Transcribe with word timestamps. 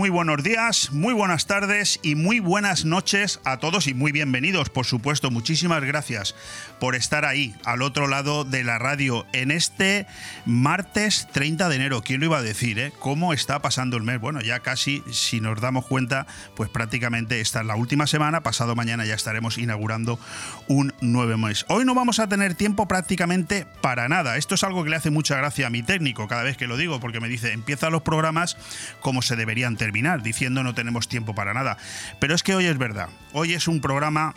Muy 0.00 0.08
buenos 0.08 0.42
días, 0.42 0.92
muy 0.92 1.12
buenas 1.12 1.46
tardes 1.46 2.00
y 2.02 2.14
muy 2.14 2.40
buenas 2.40 2.86
noches 2.86 3.38
a 3.44 3.58
todos 3.58 3.86
y 3.86 3.92
muy 3.92 4.12
bienvenidos, 4.12 4.70
por 4.70 4.86
supuesto. 4.86 5.30
Muchísimas 5.30 5.84
gracias 5.84 6.34
por 6.78 6.94
estar 6.94 7.26
ahí, 7.26 7.54
al 7.66 7.82
otro 7.82 8.08
lado 8.08 8.44
de 8.44 8.64
la 8.64 8.78
radio, 8.78 9.26
en 9.34 9.50
este 9.50 10.06
martes 10.46 11.28
30 11.32 11.68
de 11.68 11.76
enero. 11.76 12.02
¿Quién 12.02 12.20
lo 12.20 12.24
iba 12.24 12.38
a 12.38 12.42
decir? 12.42 12.78
Eh? 12.78 12.94
¿Cómo 12.98 13.34
está 13.34 13.60
pasando 13.60 13.98
el 13.98 14.02
mes? 14.02 14.18
Bueno, 14.18 14.40
ya 14.40 14.60
casi, 14.60 15.04
si 15.12 15.38
nos 15.38 15.60
damos 15.60 15.84
cuenta, 15.84 16.26
pues 16.56 16.70
prácticamente 16.70 17.42
esta 17.42 17.60
es 17.60 17.66
la 17.66 17.76
última 17.76 18.06
semana. 18.06 18.42
Pasado 18.42 18.74
mañana 18.74 19.04
ya 19.04 19.14
estaremos 19.14 19.58
inaugurando 19.58 20.18
un 20.66 20.94
nuevo 21.02 21.36
mes. 21.36 21.66
Hoy 21.68 21.84
no 21.84 21.94
vamos 21.94 22.20
a 22.20 22.26
tener 22.26 22.54
tiempo 22.54 22.88
prácticamente 22.88 23.66
para 23.82 24.08
nada. 24.08 24.38
Esto 24.38 24.54
es 24.54 24.64
algo 24.64 24.82
que 24.82 24.88
le 24.88 24.96
hace 24.96 25.10
mucha 25.10 25.36
gracia 25.36 25.66
a 25.66 25.70
mi 25.70 25.82
técnico 25.82 26.26
cada 26.26 26.42
vez 26.42 26.56
que 26.56 26.66
lo 26.66 26.78
digo, 26.78 27.00
porque 27.00 27.20
me 27.20 27.28
dice, 27.28 27.52
empieza 27.52 27.90
los 27.90 28.00
programas 28.00 28.56
como 29.02 29.20
se 29.20 29.36
deberían 29.36 29.76
terminar, 29.90 30.22
diciendo 30.22 30.62
no 30.62 30.72
tenemos 30.72 31.08
tiempo 31.08 31.34
para 31.34 31.52
nada. 31.52 31.76
Pero 32.20 32.36
es 32.36 32.44
que 32.44 32.54
hoy 32.54 32.66
es 32.66 32.78
verdad, 32.78 33.08
hoy 33.32 33.54
es 33.54 33.66
un 33.66 33.80
programa 33.80 34.36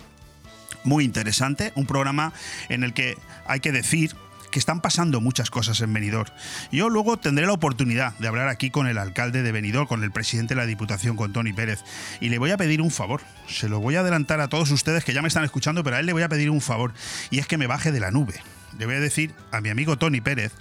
muy 0.84 1.04
interesante, 1.04 1.72
un 1.76 1.86
programa 1.86 2.34
en 2.70 2.84
el 2.84 2.94
que 2.94 3.16
hay 3.46 3.60
que 3.60 3.72
decir 3.72 4.16
que 4.50 4.58
están 4.58 4.82
pasando 4.82 5.22
muchas 5.22 5.52
cosas 5.52 5.80
en 5.82 5.94
Benidorm. 5.94 6.32
Yo 6.72 6.90
luego 6.90 7.18
tendré 7.18 7.46
la 7.46 7.54
oportunidad 7.54 8.18
de 8.18 8.28
hablar 8.28 8.48
aquí 8.48 8.72
con 8.72 8.88
el 8.88 8.98
alcalde 8.98 9.44
de 9.44 9.52
Benidorm, 9.52 9.88
con 9.88 10.04
el 10.04 10.12
presidente 10.12 10.56
de 10.56 10.62
la 10.62 10.66
Diputación, 10.66 11.16
con 11.16 11.34
Tony 11.34 11.54
Pérez, 11.54 11.84
y 12.20 12.30
le 12.30 12.40
voy 12.40 12.50
a 12.50 12.58
pedir 12.58 12.82
un 12.82 12.90
favor. 12.90 13.22
Se 13.48 13.70
lo 13.70 13.80
voy 13.80 13.96
a 13.96 14.00
adelantar 14.00 14.42
a 14.42 14.48
todos 14.48 14.72
ustedes 14.72 15.04
que 15.04 15.14
ya 15.14 15.22
me 15.22 15.28
están 15.28 15.44
escuchando, 15.44 15.84
pero 15.84 15.98
a 15.98 16.00
él 16.00 16.08
le 16.08 16.14
voy 16.14 16.24
a 16.24 16.30
pedir 16.30 16.50
un 16.50 16.62
favor, 16.62 16.94
y 17.30 17.38
es 17.38 17.46
que 17.46 17.60
me 17.60 17.68
baje 17.68 17.92
de 17.92 18.00
la 18.00 18.10
nube 18.10 18.42
le 18.78 18.86
voy 18.86 18.96
a 18.96 19.00
decir 19.00 19.34
a 19.52 19.62
mi 19.62 19.70
amigo 19.70 19.98
Tony 19.98 20.22
Pérez 20.22 20.52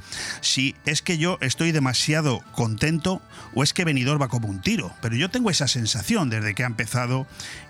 si 0.41 0.75
es 0.85 1.03
que 1.03 1.19
yo 1.19 1.39
estoy 1.41 1.73
demasiado 1.73 2.43
contento 2.53 3.23
o 3.55 3.63
es 3.63 3.73
que 3.73 3.85
Benidorm 3.85 4.21
va 4.21 4.29
como 4.29 4.49
un 4.49 4.61
tiro. 4.61 4.93
Pero 5.01 5.17
yo 5.17 5.31
tengo 5.31 5.51
esa 5.51 5.69
sensación 5.69 6.31
desde 6.31 6.55
que 6.55 6.65
ha 6.65 6.67
empezado 6.67 7.27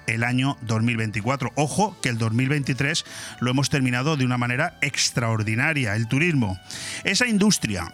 el 0.07 0.25
año 0.25 0.57
2024. 0.63 1.53
Ojo 1.55 1.97
que 2.01 2.09
el 2.09 2.19
2023 2.19 3.05
lo 3.41 3.51
hemos 3.51 3.71
terminado 3.71 4.17
de 4.17 4.25
una 4.25 4.39
manera 4.39 4.79
extraordinaria. 4.81 5.95
El 5.95 6.09
turismo, 6.09 6.59
esa 7.05 7.27
industria 7.27 7.93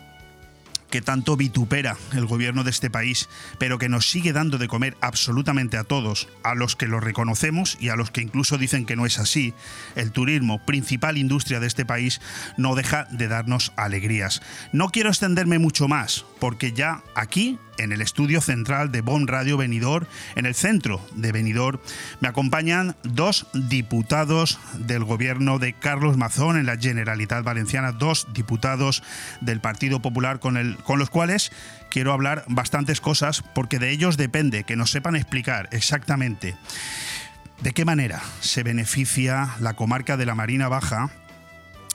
que 0.90 1.02
tanto 1.02 1.36
vitupera 1.36 1.96
el 2.12 2.26
gobierno 2.26 2.64
de 2.64 2.70
este 2.70 2.90
país, 2.90 3.28
pero 3.58 3.78
que 3.78 3.88
nos 3.88 4.10
sigue 4.10 4.32
dando 4.32 4.58
de 4.58 4.68
comer 4.68 4.96
absolutamente 5.00 5.76
a 5.76 5.84
todos, 5.84 6.28
a 6.42 6.54
los 6.54 6.76
que 6.76 6.86
lo 6.86 7.00
reconocemos 7.00 7.76
y 7.80 7.88
a 7.88 7.96
los 7.96 8.10
que 8.10 8.22
incluso 8.22 8.58
dicen 8.58 8.86
que 8.86 8.96
no 8.96 9.06
es 9.06 9.18
así, 9.18 9.54
el 9.96 10.12
turismo, 10.12 10.64
principal 10.64 11.18
industria 11.18 11.60
de 11.60 11.66
este 11.66 11.84
país, 11.84 12.20
no 12.56 12.74
deja 12.74 13.04
de 13.10 13.28
darnos 13.28 13.72
alegrías. 13.76 14.42
No 14.72 14.88
quiero 14.88 15.10
extenderme 15.10 15.58
mucho 15.58 15.88
más, 15.88 16.24
porque 16.40 16.72
ya 16.72 17.02
aquí 17.14 17.58
en 17.78 17.92
el 17.92 18.02
estudio 18.02 18.40
central 18.40 18.92
de 18.92 19.00
Bon 19.00 19.26
Radio 19.26 19.56
Venidor, 19.56 20.06
en 20.34 20.46
el 20.46 20.54
centro 20.54 21.00
de 21.14 21.32
Venidor, 21.32 21.80
me 22.20 22.28
acompañan 22.28 22.96
dos 23.04 23.46
diputados 23.54 24.58
del 24.74 25.04
gobierno 25.04 25.58
de 25.58 25.72
Carlos 25.72 26.16
Mazón 26.16 26.58
en 26.58 26.66
la 26.66 26.76
Generalitat 26.76 27.44
Valenciana, 27.44 27.92
dos 27.92 28.26
diputados 28.34 29.02
del 29.40 29.60
Partido 29.60 30.00
Popular 30.00 30.40
con, 30.40 30.56
el, 30.56 30.76
con 30.84 30.98
los 30.98 31.10
cuales 31.10 31.52
quiero 31.90 32.12
hablar 32.12 32.44
bastantes 32.48 33.00
cosas 33.00 33.42
porque 33.54 33.78
de 33.78 33.90
ellos 33.90 34.16
depende 34.16 34.64
que 34.64 34.76
nos 34.76 34.90
sepan 34.90 35.16
explicar 35.16 35.68
exactamente 35.72 36.56
de 37.60 37.72
qué 37.72 37.84
manera 37.84 38.20
se 38.40 38.62
beneficia 38.62 39.50
la 39.60 39.74
comarca 39.74 40.16
de 40.16 40.26
la 40.26 40.34
Marina 40.34 40.68
Baja 40.68 41.10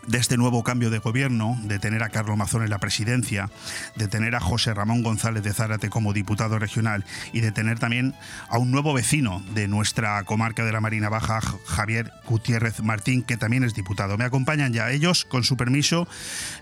de 0.08 0.18
este 0.18 0.38
nuevo 0.38 0.64
cambio 0.64 0.90
de 0.90 1.00
gobierno, 1.00 1.58
de 1.64 1.80
tener 1.80 2.04
a 2.04 2.10
Carlos 2.10 2.38
Mazón 2.38 2.64
en 2.64 2.70
la 2.70 2.80
presidencia, 2.80 3.50
de 3.96 4.08
tener 4.08 4.36
a 4.36 4.40
José 4.40 4.74
Ramón 4.74 5.04
González 5.04 5.44
de 5.44 5.54
Zárate 5.54 5.90
como 5.90 6.14
diputado 6.14 6.60
regional 6.60 7.06
y 7.32 7.42
de 7.42 7.52
tener 7.52 7.80
también 7.80 8.14
a 8.50 8.58
un 8.58 8.72
nuevo 8.72 8.94
vecino 8.94 9.44
de 9.54 9.68
nuestra 9.68 10.24
comarca 10.24 10.66
de 10.66 10.72
la 10.72 10.82
Marina 10.82 11.10
Baja, 11.10 11.40
Javier 11.66 12.12
Gutiérrez 12.26 12.82
Martín, 12.82 13.24
que 13.24 13.38
también 13.38 13.64
es 13.64 13.74
diputado. 13.74 14.18
Me 14.18 14.26
acompañan 14.26 14.74
ya 14.74 14.92
ellos, 14.92 15.26
con 15.26 15.44
su 15.44 15.58
permiso, 15.58 16.08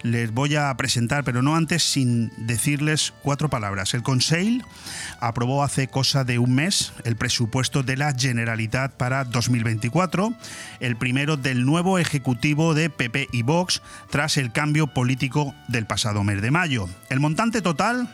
les 0.04 0.32
voy 0.32 0.56
a 0.56 0.74
presentar, 0.76 1.24
pero 1.24 1.42
no 1.42 1.56
antes 1.56 1.84
sin 1.84 2.32
decirles 2.38 3.14
cuatro 3.24 3.50
palabras. 3.50 3.94
El 3.94 4.04
Conseil 4.04 4.64
aprobó 5.20 5.64
hace 5.64 5.88
cosa 5.88 6.24
de 6.24 6.40
un 6.40 6.54
mes 6.54 6.94
el 7.04 7.16
presupuesto 7.16 7.84
de 7.84 7.98
la 7.98 8.14
Generalitat 8.14 8.94
para 8.94 9.24
2024, 9.24 10.34
el 10.80 10.96
primero 10.96 11.38
del 11.38 11.66
nuevo 11.66 12.00
Ejecutivo 12.00 12.74
de 12.74 12.90
PP 12.90 13.31
y 13.32 13.44
Vox 13.44 13.82
tras 14.10 14.38
el 14.38 14.52
cambio 14.52 14.88
político 14.88 15.56
del 15.68 15.86
pasado 15.86 16.24
mes 16.24 16.42
de 16.42 16.52
mayo. 16.52 16.88
El 17.10 17.20
montante 17.20 17.62
total 17.62 18.10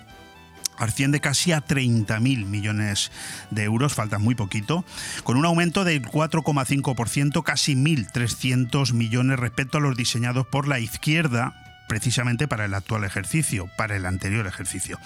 asciende 0.77 1.19
casi 1.19 1.51
a 1.51 1.63
30.000 1.63 2.45
millones 2.45 3.11
de 3.51 3.63
euros, 3.63 3.93
falta 3.93 4.19
muy 4.19 4.35
poquito, 4.35 4.85
con 5.23 5.37
un 5.37 5.45
aumento 5.45 5.83
del 5.83 6.03
4,5%, 6.03 7.43
casi 7.43 7.75
1.300 7.75 8.93
millones 8.93 9.39
respecto 9.39 9.79
a 9.79 9.81
los 9.81 9.97
diseñados 9.97 10.45
por 10.47 10.67
la 10.67 10.79
izquierda 10.79 11.66
precisamente 11.87 12.47
para 12.47 12.65
el 12.65 12.73
actual 12.73 13.03
ejercicio, 13.03 13.69
para 13.77 13.95
el 13.95 14.05
anterior 14.05 14.47
ejercicio. 14.47 14.99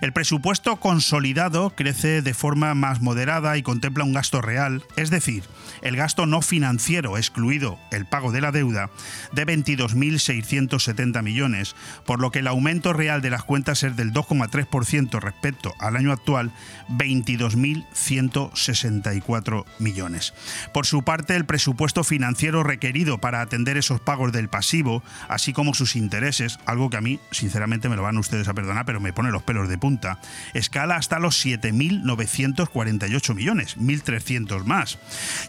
El 0.00 0.12
presupuesto 0.12 0.76
consolidado 0.76 1.70
crece 1.70 2.22
de 2.22 2.34
forma 2.34 2.74
más 2.74 3.00
moderada 3.00 3.56
y 3.56 3.62
contempla 3.62 4.04
un 4.04 4.12
gasto 4.12 4.42
real, 4.42 4.84
es 4.96 5.10
decir, 5.10 5.44
el 5.82 5.96
gasto 5.96 6.26
no 6.26 6.42
financiero, 6.42 7.16
excluido 7.16 7.78
el 7.90 8.06
pago 8.06 8.32
de 8.32 8.40
la 8.40 8.52
deuda, 8.52 8.90
de 9.32 9.46
22.670 9.46 11.22
millones, 11.22 11.74
por 12.04 12.20
lo 12.20 12.30
que 12.30 12.40
el 12.40 12.46
aumento 12.46 12.92
real 12.92 13.22
de 13.22 13.30
las 13.30 13.44
cuentas 13.44 13.82
es 13.82 13.96
del 13.96 14.12
2,3% 14.12 15.20
respecto 15.20 15.72
al 15.78 15.96
año 15.96 16.12
actual, 16.12 16.52
22.164 16.90 19.64
millones. 19.78 20.34
Por 20.72 20.86
su 20.86 21.02
parte, 21.02 21.36
el 21.36 21.46
presupuesto 21.46 22.04
financiero 22.04 22.62
requerido 22.62 23.18
para 23.18 23.40
atender 23.40 23.76
esos 23.76 24.00
pagos 24.00 24.30
del 24.32 24.48
pasivo, 24.48 25.02
así 25.28 25.52
como 25.52 25.74
sus 25.74 25.96
intereses, 25.96 26.25
es 26.28 26.58
algo 26.66 26.90
que 26.90 26.96
a 26.96 27.00
mí, 27.00 27.18
sinceramente, 27.30 27.88
me 27.88 27.96
lo 27.96 28.02
van 28.02 28.18
ustedes 28.18 28.48
a 28.48 28.54
perdonar, 28.54 28.84
pero 28.84 29.00
me 29.00 29.12
pone 29.12 29.30
los 29.30 29.42
pelos 29.42 29.68
de 29.68 29.78
punta. 29.78 30.18
Escala 30.54 30.96
hasta 30.96 31.18
los 31.18 31.44
7.948 31.44 33.34
millones, 33.34 33.78
1.300 33.78 34.64
más. 34.64 34.98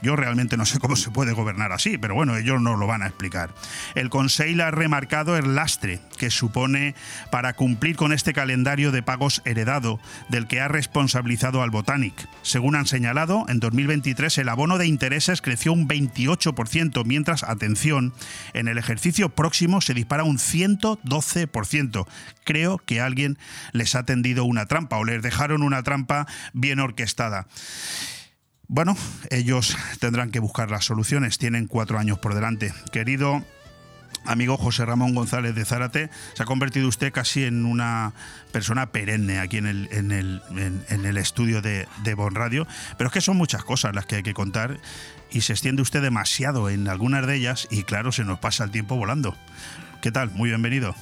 Yo 0.02 0.16
realmente 0.16 0.58
no 0.58 0.66
sé 0.66 0.80
cómo 0.80 0.96
se 0.96 1.12
puede 1.12 1.34
gobernar 1.34 1.72
así, 1.72 1.98
pero 1.98 2.16
bueno, 2.16 2.38
ellos 2.38 2.62
no 2.62 2.78
lo 2.78 2.88
van 2.88 3.04
a 3.04 3.08
explicar. 3.08 3.50
El 3.96 4.10
Consejo 4.10 4.38
ha 4.62 4.72
remarcado 4.72 5.36
el 5.36 5.56
lastre 5.56 6.00
que 6.18 6.30
supone 6.30 6.96
para 7.32 7.54
cumplir 7.54 7.96
con 7.96 8.14
este 8.14 8.34
calendario 8.34 8.92
de 8.92 9.02
pagos 9.02 9.42
heredado 9.46 10.00
del 10.30 10.48
que 10.48 10.62
ha 10.62 10.68
responsabilizado 10.68 11.62
al 11.62 11.72
Botanic. 11.72 12.28
Según 12.44 12.76
han 12.76 12.86
señalado, 12.86 13.46
en 13.50 13.60
2023 13.60 14.38
el 14.38 14.50
abono 14.50 14.78
de 14.78 14.88
intereses 14.88 15.42
creció 15.42 15.74
un 15.74 15.88
28%, 15.88 17.04
mientras, 17.06 17.44
atención, 17.44 18.14
en 18.54 18.68
el 18.68 18.78
ejercicio 18.78 19.30
próximo 19.30 19.82
se 19.82 19.94
dispara 19.94 20.24
un 20.24 20.40
100 20.40 20.67
112%. 20.68 22.08
Creo 22.44 22.78
que 22.80 23.02
alguien 23.02 23.38
les 23.72 23.96
ha 23.96 24.04
tendido 24.04 24.44
una 24.44 24.66
trampa 24.66 24.98
o 24.98 25.04
les 25.04 25.22
dejaron 25.22 25.64
una 25.64 25.84
trampa 25.84 26.28
bien 26.54 26.80
orquestada. 26.80 27.48
Bueno, 28.68 28.98
ellos 29.30 29.78
tendrán 30.00 30.30
que 30.30 30.40
buscar 30.40 30.70
las 30.70 30.86
soluciones, 30.86 31.38
tienen 31.38 31.68
cuatro 31.68 32.00
años 32.00 32.20
por 32.20 32.36
delante. 32.36 32.74
Querido 32.92 33.44
amigo 34.26 34.58
José 34.58 34.86
Ramón 34.86 35.16
González 35.16 35.56
de 35.56 35.64
Zárate, 35.64 36.10
se 36.34 36.44
ha 36.44 36.46
convertido 36.46 36.88
usted 36.88 37.14
casi 37.14 37.46
en 37.46 37.66
una 37.66 38.14
persona 38.52 38.92
perenne 38.92 39.40
aquí 39.40 39.58
en 39.58 39.68
el, 39.68 39.90
en 39.92 40.12
el, 40.12 41.18
estudio 41.18 41.62
de, 41.62 41.88
de 42.04 42.14
Bon 42.14 42.36
Radio, 42.36 42.68
pero 42.98 43.08
es 43.08 43.14
que 43.14 43.22
son 43.22 43.38
muchas 43.38 43.64
cosas 43.64 43.96
las 43.96 44.06
que 44.06 44.18
hay 44.18 44.24
que 44.24 44.34
contar 44.34 44.80
y 45.32 45.42
se 45.42 45.54
extiende 45.54 45.82
usted 45.82 46.02
demasiado 46.02 46.70
en 46.70 46.88
algunas 46.88 47.26
de 47.26 47.36
ellas 47.36 47.68
y 47.72 47.84
claro, 47.84 48.12
se 48.12 48.26
nos 48.26 48.40
pasa 48.40 48.64
el 48.66 48.72
tiempo 48.72 48.96
volando. 48.96 49.36
¿Qué 50.02 50.12
tal? 50.12 50.30
Muy 50.32 50.50
bienvenido. 50.50 50.96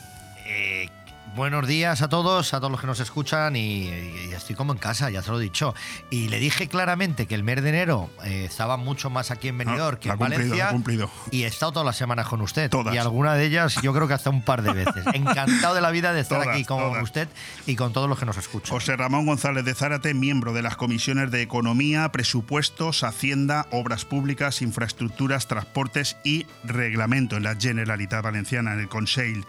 Eh, 0.45 0.87
Buenos 1.35 1.67
días 1.67 2.01
a 2.01 2.07
todos, 2.07 2.53
a 2.53 2.59
todos 2.59 2.71
los 2.71 2.79
que 2.79 2.87
nos 2.87 3.01
escuchan 3.01 3.57
y, 3.57 3.89
estoy 4.33 4.55
como 4.55 4.71
en 4.71 4.79
casa, 4.79 5.09
ya 5.09 5.21
se 5.21 5.31
lo 5.31 5.39
he 5.41 5.43
dicho. 5.43 5.75
Y 6.09 6.29
le 6.29 6.39
dije 6.39 6.69
claramente 6.69 7.27
que 7.27 7.35
el 7.35 7.43
mes 7.43 7.61
de 7.61 7.69
enero 7.69 8.09
eh, 8.23 8.45
estaba 8.45 8.77
mucho 8.77 9.09
más 9.09 9.31
aquí 9.31 9.49
en 9.49 9.57
Benidorm 9.57 9.97
que 9.97 10.07
en 10.07 10.17
Valencia. 10.17 10.69
Cumplido. 10.69 11.11
Y 11.31 11.43
he 11.43 11.47
estado 11.47 11.73
todas 11.73 11.85
las 11.85 11.97
semanas 11.97 12.27
con 12.29 12.39
usted. 12.39 12.69
Todas. 12.69 12.95
Y 12.95 12.97
alguna 12.99 13.33
de 13.33 13.47
ellas 13.47 13.75
yo 13.81 13.93
creo 13.93 14.07
que 14.07 14.13
hasta 14.13 14.29
un 14.29 14.43
par 14.43 14.61
de 14.61 14.71
veces. 14.71 15.05
Encantado 15.13 15.75
de 15.75 15.81
la 15.81 15.91
vida 15.91 16.13
de 16.13 16.21
estar 16.21 16.47
aquí 16.47 16.63
con 16.63 17.01
usted 17.01 17.27
y 17.65 17.75
con 17.75 17.91
todos 17.91 18.07
los 18.07 18.17
que 18.17 18.25
nos 18.25 18.37
escuchan. 18.37 18.73
José 18.73 18.95
Ramón 18.95 19.25
González 19.25 19.65
de 19.65 19.73
Zárate, 19.73 20.13
miembro 20.13 20.53
de 20.53 20.61
las 20.61 20.77
comisiones 20.77 21.31
de 21.31 21.41
Economía, 21.41 22.13
Presupuestos, 22.13 23.03
Hacienda, 23.03 23.67
Obras 23.71 24.05
Públicas, 24.05 24.61
Infraestructuras, 24.61 25.47
Transportes 25.47 26.15
y 26.23 26.45
Reglamento 26.63 27.35
en 27.35 27.43
la 27.43 27.57
Generalitat 27.59 28.23
Valenciana, 28.23 28.73
en 28.73 28.79
el 28.79 28.87
Conseil. 28.87 29.45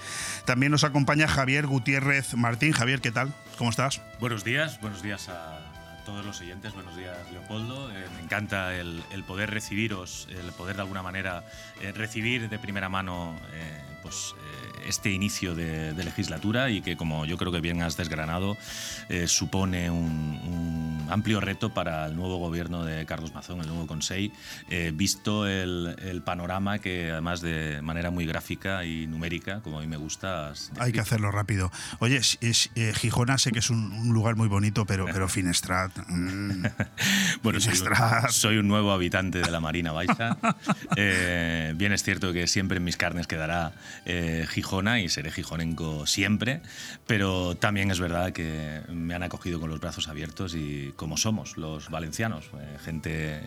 También 0.47 0.73
nos 0.73 0.83
acompaña 0.83 1.29
Javier 1.29 1.69
Gutiérrez 1.69 1.75
Martín. 2.37 2.73
Javier, 2.73 3.00
¿qué 3.00 3.11
tal? 3.11 3.32
¿Cómo 3.58 3.70
estás? 3.70 4.00
Buenos 4.19 4.44
días, 4.44 4.81
buenos 4.81 5.02
días 5.02 5.28
a 5.28 5.61
todos 6.06 6.25
los 6.25 6.40
oyentes. 6.40 6.73
Buenos 6.73 6.96
días, 6.96 7.17
Leopoldo. 7.31 7.90
Eh, 7.90 8.06
me 8.14 8.23
encanta 8.23 8.75
el, 8.75 9.02
poder 9.26 9.50
recibiros, 9.50 10.26
el 10.31 10.52
poder 10.52 10.76
de 10.76 10.82
alguna 10.82 11.02
manera 11.02 11.44
eh, 11.82 11.93
recibir 11.93 12.49
de 12.49 12.58
primera 12.58 12.88
mano 12.88 13.38
eh, 13.52 13.82
pues, 14.02 14.34
este 14.87 15.11
inicio 15.11 15.55
de, 15.55 15.94
legislatura 16.06 16.71
y 16.71 16.83
que, 16.83 16.97
como 16.97 17.27
yo 17.27 17.37
creo 17.37 17.50
que 17.50 17.61
bien 17.61 17.83
has 17.83 17.97
desgranado, 17.97 18.56
supone 19.27 19.91
un, 19.91 21.06
amplio 21.11 21.41
reto 21.41 21.73
para 21.73 22.06
el 22.06 22.17
nuevo 22.17 22.38
gobierno 22.38 22.85
de 22.85 23.06
Carlos 23.06 23.33
Mazón, 23.35 23.61
el 23.61 23.67
nuevo 23.67 23.87
Consejo, 23.87 24.35
visto 24.94 25.47
el, 25.47 26.23
panorama 26.25 26.79
que 26.79 27.11
además 27.11 27.41
de 27.41 27.81
manera 27.83 28.11
muy 28.11 28.27
gráfica 28.27 28.85
y 28.85 29.06
numérica, 29.06 29.61
como 29.61 29.79
a 29.79 29.81
mí 29.81 29.87
me 29.87 29.97
gusta. 29.97 30.53
Hay 30.79 30.93
que 30.93 31.00
hacerlo 31.00 31.31
rápido. 31.31 31.71
Oye, 31.99 32.17
es, 32.17 32.71
Gijona 32.94 33.38
sé 33.38 33.53
que 33.53 33.59
es 33.59 33.71
un, 33.71 34.12
lugar 34.12 34.37
muy 34.37 34.49
bonito, 34.49 34.87
pero, 34.87 35.06
pero 35.12 35.29
Finestrat 35.29 35.97
Mm. 36.09 36.65
bueno, 37.43 37.59
soy 38.31 38.59
un, 38.59 38.69
nuevo 38.69 38.93
habitante 38.93 39.41
de 39.41 39.50
la 39.50 39.61
Marina 39.61 39.93
Baixa. 39.93 40.37
Eh, 40.99 41.75
bien 41.77 41.93
es 41.93 42.03
cierto 42.03 42.33
que 42.33 42.47
siempre 42.47 42.79
en 42.79 42.85
mis 42.85 42.97
carnes 42.97 43.27
quedará 43.27 43.73
eh, 44.05 44.47
Y 44.76 45.08
seré 45.08 45.31
gijonenco 45.31 46.06
siempre, 46.06 46.61
pero 47.06 47.55
también 47.56 47.90
es 47.90 47.99
verdad 47.99 48.32
que 48.32 48.82
me 48.88 49.14
han 49.14 49.23
acogido 49.23 49.58
con 49.58 49.70
los 49.70 49.81
brazos 49.81 50.08
abiertos 50.08 50.55
y 50.55 50.93
como 50.96 51.17
somos 51.17 51.56
los 51.56 51.88
valencianos, 51.88 52.50
eh, 52.58 52.76
gente 52.84 53.40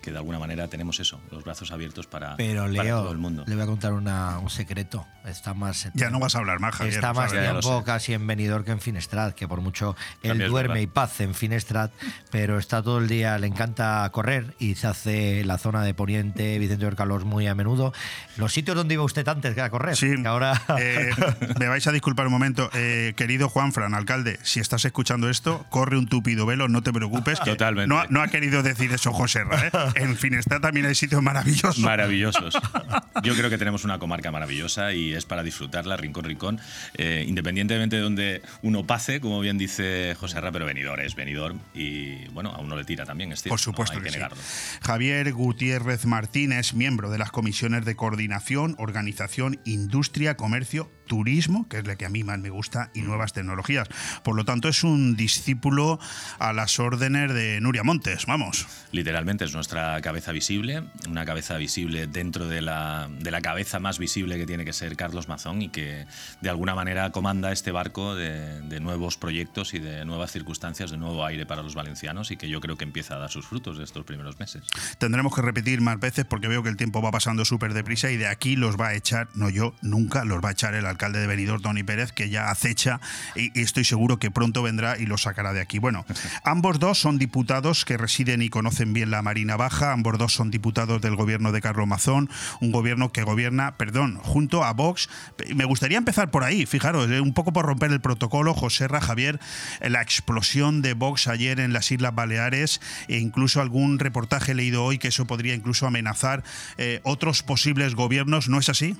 que 0.00 0.10
de 0.10 0.18
alguna 0.18 0.38
manera 0.38 0.68
tenemos 0.68 1.00
eso, 1.00 1.20
los 1.30 1.44
brazos 1.44 1.72
abiertos 1.72 2.06
para, 2.06 2.36
Pero 2.36 2.68
Leo, 2.68 3.02
todo 3.02 3.12
el 3.12 3.18
mundo. 3.18 3.44
Le 3.46 3.54
voy 3.54 3.64
a 3.64 3.66
contar 3.66 3.92
un 3.92 4.50
secreto. 4.50 5.06
Está 5.24 5.54
más. 5.54 5.90
Ya 5.94 6.10
no 6.10 6.18
vas 6.18 6.34
a 6.34 6.38
hablar 6.38 6.60
más, 6.60 6.74
Javier. 6.74 6.94
Está 6.94 7.12
más 7.12 7.32
tiempo 7.32 7.84
casi 7.84 8.14
en 8.14 8.26
venidor 8.26 8.64
que 8.64 8.70
en 8.70 8.80
Finestrat, 8.80 9.34
que 9.34 9.46
por 9.46 9.60
mucho 9.60 9.96
él 10.22 10.48
duerme 10.48 10.82
y 10.82 10.86
paz 10.86 11.20
en 11.20 11.34
Finestrat, 11.34 11.92
pero 12.30 12.58
está 12.58 12.82
todo 12.82 12.98
el 12.98 13.08
día, 13.08 13.38
le 13.38 13.46
encanta 13.46 14.08
correr 14.12 14.54
y 14.58 14.74
se 14.76 14.86
hace 14.86 15.44
la 15.44 15.58
zona 15.58 15.82
de 15.82 15.94
Poniente, 15.94 16.58
Vicente 16.58 16.86
del 16.86 16.96
Calor 16.96 17.24
muy 17.24 17.46
a 17.46 17.54
menudo. 17.54 17.92
Los 18.36 18.52
sitios 18.52 18.76
donde 18.76 18.94
iba 18.94 19.02
usted 19.02 19.26
antes 19.28 19.54
que 19.54 19.60
a 19.60 19.70
correr. 19.70 19.96
Sí. 19.96 20.14
ahora. 20.24 20.60
Eh, 20.80 21.10
me 21.58 21.68
vais 21.68 21.86
a 21.86 21.92
disculpar 21.92 22.26
un 22.26 22.32
momento. 22.32 22.70
Eh, 22.72 23.12
querido 23.16 23.48
Juan 23.48 23.72
Fran, 23.72 23.94
alcalde, 23.94 24.38
si 24.42 24.60
estás 24.60 24.84
escuchando 24.84 25.28
esto, 25.28 25.66
corre 25.68 25.98
un 25.98 26.08
tupido 26.08 26.46
velo, 26.46 26.68
no 26.68 26.82
te 26.82 26.92
preocupes. 26.92 27.40
Totalmente. 27.40 27.88
No, 27.88 28.04
no, 28.08 28.22
ha 28.22 28.28
querido 28.28 28.62
decir 28.62 28.92
eso 28.92 29.12
José 29.12 29.40
¿eh? 29.40 29.70
En 29.94 30.16
Finestrat 30.16 30.62
también 30.62 30.86
hay 30.86 30.94
sitios 30.94 31.22
maravillosos. 31.22 31.78
Maravillosos. 31.78 32.54
Yo 33.22 33.34
creo 33.34 33.50
que 33.50 33.58
tenemos 33.58 33.84
una 33.84 33.98
comarca 33.98 34.30
maravillosa 34.30 34.92
y 34.92 35.12
es 35.12 35.24
para 35.24 35.42
disfrutarla, 35.42 35.96
rincón, 35.96 36.24
rincón, 36.24 36.60
eh, 36.94 37.24
independientemente 37.26 37.96
de 37.96 38.02
donde 38.02 38.42
uno 38.62 38.86
pase, 38.86 39.20
como 39.20 39.40
bien 39.40 39.58
dice 39.58 40.14
José 40.18 40.38
Arra, 40.38 40.52
pero 40.52 40.66
venidor 40.66 41.00
es 41.00 41.14
venidor 41.14 41.54
y 41.74 42.26
bueno, 42.28 42.50
a 42.50 42.60
uno 42.60 42.76
le 42.76 42.84
tira 42.84 43.04
también, 43.04 43.32
es 43.32 43.42
Por 43.42 43.60
supuesto 43.60 44.00
que, 44.00 44.10
negarlo. 44.10 44.36
Javier 44.82 45.32
Gutiérrez 45.32 46.06
Martínez, 46.06 46.74
miembro 46.74 47.10
de 47.10 47.18
las 47.18 47.30
comisiones 47.30 47.84
de 47.84 47.96
coordinación, 47.96 48.74
organización, 48.78 49.60
industria, 49.64 50.36
comercio 50.36 50.90
turismo, 51.10 51.66
que 51.68 51.78
es 51.78 51.86
la 51.88 51.96
que 51.96 52.06
a 52.06 52.08
mí 52.08 52.22
más 52.22 52.38
me 52.38 52.50
gusta, 52.50 52.92
y 52.94 53.00
nuevas 53.00 53.32
tecnologías. 53.32 53.88
Por 54.22 54.36
lo 54.36 54.44
tanto, 54.44 54.68
es 54.68 54.84
un 54.84 55.16
discípulo 55.16 55.98
a 56.38 56.52
las 56.52 56.78
órdenes 56.78 57.34
de 57.34 57.60
Nuria 57.60 57.82
Montes, 57.82 58.26
vamos. 58.26 58.68
Literalmente 58.92 59.44
es 59.44 59.52
nuestra 59.52 60.00
cabeza 60.02 60.30
visible, 60.30 60.84
una 61.08 61.24
cabeza 61.24 61.56
visible 61.56 62.06
dentro 62.06 62.46
de 62.46 62.62
la, 62.62 63.08
de 63.10 63.32
la 63.32 63.40
cabeza 63.40 63.80
más 63.80 63.98
visible 63.98 64.38
que 64.38 64.46
tiene 64.46 64.64
que 64.64 64.72
ser 64.72 64.94
Carlos 64.94 65.26
Mazón 65.26 65.62
y 65.62 65.70
que 65.70 66.06
de 66.40 66.48
alguna 66.48 66.76
manera 66.76 67.10
comanda 67.10 67.50
este 67.50 67.72
barco 67.72 68.14
de, 68.14 68.60
de 68.60 68.78
nuevos 68.78 69.16
proyectos 69.16 69.74
y 69.74 69.80
de 69.80 70.04
nuevas 70.04 70.30
circunstancias, 70.30 70.92
de 70.92 70.96
nuevo 70.96 71.26
aire 71.26 71.44
para 71.44 71.64
los 71.64 71.74
valencianos 71.74 72.30
y 72.30 72.36
que 72.36 72.48
yo 72.48 72.60
creo 72.60 72.76
que 72.76 72.84
empieza 72.84 73.16
a 73.16 73.18
dar 73.18 73.30
sus 73.30 73.48
frutos 73.48 73.78
de 73.78 73.82
estos 73.82 74.04
primeros 74.04 74.38
meses. 74.38 74.62
Tendremos 74.98 75.34
que 75.34 75.42
repetir 75.42 75.80
más 75.80 75.98
veces 75.98 76.24
porque 76.24 76.46
veo 76.46 76.62
que 76.62 76.68
el 76.68 76.76
tiempo 76.76 77.02
va 77.02 77.10
pasando 77.10 77.44
súper 77.44 77.74
deprisa 77.74 78.12
y 78.12 78.16
de 78.16 78.28
aquí 78.28 78.54
los 78.54 78.76
va 78.76 78.88
a 78.88 78.94
echar, 78.94 79.28
no 79.34 79.50
yo, 79.50 79.74
nunca, 79.82 80.24
los 80.24 80.40
va 80.40 80.50
a 80.50 80.52
echar 80.52 80.74
el 80.74 80.86
alcalde 80.86 80.99
alcalde 81.00 81.20
de 81.20 81.26
Benidorm, 81.26 81.62
Tony 81.62 81.82
Pérez, 81.82 82.12
que 82.12 82.28
ya 82.28 82.50
acecha 82.50 83.00
y, 83.34 83.58
estoy 83.58 83.84
seguro 83.84 84.18
que 84.18 84.30
pronto 84.30 84.62
vendrá 84.62 84.98
y 84.98 85.06
lo 85.06 85.16
sacará 85.16 85.54
de 85.54 85.62
aquí. 85.62 85.78
Bueno, 85.78 86.04
ambos 86.44 86.78
dos 86.78 87.00
son 87.00 87.16
diputados 87.16 87.86
que 87.86 87.96
residen 87.96 88.42
y 88.42 88.50
conocen 88.50 88.92
bien 88.92 89.10
la 89.10 89.22
Marina 89.22 89.56
Baja, 89.56 89.92
ambos 89.92 90.18
dos 90.18 90.34
son 90.34 90.50
diputados 90.50 91.00
del 91.00 91.16
gobierno 91.16 91.52
de 91.52 91.62
Carlos 91.62 91.86
Mazón, 91.86 92.28
un 92.60 92.70
gobierno 92.70 93.12
que 93.12 93.22
gobierna, 93.22 93.78
perdón, 93.78 94.16
junto 94.16 94.62
a 94.62 94.74
Vox. 94.74 95.08
Me 95.54 95.64
gustaría 95.64 95.96
empezar 95.96 96.30
por 96.30 96.44
ahí, 96.44 96.66
fijaros, 96.66 97.10
eh, 97.10 97.20
un 97.22 97.32
poco 97.32 97.54
por 97.54 97.64
romper 97.64 97.90
el 97.92 98.02
protocolo, 98.02 98.52
José 98.52 98.86
Ra, 98.86 99.00
Javier, 99.00 99.40
la 99.80 100.02
explosión 100.02 100.82
de 100.82 100.92
Vox 100.92 101.28
ayer 101.28 101.60
en 101.60 101.72
las 101.72 101.90
Islas 101.90 102.14
Baleares 102.14 102.82
e 103.08 103.16
incluso 103.16 103.62
algún 103.62 103.98
reportaje 103.98 104.52
leído 104.52 104.84
hoy 104.84 104.98
que 104.98 105.08
eso 105.08 105.26
podría 105.26 105.54
incluso 105.54 105.86
amenazar 105.86 106.44
eh, 106.76 107.00
otros 107.04 107.42
posibles 107.42 107.94
gobiernos, 107.94 108.50
¿no 108.50 108.58
es 108.58 108.68
así? 108.68 108.96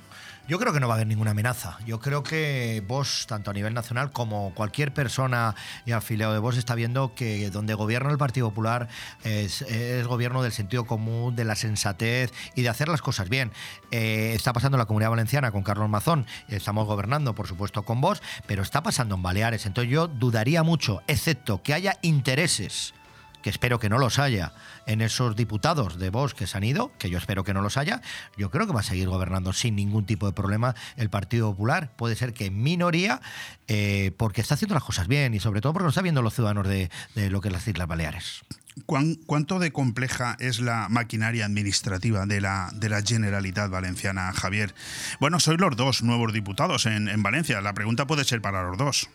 Yo 0.51 0.59
creo 0.59 0.73
que 0.73 0.81
no 0.81 0.89
va 0.89 0.95
a 0.95 0.97
haber 0.97 1.07
ninguna 1.07 1.31
amenaza. 1.31 1.79
Yo 1.91 1.99
creo 1.99 2.23
que 2.23 2.85
vos, 2.87 3.27
tanto 3.27 3.51
a 3.51 3.53
nivel 3.53 3.75
nacional 3.75 4.13
como 4.13 4.55
cualquier 4.55 4.95
persona 4.95 5.57
y 5.85 5.91
afiliado 5.91 6.33
de 6.33 6.39
vos, 6.39 6.57
está 6.57 6.77
viendo 6.77 7.17
que 7.17 7.51
donde 7.51 7.75
gobierna 7.75 8.13
el 8.13 8.17
Partido 8.17 8.49
Popular 8.51 8.87
es, 9.25 9.65
gobierno 10.07 10.41
del 10.41 10.53
sentido 10.53 10.85
común, 10.85 11.35
de 11.35 11.45
la 11.45 11.57
sensatez 11.57 12.33
y 12.55 12.63
de 12.63 12.69
hacer 12.69 12.87
las 12.87 13.03
cosas 13.03 13.29
bien. 13.29 13.51
Eh, 13.91 14.35
está 14.37 14.53
pasando 14.53 14.77
en 14.77 14.79
la 14.79 14.87
Comunidad 14.87 15.11
Valenciana 15.11 15.51
con 15.51 15.65
Carlos 15.65 15.89
Mazón, 15.89 16.27
estamos 16.47 16.87
gobernando, 16.87 17.35
por 17.35 17.49
supuesto, 17.49 17.83
con 17.83 18.01
vos, 18.01 18.23
pero 18.47 18.63
está 18.63 18.85
pasando 18.85 19.17
en 19.17 19.23
Baleares. 19.25 19.67
Entonces 19.67 19.93
yo 19.93 20.07
dudaría 20.07 20.63
mucho, 20.63 21.03
excepto 21.09 21.61
que 21.61 21.75
haya 21.75 21.99
intereses 22.03 22.95
que 23.43 23.51
espero 23.51 23.79
que 23.79 23.89
no 23.89 23.99
los 23.99 24.19
haya 24.19 24.53
en 24.87 25.01
esos 25.01 25.37
diputados 25.37 25.99
de 25.99 26.11
Vox 26.11 26.35
que 26.35 26.47
se 26.47 26.57
han 26.57 26.65
ido, 26.65 26.93
que 26.99 27.11
yo 27.11 27.19
espero 27.19 27.45
que 27.45 27.55
no 27.55 27.63
los 27.63 27.77
haya, 27.77 28.03
yo 28.37 28.51
creo 28.51 28.67
que 28.67 28.73
va 28.73 28.81
a 28.81 28.85
seguir 28.85 29.09
gobernando 29.09 29.53
sin 29.53 29.77
ningún 29.77 30.07
tipo 30.07 30.27
de 30.27 30.33
problema 30.33 30.75
el 30.97 31.11
Partido 31.11 31.51
Popular. 31.51 31.93
Puede 31.97 32.17
ser 32.17 32.33
que 32.33 32.47
en 32.47 32.63
minoría, 32.63 33.21
eh, 33.69 34.13
porque 34.17 34.41
está 34.41 34.55
haciendo 34.55 34.75
las 34.75 34.85
cosas 34.85 35.09
bien 35.09 35.35
y 35.35 35.41
sobre 35.41 35.61
todo 35.61 35.73
porque 35.73 35.85
lo 35.85 35.91
están 35.91 36.05
viendo 36.05 36.23
los 36.23 36.35
ciudadanos 36.35 36.67
de, 36.67 36.91
lo 37.15 37.41
que 37.41 37.49
es 37.49 37.53
las 37.53 37.67
Islas 37.67 37.89
Baleares. 37.89 38.43
¿Cuánto 38.87 39.59
de 39.59 39.73
compleja 39.73 40.37
es 40.39 40.61
la 40.61 40.89
maquinaria 40.89 41.45
administrativa 41.45 42.25
de 42.25 42.41
la, 42.41 42.71
de 42.73 42.89
la 42.89 43.03
Generalitat 43.03 43.69
Valenciana, 43.69 44.33
Javier? 44.33 44.75
Bueno, 45.19 45.39
sois 45.39 45.61
los 45.61 45.77
dos 45.77 46.03
nuevos 46.03 46.33
diputados 46.33 46.87
en, 46.87 47.09
en 47.09 47.23
Valencia. 47.23 47.61
La 47.61 47.75
pregunta 47.75 48.07
puede 48.07 48.25
ser 48.25 48.41
para 48.41 48.63
los 48.63 48.79
dos. 48.79 49.11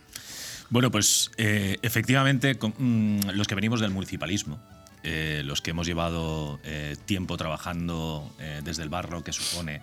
Bueno, 0.69 0.91
pues 0.91 1.31
eh, 1.37 1.77
efectivamente, 1.81 2.55
mm, 2.55 3.29
los 3.33 3.47
que 3.47 3.55
venimos 3.55 3.79
del 3.79 3.91
municipalismo, 3.91 4.59
eh, 5.03 5.43
los 5.45 5.61
que 5.61 5.71
hemos 5.71 5.85
llevado 5.85 6.59
eh, 6.63 6.95
tiempo 7.05 7.37
trabajando 7.37 8.33
desde 8.63 8.81
el 8.81 8.89
barro 8.89 9.23
que 9.23 9.33
supone 9.33 9.81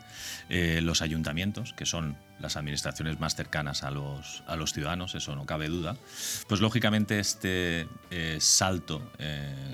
los 0.48 1.00
ayuntamientos, 1.00 1.72
que 1.72 1.86
son 1.86 2.16
las 2.40 2.56
administraciones 2.56 3.20
más 3.20 3.36
cercanas 3.36 3.84
a 3.84 3.90
los, 3.90 4.42
a 4.46 4.56
los 4.56 4.72
ciudadanos, 4.72 5.14
eso 5.14 5.36
no 5.36 5.46
cabe 5.46 5.68
duda, 5.68 5.96
pues 6.48 6.60
lógicamente 6.60 7.20
este 7.20 7.86
salto 8.38 9.12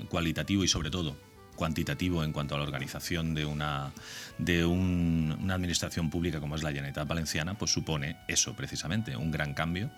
cualitativo 0.07 0.63
y 0.63 0.67
sobre 0.67 0.91
todo 0.91 1.17
cuantitativo 1.55 2.23
en 2.23 2.31
cuanto 2.31 2.55
a 2.55 2.57
la 2.57 2.63
organización 2.63 3.33
de 3.33 3.45
una, 3.45 3.91
de 4.37 4.63
una 4.63 5.53
administración 5.53 6.09
pública 6.09 6.39
como 6.39 6.55
es 6.55 6.63
la 6.63 6.69
Generalitat 6.69 7.05
Valenciana, 7.05 7.57
pues 7.57 7.71
supone 7.71 8.15
eso 8.29 8.55
precisamente, 8.55 9.17
un 9.17 9.29
gran 9.29 9.53
cambio 9.53 9.91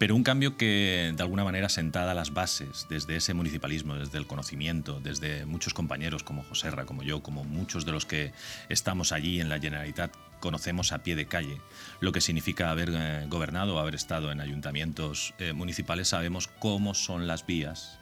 pero 0.00 0.16
un 0.16 0.22
cambio 0.22 0.56
que 0.56 1.12
de 1.14 1.22
alguna 1.22 1.44
manera 1.44 1.68
sentada 1.68 2.14
las 2.14 2.32
bases 2.32 2.86
desde 2.88 3.16
ese 3.16 3.34
municipalismo, 3.34 3.96
desde 3.96 4.16
el 4.16 4.26
conocimiento, 4.26 4.98
desde 4.98 5.44
muchos 5.44 5.74
compañeros 5.74 6.22
como 6.22 6.42
Joserra, 6.42 6.86
como 6.86 7.02
yo, 7.02 7.22
como 7.22 7.44
muchos 7.44 7.84
de 7.84 7.92
los 7.92 8.06
que 8.06 8.32
estamos 8.70 9.12
allí 9.12 9.42
en 9.42 9.50
la 9.50 9.60
Generalitat, 9.60 10.16
conocemos 10.40 10.92
a 10.92 11.02
pie 11.02 11.16
de 11.16 11.26
calle. 11.26 11.60
Lo 12.00 12.12
que 12.12 12.22
significa 12.22 12.70
haber 12.70 12.88
eh, 12.94 13.26
gobernado 13.28 13.78
haber 13.78 13.94
estado 13.94 14.32
en 14.32 14.40
ayuntamientos 14.40 15.34
eh, 15.38 15.52
municipales, 15.52 16.08
sabemos 16.08 16.48
cómo 16.48 16.94
son 16.94 17.26
las 17.26 17.44
vías 17.44 17.98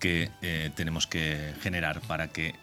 que 0.00 0.32
eh, 0.42 0.72
tenemos 0.74 1.06
que 1.06 1.54
generar 1.62 2.00
para 2.00 2.26
que 2.26 2.56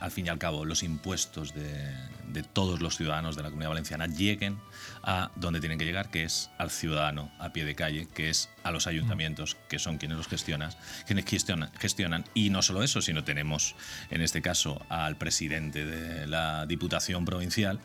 al 0.00 0.10
fin 0.10 0.26
y 0.26 0.28
al 0.30 0.38
cabo, 0.38 0.64
los 0.64 0.82
impuestos 0.82 1.54
de, 1.54 2.42
todos 2.54 2.80
los 2.80 2.96
ciudadanos 2.96 3.36
de 3.36 3.42
la 3.42 3.50
comunidad 3.50 3.68
valenciana 3.68 4.06
lleguen 4.06 4.58
a 5.02 5.30
donde 5.36 5.60
tienen 5.60 5.78
que 5.78 5.84
llegar, 5.84 6.10
que 6.10 6.24
es 6.24 6.50
al 6.58 6.70
ciudadano 6.70 7.30
a 7.38 7.52
pie 7.52 7.64
de 7.64 7.74
calle, 7.74 8.08
que 8.14 8.30
es 8.30 8.48
a 8.62 8.70
los 8.70 8.86
ayuntamientos, 8.86 9.56
que 9.68 9.78
son 9.78 9.98
quienes 9.98 10.18
los 10.18 10.28
gestionan, 10.28 10.70
quienes 11.06 11.24
gestionan, 11.24 11.70
gestionan. 11.78 12.24
Y 12.34 12.50
no 12.50 12.62
solo 12.62 12.82
eso, 12.82 13.00
sino 13.02 13.24
tenemos 13.24 13.74
en 14.10 14.20
este 14.20 14.42
caso 14.42 14.84
al 14.88 15.16
presidente 15.16 15.84
de 15.84 16.26
la 16.26 16.66
Diputación 16.66 17.24
Provincial, 17.24 17.80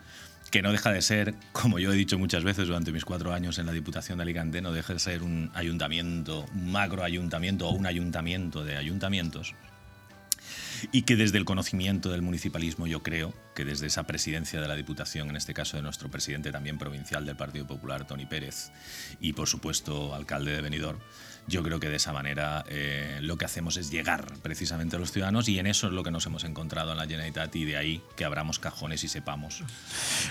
que 0.52 0.62
no 0.62 0.72
deja 0.72 0.92
de 0.92 1.02
ser, 1.02 1.36
como 1.52 1.80
yo 1.80 1.92
he 1.92 1.96
dicho 1.96 2.20
muchas 2.20 2.44
veces 2.44 2.68
durante 2.68 2.92
mis 2.92 3.06
cuatro 3.06 3.34
años 3.34 3.58
en 3.60 3.66
la 3.66 3.72
Diputación 3.72 4.18
de 4.18 4.24
Alicante, 4.24 4.62
no 4.62 4.72
deja 4.72 4.94
de 4.94 5.00
ser 5.00 5.24
un 5.24 5.52
ayuntamiento, 5.54 6.46
un 6.54 6.72
macro 6.72 7.04
ayuntamiento 7.04 7.68
o 7.68 7.72
un 7.72 7.86
ayuntamiento 7.86 8.64
de 8.64 8.78
ayuntamientos 8.78 9.56
y 10.91 11.03
que 11.03 11.15
desde 11.15 11.38
el 11.38 11.46
conocimiento 11.46 12.10
del 12.10 12.22
municipalismo 12.22 12.88
yo 12.88 13.03
creo 13.03 13.34
que 13.55 13.65
desde 13.65 13.88
esa 13.88 14.03
presidencia 14.03 14.60
de 14.62 14.67
la 14.67 14.75
Diputación, 14.75 15.29
en 15.29 15.36
este 15.36 15.53
caso 15.53 15.77
de 15.77 15.84
nuestro 15.84 16.10
presidente 16.12 16.51
también 16.51 16.77
provincial 16.77 17.25
del 17.25 17.36
Partido 17.36 17.65
Popular, 17.67 18.05
Tony 18.08 18.25
Pérez, 18.25 18.72
y 19.20 19.34
por 19.34 19.48
supuesto 19.48 20.13
alcalde 20.15 20.51
de 20.55 20.62
Benidorm, 20.62 21.00
yo 21.48 21.62
creo 21.62 21.79
que 21.79 21.89
de 21.89 21.98
esa 21.98 22.12
manera 22.12 22.65
eh, 22.67 23.20
lo 23.22 23.38
que 23.38 23.46
hacemos 23.46 23.77
es 23.77 23.91
llegar 23.91 24.25
precisamente 24.41 24.96
a 24.96 25.00
los 25.00 25.12
ciudadanos 25.12 25.48
y 25.48 25.60
en 25.60 25.67
eso 25.67 25.86
es 25.88 25.94
lo 25.94 26.03
que 26.03 26.10
nos 26.10 26.25
hemos 26.25 26.44
encontrado 26.44 26.91
en 26.91 26.98
la 26.98 27.03
Generalitat 27.05 27.55
y 27.55 27.65
de 27.65 27.77
ahí 27.77 28.01
que 28.15 28.25
abramos 28.25 28.58
cajones 28.58 29.03
y 29.03 29.08
sepamos. 29.08 29.63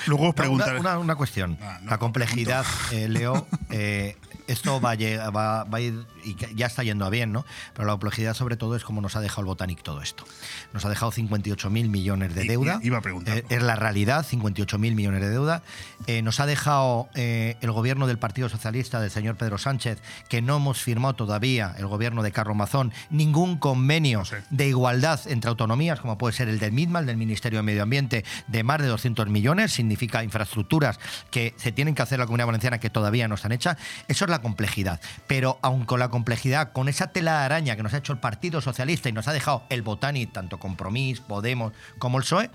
Luego 0.06 0.30
os 0.30 0.34
preguntaré... 0.34 0.80
Una, 0.80 0.98
una, 0.98 1.14
cuestión. 1.14 1.56
Ah, 1.62 1.78
no, 1.82 1.90
la 1.92 1.98
complejidad, 1.98 2.66
eh, 2.90 3.08
Leo, 3.08 3.46
eh, 3.70 4.16
esto 4.48 4.80
va 4.80 4.90
a, 4.90 4.94
lleg- 4.96 5.20
va- 5.34 5.62
va 5.64 5.78
a 5.78 5.80
ir 5.80 5.94
y 6.24 6.36
ya 6.54 6.66
está 6.66 6.82
yendo 6.82 7.04
a 7.04 7.10
bien, 7.10 7.32
¿no? 7.32 7.44
Pero 7.74 7.86
la 7.86 7.92
complejidad 7.92 8.34
sobre 8.34 8.56
todo 8.56 8.76
es 8.76 8.84
cómo 8.84 9.00
nos 9.00 9.16
ha 9.16 9.20
dejado 9.20 9.40
el 9.42 9.46
Botanic 9.46 9.82
todo 9.82 10.02
esto. 10.02 10.24
Nos 10.72 10.84
ha 10.84 10.88
dejado 10.88 11.12
58.000 11.12 11.88
millones 11.88 12.34
de 12.34 12.44
I- 12.44 12.48
deuda. 12.48 12.78
iba 12.82 12.98
a 12.98 13.00
preguntarlo. 13.02 13.40
Eh, 13.42 13.46
es 13.48 13.62
la 13.62 13.76
realidad, 13.76 14.24
58.000 14.28 14.94
millones 14.94 15.20
de 15.20 15.28
deuda. 15.30 15.62
Eh, 16.06 16.22
nos 16.22 16.40
ha 16.40 16.46
dejado 16.46 17.08
eh, 17.14 17.56
el 17.60 17.70
gobierno 17.72 18.06
del 18.06 18.18
Partido 18.18 18.48
Socialista 18.48 19.00
del 19.00 19.10
señor 19.10 19.36
Pedro 19.36 19.58
Sánchez, 19.58 19.98
que 20.28 20.42
no 20.42 20.56
hemos 20.56 20.80
firmado 20.82 21.14
todavía, 21.14 21.74
el 21.78 21.86
gobierno 21.86 22.22
de 22.22 22.32
Carlos 22.32 22.56
Mazón, 22.56 22.92
ningún 23.10 23.58
convenio 23.58 24.20
No 24.20 24.24
sé. 24.24 24.42
de 24.50 24.68
igualdad 24.68 25.20
entre 25.26 25.48
autonomías, 25.50 26.00
como 26.00 26.18
puede 26.18 26.34
ser 26.34 26.48
el 26.48 26.58
del 26.58 26.72
MIDMA, 26.72 27.00
el 27.00 27.06
del 27.06 27.16
Ministerio 27.16 27.58
de 27.58 27.62
Medio 27.62 27.82
Ambiente, 27.82 28.24
de 28.48 28.62
más 28.64 28.80
de 28.80 28.86
200 28.86 29.28
millones, 29.28 29.72
significa 29.72 30.22
infraestructuras 30.24 30.98
que 31.30 31.54
se 31.56 31.72
tienen 31.72 31.94
que 31.94 32.02
hacer 32.02 32.16
en 32.16 32.20
la 32.20 32.26
Comunidad 32.26 32.46
Valenciana 32.46 32.78
que 32.78 32.90
todavía 32.90 33.28
no 33.28 33.34
están 33.34 33.52
hechas. 33.52 33.76
Eso 34.08 34.24
es 34.24 34.30
la 34.30 34.40
complejidad. 34.40 35.00
Pero 35.26 35.58
aun 35.62 35.84
con 35.84 36.00
la 36.00 36.08
complejidad, 36.14 36.70
con 36.72 36.88
esa 36.88 37.08
tela 37.08 37.40
de 37.40 37.44
araña 37.46 37.74
que 37.74 37.82
nos 37.82 37.92
ha 37.92 37.96
hecho 37.98 38.12
el 38.12 38.20
Partido 38.20 38.60
Socialista 38.60 39.08
y 39.08 39.12
nos 39.12 39.26
ha 39.26 39.32
dejado 39.32 39.64
el 39.68 39.82
Botani, 39.82 40.26
tanto 40.26 40.60
Compromís, 40.60 41.18
Podemos 41.20 41.72
como 41.98 42.18
el 42.18 42.22
PSOE, 42.22 42.50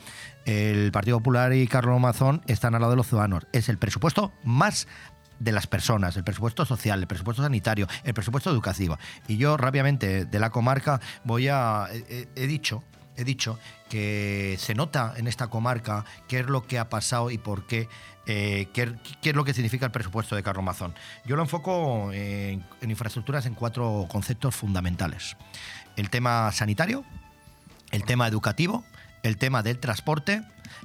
el 0.46 0.94
Partido 0.94 1.18
Popular 1.18 1.52
y 1.52 1.68
Carlos 1.68 2.00
Mazón 2.00 2.42
están 2.48 2.74
al 2.74 2.80
lado 2.80 2.92
de 2.92 2.96
los 2.98 3.08
ciudadanos. 3.08 3.48
Es 3.52 3.68
el 3.68 3.78
presupuesto 3.78 4.32
más 4.46 4.88
de 5.40 5.52
las 5.52 5.68
personas, 5.68 6.16
el 6.16 6.24
presupuesto 6.24 6.66
social, 6.66 7.02
el 7.02 7.08
presupuesto 7.08 7.44
sanitario, 7.44 7.86
el 8.06 8.14
presupuesto 8.14 8.50
educativo. 8.50 8.98
Y 9.28 9.36
yo 9.36 9.58
rápidamente 9.58 10.24
de 10.24 10.40
la 10.40 10.52
comarca 10.52 11.02
voy 11.26 11.50
a... 11.50 11.88
He, 11.92 12.30
he- 12.38 12.48
dicho, 12.48 12.82
he 13.18 13.26
dicho 13.26 13.60
que 13.90 14.56
se 14.60 14.76
nota 14.76 15.14
en 15.18 15.28
esta 15.28 15.48
comarca 15.48 16.06
qué 16.28 16.40
es 16.40 16.46
lo 16.46 16.66
que 16.66 16.80
ha 16.80 16.90
pasado 16.90 17.32
y 17.32 17.38
por 17.38 17.66
qué, 17.66 17.90
eh, 18.26 18.68
qué, 18.74 18.96
es 19.24 19.36
lo 19.36 19.44
que 19.44 19.54
significa 19.54 19.86
el 19.86 19.92
presupuesto 19.92 20.36
de 20.36 20.44
Carlos 20.44 20.64
Mazón. 20.64 20.94
Yo 21.26 21.36
lo 21.36 21.42
enfoco 21.42 22.12
en, 22.14 22.64
infraestructuras 22.82 23.46
en 23.46 23.56
cuatro 23.56 24.08
conceptos 24.10 24.56
fundamentales. 24.56 25.36
El 25.96 26.10
tema 26.10 26.52
sanitario, 26.52 27.04
el 27.92 28.06
tema 28.06 28.28
educativo, 28.28 28.86
el 29.24 29.38
tema 29.38 29.64
del 29.64 29.80
transporte 29.80 30.44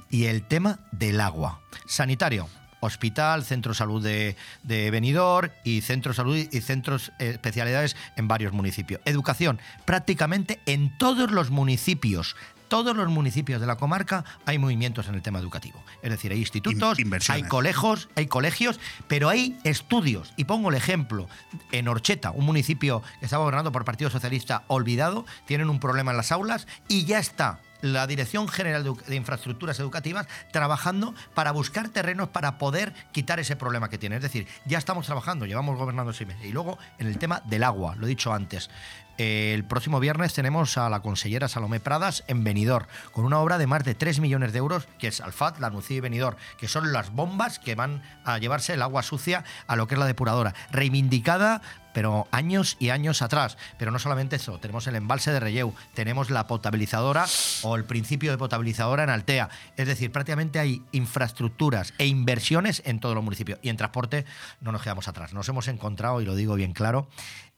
y 0.09 0.25
el 0.25 0.47
tema 0.47 0.79
del 0.91 1.21
agua. 1.21 1.61
Sanitario, 1.85 2.49
hospital, 2.79 3.43
centro 3.43 3.71
de 3.71 3.77
salud 3.77 4.03
de, 4.03 4.35
de 4.63 4.91
Benidorm 4.91 5.51
y 5.63 5.81
centro 5.81 6.13
salud 6.13 6.35
y 6.35 6.61
centros 6.61 7.11
eh, 7.19 7.29
especialidades 7.29 7.95
en 8.15 8.27
varios 8.27 8.53
municipios. 8.53 9.01
Educación, 9.05 9.59
prácticamente 9.85 10.59
en 10.65 10.97
todos 10.97 11.31
los 11.31 11.51
municipios. 11.51 12.35
Todos 12.67 12.95
los 12.95 13.07
municipios 13.09 13.61
de 13.61 13.67
la 13.67 13.77
comarca 13.77 14.25
hay 14.45 14.57
movimientos 14.57 15.07
en 15.07 15.15
el 15.15 15.21
tema 15.21 15.39
educativo. 15.39 15.83
Es 16.01 16.09
decir, 16.09 16.31
hay 16.31 16.39
institutos, 16.39 16.99
In- 16.99 17.11
hay 17.29 17.43
colegios, 17.43 18.09
hay 18.15 18.27
colegios, 18.27 18.79
pero 19.07 19.29
hay 19.29 19.57
estudios. 19.63 20.33
Y 20.35 20.45
pongo 20.45 20.69
el 20.69 20.75
ejemplo, 20.75 21.27
en 21.71 21.87
Orcheta, 21.87 22.31
un 22.31 22.45
municipio 22.45 23.01
que 23.19 23.25
estaba 23.25 23.43
gobernado 23.43 23.71
por 23.71 23.85
Partido 23.85 24.09
Socialista 24.09 24.63
olvidado, 24.67 25.25
tienen 25.45 25.69
un 25.69 25.79
problema 25.79 26.11
en 26.11 26.17
las 26.17 26.31
aulas 26.31 26.67
y 26.87 27.05
ya 27.05 27.19
está 27.19 27.59
la 27.81 28.07
Dirección 28.07 28.47
General 28.47 28.83
de, 28.83 29.15
Infraestructuras 29.15 29.79
Educativas 29.79 30.27
trabajando 30.51 31.13
para 31.33 31.51
buscar 31.51 31.89
terrenos 31.89 32.29
para 32.29 32.57
poder 32.57 32.93
quitar 33.11 33.39
ese 33.39 33.55
problema 33.55 33.89
que 33.89 33.97
tiene. 33.97 34.15
Es 34.15 34.23
decir, 34.23 34.47
ya 34.65 34.77
estamos 34.77 35.05
trabajando, 35.05 35.45
llevamos 35.45 35.77
gobernando 35.77 36.11
seis 36.13 36.27
meses. 36.27 36.45
Y 36.45 36.51
luego, 36.51 36.77
en 36.97 37.07
el 37.07 37.17
tema 37.17 37.41
del 37.45 37.63
agua, 37.63 37.95
lo 37.95 38.05
he 38.05 38.09
dicho 38.09 38.33
antes, 38.33 38.69
el 39.17 39.63
próximo 39.63 39.99
viernes 39.99 40.33
tenemos 40.33 40.77
a 40.77 40.89
la 40.89 41.01
consellera 41.01 41.47
Salomé 41.47 41.79
Pradas 41.79 42.23
en 42.27 42.43
Benidorm, 42.43 42.87
con 43.11 43.25
una 43.25 43.39
obra 43.39 43.57
de 43.57 43.67
más 43.67 43.83
de 43.83 43.95
3 43.95 44.19
millones 44.19 44.53
de 44.53 44.59
euros, 44.59 44.87
que 44.99 45.07
es 45.07 45.21
Alfat, 45.21 45.59
La 45.59 45.69
Nucía 45.69 45.97
y 45.97 46.01
Benidorm, 46.01 46.37
que 46.57 46.67
son 46.67 46.91
las 46.91 47.11
bombas 47.11 47.59
que 47.59 47.75
van 47.75 48.01
a 48.23 48.37
llevarse 48.37 48.73
el 48.73 48.81
agua 48.81 49.03
sucia 49.03 49.43
a 49.67 49.75
lo 49.75 49.87
que 49.87 49.95
es 49.95 49.99
la 49.99 50.05
depuradora, 50.05 50.53
reivindicada 50.71 51.61
pero 51.95 52.27
años 52.31 52.75
y 52.77 52.89
años 52.89 53.21
atrás. 53.21 53.57
Pero 53.79 53.89
no 53.89 53.99
solamente 53.99 54.35
eso, 54.35 54.59
tenemos 54.59 54.85
el 54.85 54.97
embalse 54.97 55.31
de 55.31 55.39
Relleu, 55.39 55.73
tenemos 55.93 56.29
la 56.29 56.45
potabilizadora 56.45 57.25
o 57.61 57.77
el 57.77 57.85
principio 57.85 58.31
de 58.31 58.37
potabilizadora 58.37 59.05
en 59.05 59.09
Altea. 59.09 59.49
Es 59.77 59.87
decir, 59.87 60.11
prácticamente 60.11 60.59
hay 60.59 60.83
infraestructuras 60.91 61.93
e 61.97 62.05
inversiones 62.05 62.83
en 62.85 62.99
todos 62.99 63.15
los 63.15 63.23
municipios. 63.23 63.59
Y 63.61 63.69
en 63.69 63.77
transporte 63.77 64.25
no 64.59 64.73
nos 64.73 64.81
quedamos 64.81 65.07
atrás. 65.07 65.31
Nos 65.31 65.47
hemos 65.47 65.69
encontrado, 65.69 66.19
y 66.19 66.25
lo 66.25 66.35
digo 66.35 66.55
bien 66.55 66.73
claro, 66.73 67.07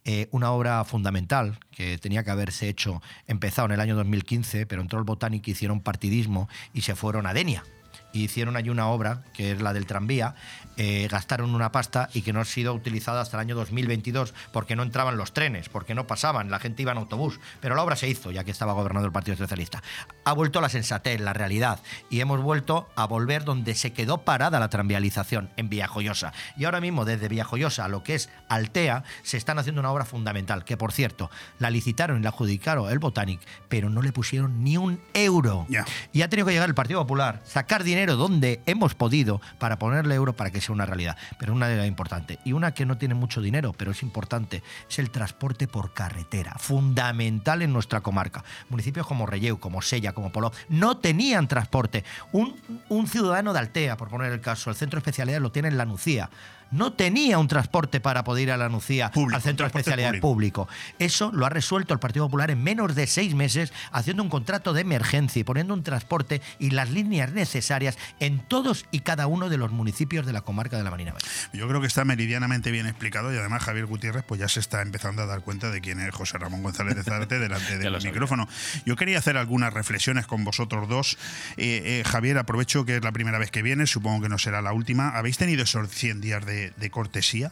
eh, 0.09 0.29
una 0.31 0.51
obra 0.51 0.85
fundamental 0.85 1.59
que 1.69 1.97
tenía 1.97 2.23
que 2.23 2.31
haberse 2.31 2.69
hecho, 2.69 3.01
empezado 3.27 3.65
en 3.65 3.73
el 3.73 3.81
año 3.81 3.93
2015, 3.97 4.65
pero 4.65 4.81
entró 4.81 4.99
el 4.99 5.03
Botánico, 5.03 5.51
hicieron 5.51 5.81
partidismo 5.81 6.47
y 6.73 6.83
se 6.83 6.95
fueron 6.95 7.27
a 7.27 7.33
Denia. 7.33 7.65
Y 8.13 8.23
hicieron 8.23 8.55
allí 8.55 8.69
una 8.69 8.87
obra, 8.87 9.25
que 9.33 9.51
es 9.51 9.61
la 9.61 9.73
del 9.73 9.85
tranvía, 9.85 10.33
eh, 10.77 11.07
gastaron 11.09 11.53
una 11.55 11.71
pasta 11.71 12.09
y 12.13 12.21
que 12.21 12.33
no 12.33 12.39
ha 12.39 12.45
sido 12.45 12.73
utilizada 12.73 13.21
hasta 13.21 13.37
el 13.37 13.41
año 13.41 13.55
2022 13.55 14.33
porque 14.51 14.75
no 14.75 14.83
entraban 14.83 15.17
los 15.17 15.33
trenes, 15.33 15.69
porque 15.69 15.95
no 15.95 16.07
pasaban, 16.07 16.51
la 16.51 16.59
gente 16.59 16.83
iba 16.83 16.91
en 16.91 16.99
autobús. 16.99 17.39
Pero 17.59 17.75
la 17.75 17.83
obra 17.83 17.95
se 17.95 18.07
hizo, 18.07 18.31
ya 18.31 18.43
que 18.43 18.51
estaba 18.51 18.73
gobernando 18.73 19.07
el 19.07 19.11
Partido 19.11 19.37
Socialista. 19.37 19.81
Ha 20.23 20.33
vuelto 20.33 20.61
la 20.61 20.69
sensatez, 20.69 21.19
la 21.19 21.33
realidad, 21.33 21.79
y 22.09 22.19
hemos 22.19 22.41
vuelto 22.41 22.89
a 22.95 23.05
volver 23.05 23.43
donde 23.43 23.75
se 23.75 23.93
quedó 23.93 24.19
parada 24.19 24.59
la 24.59 24.69
tranvialización, 24.69 25.49
en 25.57 25.69
Villajoyosa. 25.69 26.33
Y 26.57 26.65
ahora 26.65 26.81
mismo, 26.81 27.05
desde 27.05 27.27
Villajoyosa 27.27 27.85
a 27.85 27.87
lo 27.87 28.03
que 28.03 28.15
es 28.15 28.29
Altea, 28.49 29.03
se 29.23 29.37
están 29.37 29.59
haciendo 29.59 29.81
una 29.81 29.91
obra 29.91 30.05
fundamental, 30.05 30.63
que 30.63 30.77
por 30.77 30.91
cierto, 30.91 31.31
la 31.59 31.69
licitaron 31.69 32.19
y 32.19 32.23
la 32.23 32.29
adjudicaron 32.29 32.91
el 32.91 32.99
Botanic, 32.99 33.41
pero 33.69 33.89
no 33.89 34.01
le 34.01 34.11
pusieron 34.11 34.63
ni 34.63 34.77
un 34.77 35.01
euro. 35.13 35.65
Ya. 35.69 35.85
Y 36.13 36.21
ha 36.21 36.29
tenido 36.29 36.45
que 36.45 36.53
llegar 36.53 36.69
el 36.69 36.75
Partido 36.75 37.01
Popular, 37.01 37.41
sacar 37.45 37.83
dinero 37.83 38.15
donde 38.15 38.61
hemos 38.65 38.93
podido 38.93 39.41
para 39.57 39.79
ponerle 39.79 40.15
euro 40.15 40.35
para 40.35 40.51
que 40.51 40.61
sea 40.67 40.75
una 40.75 40.85
realidad. 40.85 41.17
Pero 41.39 41.53
una 41.53 41.67
de 41.67 41.77
las 41.77 41.87
importantes. 41.87 42.37
Y 42.43 42.53
una 42.53 42.73
que 42.73 42.85
no 42.85 42.97
tiene 42.97 43.15
mucho 43.15 43.41
dinero, 43.41 43.73
pero 43.75 43.91
es 43.91 44.03
importante, 44.03 44.63
es 44.89 44.99
el 44.99 45.09
transporte 45.09 45.67
por 45.67 45.93
carretera. 45.93 46.55
Fundamental 46.59 47.61
en 47.61 47.73
nuestra 47.73 48.01
comarca. 48.01 48.43
Municipios 48.69 49.07
como 49.07 49.25
Relleu, 49.25 49.59
como 49.59 49.81
Sella, 49.81 50.13
como 50.13 50.31
Polo, 50.31 50.51
no 50.69 50.97
tenían 50.97 51.47
transporte. 51.47 52.03
Un, 52.31 52.55
un 52.89 53.07
ciudadano 53.07 53.53
de 53.53 53.59
Altea, 53.59 53.97
por 53.97 54.09
poner 54.09 54.31
el 54.31 54.41
caso, 54.41 54.69
el 54.69 54.75
centro 54.75 54.97
de 54.97 55.01
especialidad 55.01 55.41
lo 55.41 55.51
tiene 55.51 55.69
en 55.69 55.77
La 55.77 55.85
Nucía. 55.85 56.29
No 56.71 56.93
tenía 56.93 57.39
un 57.39 57.47
transporte 57.47 57.99
para 57.99 58.23
poder 58.23 58.43
ir 58.43 58.51
a 58.51 58.57
la 58.57 58.69
Nucía, 58.69 59.11
Público, 59.11 59.35
al 59.35 59.41
centro 59.41 59.65
de 59.65 59.71
transporte 59.71 59.89
especialidad 59.91 60.21
público. 60.21 60.65
público. 60.65 60.95
Eso 60.99 61.31
lo 61.33 61.45
ha 61.45 61.49
resuelto 61.49 61.93
el 61.93 61.99
Partido 61.99 62.25
Popular 62.25 62.51
en 62.51 62.63
menos 62.63 62.95
de 62.95 63.07
seis 63.07 63.33
meses, 63.33 63.73
haciendo 63.91 64.23
un 64.23 64.29
contrato 64.29 64.73
de 64.73 64.81
emergencia 64.81 65.39
y 65.39 65.43
poniendo 65.43 65.73
un 65.73 65.83
transporte 65.83 66.41
y 66.59 66.71
las 66.71 66.89
líneas 66.89 67.31
necesarias 67.31 67.97
en 68.19 68.39
todos 68.39 68.85
y 68.91 69.01
cada 69.01 69.27
uno 69.27 69.49
de 69.49 69.57
los 69.57 69.71
municipios 69.71 70.25
de 70.25 70.33
la 70.33 70.41
comarca 70.41 70.77
de 70.77 70.83
la 70.83 70.91
Marina 70.91 71.13
Bella. 71.13 71.25
Yo 71.53 71.67
creo 71.67 71.81
que 71.81 71.87
está 71.87 72.05
meridianamente 72.05 72.71
bien 72.71 72.87
explicado 72.87 73.33
y 73.33 73.37
además 73.37 73.63
Javier 73.63 73.85
Gutiérrez 73.85 74.23
pues 74.23 74.39
ya 74.39 74.47
se 74.47 74.59
está 74.59 74.81
empezando 74.81 75.21
a 75.21 75.25
dar 75.25 75.41
cuenta 75.41 75.69
de 75.69 75.81
quién 75.81 75.99
es 75.99 76.13
José 76.13 76.37
Ramón 76.37 76.63
González 76.63 76.95
de 76.95 77.03
Zárate 77.03 77.39
delante 77.39 77.77
del 77.77 78.01
micrófono. 78.03 78.47
Yo 78.85 78.95
quería 78.95 79.19
hacer 79.19 79.37
algunas 79.37 79.73
reflexiones 79.73 80.27
con 80.27 80.43
vosotros 80.43 80.87
dos. 80.87 81.17
Eh, 81.57 81.81
eh, 81.85 82.03
Javier, 82.05 82.37
aprovecho 82.37 82.85
que 82.85 82.97
es 82.97 83.03
la 83.03 83.11
primera 83.11 83.37
vez 83.37 83.51
que 83.51 83.61
vienes, 83.61 83.89
supongo 83.89 84.23
que 84.23 84.29
no 84.29 84.37
será 84.37 84.61
la 84.61 84.73
última. 84.73 85.09
¿Habéis 85.09 85.37
tenido 85.37 85.63
esos 85.63 85.89
100 85.89 86.21
días 86.21 86.45
de, 86.45 86.56
de 86.75 86.89
cortesía 86.89 87.51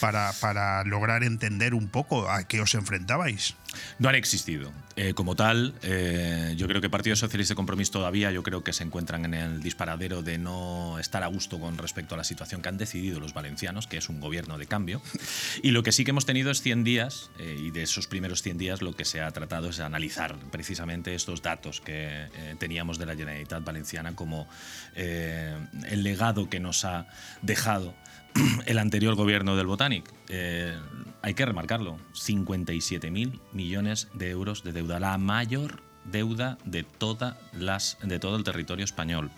para, 0.00 0.32
para 0.40 0.84
lograr 0.84 1.24
entender 1.24 1.74
un 1.74 1.88
poco 1.88 2.30
a 2.30 2.44
qué 2.44 2.60
os 2.60 2.74
enfrentabais? 2.74 3.56
No 3.98 4.08
han 4.08 4.14
existido. 4.14 4.72
Eh, 4.96 5.12
como 5.14 5.34
tal, 5.34 5.74
eh, 5.82 6.54
yo 6.56 6.68
creo 6.68 6.80
que 6.80 6.88
Partido 6.88 7.16
Socialista 7.16 7.54
y 7.54 7.56
Compromiso 7.56 7.90
todavía, 7.92 8.30
yo 8.30 8.44
creo 8.44 8.62
que 8.62 8.72
se 8.72 8.84
encuentran 8.84 9.24
en 9.24 9.34
el 9.34 9.62
disparadero 9.62 10.22
de 10.22 10.38
no 10.38 10.98
estar 11.00 11.24
a 11.24 11.26
gusto 11.26 11.58
con 11.58 11.78
respecto 11.78 12.14
a 12.14 12.18
la 12.18 12.24
situación 12.24 12.62
que 12.62 12.68
han 12.68 12.78
decidido 12.78 13.18
los 13.18 13.34
valencianos, 13.34 13.88
que 13.88 13.96
es 13.96 14.08
un 14.08 14.20
gobierno 14.20 14.56
de 14.56 14.66
cambio. 14.66 15.02
Y 15.62 15.72
lo 15.72 15.82
que 15.82 15.92
sí 15.92 16.04
que 16.04 16.10
hemos 16.10 16.26
tenido 16.26 16.50
es 16.50 16.62
100 16.62 16.84
días, 16.84 17.30
eh, 17.38 17.56
y 17.58 17.70
de 17.70 17.82
esos 17.82 18.06
primeros 18.06 18.42
100 18.42 18.58
días 18.58 18.82
lo 18.82 18.94
que 18.94 19.04
se 19.04 19.20
ha 19.20 19.30
tratado 19.32 19.70
es 19.70 19.80
analizar 19.80 20.36
precisamente 20.52 21.14
estos 21.14 21.42
datos 21.42 21.80
que 21.80 22.28
teníamos 22.58 22.98
de 22.98 23.06
la 23.06 23.16
Generalitat 23.16 23.64
Valenciana 23.64 24.14
como 24.14 24.48
el 24.94 26.02
legado 26.02 26.48
que 26.48 26.60
nos 26.60 26.84
ha 26.84 27.06
dejado 27.42 27.94
el 28.66 28.78
anterior 28.78 29.14
gobierno 29.14 29.56
del 29.56 29.66
Botanic. 29.66 30.12
Eh, 30.28 30.76
hay 31.22 31.34
que 31.34 31.46
remarcarlo, 31.46 31.98
57.000 32.14 33.40
millones 33.52 34.08
de 34.14 34.30
euros 34.30 34.62
de 34.62 34.72
deuda, 34.72 35.00
la 35.00 35.16
mayor 35.16 35.82
deuda 36.04 36.58
de, 36.64 36.82
todas 36.82 37.36
las, 37.52 37.96
de 38.02 38.18
todo 38.18 38.36
el 38.36 38.44
territorio 38.44 38.84
español. 38.84 39.30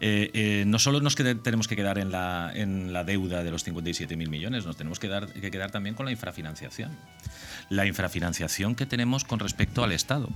Eh, 0.00 0.30
eh, 0.34 0.64
no 0.66 0.78
solo 0.78 1.00
nos 1.00 1.14
tenemos 1.14 1.68
que 1.68 1.76
quedar 1.76 1.98
en 1.98 2.10
la, 2.10 2.50
en 2.52 2.92
la 2.92 3.04
deuda 3.04 3.44
de 3.44 3.50
los 3.52 3.66
57.000 3.66 4.28
millones, 4.28 4.66
nos 4.66 4.76
tenemos 4.76 4.98
que, 4.98 5.08
dar, 5.08 5.32
que 5.32 5.50
quedar 5.50 5.70
también 5.70 5.94
con 5.94 6.06
la 6.06 6.12
infrafinanciación 6.12 6.90
la 7.70 7.86
infrafinanciación 7.86 8.74
que 8.74 8.84
tenemos 8.84 9.24
con 9.24 9.38
respecto 9.38 9.82
al 9.84 9.92
Estado. 9.92 10.28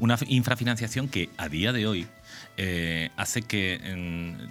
Una 0.00 0.18
infrafinanciación 0.28 1.08
que 1.08 1.30
a 1.38 1.48
día 1.48 1.72
de 1.72 1.86
hoy 1.86 2.06
eh, 2.56 3.10
hace 3.16 3.42
que 3.42 3.80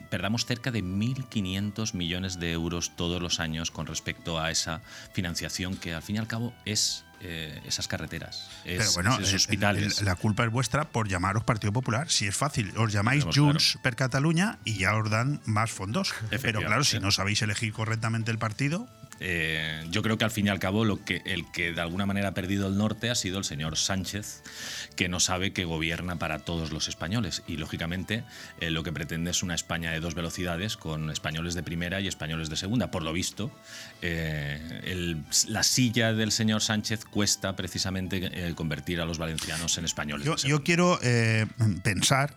perdamos 0.09 0.45
cerca 0.45 0.71
de 0.71 0.83
1.500 0.83 1.93
millones 1.93 2.39
de 2.39 2.51
euros 2.51 2.95
todos 2.95 3.21
los 3.21 3.39
años 3.39 3.71
con 3.71 3.85
respecto 3.85 4.39
a 4.39 4.51
esa 4.51 4.81
financiación 5.13 5.77
que 5.77 5.93
al 5.93 6.01
fin 6.01 6.17
y 6.17 6.19
al 6.19 6.27
cabo 6.27 6.53
es 6.65 7.05
eh, 7.25 7.61
esas 7.65 7.87
carreteras, 7.87 8.49
es, 8.65 8.79
Pero 8.79 8.91
bueno, 8.91 9.15
hospitales. 9.15 10.01
la 10.01 10.15
culpa 10.15 10.43
es 10.43 10.51
vuestra 10.51 10.83
por 10.83 11.07
llamaros 11.07 11.45
Partido 11.45 11.71
Popular. 11.71 12.09
Si 12.09 12.27
es 12.27 12.35
fácil, 12.35 12.73
os 12.75 12.91
llamáis 12.91 13.23
Junts 13.23 13.79
per 13.81 13.95
Cataluña 13.95 14.59
y 14.65 14.79
ya 14.79 14.93
os 14.97 15.09
dan 15.09 15.39
más 15.45 15.71
fondos. 15.71 16.13
Pero 16.41 16.59
claro, 16.59 16.83
si 16.83 16.99
no 16.99 17.11
sabéis 17.11 17.41
elegir 17.41 17.71
correctamente 17.71 18.29
el 18.29 18.39
partido, 18.39 18.89
eh, 19.25 19.87
yo 19.89 20.01
creo 20.01 20.17
que 20.17 20.25
al 20.25 20.31
fin 20.31 20.47
y 20.47 20.49
al 20.49 20.59
cabo 20.59 20.83
lo 20.83 21.05
que, 21.05 21.21
el 21.25 21.49
que 21.49 21.71
de 21.71 21.79
alguna 21.79 22.05
manera 22.05 22.27
ha 22.27 22.33
perdido 22.33 22.67
el 22.67 22.77
norte 22.77 23.09
ha 23.09 23.15
sido 23.15 23.37
el 23.37 23.45
señor 23.45 23.77
Sánchez, 23.77 24.43
que 24.97 25.07
no 25.07 25.21
sabe 25.21 25.53
que 25.53 25.63
gobierna 25.63 26.17
para 26.17 26.39
todos 26.39 26.73
los 26.73 26.89
españoles. 26.89 27.41
Y 27.47 27.55
lógicamente 27.55 28.25
eh, 28.59 28.69
lo 28.69 28.83
que 28.83 28.91
pretende 28.91 29.31
es 29.31 29.41
una 29.41 29.55
España 29.55 29.91
de 29.91 30.01
dos 30.01 30.13
velocidades 30.13 30.75
con 30.75 31.09
españoles 31.09 31.53
de 31.53 31.63
primera 31.63 32.01
y 32.01 32.09
españoles 32.09 32.49
de 32.49 32.57
segunda. 32.57 32.91
Por 32.91 33.03
lo 33.03 33.13
visto, 33.13 33.49
eh, 34.01 35.21
la 35.47 35.63
silla 35.63 36.11
del 36.11 36.33
señor 36.33 36.61
Sánchez 36.61 37.05
cuesta 37.05 37.55
precisamente 37.55 38.53
convertir 38.55 38.99
a 38.99 39.05
los 39.05 39.19
valencianos 39.19 39.77
en 39.77 39.85
españoles. 39.85 40.25
Yo, 40.25 40.35
yo 40.35 40.63
quiero 40.63 40.99
pensar, 41.81 42.35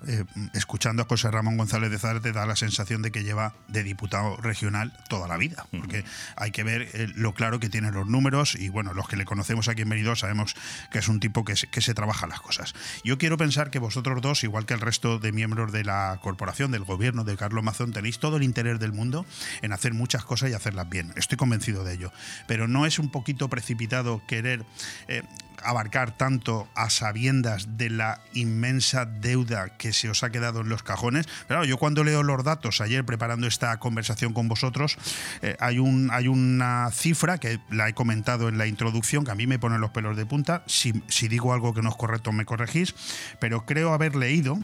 escuchando 0.55 1.02
a 1.02 1.07
José 1.07 1.33
Ramón 1.33 1.57
González 1.57 1.90
de 1.90 1.99
Zárate, 1.99 2.31
da 2.31 2.47
la 2.47 2.55
sensación 2.55 3.02
de 3.02 3.11
que 3.11 3.25
lleva 3.25 3.55
de 3.66 3.83
diputado 3.83 4.37
regional 4.37 4.93
toda 5.09 5.26
la 5.26 5.37
vida, 5.37 5.66
porque 5.73 6.05
hay 6.37 6.52
que 6.52 6.62
ver 6.62 6.75
eh, 6.83 7.09
lo 7.14 7.35
claro 7.35 7.61
que 7.61 7.68
tiene 7.68 7.90
los 7.90 8.06
números 8.06 8.54
y 8.54 8.68
bueno, 8.68 8.95
los 8.95 9.09
que 9.09 9.16
le 9.16 9.25
conocemos 9.25 9.68
aquí 9.68 9.83
en 9.83 9.88
Benidorm 9.88 10.16
sabemos 10.16 10.54
que 10.90 10.99
es 10.99 11.09
un 11.09 11.21
tipo 11.21 11.45
que 11.45 11.56
se, 11.56 11.66
que 11.66 11.80
se 11.80 11.95
trabaja 11.95 12.26
las 12.26 12.40
cosas. 12.40 12.75
Yo 13.04 13.18
quiero 13.18 13.37
pensar 13.37 13.71
que 13.71 13.78
vosotros 13.78 14.21
dos, 14.23 14.45
igual 14.45 14.66
que 14.66 14.75
el 14.75 14.80
resto 14.80 15.18
de 15.18 15.33
miembros 15.33 15.73
de 15.73 15.85
la 15.85 16.18
corporación, 16.23 16.71
del 16.71 16.85
gobierno 16.85 17.25
de 17.25 17.37
Carlos 17.37 17.64
Mazón, 17.64 17.92
tenéis 17.92 18.18
todo 18.18 18.37
el 18.37 18.42
interés 18.42 18.78
del 18.78 18.92
mundo 18.92 19.26
en 19.62 19.73
hacer 19.73 19.95
muchas 19.95 20.25
cosas 20.25 20.50
y 20.50 20.54
hacerlas 20.54 20.88
bien. 20.88 21.12
Estoy 21.16 21.37
convencido 21.37 21.85
de 21.85 21.95
ello. 21.95 22.12
Pero 22.47 22.68
no 22.68 22.87
es 22.87 22.99
un 22.99 23.11
poquito 23.11 23.49
precipitado 23.49 24.23
querer 24.26 24.64
eh, 25.09 25.23
abarcar 25.63 26.17
tanto 26.17 26.69
a 26.75 26.91
sabiendas 26.91 27.77
de 27.77 27.91
la 27.91 28.21
inmensa 28.35 29.05
deuda 29.05 29.77
que 29.77 29.93
se 29.93 30.09
os 30.09 30.23
ha 30.23 30.31
quedado 30.31 30.61
en 30.61 30.69
los 30.69 30.83
cajones. 30.83 31.27
Pero 31.49 31.65
yo 31.65 31.79
cuando 31.79 32.05
leo 32.05 32.23
los 32.23 32.45
datos 32.45 32.81
ayer 32.81 33.05
preparando 33.05 33.47
esta 33.47 33.77
conversación 33.79 34.33
con 34.33 34.49
vosotros, 34.49 34.97
eh, 35.43 35.57
hay, 35.61 35.79
un, 35.79 36.11
hay 36.13 36.29
una 36.29 36.91
cifra 36.93 37.39
que 37.39 37.61
la 37.71 37.89
he 37.89 37.95
comentado 37.95 38.49
en 38.49 38.59
la 38.59 38.67
introducción 38.67 39.25
que 39.25 39.31
a 39.31 39.35
mí 39.35 39.47
me 39.47 39.59
pone 39.59 39.79
los 39.79 39.91
pelos 39.91 40.17
de 40.17 40.27
punta. 40.27 40.63
Si, 40.67 41.03
si 41.09 41.29
digo 41.29 41.53
algo 41.53 41.75
que 41.75 41.83
no 41.83 41.91
es 41.91 41.97
correcto 41.97 42.33
me 42.33 42.45
corregís, 42.45 42.95
pero 43.41 43.67
creo 43.67 43.93
haber 43.93 44.17
leído 44.17 44.59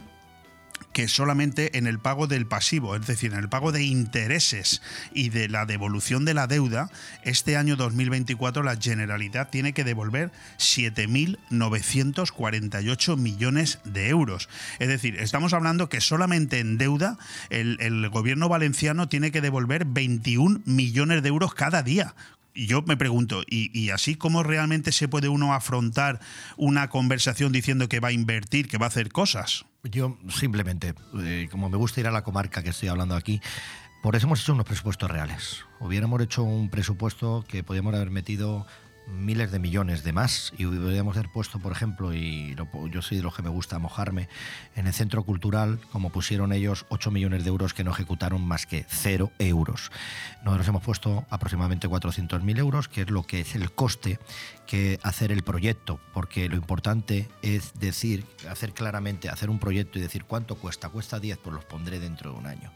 que 0.91 1.07
solamente 1.07 1.77
en 1.77 1.87
el 1.87 1.99
pago 1.99 2.27
del 2.27 2.45
pasivo, 2.45 2.95
es 2.95 3.07
decir, 3.07 3.33
en 3.33 3.39
el 3.39 3.49
pago 3.49 3.71
de 3.71 3.83
intereses 3.83 4.81
y 5.13 5.29
de 5.29 5.49
la 5.49 5.65
devolución 5.65 6.25
de 6.25 6.33
la 6.33 6.47
deuda, 6.47 6.89
este 7.23 7.55
año 7.57 7.75
2024 7.75 8.63
la 8.63 8.75
Generalidad 8.75 9.49
tiene 9.49 9.73
que 9.73 9.83
devolver 9.83 10.31
7.948 10.57 13.17
millones 13.17 13.79
de 13.83 14.09
euros. 14.09 14.49
Es 14.79 14.87
decir, 14.87 15.19
estamos 15.19 15.53
hablando 15.53 15.89
que 15.89 16.01
solamente 16.01 16.59
en 16.59 16.77
deuda 16.77 17.17
el, 17.49 17.77
el 17.79 18.09
gobierno 18.09 18.49
valenciano 18.49 19.07
tiene 19.07 19.31
que 19.31 19.41
devolver 19.41 19.85
21 19.85 20.61
millones 20.65 21.23
de 21.23 21.29
euros 21.29 21.53
cada 21.53 21.83
día, 21.83 22.15
yo 22.55 22.81
me 22.83 22.97
pregunto, 22.97 23.43
¿y, 23.47 23.89
así 23.89 24.15
cómo 24.15 24.43
realmente 24.43 24.91
se 24.91 25.07
puede 25.07 25.29
uno 25.29 25.53
afrontar 25.53 26.19
una 26.57 26.89
conversación 26.89 27.51
diciendo 27.51 27.89
que 27.89 27.99
va 27.99 28.09
a 28.09 28.11
invertir, 28.11 28.67
que 28.67 28.77
va 28.77 28.85
a 28.85 28.89
hacer 28.89 29.11
cosas? 29.11 29.65
Yo 29.83 30.17
simplemente, 30.29 30.93
eh, 31.19 31.47
como 31.51 31.69
me 31.69 31.77
gusta 31.77 31.99
ir 31.99 32.07
a 32.07 32.11
la 32.11 32.23
comarca 32.23 32.63
que 32.63 32.69
estoy 32.69 32.89
hablando 32.89 33.15
aquí, 33.15 33.41
por 34.01 34.15
eso 34.15 34.27
hemos 34.27 34.41
hecho 34.41 34.53
unos 34.53 34.65
presupuestos 34.65 35.09
reales. 35.09 35.65
Hubiéramos 35.79 36.21
hecho 36.21 36.43
un 36.43 36.69
presupuesto 36.69 37.45
que 37.47 37.63
podíamos 37.63 37.93
haber 37.93 38.11
metido 38.11 38.67
miles 39.07 39.51
de 39.51 39.59
millones 39.59 40.03
de 40.03 40.13
más 40.13 40.53
y 40.57 40.65
podríamos 40.65 41.17
haber 41.17 41.31
puesto, 41.31 41.59
por 41.59 41.71
ejemplo, 41.71 42.13
y 42.13 42.55
yo 42.91 43.01
soy 43.01 43.17
de 43.17 43.23
los 43.23 43.35
que 43.35 43.41
me 43.41 43.49
gusta 43.49 43.79
mojarme, 43.79 44.29
en 44.75 44.87
el 44.87 44.93
centro 44.93 45.23
cultural, 45.23 45.79
como 45.91 46.11
pusieron 46.11 46.53
ellos, 46.53 46.85
8 46.89 47.11
millones 47.11 47.43
de 47.43 47.49
euros 47.49 47.73
que 47.73 47.83
no 47.83 47.91
ejecutaron 47.91 48.45
más 48.45 48.65
que 48.65 48.85
0 48.87 49.31
euros. 49.39 49.91
Nosotros 50.43 50.67
hemos 50.67 50.83
puesto 50.83 51.25
aproximadamente 51.29 51.87
400.000 51.87 52.57
euros, 52.59 52.87
que 52.87 53.01
es 53.01 53.09
lo 53.09 53.23
que 53.23 53.41
es 53.41 53.55
el 53.55 53.71
coste 53.71 54.19
que 54.65 54.99
hacer 55.03 55.31
el 55.31 55.43
proyecto, 55.43 55.99
porque 56.13 56.47
lo 56.47 56.55
importante 56.55 57.27
es 57.41 57.73
decir, 57.79 58.25
hacer 58.49 58.73
claramente, 58.73 59.29
hacer 59.29 59.49
un 59.49 59.59
proyecto 59.59 59.99
y 59.99 60.01
decir 60.01 60.23
cuánto 60.25 60.55
cuesta, 60.55 60.89
cuesta 60.89 61.19
10, 61.19 61.37
pues 61.39 61.53
los 61.53 61.65
pondré 61.65 61.99
dentro 61.99 62.31
de 62.31 62.37
un 62.39 62.47
año. 62.47 62.71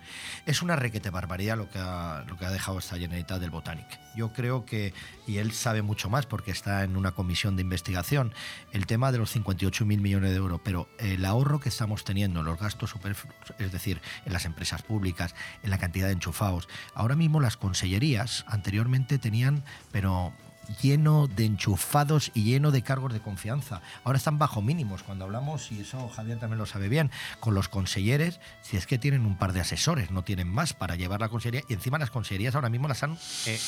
Es 0.46 0.62
una 0.62 0.76
requete 0.76 1.10
barbaridad 1.10 1.58
lo 1.58 1.70
que 1.70 1.80
ha, 1.80 2.26
lo 2.28 2.38
que 2.38 2.46
ha 2.46 2.52
dejado 2.52 2.80
esta 2.80 2.98
Generalitat 2.98 3.40
del 3.40 3.50
Botanic. 3.50 3.88
Yo 4.16 4.34
creo 4.34 4.66
que, 4.66 4.94
y 5.28 5.38
él 5.38 5.54
sabe 5.54 5.82
mucho 5.82 6.10
más 6.10 6.17
porque 6.26 6.52
está 6.52 6.84
en 6.84 6.98
una 6.98 7.12
comisión 7.12 7.56
de 7.56 7.62
investigación, 7.62 8.34
el 8.72 8.86
tema 8.86 9.12
de 9.12 9.18
los 9.18 9.36
58.000 9.36 9.86
millones 10.00 10.32
de 10.32 10.38
euros, 10.38 10.62
pero 10.64 10.88
el 10.98 11.24
ahorro 11.26 11.60
que 11.60 11.70
estamos 11.70 12.04
teniendo, 12.04 12.44
los 12.44 12.60
gastos 12.60 12.90
superfluos, 12.90 13.36
es 13.60 13.72
decir, 13.72 14.02
en 14.26 14.34
las 14.34 14.46
empresas 14.46 14.82
públicas, 14.82 15.36
en 15.64 15.70
la 15.70 15.78
cantidad 15.78 16.08
de 16.08 16.14
enchufados, 16.14 16.68
ahora 16.94 17.16
mismo 17.16 17.40
las 17.40 17.58
consellerías 17.58 18.46
anteriormente 18.48 19.18
tenían, 19.18 19.64
pero 19.92 20.34
lleno 20.82 21.28
de 21.28 21.46
enchufados 21.46 22.32
y 22.34 22.44
lleno 22.44 22.72
de 22.72 22.82
cargos 22.82 23.14
de 23.14 23.20
confianza. 23.20 23.82
Ahora 24.04 24.18
están 24.18 24.38
bajo 24.38 24.62
mínimos. 24.62 25.04
Cuando 25.04 25.26
hablamos, 25.26 25.72
y 25.72 25.82
eso 25.82 26.10
Javier 26.10 26.40
también 26.40 26.60
lo 26.60 26.66
sabe 26.66 26.90
bien, 26.90 27.12
con 27.40 27.54
los 27.54 27.70
conselleres, 27.70 28.40
si 28.62 28.78
es 28.78 28.88
que 28.88 28.98
tienen 28.98 29.26
un 29.26 29.38
par 29.38 29.54
de 29.54 29.62
asesores, 29.62 30.12
no 30.12 30.24
tienen 30.24 30.48
más 30.48 30.74
para 30.74 30.96
llevar 30.96 31.22
la 31.22 31.30
consellería. 31.30 31.66
Y 31.70 31.74
encima 31.74 31.98
las 31.98 32.12
consellerías 32.12 32.56
ahora 32.56 32.70
mismo 32.70 32.88
las 32.88 33.04
han, 33.04 33.18
eh, 33.46 33.60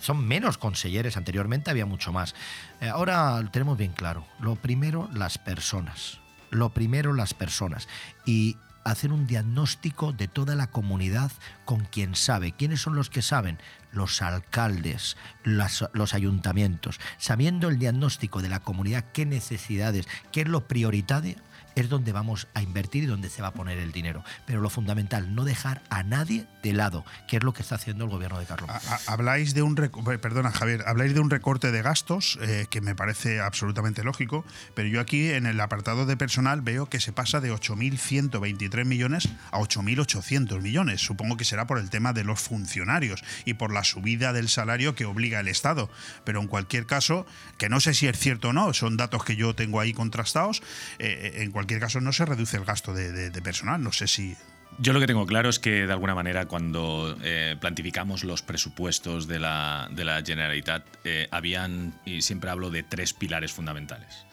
son 0.00 0.26
menos 0.26 0.58
conselleres. 0.58 1.16
Anteriormente 1.16 1.70
había 1.70 1.86
mucho 1.86 2.12
más. 2.12 2.34
Eh, 2.80 2.88
ahora 2.88 3.42
tenemos 3.52 3.76
bien 3.76 3.92
claro. 3.92 4.26
Lo 4.40 4.56
primero, 4.56 5.08
las 5.12 5.38
personas. 5.38 6.18
Lo 6.50 6.70
primero, 6.70 7.12
las 7.12 7.34
personas. 7.34 7.88
Y 8.24 8.56
hacer 8.84 9.12
un 9.12 9.26
diagnóstico 9.26 10.12
de 10.12 10.28
toda 10.28 10.54
la 10.54 10.68
comunidad 10.68 11.30
con 11.64 11.80
quien 11.84 12.14
sabe. 12.14 12.52
¿Quiénes 12.52 12.80
son 12.80 12.96
los 12.96 13.10
que 13.10 13.22
saben? 13.22 13.58
Los 13.92 14.22
alcaldes, 14.22 15.16
los 15.44 16.14
ayuntamientos, 16.14 17.00
sabiendo 17.18 17.68
el 17.68 17.78
diagnóstico 17.78 18.42
de 18.42 18.48
la 18.48 18.60
comunidad, 18.60 19.04
qué 19.12 19.26
necesidades, 19.26 20.06
qué 20.32 20.42
es 20.42 20.48
lo 20.48 20.68
prioritario, 20.68 21.36
es 21.78 21.88
donde 21.88 22.12
vamos 22.12 22.48
a 22.54 22.62
invertir 22.62 23.04
y 23.04 23.06
donde 23.06 23.30
se 23.30 23.40
va 23.40 23.48
a 23.48 23.52
poner 23.52 23.78
el 23.78 23.92
dinero. 23.92 24.24
Pero 24.46 24.60
lo 24.60 24.68
fundamental, 24.68 25.34
no 25.34 25.44
dejar 25.44 25.82
a 25.90 26.02
nadie 26.02 26.46
de 26.62 26.72
lado, 26.72 27.04
que 27.28 27.36
es 27.36 27.44
lo 27.44 27.52
que 27.52 27.62
está 27.62 27.76
haciendo 27.76 28.04
el 28.04 28.10
gobierno 28.10 28.38
de 28.40 28.46
Carlos. 28.46 28.70
Habláis 29.06 29.54
de 29.54 29.62
un, 29.62 29.76
perdona 29.76 30.50
Javier, 30.50 30.82
habláis 30.86 31.14
de 31.14 31.20
un 31.20 31.30
recorte 31.30 31.70
de 31.70 31.82
gastos 31.82 32.38
eh, 32.42 32.66
que 32.68 32.80
me 32.80 32.96
parece 32.96 33.40
absolutamente 33.40 34.02
lógico, 34.02 34.44
pero 34.74 34.88
yo 34.88 35.00
aquí 35.00 35.30
en 35.30 35.46
el 35.46 35.60
apartado 35.60 36.04
de 36.04 36.16
personal 36.16 36.62
veo 36.62 36.86
que 36.86 36.98
se 36.98 37.12
pasa 37.12 37.40
de 37.40 37.52
8.123 37.52 38.84
millones 38.84 39.28
a 39.52 39.60
8.800 39.60 40.60
millones. 40.60 41.00
Supongo 41.00 41.36
que 41.36 41.44
será 41.44 41.68
por 41.68 41.78
el 41.78 41.90
tema 41.90 42.12
de 42.12 42.24
los 42.24 42.40
funcionarios 42.40 43.22
y 43.44 43.54
por 43.54 43.72
la 43.72 43.84
subida 43.84 44.32
del 44.32 44.48
salario 44.48 44.96
que 44.96 45.04
obliga 45.04 45.38
el 45.38 45.48
Estado. 45.48 45.90
Pero 46.24 46.40
en 46.40 46.48
cualquier 46.48 46.86
caso, 46.86 47.24
que 47.56 47.68
no 47.68 47.78
sé 47.78 47.94
si 47.94 48.08
es 48.08 48.18
cierto 48.18 48.48
o 48.48 48.52
no, 48.52 48.74
son 48.74 48.96
datos 48.96 49.24
que 49.24 49.36
yo 49.36 49.54
tengo 49.54 49.78
ahí 49.78 49.92
contrastados, 49.92 50.62
eh, 50.98 51.36
en 51.36 51.52
cualquier 51.52 51.67
cualquier 51.68 51.80
caso 51.80 52.00
no 52.00 52.14
se 52.14 52.24
reduce 52.24 52.56
el 52.56 52.64
gasto 52.64 52.94
de, 52.94 53.30
personal. 53.42 53.82
No 53.82 53.92
sé 53.92 54.06
si 54.08 54.34
yo 54.78 54.94
lo 54.94 55.00
que 55.00 55.06
tengo 55.06 55.26
claro 55.26 55.50
es 55.50 55.58
que 55.58 55.86
de 55.86 55.92
alguna 55.92 56.14
manera 56.14 56.46
cuando 56.46 57.14
eh, 57.22 57.56
plantificamos 57.60 58.24
los 58.24 58.40
presupuestos 58.40 59.28
de 59.28 59.38
la, 59.38 59.88
de 59.90 60.22
Generalitat 60.24 60.84
eh, 61.04 61.28
habían, 61.30 61.92
y 62.06 62.22
siempre 62.22 62.48
hablo 62.48 62.70
de 62.70 62.84
tres 62.84 63.12
pilares 63.12 63.52
fundamentales. 63.52 64.24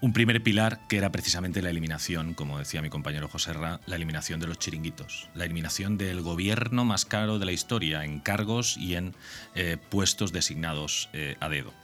Un 0.00 0.14
primer 0.14 0.42
pilar 0.42 0.80
que 0.88 0.96
era 0.96 1.12
precisamente 1.12 1.60
la 1.60 1.68
eliminación, 1.68 2.32
como 2.32 2.58
decía 2.58 2.80
mi 2.80 2.88
compañero 2.88 3.28
José 3.28 3.52
Ra, 3.52 3.80
la 3.84 3.96
eliminación 3.96 4.40
de 4.40 4.46
los 4.46 4.58
chiringuitos, 4.58 5.28
la 5.34 5.44
eliminación 5.44 5.98
del 5.98 6.22
gobierno 6.22 6.86
más 6.86 7.04
caro 7.04 7.38
de 7.38 7.44
la 7.44 7.52
historia 7.52 8.04
en 8.06 8.20
cargos 8.20 8.78
y 8.78 8.94
en 8.94 9.14
eh, 9.54 9.76
puestos 9.90 10.32
designados 10.32 11.10
a 11.40 11.48
dedo. 11.50 11.74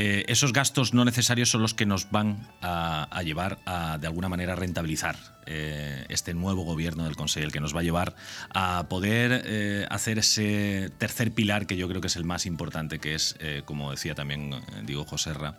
Eh, 0.00 0.24
esos 0.28 0.52
gastos 0.52 0.94
no 0.94 1.04
necesarios 1.04 1.50
son 1.50 1.60
los 1.60 1.74
que 1.74 1.84
nos 1.84 2.08
van 2.12 2.46
a, 2.62 3.20
llevar 3.24 3.58
a, 3.66 3.98
de 3.98 4.06
alguna 4.06 4.28
manera, 4.28 4.54
rentabilizar 4.54 5.16
eh, 5.50 6.04
este 6.10 6.34
nuevo 6.34 6.62
gobierno 6.62 7.04
del 7.04 7.16
Consejo, 7.16 7.46
el 7.46 7.52
que 7.52 7.60
nos 7.60 7.74
va 7.74 7.80
a 7.80 7.82
llevar 7.82 8.14
a 8.50 8.86
poder 8.90 9.42
eh, 9.46 9.86
hacer 9.88 10.18
ese 10.18 10.90
tercer 10.98 11.32
pilar 11.32 11.66
que 11.66 11.76
yo 11.78 11.88
creo 11.88 12.02
que 12.02 12.08
es 12.08 12.16
el 12.16 12.24
más 12.24 12.44
importante, 12.44 12.98
que 12.98 13.14
es, 13.14 13.36
como 13.64 13.90
decía 13.90 14.14
también 14.14 14.50
Diego 14.84 15.04
Joserra, 15.04 15.58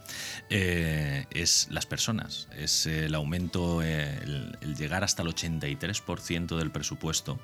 es 0.50 1.68
las 1.72 1.86
personas, 1.86 2.48
es 2.56 2.86
el 2.86 3.16
aumento, 3.16 3.82
el, 3.82 4.58
el 4.62 4.76
llegar 4.76 5.04
hasta 5.04 5.24
el 5.24 5.30
83% 5.30 6.58
del 6.58 6.72
presupuesto, 6.72 7.40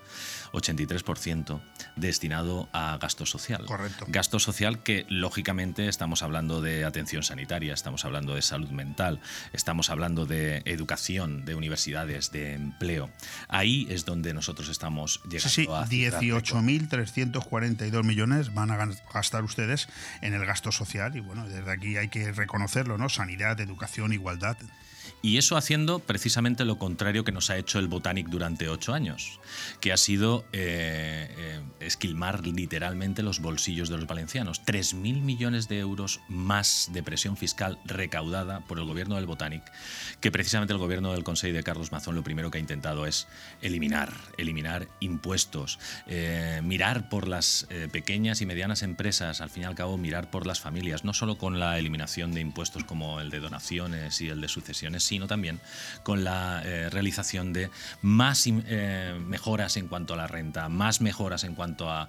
83% 0.53 1.61
destinado 1.95 2.69
a 2.73 2.97
gasto 2.97 3.25
social. 3.25 3.65
Correcto. 3.65 4.05
Gasto 4.07 4.39
social 4.39 4.83
que, 4.83 5.05
lógicamente, 5.09 5.87
estamos 5.87 6.23
hablando 6.23 6.61
de 6.61 6.85
atención 6.85 7.23
sanitaria, 7.23 7.73
estamos 7.73 8.05
hablando 8.05 8.35
de 8.35 8.41
salud 8.41 8.69
mental, 8.69 9.19
estamos 9.53 9.89
hablando 9.89 10.25
de 10.25 10.61
educación, 10.65 11.45
de 11.45 11.55
universidades, 11.55 12.31
de 12.35 12.53
empleo. 12.53 13.09
Ahí 13.47 13.87
es 13.89 14.05
donde 14.05 14.33
nosotros 14.33 14.69
estamos 14.69 15.21
llegando 15.23 15.49
sí, 15.49 15.65
sí, 15.65 15.67
a 15.69 15.85
18.342 15.85 18.03
millones 18.03 18.53
van 18.53 18.71
a 18.71 18.77
gastar 19.13 19.43
ustedes 19.43 19.87
en 20.21 20.33
el 20.33 20.45
gasto 20.45 20.71
social 20.71 21.15
y 21.15 21.21
bueno, 21.21 21.47
desde 21.47 21.71
aquí 21.71 21.97
hay 21.97 22.09
que 22.09 22.31
reconocerlo, 22.31 22.97
¿no? 22.97 23.09
Sanidad, 23.09 23.59
educación, 23.59 24.13
igualdad. 24.13 24.57
Y 25.21 25.37
eso 25.37 25.57
haciendo 25.57 25.99
precisamente 25.99 26.65
lo 26.65 26.77
contrario 26.77 27.23
que 27.23 27.31
nos 27.31 27.49
ha 27.49 27.57
hecho 27.57 27.79
el 27.79 27.87
Botanic 27.87 28.27
durante 28.27 28.69
ocho 28.69 28.93
años, 28.93 29.39
que 29.79 29.91
ha 29.91 29.97
sido 29.97 30.45
eh, 30.53 31.33
eh, 31.37 31.61
esquilmar 31.79 32.45
literalmente 32.45 33.23
los 33.23 33.39
bolsillos 33.39 33.89
de 33.89 33.97
los 33.97 34.07
valencianos. 34.07 34.61
3.000 34.63 35.21
millones 35.21 35.67
de 35.67 35.79
euros 35.79 36.21
más 36.29 36.89
de 36.93 37.01
presión 37.01 37.37
fiscal 37.37 37.79
recaudada 37.85 38.59
por 38.61 38.77
el 38.77 38.85
gobierno 38.85 39.15
del 39.15 39.25
Botanic, 39.25 39.63
que 40.21 40.31
precisamente 40.31 40.73
el 40.73 40.79
gobierno 40.79 41.11
del 41.11 41.23
Consejo 41.23 41.55
de 41.55 41.63
Carlos 41.63 41.91
Mazón 41.91 42.15
lo 42.15 42.23
primero 42.23 42.51
que 42.51 42.59
ha 42.59 42.61
intentado 42.61 43.07
es 43.07 43.27
eliminar, 43.61 44.13
eliminar 44.37 44.87
impuestos, 44.99 45.79
eh, 46.07 46.61
mirar 46.63 47.09
por 47.09 47.27
las 47.27 47.67
pequeñas 47.91 48.41
y 48.41 48.45
medianas 48.45 48.83
empresas, 48.83 49.41
al 49.41 49.49
fin 49.49 49.63
y 49.63 49.65
al 49.65 49.75
cabo 49.75 49.97
mirar 49.97 50.29
por 50.29 50.45
las 50.45 50.59
familias, 50.59 51.03
no 51.03 51.13
solo 51.13 51.37
con 51.37 51.59
la 51.59 51.77
eliminación 51.79 52.33
de 52.33 52.41
impuestos 52.41 52.83
como 52.83 53.19
el 53.19 53.29
de 53.29 53.39
donaciones 53.39 54.21
y 54.21 54.29
el 54.29 54.41
de 54.41 54.47
sucesiones, 54.47 54.94
sino 54.99 55.27
también 55.27 55.59
con 56.03 56.23
la 56.23 56.61
eh, 56.63 56.89
realización 56.89 57.53
de 57.53 57.69
más 58.01 58.45
eh, 58.47 59.19
mejoras 59.25 59.77
en 59.77 59.87
cuanto 59.87 60.13
a 60.13 60.17
la 60.17 60.27
renta, 60.27 60.69
más 60.69 61.01
mejoras 61.01 61.43
en 61.43 61.55
cuanto 61.55 61.89
a, 61.89 62.07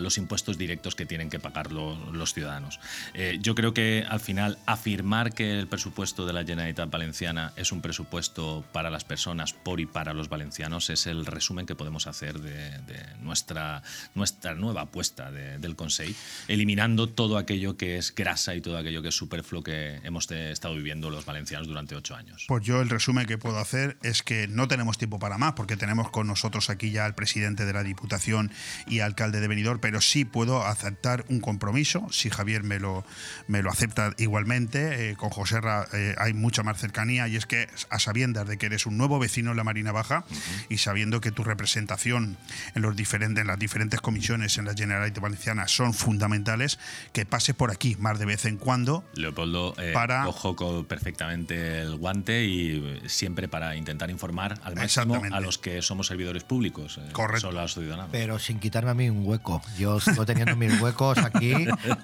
los 0.00 0.18
impuestos 0.18 0.58
directos 0.58 0.94
que 0.94 1.06
tienen 1.06 1.30
que 1.30 1.38
pagar 1.38 1.72
los 1.72 2.34
ciudadanos. 2.34 2.80
Eh, 3.14 3.38
yo 3.40 3.54
creo 3.54 3.72
que 3.72 4.04
al 4.08 4.20
final 4.20 4.58
afirmar 4.66 5.32
que 5.32 5.58
el 5.58 5.66
presupuesto 5.68 6.26
de 6.26 6.32
la 6.32 6.44
Generalitat 6.44 6.90
Valenciana 6.90 7.52
es 7.56 7.72
un 7.72 7.80
presupuesto 7.80 8.64
para 8.72 8.90
las 8.90 9.04
personas, 9.04 9.52
por 9.52 9.80
y 9.80 9.86
para 9.86 10.12
los 10.12 10.28
valencianos, 10.28 10.90
es 10.90 11.06
el 11.06 11.26
resumen 11.26 11.66
que 11.66 11.74
podemos 11.74 12.06
hacer 12.06 12.40
de, 12.40 12.76
nuestra, 13.20 13.82
nuestra 14.14 14.54
nueva 14.54 14.82
apuesta 14.82 15.30
del 15.30 15.76
Consejo, 15.76 16.18
eliminando 16.48 17.08
todo 17.08 17.38
aquello 17.38 17.76
que 17.76 17.98
es 17.98 18.14
grasa 18.14 18.54
y 18.54 18.60
todo 18.60 18.78
aquello 18.78 19.02
que 19.02 19.08
es 19.08 19.14
superfluo 19.14 19.62
que 19.62 20.00
hemos 20.02 20.30
estado 20.30 20.74
viviendo 20.74 21.10
los 21.10 21.24
valencianos 21.24 21.68
durante 21.68 21.94
ocho 21.94 22.14
años. 22.14 22.25
Pues 22.48 22.64
yo 22.64 22.80
el 22.80 22.88
resumen 22.88 23.26
que 23.26 23.38
puedo 23.38 23.58
hacer 23.58 23.96
es 24.02 24.22
que 24.22 24.48
no 24.48 24.68
tenemos 24.68 24.98
tiempo 24.98 25.18
para 25.18 25.38
más, 25.38 25.54
porque 25.54 25.76
tenemos 25.76 26.10
con 26.10 26.26
nosotros 26.26 26.70
aquí 26.70 26.90
ya 26.90 27.04
al 27.04 27.14
presidente 27.14 27.64
de 27.64 27.72
la 27.72 27.82
Diputación 27.82 28.52
y 28.86 29.00
alcalde 29.00 29.40
de 29.40 29.48
Benidorm, 29.48 29.80
pero 29.80 30.00
sí 30.00 30.24
puedo 30.24 30.64
aceptar 30.64 31.24
un 31.28 31.40
compromiso, 31.40 32.06
si 32.10 32.30
Javier 32.30 32.62
me 32.62 32.78
lo, 32.78 33.04
me 33.48 33.62
lo 33.62 33.70
acepta 33.70 34.14
igualmente. 34.18 35.10
Eh, 35.10 35.16
con 35.16 35.30
José 35.30 35.60
eh, 35.92 36.14
hay 36.18 36.34
mucha 36.34 36.62
más 36.62 36.78
cercanía 36.78 37.28
y 37.28 37.36
es 37.36 37.46
que 37.46 37.68
a 37.90 37.98
sabiendas 37.98 38.46
de 38.46 38.58
que 38.58 38.66
eres 38.66 38.86
un 38.86 38.98
nuevo 38.98 39.18
vecino 39.18 39.52
en 39.52 39.56
la 39.56 39.64
Marina 39.64 39.92
Baja 39.92 40.24
y 40.68 40.78
sabiendo 40.78 41.20
que 41.20 41.32
tu 41.32 41.44
representación 41.44 42.36
en, 42.74 42.82
los 42.82 42.96
diferentes, 42.96 43.40
en 43.40 43.46
las 43.46 43.58
diferentes 43.58 44.00
comisiones 44.00 44.58
en 44.58 44.66
la 44.66 44.74
Generalitat 44.74 45.22
Valenciana 45.22 45.68
son 45.68 45.94
fundamentales, 45.94 46.78
que 47.12 47.24
pases 47.24 47.54
por 47.54 47.70
aquí 47.70 47.96
más 47.98 48.18
de 48.18 48.26
vez 48.26 48.44
en 48.44 48.56
cuando. 48.56 49.04
Leopoldo, 49.14 49.74
eh, 49.78 49.92
para... 49.92 50.24
cojo 50.24 50.86
perfectamente 50.86 51.80
el 51.80 51.96
guante 51.96 52.15
y 52.24 53.00
siempre 53.06 53.48
para 53.48 53.76
intentar 53.76 54.10
informar 54.10 54.58
al 54.62 54.74
máximo 54.74 55.20
a 55.30 55.40
los 55.40 55.58
que 55.58 55.82
somos 55.82 56.06
servidores 56.06 56.44
públicos. 56.44 56.98
Eh, 56.98 57.08
Correcto. 57.12 57.48
Solo 57.48 57.60
a 57.60 57.62
los 57.62 57.74
ciudadanos. 57.74 58.08
Pero 58.12 58.38
sin 58.38 58.58
quitarme 58.58 58.90
a 58.90 58.94
mí 58.94 59.08
un 59.10 59.26
hueco. 59.26 59.62
Yo 59.78 60.00
sigo 60.00 60.24
teniendo 60.26 60.56
mis 60.56 60.80
huecos 60.80 61.18
aquí. 61.18 61.52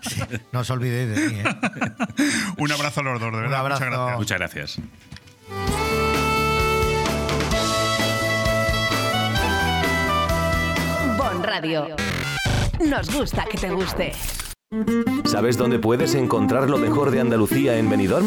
no 0.52 0.60
os 0.60 0.70
olvidéis 0.70 1.16
de 1.16 1.28
mí. 1.28 1.38
¿eh? 1.40 1.44
un 2.58 2.72
abrazo 2.72 3.00
a 3.00 3.02
los 3.04 3.20
dos, 3.20 3.32
de 3.32 3.38
verdad. 3.38 3.64
Un 3.64 3.72
abrazo. 3.72 4.18
Muchas 4.18 4.38
gracias. 4.38 4.78
Muchas 4.78 4.78
gracias. 4.78 4.80
Bon 11.16 11.42
Radio. 11.42 11.96
Nos 12.84 13.10
gusta 13.14 13.44
que 13.50 13.58
te 13.58 13.70
guste. 13.70 14.12
¿Sabes 15.24 15.56
dónde 15.56 15.78
puedes 15.78 16.14
encontrar 16.14 16.70
lo 16.70 16.78
mejor 16.78 17.10
de 17.10 17.20
Andalucía 17.20 17.76
en 17.78 17.90
Benidorm? 17.90 18.26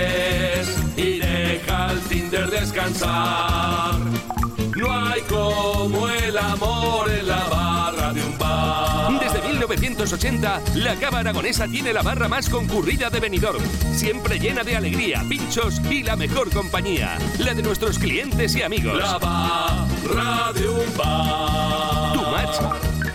descansar. 2.61 3.99
No 4.77 4.91
hay 4.91 5.21
como 5.21 6.07
el 6.07 6.37
amor 6.37 7.09
en 7.09 7.27
la 7.27 7.43
barra 7.45 8.13
de 8.13 8.23
un 8.23 8.37
bar. 8.37 9.19
Desde 9.19 9.41
1980, 9.41 10.61
la 10.75 10.95
Cava 10.95 11.19
Aragonesa 11.19 11.67
tiene 11.67 11.91
la 11.91 12.03
barra 12.03 12.27
más 12.27 12.49
concurrida 12.49 13.09
de 13.09 13.19
Benidorm, 13.19 13.63
siempre 13.93 14.39
llena 14.39 14.63
de 14.63 14.75
alegría, 14.75 15.23
pinchos 15.27 15.81
y 15.89 16.03
la 16.03 16.15
mejor 16.15 16.51
compañía, 16.51 17.17
la 17.39 17.55
de 17.55 17.63
nuestros 17.63 17.97
clientes 17.97 18.55
y 18.55 18.61
amigos. 18.61 18.97
La 18.97 19.17
barra 19.17 20.53
de 20.53 20.69
un 20.69 20.97
bar. 20.97 22.13
Tu 22.13 22.21
match 22.21 22.57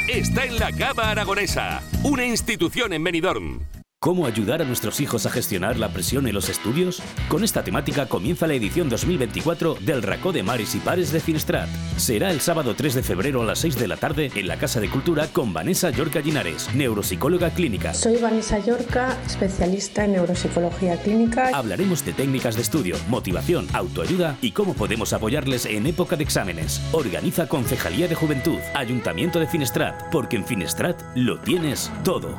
está 0.08 0.44
en 0.44 0.58
la 0.58 0.72
Cava 0.72 1.10
Aragonesa, 1.10 1.82
una 2.02 2.24
institución 2.24 2.92
en 2.92 3.04
Benidorm. 3.04 3.60
¿Cómo 4.06 4.24
ayudar 4.24 4.62
a 4.62 4.64
nuestros 4.64 5.00
hijos 5.00 5.26
a 5.26 5.30
gestionar 5.30 5.80
la 5.80 5.88
presión 5.88 6.28
en 6.28 6.34
los 6.36 6.48
estudios? 6.48 7.02
Con 7.28 7.42
esta 7.42 7.64
temática 7.64 8.06
comienza 8.06 8.46
la 8.46 8.54
edición 8.54 8.88
2024 8.88 9.78
del 9.80 10.00
Racó 10.00 10.30
de 10.30 10.44
Mares 10.44 10.76
y 10.76 10.78
Pares 10.78 11.10
de 11.10 11.18
Finestrat. 11.18 11.68
Será 11.96 12.30
el 12.30 12.40
sábado 12.40 12.76
3 12.76 12.94
de 12.94 13.02
febrero 13.02 13.42
a 13.42 13.44
las 13.44 13.58
6 13.58 13.76
de 13.76 13.88
la 13.88 13.96
tarde 13.96 14.30
en 14.36 14.46
la 14.46 14.58
Casa 14.58 14.78
de 14.78 14.88
Cultura 14.88 15.26
con 15.32 15.52
Vanessa 15.52 15.90
Yorca 15.90 16.20
Linares, 16.20 16.72
neuropsicóloga 16.72 17.50
clínica. 17.50 17.94
Soy 17.94 18.18
Vanessa 18.18 18.60
Yorca, 18.60 19.18
especialista 19.26 20.04
en 20.04 20.12
neuropsicología 20.12 21.02
clínica. 21.02 21.50
Hablaremos 21.52 22.04
de 22.04 22.12
técnicas 22.12 22.54
de 22.54 22.62
estudio, 22.62 22.94
motivación, 23.08 23.66
autoayuda 23.72 24.36
y 24.40 24.52
cómo 24.52 24.74
podemos 24.74 25.12
apoyarles 25.14 25.66
en 25.66 25.84
época 25.84 26.14
de 26.14 26.22
exámenes. 26.22 26.80
Organiza 26.92 27.48
Concejalía 27.48 28.06
de 28.06 28.14
Juventud, 28.14 28.60
Ayuntamiento 28.72 29.40
de 29.40 29.48
Finestrat, 29.48 30.00
porque 30.12 30.36
en 30.36 30.46
Finestrat 30.46 31.02
lo 31.16 31.40
tienes 31.40 31.90
todo. 32.04 32.38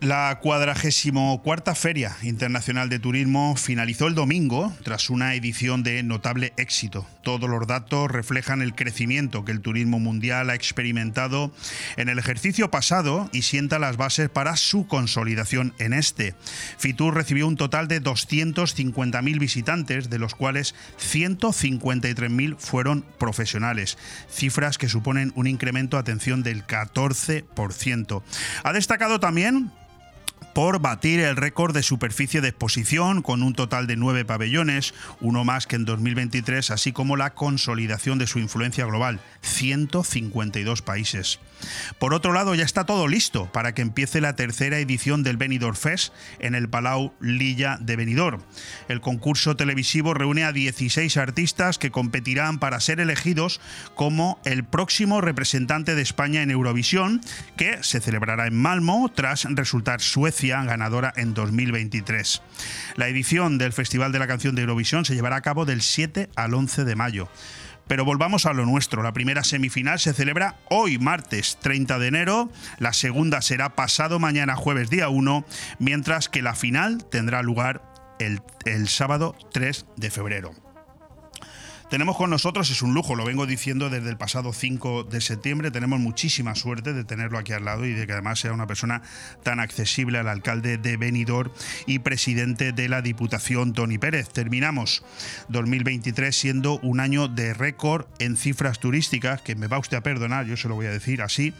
La 0.00 0.38
cuadragésimo 0.40 1.42
cuarta 1.42 1.74
Feria 1.74 2.16
Internacional 2.22 2.88
de 2.88 3.00
Turismo 3.00 3.56
finalizó 3.56 4.06
el 4.06 4.14
domingo 4.14 4.72
tras 4.84 5.10
una 5.10 5.34
edición 5.34 5.82
de 5.82 6.04
notable 6.04 6.52
éxito. 6.56 7.04
Todos 7.22 7.50
los 7.50 7.66
datos 7.66 8.08
reflejan 8.08 8.62
el 8.62 8.76
crecimiento 8.76 9.44
que 9.44 9.50
el 9.50 9.60
turismo 9.60 9.98
mundial 9.98 10.50
ha 10.50 10.54
experimentado 10.54 11.50
en 11.96 12.08
el 12.08 12.20
ejercicio 12.20 12.70
pasado 12.70 13.28
y 13.32 13.42
sienta 13.42 13.80
las 13.80 13.96
bases 13.96 14.28
para 14.28 14.56
su 14.56 14.86
consolidación 14.86 15.74
en 15.80 15.92
este. 15.92 16.36
Fitur 16.78 17.14
recibió 17.14 17.48
un 17.48 17.56
total 17.56 17.88
de 17.88 18.00
250.000 18.00 19.38
visitantes, 19.40 20.10
de 20.10 20.18
los 20.20 20.36
cuales 20.36 20.76
153.000 21.00 22.56
fueron 22.56 23.04
profesionales, 23.18 23.98
cifras 24.30 24.78
que 24.78 24.88
suponen 24.88 25.32
un 25.34 25.48
incremento, 25.48 25.98
atención, 25.98 26.44
del 26.44 26.64
14%. 26.64 28.22
Ha 28.62 28.72
destacado 28.72 29.18
también 29.18 29.72
por 30.54 30.80
batir 30.80 31.20
el 31.20 31.36
récord 31.36 31.74
de 31.74 31.82
superficie 31.82 32.40
de 32.40 32.48
exposición 32.48 33.22
con 33.22 33.42
un 33.42 33.54
total 33.54 33.86
de 33.86 33.96
nueve 33.96 34.24
pabellones, 34.24 34.94
uno 35.20 35.44
más 35.44 35.66
que 35.66 35.76
en 35.76 35.84
2023, 35.84 36.70
así 36.70 36.92
como 36.92 37.16
la 37.16 37.34
consolidación 37.34 38.18
de 38.18 38.26
su 38.26 38.38
influencia 38.38 38.84
global, 38.86 39.20
152 39.42 40.82
países. 40.82 41.40
Por 41.98 42.14
otro 42.14 42.32
lado, 42.32 42.54
ya 42.54 42.64
está 42.64 42.84
todo 42.84 43.08
listo 43.08 43.50
para 43.52 43.74
que 43.74 43.82
empiece 43.82 44.20
la 44.20 44.36
tercera 44.36 44.78
edición 44.78 45.22
del 45.22 45.36
Benidorm 45.36 45.76
Fest 45.76 46.12
en 46.38 46.54
el 46.54 46.68
Palau 46.68 47.12
Lilla 47.20 47.78
de 47.80 47.96
Benidorm. 47.96 48.42
El 48.88 49.00
concurso 49.00 49.56
televisivo 49.56 50.14
reúne 50.14 50.44
a 50.44 50.52
16 50.52 51.16
artistas 51.16 51.78
que 51.78 51.90
competirán 51.90 52.58
para 52.58 52.80
ser 52.80 53.00
elegidos 53.00 53.60
como 53.94 54.40
el 54.44 54.64
próximo 54.64 55.20
representante 55.20 55.94
de 55.94 56.02
España 56.02 56.42
en 56.42 56.50
Eurovisión, 56.50 57.20
que 57.56 57.82
se 57.82 58.00
celebrará 58.00 58.46
en 58.46 58.56
Malmo 58.56 59.10
tras 59.14 59.44
resultar 59.50 60.00
Suecia 60.00 60.62
ganadora 60.64 61.12
en 61.16 61.34
2023. 61.34 62.42
La 62.96 63.08
edición 63.08 63.58
del 63.58 63.72
Festival 63.72 64.12
de 64.12 64.18
la 64.18 64.26
Canción 64.26 64.54
de 64.54 64.62
Eurovisión 64.62 65.04
se 65.04 65.14
llevará 65.14 65.36
a 65.36 65.42
cabo 65.42 65.64
del 65.64 65.82
7 65.82 66.30
al 66.36 66.54
11 66.54 66.84
de 66.84 66.96
mayo. 66.96 67.28
Pero 67.88 68.04
volvamos 68.04 68.46
a 68.46 68.52
lo 68.52 68.66
nuestro. 68.66 69.02
La 69.02 69.12
primera 69.12 69.42
semifinal 69.42 69.98
se 69.98 70.12
celebra 70.12 70.56
hoy, 70.68 70.98
martes 70.98 71.58
30 71.60 71.98
de 71.98 72.06
enero. 72.06 72.50
La 72.78 72.92
segunda 72.92 73.42
será 73.42 73.74
pasado 73.74 74.18
mañana, 74.18 74.54
jueves 74.54 74.90
día 74.90 75.08
1, 75.08 75.44
mientras 75.78 76.28
que 76.28 76.42
la 76.42 76.54
final 76.54 77.04
tendrá 77.04 77.42
lugar 77.42 77.82
el, 78.20 78.42
el 78.64 78.88
sábado 78.88 79.34
3 79.52 79.86
de 79.96 80.10
febrero. 80.10 80.67
Tenemos 81.90 82.18
con 82.18 82.28
nosotros, 82.28 82.68
es 82.68 82.82
un 82.82 82.92
lujo, 82.92 83.14
lo 83.14 83.24
vengo 83.24 83.46
diciendo 83.46 83.88
desde 83.88 84.10
el 84.10 84.18
pasado 84.18 84.52
5 84.52 85.04
de 85.04 85.22
septiembre, 85.22 85.70
tenemos 85.70 85.98
muchísima 85.98 86.54
suerte 86.54 86.92
de 86.92 87.02
tenerlo 87.02 87.38
aquí 87.38 87.54
al 87.54 87.64
lado 87.64 87.86
y 87.86 87.94
de 87.94 88.06
que 88.06 88.12
además 88.12 88.40
sea 88.40 88.52
una 88.52 88.66
persona 88.66 89.00
tan 89.42 89.58
accesible 89.58 90.18
al 90.18 90.28
alcalde 90.28 90.76
de 90.76 90.98
Benidorm 90.98 91.50
y 91.86 92.00
presidente 92.00 92.72
de 92.72 92.90
la 92.90 93.00
Diputación, 93.00 93.72
Tony 93.72 93.96
Pérez. 93.96 94.28
Terminamos 94.28 95.02
2023 95.48 96.36
siendo 96.36 96.78
un 96.80 97.00
año 97.00 97.26
de 97.26 97.54
récord 97.54 98.04
en 98.18 98.36
cifras 98.36 98.80
turísticas, 98.80 99.40
que 99.40 99.54
me 99.54 99.66
va 99.66 99.78
usted 99.78 99.96
a 99.96 100.02
perdonar, 100.02 100.44
yo 100.44 100.58
se 100.58 100.68
lo 100.68 100.74
voy 100.74 100.86
a 100.86 100.90
decir 100.90 101.22
así, 101.22 101.54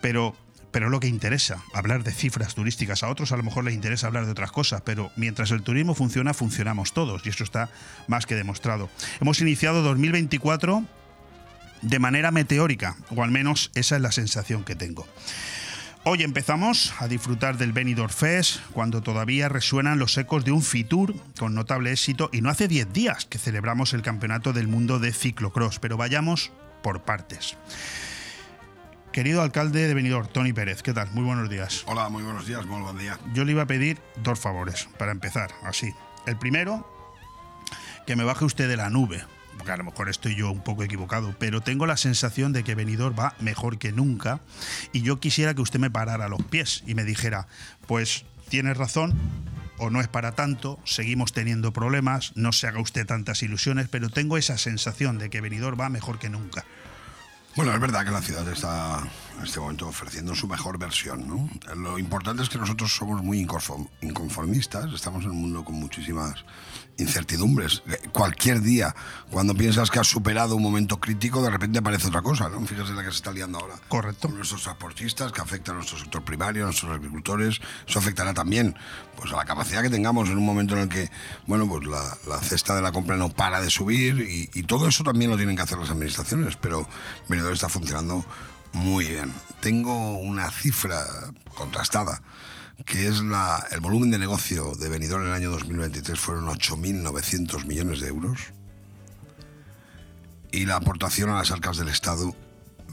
pero 0.00 0.34
pero 0.76 0.90
lo 0.90 1.00
que 1.00 1.08
interesa, 1.08 1.62
hablar 1.72 2.04
de 2.04 2.12
cifras 2.12 2.54
turísticas. 2.54 3.02
A 3.02 3.08
otros 3.08 3.32
a 3.32 3.38
lo 3.38 3.42
mejor 3.42 3.64
les 3.64 3.72
interesa 3.72 4.08
hablar 4.08 4.26
de 4.26 4.32
otras 4.32 4.52
cosas, 4.52 4.82
pero 4.84 5.10
mientras 5.16 5.50
el 5.50 5.62
turismo 5.62 5.94
funciona, 5.94 6.34
funcionamos 6.34 6.92
todos, 6.92 7.24
y 7.24 7.30
eso 7.30 7.44
está 7.44 7.70
más 8.08 8.26
que 8.26 8.34
demostrado. 8.34 8.90
Hemos 9.18 9.40
iniciado 9.40 9.82
2024 9.82 10.84
de 11.80 11.98
manera 11.98 12.30
meteórica, 12.30 12.94
o 13.08 13.22
al 13.22 13.30
menos 13.30 13.70
esa 13.74 13.96
es 13.96 14.02
la 14.02 14.12
sensación 14.12 14.64
que 14.64 14.74
tengo. 14.74 15.08
Hoy 16.04 16.22
empezamos 16.22 16.92
a 16.98 17.08
disfrutar 17.08 17.56
del 17.56 17.72
Benidorm 17.72 18.12
Fest 18.12 18.60
cuando 18.72 19.00
todavía 19.00 19.48
resuenan 19.48 19.98
los 19.98 20.18
ecos 20.18 20.44
de 20.44 20.52
un 20.52 20.60
Fitur 20.62 21.14
con 21.38 21.54
notable 21.54 21.90
éxito 21.90 22.28
y 22.34 22.42
no 22.42 22.50
hace 22.50 22.68
10 22.68 22.92
días 22.92 23.24
que 23.24 23.38
celebramos 23.38 23.94
el 23.94 24.02
Campeonato 24.02 24.52
del 24.52 24.68
Mundo 24.68 24.98
de 24.98 25.14
Ciclocross, 25.14 25.78
pero 25.78 25.96
vayamos 25.96 26.52
por 26.82 27.00
partes. 27.00 27.56
Querido 29.16 29.40
alcalde 29.40 29.88
de 29.88 29.94
Benidorm, 29.94 30.28
Tony 30.28 30.52
Pérez, 30.52 30.82
¿qué 30.82 30.92
tal? 30.92 31.10
Muy 31.12 31.24
buenos 31.24 31.48
días. 31.48 31.84
Hola, 31.86 32.10
muy 32.10 32.22
buenos 32.22 32.46
días, 32.46 32.66
muy 32.66 32.82
buen 32.82 32.98
día. 32.98 33.18
Yo 33.32 33.46
le 33.46 33.52
iba 33.52 33.62
a 33.62 33.66
pedir 33.66 33.98
dos 34.22 34.38
favores 34.38 34.90
para 34.98 35.10
empezar, 35.10 35.52
así. 35.62 35.90
El 36.26 36.36
primero, 36.36 36.86
que 38.06 38.14
me 38.14 38.24
baje 38.24 38.44
usted 38.44 38.68
de 38.68 38.76
la 38.76 38.90
nube, 38.90 39.24
porque 39.56 39.72
a 39.72 39.78
lo 39.78 39.84
mejor 39.84 40.10
estoy 40.10 40.34
yo 40.34 40.50
un 40.50 40.62
poco 40.62 40.82
equivocado, 40.82 41.34
pero 41.38 41.62
tengo 41.62 41.86
la 41.86 41.96
sensación 41.96 42.52
de 42.52 42.62
que 42.62 42.74
Benidorm 42.74 43.18
va 43.18 43.34
mejor 43.40 43.78
que 43.78 43.90
nunca 43.90 44.40
y 44.92 45.00
yo 45.00 45.18
quisiera 45.18 45.54
que 45.54 45.62
usted 45.62 45.80
me 45.80 45.90
parara 45.90 46.28
los 46.28 46.42
pies 46.42 46.84
y 46.86 46.94
me 46.94 47.04
dijera, 47.04 47.48
pues 47.86 48.26
tienes 48.50 48.76
razón, 48.76 49.14
o 49.78 49.88
no 49.88 50.02
es 50.02 50.08
para 50.08 50.32
tanto, 50.32 50.78
seguimos 50.84 51.32
teniendo 51.32 51.72
problemas, 51.72 52.32
no 52.34 52.52
se 52.52 52.66
haga 52.66 52.80
usted 52.80 53.06
tantas 53.06 53.42
ilusiones, 53.42 53.88
pero 53.88 54.10
tengo 54.10 54.36
esa 54.36 54.58
sensación 54.58 55.16
de 55.16 55.30
que 55.30 55.40
Benidorm 55.40 55.80
va 55.80 55.88
mejor 55.88 56.18
que 56.18 56.28
nunca. 56.28 56.66
Bueno, 57.56 57.72
es 57.72 57.80
verdad 57.80 58.04
que 58.04 58.10
la 58.10 58.20
ciudad 58.20 58.46
está 58.48 59.00
en 59.38 59.44
este 59.44 59.60
momento 59.60 59.88
ofreciendo 59.88 60.34
su 60.34 60.46
mejor 60.46 60.78
versión. 60.78 61.26
¿no? 61.26 61.48
Lo 61.74 61.98
importante 61.98 62.42
es 62.42 62.50
que 62.50 62.58
nosotros 62.58 62.94
somos 62.94 63.22
muy 63.22 63.38
inconformistas, 64.02 64.92
estamos 64.92 65.24
en 65.24 65.30
un 65.30 65.40
mundo 65.40 65.64
con 65.64 65.74
muchísimas 65.76 66.44
incertidumbres. 66.98 67.82
Cualquier 68.12 68.60
día, 68.60 68.94
cuando 69.30 69.54
piensas 69.54 69.90
que 69.90 69.98
has 69.98 70.06
superado 70.06 70.56
un 70.56 70.62
momento 70.62 70.98
crítico, 70.98 71.42
de 71.42 71.50
repente 71.50 71.78
aparece 71.78 72.08
otra 72.08 72.22
cosa, 72.22 72.48
¿no? 72.48 72.64
Fíjate 72.66 72.92
la 72.92 73.02
que 73.02 73.10
se 73.10 73.16
está 73.16 73.32
liando 73.32 73.58
ahora. 73.58 73.74
Correcto. 73.88 74.28
Con 74.28 74.36
nuestros 74.36 74.62
transportistas, 74.62 75.32
que 75.32 75.40
afecta 75.40 75.72
a 75.72 75.74
nuestro 75.74 75.98
sector 75.98 76.24
primario, 76.24 76.64
a 76.64 76.66
nuestros 76.66 76.92
agricultores. 76.92 77.60
Eso 77.86 77.98
afectará 77.98 78.32
también 78.34 78.76
pues, 79.16 79.32
a 79.32 79.36
la 79.36 79.44
capacidad 79.44 79.82
que 79.82 79.90
tengamos 79.90 80.28
en 80.28 80.38
un 80.38 80.46
momento 80.46 80.74
en 80.74 80.82
el 80.82 80.88
que, 80.88 81.10
bueno, 81.46 81.68
pues 81.68 81.86
la, 81.86 82.16
la 82.26 82.40
cesta 82.40 82.74
de 82.74 82.82
la 82.82 82.92
compra 82.92 83.16
no 83.16 83.28
para 83.28 83.60
de 83.60 83.70
subir 83.70 84.20
y, 84.20 84.50
y, 84.58 84.62
todo 84.62 84.88
eso 84.88 85.04
también 85.04 85.30
lo 85.30 85.36
tienen 85.36 85.56
que 85.56 85.62
hacer 85.62 85.78
las 85.78 85.90
administraciones, 85.90 86.56
pero 86.56 86.88
Benidorm 87.28 87.54
está 87.54 87.68
funcionando 87.68 88.24
muy 88.72 89.06
bien. 89.06 89.32
Tengo 89.60 90.18
una 90.18 90.50
cifra 90.50 91.04
contrastada 91.54 92.20
que 92.84 93.08
es 93.08 93.22
la, 93.22 93.66
el 93.70 93.80
volumen 93.80 94.10
de 94.10 94.18
negocio 94.18 94.74
de 94.74 94.88
Benidorm 94.88 95.22
en 95.22 95.28
el 95.28 95.34
año 95.34 95.50
2023 95.50 96.18
fueron 96.18 96.46
8.900 96.46 97.64
millones 97.64 98.00
de 98.00 98.08
euros 98.08 98.38
y 100.52 100.66
la 100.66 100.76
aportación 100.76 101.30
a 101.30 101.34
las 101.34 101.50
arcas 101.50 101.78
del 101.78 101.88
Estado 101.88 102.34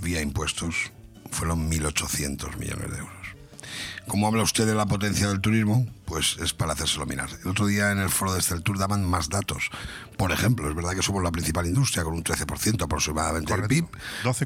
vía 0.02 0.22
impuestos 0.22 0.92
fueron 1.32 1.70
1.800 1.70 2.58
millones 2.58 2.92
de 2.92 2.98
euros. 2.98 3.14
como 4.08 4.28
habla 4.28 4.44
usted 4.44 4.66
de 4.68 4.76
la 4.76 4.86
potencia 4.86 5.30
del 5.30 5.40
turismo, 5.40 5.88
pues 6.06 6.38
es 6.42 6.54
para 6.54 6.74
hacérselo 6.74 7.06
mirar. 7.06 7.30
El 7.44 7.52
otro 7.52 7.66
día 7.66 7.92
en 7.92 8.00
el 8.00 8.10
foro 8.10 8.34
de 8.34 8.42
Celtur 8.42 8.78
daban 8.78 9.06
más 9.10 9.30
datos. 9.30 9.70
Por 10.18 10.32
ejemplo, 10.32 10.70
es 10.70 10.76
verdad 10.76 10.92
que 10.92 11.02
somos 11.02 11.24
la 11.24 11.32
principal 11.32 11.66
industria 11.66 12.04
con 12.04 12.14
un 12.14 12.24
13% 12.24 12.84
aproximadamente 12.84 13.56
del 13.56 13.68
PIB, 13.68 13.88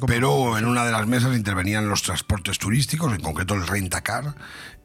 pero 0.06 0.58
en 0.58 0.66
una 0.66 0.86
de 0.86 0.92
las 0.92 1.08
mesas 1.08 1.36
intervenían 1.36 1.90
los 1.90 2.04
transportes 2.04 2.60
turísticos, 2.60 3.14
en 3.14 3.22
concreto 3.22 3.56
el 3.56 3.66
rentacar, 3.66 4.36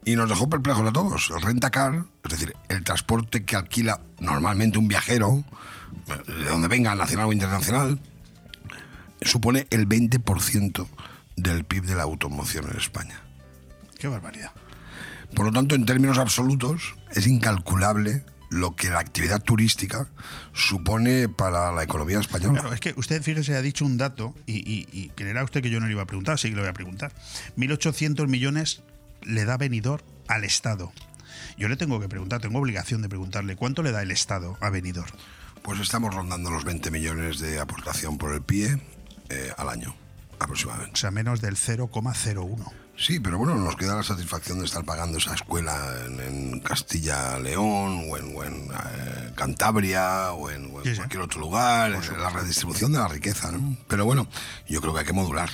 y 0.05 0.15
nos 0.15 0.29
dejó 0.29 0.49
perplejos 0.49 0.87
a 0.87 0.91
todos. 0.91 1.31
El 1.35 1.41
rentacar, 1.41 2.05
es 2.23 2.31
decir, 2.31 2.55
el 2.69 2.83
transporte 2.83 3.45
que 3.45 3.55
alquila 3.55 4.01
normalmente 4.19 4.77
un 4.77 4.87
viajero, 4.87 5.43
de 6.27 6.45
donde 6.45 6.67
venga, 6.67 6.95
nacional 6.95 7.27
o 7.27 7.33
internacional, 7.33 7.99
supone 9.21 9.67
el 9.69 9.87
20% 9.87 10.87
del 11.35 11.63
PIB 11.63 11.85
de 11.85 11.95
la 11.95 12.03
automoción 12.03 12.69
en 12.69 12.77
España. 12.77 13.21
Qué 13.97 14.07
barbaridad. 14.07 14.51
Por 15.35 15.45
lo 15.45 15.51
tanto, 15.51 15.75
en 15.75 15.85
términos 15.85 16.17
absolutos, 16.17 16.95
es 17.11 17.25
incalculable 17.25 18.23
lo 18.49 18.75
que 18.75 18.89
la 18.89 18.99
actividad 18.99 19.41
turística 19.41 20.07
supone 20.53 21.27
para 21.27 21.71
la 21.71 21.83
economía 21.83 22.19
española. 22.19 22.59
Claro, 22.59 22.73
es 22.73 22.79
que 22.79 22.93
usted, 22.95 23.23
fíjese, 23.23 23.55
ha 23.55 23.61
dicho 23.61 23.83
un 23.83 23.97
dato 23.97 24.35
y, 24.45 25.09
creerá 25.15 25.43
usted 25.43 25.61
que 25.61 25.71
yo 25.71 25.79
no 25.79 25.87
le 25.87 25.93
iba 25.93 26.03
a 26.03 26.05
preguntar, 26.05 26.37
sí 26.37 26.49
que 26.49 26.55
le 26.55 26.61
voy 26.61 26.69
a 26.69 26.73
preguntar. 26.73 27.11
1.800 27.57 28.27
millones 28.27 28.83
le 29.25 29.45
da 29.45 29.57
venidor 29.57 30.03
al 30.27 30.43
Estado. 30.43 30.91
Yo 31.57 31.67
le 31.67 31.77
tengo 31.77 31.99
que 31.99 32.09
preguntar, 32.09 32.41
tengo 32.41 32.59
obligación 32.59 33.01
de 33.01 33.09
preguntarle, 33.09 33.55
¿cuánto 33.55 33.83
le 33.83 33.91
da 33.91 34.01
el 34.01 34.11
Estado 34.11 34.57
a 34.61 34.69
venidor? 34.69 35.05
Pues 35.61 35.79
estamos 35.79 36.13
rondando 36.13 36.49
los 36.49 36.65
20 36.65 36.91
millones 36.91 37.39
de 37.39 37.59
aportación 37.59 38.17
por 38.17 38.33
el 38.33 38.41
PIE 38.41 38.81
eh, 39.29 39.51
al 39.57 39.69
año, 39.69 39.95
aproximadamente. 40.39 40.93
O 40.93 40.97
sea, 40.97 41.11
menos 41.11 41.41
del 41.41 41.55
0,01. 41.55 42.82
Sí, 42.95 43.19
pero 43.19 43.39
bueno, 43.39 43.55
nos 43.55 43.75
queda 43.75 43.95
la 43.95 44.03
satisfacción 44.03 44.59
de 44.59 44.65
estar 44.65 44.85
pagando 44.85 45.17
esa 45.17 45.33
escuela 45.33 45.75
en, 46.05 46.59
Castilla-León 46.59 48.07
o 48.09 48.17
en, 48.17 48.71
eh, 48.71 49.31
Cantabria 49.35 50.31
o 50.31 50.51
en, 50.51 50.69
cualquier 50.69 51.21
otro 51.21 51.39
lugar, 51.39 51.91
la 51.91 52.29
redistribución 52.29 52.91
de 52.91 52.99
la 52.99 53.07
riqueza, 53.07 53.51
¿no? 53.51 53.75
Pero 53.87 54.05
bueno, 54.05 54.27
yo 54.69 54.79
creo 54.79 54.93
que 54.93 54.99
hay 55.01 55.05
que 55.05 55.13
modular 55.13 55.49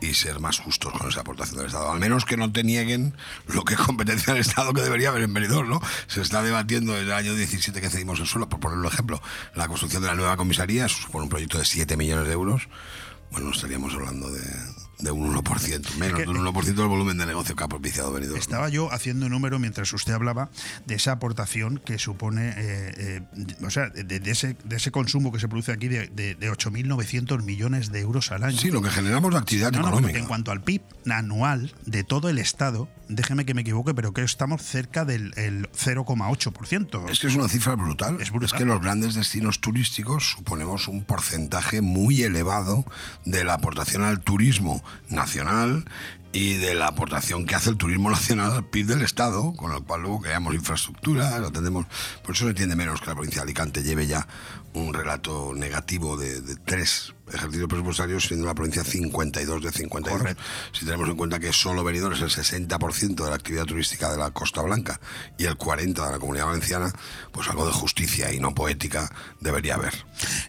y 0.00 0.14
ser 0.14 0.40
más 0.40 0.58
justos 0.58 0.92
con 0.92 1.08
esa 1.08 1.20
aportación 1.20 1.58
del 1.58 1.66
Estado. 1.66 1.92
Al 1.92 1.98
menos 1.98 2.24
que 2.24 2.36
no 2.36 2.50
te 2.52 2.64
nieguen 2.64 3.14
lo 3.48 3.64
que 3.64 3.74
es 3.74 3.80
competencia 3.80 4.32
del 4.32 4.40
Estado 4.40 4.72
que 4.72 4.80
debería 4.80 5.10
haber 5.10 5.24
en 5.24 5.34
Benidorm, 5.34 5.68
¿no? 5.68 5.80
Se 6.06 6.22
está 6.22 6.42
debatiendo 6.42 6.96
en 6.96 7.04
el 7.04 7.12
año 7.12 7.34
17 7.34 7.80
que 7.80 7.90
cedimos 7.90 8.18
el 8.20 8.26
suelo, 8.26 8.48
por 8.48 8.60
poner 8.60 8.78
un 8.78 8.86
ejemplo, 8.86 9.20
la 9.54 9.68
construcción 9.68 10.02
de 10.02 10.08
la 10.08 10.14
nueva 10.14 10.36
comisaría, 10.36 10.88
supone 10.88 11.24
un 11.24 11.28
proyecto 11.28 11.58
de 11.58 11.64
7 11.64 11.96
millones 11.96 12.26
de 12.26 12.32
euros. 12.32 12.68
Bueno, 13.30 13.50
estaríamos 13.50 13.92
hablando 13.94 14.30
de, 14.30 14.42
de 14.98 15.10
un 15.12 15.32
1%, 15.32 15.94
menos 15.94 16.18
de 16.18 16.28
un 16.28 16.38
1% 16.38 16.62
del 16.62 16.88
volumen 16.88 17.18
de 17.18 17.26
negocio 17.26 17.54
que 17.54 17.64
ha 17.64 17.68
propiciado 17.68 18.12
Benidorm. 18.12 18.38
Estaba 18.38 18.68
yo 18.68 18.92
haciendo 18.92 19.26
un 19.26 19.32
número 19.32 19.58
mientras 19.58 19.92
usted 19.92 20.12
hablaba 20.12 20.50
de 20.86 20.96
esa 20.96 21.12
aportación 21.12 21.80
que 21.84 21.98
supone, 21.98 22.48
eh, 22.56 23.22
eh, 23.36 23.56
o 23.64 23.70
sea, 23.70 23.90
de, 23.90 24.20
ese, 24.30 24.56
de 24.64 24.76
ese 24.76 24.90
consumo 24.90 25.30
que 25.30 25.38
se 25.38 25.48
produce 25.48 25.72
aquí 25.72 25.88
de, 25.88 26.08
de, 26.08 26.36
8.900 26.50 27.42
millones 27.42 27.92
de 27.92 28.00
euros 28.00 28.32
al 28.32 28.42
año. 28.42 28.58
Sí, 28.58 28.70
lo 28.70 28.82
que 28.82 28.90
generamos 28.90 29.32
de 29.32 29.38
actividad 29.38 29.74
económica. 29.74 30.18
en 30.18 30.26
cuanto 30.26 30.50
al 30.50 30.62
PIB 30.62 30.82
anual 31.10 31.72
de 31.86 32.02
todo 32.02 32.28
el 32.28 32.38
Estado, 32.38 32.88
déjeme 33.08 33.44
que 33.44 33.54
me 33.54 33.62
equivoque, 33.62 33.94
pero 33.94 34.12
que 34.12 34.22
estamos 34.22 34.62
cerca 34.62 35.04
del 35.04 35.32
0,8%. 35.32 37.10
Es 37.10 37.20
que 37.20 37.28
es 37.28 37.36
una 37.36 37.48
cifra 37.48 37.76
brutal. 37.76 38.20
Es, 38.20 38.30
brutal. 38.30 38.46
es 38.46 38.52
que 38.52 38.64
los 38.64 38.80
grandes 38.80 39.14
destinos 39.14 39.60
turísticos 39.60 40.32
suponemos 40.36 40.88
un 40.88 41.04
porcentaje 41.04 41.80
muy 41.80 42.22
elevado 42.22 42.84
de 43.24 43.44
la 43.44 43.54
aportación 43.54 44.02
al 44.02 44.20
turismo 44.20 44.82
nacional 45.08 45.84
y 46.32 46.54
de 46.54 46.74
la 46.74 46.88
aportación 46.88 47.46
que 47.46 47.54
hace 47.54 47.70
el 47.70 47.76
turismo 47.76 48.10
nacional 48.10 48.52
al 48.52 48.64
PIB 48.64 48.86
del 48.86 49.02
Estado, 49.02 49.54
con 49.54 49.72
lo 49.72 49.82
cual 49.82 50.02
luego 50.02 50.20
creamos 50.20 50.54
infraestructura, 50.54 51.38
lo 51.38 51.50
tenemos. 51.50 51.86
Por 52.22 52.34
eso 52.34 52.44
se 52.44 52.50
entiende 52.50 52.76
menos 52.76 53.00
que 53.00 53.06
la 53.06 53.14
provincia 53.14 53.40
de 53.40 53.44
Alicante 53.44 53.82
lleve 53.82 54.06
ya 54.06 54.26
un 54.74 54.92
relato 54.92 55.52
negativo 55.54 56.16
de, 56.16 56.40
tres 56.66 57.14
ejercicios 57.32 57.68
presupuestarios, 57.68 58.26
siendo 58.26 58.46
la 58.46 58.54
provincia 58.54 58.84
52 58.84 59.62
de 59.62 59.72
52. 59.72 60.36
Si 60.72 60.84
tenemos 60.84 61.08
en 61.08 61.16
cuenta 61.16 61.38
que 61.38 61.52
solo 61.52 61.82
Benidorm 61.82 62.14
es 62.14 62.20
el 62.22 62.30
60% 62.30 63.24
de 63.24 63.30
la 63.30 63.36
actividad 63.36 63.64
turística 63.64 64.10
de 64.10 64.18
la 64.18 64.30
Costa 64.30 64.62
Blanca 64.62 65.00
y 65.38 65.46
el 65.46 65.56
40% 65.56 66.06
de 66.06 66.12
la 66.12 66.18
Comunidad 66.18 66.46
Valenciana, 66.46 66.92
pues 67.32 67.48
algo 67.48 67.66
de 67.66 67.72
justicia 67.72 68.32
y 68.32 68.38
no 68.38 68.54
poética 68.54 69.10
debería 69.40 69.74
haber. 69.74 69.94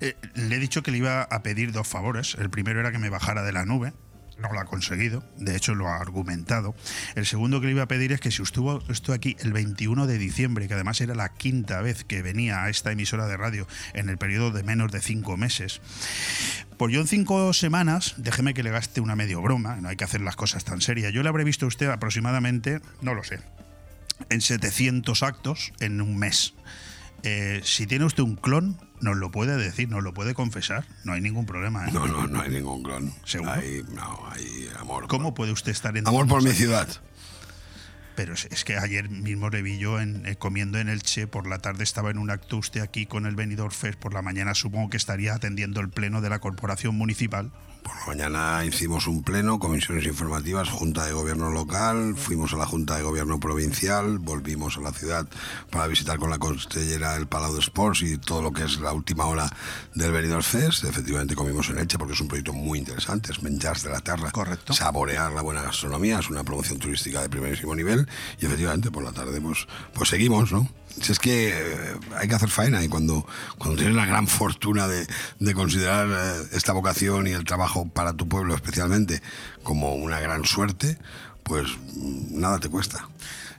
Eh, 0.01 0.15
le 0.35 0.57
he 0.57 0.59
dicho 0.59 0.83
que 0.83 0.91
le 0.91 0.97
iba 0.97 1.23
a 1.23 1.41
pedir 1.41 1.71
dos 1.71 1.87
favores. 1.87 2.35
El 2.37 2.49
primero 2.49 2.81
era 2.81 2.91
que 2.91 2.99
me 2.99 3.09
bajara 3.09 3.43
de 3.43 3.53
la 3.53 3.65
nube 3.65 3.93
no 4.41 4.51
lo 4.51 4.59
ha 4.59 4.65
conseguido, 4.65 5.23
de 5.37 5.55
hecho 5.55 5.75
lo 5.75 5.87
ha 5.87 5.97
argumentado. 5.97 6.75
El 7.15 7.25
segundo 7.25 7.59
que 7.59 7.67
le 7.67 7.73
iba 7.73 7.83
a 7.83 7.87
pedir 7.87 8.11
es 8.11 8.19
que 8.19 8.31
si 8.31 8.41
estuvo 8.41 8.81
esto 8.89 9.13
aquí 9.13 9.35
el 9.39 9.53
21 9.53 10.07
de 10.07 10.17
diciembre, 10.17 10.67
que 10.67 10.73
además 10.73 11.01
era 11.01 11.15
la 11.15 11.29
quinta 11.29 11.81
vez 11.81 12.03
que 12.03 12.21
venía 12.21 12.63
a 12.63 12.69
esta 12.69 12.91
emisora 12.91 13.27
de 13.27 13.37
radio 13.37 13.67
en 13.93 14.09
el 14.09 14.17
periodo 14.17 14.51
de 14.51 14.63
menos 14.63 14.91
de 14.91 15.01
cinco 15.01 15.37
meses, 15.37 15.81
pues 16.77 16.93
yo 16.93 17.01
en 17.01 17.07
cinco 17.07 17.53
semanas, 17.53 18.15
déjeme 18.17 18.53
que 18.53 18.63
le 18.63 18.71
gaste 18.71 19.01
una 19.01 19.15
medio 19.15 19.41
broma, 19.41 19.77
no 19.77 19.89
hay 19.89 19.95
que 19.95 20.03
hacer 20.03 20.21
las 20.21 20.35
cosas 20.35 20.63
tan 20.63 20.81
serias, 20.81 21.13
yo 21.13 21.23
le 21.23 21.29
habré 21.29 21.43
visto 21.43 21.65
a 21.65 21.67
usted 21.67 21.89
aproximadamente, 21.89 22.79
no 23.01 23.13
lo 23.13 23.23
sé, 23.23 23.39
en 24.29 24.41
700 24.41 25.23
actos 25.23 25.73
en 25.79 26.01
un 26.01 26.17
mes. 26.17 26.53
Eh, 27.23 27.61
si 27.63 27.87
tiene 27.87 28.05
usted 28.05 28.23
un 28.23 28.35
clon, 28.35 28.77
nos 29.01 29.17
lo 29.17 29.31
puede 29.31 29.57
decir, 29.57 29.89
nos 29.89 30.03
lo 30.03 30.13
puede 30.13 30.33
confesar, 30.33 30.85
no 31.03 31.13
hay 31.13 31.21
ningún 31.21 31.45
problema. 31.45 31.87
¿eh? 31.87 31.91
No, 31.91 32.07
no, 32.07 32.27
no 32.27 32.41
hay 32.41 32.49
ningún 32.49 32.83
clon. 32.83 33.13
Hay, 33.47 33.83
no, 33.93 34.19
hay 34.31 34.69
amor. 34.79 35.07
¿Cómo 35.07 35.33
puede 35.33 35.51
usted 35.51 35.71
estar 35.71 35.95
en... 35.97 36.07
Amor 36.07 36.27
por 36.27 36.43
mi 36.43 36.51
ciudad. 36.51 36.87
Pero 38.15 38.33
es, 38.33 38.65
que 38.65 38.77
ayer 38.77 39.09
mismo 39.09 39.49
le 39.49 39.61
vi 39.61 39.77
yo 39.77 40.01
en, 40.01 40.25
eh, 40.25 40.35
comiendo 40.35 40.77
en 40.77 40.89
Elche, 40.89 41.25
por 41.25 41.47
la 41.47 41.59
tarde 41.59 41.85
estaba 41.85 42.11
en 42.11 42.17
un 42.17 42.29
acto 42.29 42.57
usted 42.57 42.81
aquí 42.81 43.05
con 43.05 43.25
el 43.25 43.35
Benidorm 43.35 43.71
Fest, 43.71 43.97
por 43.97 44.13
la 44.13 44.21
mañana 44.21 44.53
supongo 44.55 44.89
que 44.89 44.97
estaría 44.97 45.33
atendiendo 45.33 45.79
el 45.79 45.89
pleno 45.89 46.19
de 46.19 46.29
la 46.29 46.39
corporación 46.39 46.95
municipal. 46.95 47.53
Por 47.83 47.95
la 47.95 48.05
mañana 48.07 48.65
hicimos 48.65 49.07
un 49.07 49.23
pleno, 49.23 49.59
comisiones 49.59 50.05
informativas, 50.05 50.69
Junta 50.69 51.05
de 51.05 51.13
Gobierno 51.13 51.51
local, 51.51 52.15
fuimos 52.17 52.53
a 52.53 52.57
la 52.57 52.65
Junta 52.65 52.97
de 52.97 53.03
Gobierno 53.03 53.39
provincial, 53.39 54.19
volvimos 54.19 54.77
a 54.77 54.81
la 54.81 54.91
ciudad 54.91 55.27
para 55.69 55.87
visitar 55.87 56.17
con 56.17 56.29
la 56.29 56.37
constellera 56.37 57.15
el 57.15 57.27
Palau 57.27 57.53
de 57.53 57.59
Sports 57.59 58.01
y 58.01 58.17
todo 58.17 58.41
lo 58.41 58.51
que 58.51 58.63
es 58.63 58.79
la 58.79 58.93
última 58.93 59.25
hora 59.25 59.49
del 59.95 60.11
Benidorm 60.11 60.43
Fest. 60.43 60.83
Efectivamente 60.83 61.35
comimos 61.35 61.69
en 61.69 61.79
Elche 61.79 61.97
porque 61.97 62.13
es 62.13 62.21
un 62.21 62.27
proyecto 62.27 62.53
muy 62.53 62.79
interesante, 62.79 63.31
es 63.31 63.41
Menjars 63.41 63.83
de 63.83 63.91
la 63.91 64.01
Tierra. 64.01 64.31
Correcto. 64.31 64.73
Saborear 64.73 65.31
la 65.31 65.41
buena 65.41 65.61
gastronomía, 65.61 66.19
es 66.19 66.29
una 66.29 66.43
promoción 66.43 66.79
turística 66.79 67.21
de 67.21 67.29
primerísimo 67.29 67.75
nivel 67.75 68.07
y 68.39 68.45
efectivamente 68.45 68.91
por 68.91 69.03
la 69.03 69.11
tarde 69.11 69.39
pues, 69.41 69.67
pues 69.93 70.09
seguimos, 70.09 70.51
¿no? 70.51 70.67
Si 71.01 71.11
es 71.11 71.19
que 71.19 71.49
eh, 71.49 71.95
hay 72.17 72.27
que 72.27 72.35
hacer 72.35 72.49
faena 72.49 72.83
y 72.83 72.89
cuando, 72.89 73.25
cuando 73.57 73.77
tienes 73.77 73.95
la 73.95 74.05
gran 74.05 74.27
fortuna 74.27 74.87
de, 74.87 75.07
de 75.39 75.53
considerar 75.53 76.07
eh, 76.09 76.47
esta 76.53 76.73
vocación 76.73 77.27
y 77.27 77.31
el 77.31 77.45
trabajo 77.45 77.87
para 77.87 78.13
tu 78.13 78.27
pueblo 78.27 78.55
especialmente 78.55 79.21
como 79.63 79.95
una 79.95 80.19
gran 80.19 80.45
suerte, 80.45 80.97
pues 81.43 81.67
mm, 81.95 82.39
nada 82.39 82.59
te 82.59 82.69
cuesta 82.69 83.07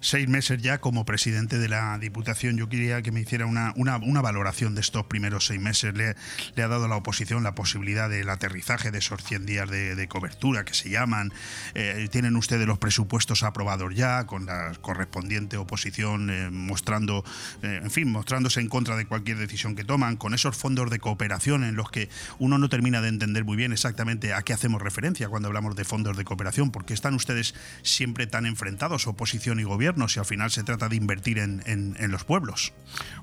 seis 0.00 0.28
meses 0.28 0.60
ya 0.62 0.78
como 0.78 1.04
presidente 1.04 1.58
de 1.58 1.68
la 1.68 1.98
Diputación. 1.98 2.56
Yo 2.56 2.68
quería 2.68 3.02
que 3.02 3.12
me 3.12 3.20
hiciera 3.20 3.46
una, 3.46 3.74
una, 3.76 4.20
valoración 4.22 4.74
de 4.74 4.80
estos 4.80 5.06
primeros 5.06 5.46
seis 5.46 5.60
meses. 5.60 5.94
Le, 5.94 6.16
ha 6.62 6.68
dado 6.68 6.88
la 6.88 6.96
oposición 6.96 7.42
la 7.42 7.54
posibilidad 7.54 8.08
del 8.08 8.28
aterrizaje 8.28 8.90
de 8.90 8.98
esos 8.98 9.22
100 9.22 9.46
días 9.46 9.70
de, 9.70 10.08
cobertura 10.08 10.64
que 10.64 10.74
se 10.74 10.90
llaman. 10.90 11.32
Eh, 11.74 12.08
tienen 12.10 12.36
ustedes 12.36 12.66
los 12.66 12.78
presupuestos 12.78 13.42
aprobados 13.42 13.94
ya, 13.94 14.26
con 14.26 14.46
la 14.46 14.72
correspondiente 14.80 15.56
oposición 15.56 16.30
eh, 16.30 16.50
mostrando, 16.50 17.24
eh, 17.62 17.80
en 17.82 17.90
fin, 17.90 18.10
mostrándose 18.10 18.60
en 18.60 18.68
contra 18.68 18.96
de 18.96 19.06
cualquier 19.06 19.38
decisión 19.38 19.76
que 19.76 19.84
toman, 19.84 20.16
con 20.16 20.34
esos 20.34 20.56
fondos 20.56 20.90
de 20.90 20.98
cooperación 20.98 21.64
en 21.64 21.76
los 21.76 21.90
que 21.90 22.08
uno 22.38 22.58
no 22.58 22.68
termina 22.68 23.00
de 23.00 23.08
entender 23.08 23.44
muy 23.44 23.56
bien 23.56 23.72
exactamente 23.72 24.32
a 24.32 24.42
qué 24.42 24.52
hacemos 24.52 24.82
referencia 24.82 25.28
cuando 25.28 25.48
hablamos 25.48 25.76
de 25.76 25.84
fondos 25.84 26.16
de 26.16 26.24
cooperación, 26.24 26.70
porque 26.70 26.94
están 26.94 27.14
ustedes 27.14 27.54
siempre 27.82 28.26
tan 28.26 28.46
enfrentados, 28.46 29.06
oposición 29.06 29.60
y 29.60 29.64
gobierno 29.64 29.89
si 30.08 30.18
al 30.18 30.24
final 30.24 30.50
se 30.50 30.62
trata 30.62 30.88
de 30.88 30.96
invertir 30.96 31.38
en, 31.38 31.94
los 32.10 32.24
pueblos. 32.24 32.72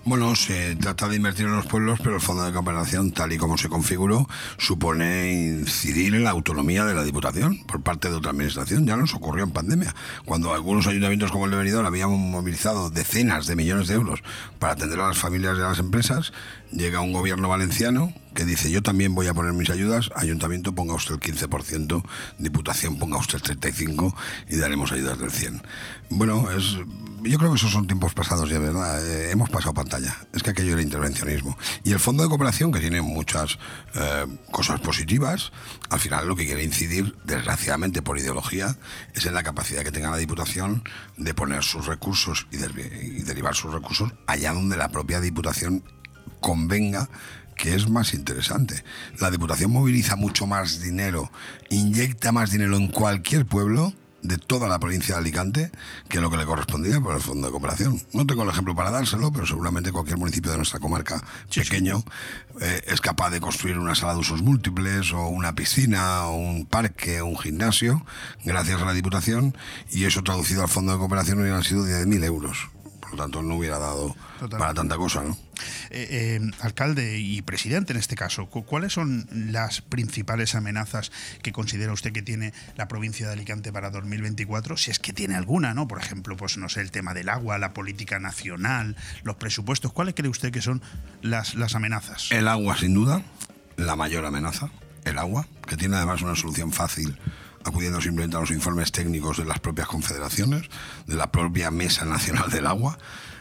Bueno, 0.06 0.36
se 0.36 0.76
trata 0.76 1.08
de 1.08 1.16
invertir 1.16 1.46
en 1.46 1.56
los 1.56 1.66
pueblos, 1.66 2.00
pero 2.04 2.16
el 2.16 2.22
Fondo 2.22 2.44
de 2.44 2.52
Cooperación, 2.52 3.12
tal 3.12 3.32
y 3.34 3.38
como 3.38 3.58
se 3.58 3.70
configuró, 3.70 4.28
supone 4.58 5.32
incidir 5.34 6.14
en 6.16 6.24
la 6.24 6.32
autonomía 6.32 6.86
de 6.86 6.94
la 6.94 7.04
Diputación 7.04 7.64
por 7.66 7.82
parte 7.82 8.10
de 8.10 8.16
otra 8.16 8.32
administración. 8.32 8.86
Ya 8.86 8.98
nos 8.98 9.14
ocurrió 9.14 9.44
en 9.44 9.52
pandemia, 9.52 9.96
cuando 10.26 10.54
algunos 10.54 10.88
ayuntamientos 10.88 11.32
como 11.32 11.46
el 11.46 11.52
de 11.52 11.58
Benidorm 11.58 11.86
habían 11.86 12.12
movilizado 12.12 12.90
decenas 12.90 13.48
de 13.48 13.56
millones 13.56 13.88
de 13.88 13.96
euros 13.96 14.22
para 14.60 14.74
atender 14.74 15.00
a 15.00 15.08
las 15.08 15.18
familias 15.18 15.58
a 15.58 15.70
las 15.70 15.80
empresas, 15.80 16.34
llega 16.72 17.02
un 17.02 17.14
gobierno 17.14 17.50
valenciano 17.50 18.14
que 18.38 18.46
dice 18.46 18.70
yo 18.70 18.84
también 18.84 19.16
voy 19.16 19.26
a 19.28 19.34
poner 19.34 19.54
mis 19.54 19.72
ayudas, 19.72 20.12
ayuntamiento 20.16 20.76
ponga 20.76 20.94
usted 20.94 21.16
el 21.16 21.20
15%, 21.20 22.04
diputación 22.38 23.00
ponga 23.00 23.18
usted 23.18 23.40
el 23.44 23.60
35% 23.60 24.14
y 24.48 24.58
daremos 24.58 24.92
ayudas 24.92 25.18
del 25.18 25.32
100%. 25.32 25.62
Bueno, 26.10 26.48
yo 27.24 27.38
creo 27.38 27.52
que 27.52 27.58
esos 27.58 27.72
son 27.72 27.88
tiempos 27.88 28.14
pasados 28.14 28.50
ya, 28.50 28.60
¿verdad? 28.60 29.06
Eh, 29.06 29.32
hemos 29.32 29.50
pasado 29.50 29.74
pantalla. 29.74 30.16
Es 30.34 30.44
que 30.44 30.52
aquello 30.52 30.74
era 30.74 30.82
intervencionismo. 30.82 31.58
Y 31.84 31.92
el 31.92 32.00
Fondo 32.00 32.24
de 32.24 32.30
Cooperación, 32.30 32.72
que 32.72 32.80
tiene 32.80 33.02
muchas 33.02 33.58
eh, 33.96 34.26
cosas 34.52 34.80
positivas, 34.80 35.52
al 35.90 36.00
final 36.00 36.28
lo 36.28 36.36
que 36.36 36.46
quiere 36.46 36.64
incidir, 36.64 37.16
desgraciadamente 37.26 38.02
por 38.02 38.20
ideología, 38.20 38.78
es 39.14 39.26
en 39.26 39.34
la 39.34 39.44
capacidad 39.44 39.84
que 39.84 39.92
tenga 39.92 40.12
la 40.12 40.18
Diputación 40.18 40.84
de 41.18 41.34
poner 41.34 41.64
sus 41.64 41.88
recursos 41.88 42.48
y 42.52 42.58
derivar 42.58 43.56
sus 43.56 43.74
recursos 43.74 44.14
allá 44.28 44.54
donde 44.54 44.78
la 44.78 44.90
propia 44.90 45.20
Diputación 45.20 45.84
convenga 46.40 47.10
que 47.56 47.74
es 47.74 47.90
más 47.90 48.14
interesante. 48.14 48.84
La 49.20 49.32
Diputación 49.32 49.72
moviliza 49.72 50.16
mucho 50.16 50.46
más 50.46 50.82
dinero, 50.82 51.32
inyecta 51.70 52.32
más 52.32 52.52
dinero 52.52 52.78
en 52.78 52.88
cualquier 52.88 53.46
pueblo 53.46 53.94
de 54.22 54.38
toda 54.38 54.68
la 54.68 54.80
provincia 54.80 55.16
de 55.16 55.22
Alicante 55.22 55.72
que 56.10 56.20
lo 56.20 56.30
que 56.30 56.38
le 56.38 56.46
correspondía 56.46 57.00
por 57.00 57.16
el 57.16 57.22
Fondo 57.22 57.48
de 57.48 57.52
Cooperación. 57.52 58.02
No 58.14 58.26
tengo 58.26 58.44
el 58.44 58.50
ejemplo 58.50 58.76
para 58.76 58.92
dárselo, 58.92 59.32
pero 59.32 59.46
seguramente 59.46 59.92
cualquier 59.92 60.18
municipio 60.18 60.52
de 60.52 60.58
nuestra 60.58 60.80
comarca 60.80 61.24
pequeño 61.54 62.04
eh, 62.62 62.82
es 62.88 63.02
capaz 63.02 63.30
de 63.30 63.40
construir 63.40 63.78
una 63.78 63.96
sala 63.96 64.14
de 64.14 64.20
usos 64.20 64.42
múltiples 64.42 65.14
o 65.14 65.28
una 65.28 65.54
piscina 65.54 66.26
o 66.26 66.36
un 66.36 66.66
parque 66.66 67.22
o 67.22 67.28
un 67.28 67.38
gimnasio 67.38 68.06
gracias 68.44 68.82
a 68.82 68.86
la 68.86 68.94
Diputación 68.94 69.56
y 69.92 70.06
eso 70.06 70.24
traducido 70.24 70.64
al 70.64 70.70
Fondo 70.70 70.94
de 70.94 71.00
Cooperación 71.00 71.40
hubieran 71.40 71.64
sido 71.64 71.86
10.000 71.86 72.24
euros. 72.24 72.70
Por 73.10 73.18
lo 73.18 73.24
tanto, 73.24 73.42
no 73.42 73.56
hubiera 73.56 73.80
dado 73.80 74.16
para 74.52 74.74
tanta 74.74 74.98
cosa, 74.98 75.24
¿no? 75.24 75.38
Eh, 75.90 76.40
eh, 76.40 76.52
alcalde 76.60 77.20
y 77.20 77.42
presidente 77.42 77.94
en 77.94 78.00
este 78.00 78.18
caso, 78.18 78.48
¿cuáles 78.48 78.92
son 78.92 79.28
las 79.32 79.82
principales 79.82 80.56
amenazas 80.56 81.12
que 81.42 81.54
considera 81.54 81.94
usted 81.94 82.12
que 82.12 82.22
tiene 82.22 82.54
la 82.76 82.90
provincia 82.90 83.28
de 83.28 83.34
Alicante 83.34 83.72
para 83.72 83.92
2024? 83.92 84.76
Si 84.76 84.92
es 84.92 85.00
que 85.00 85.14
tiene 85.14 85.36
alguna, 85.36 85.74
¿no? 85.74 85.88
Por 85.88 86.00
ejemplo, 86.00 86.36
pues 86.36 86.58
no 86.58 86.68
sé, 86.68 86.82
el 86.82 86.92
tema 86.92 87.14
del 87.14 87.30
agua, 87.30 87.58
la 87.58 87.74
política 87.74 88.20
nacional, 88.20 88.98
los 89.24 89.38
presupuestos. 89.38 89.94
¿Cuáles 89.94 90.14
cree 90.14 90.30
usted 90.30 90.52
que 90.52 90.62
son 90.62 90.82
las, 91.22 91.56
las 91.56 91.76
amenazas? 91.76 92.30
El 92.32 92.50
agua, 92.50 92.78
sin 92.78 92.94
duda, 92.94 93.22
la 93.78 93.96
mayor 93.96 94.26
amenaza. 94.26 94.70
El 95.06 95.18
agua, 95.18 95.48
que 95.66 95.78
tiene 95.78 95.96
además 95.96 96.22
una 96.22 96.36
solución 96.36 96.74
fácil 96.74 97.18
acudiendo 97.68 98.02
simplemente 98.02 98.38
a 98.38 98.40
los 98.40 98.52
informes 98.52 98.92
técnicos 98.92 99.38
de 99.38 99.46
las 99.46 99.60
propias 99.60 99.88
confederaciones, 99.88 100.70
de 101.06 101.16
la 101.16 101.32
propia 101.32 101.72
Mesa 101.72 102.06
Nacional 102.06 102.50
del 102.50 102.68
Agua 102.68 102.98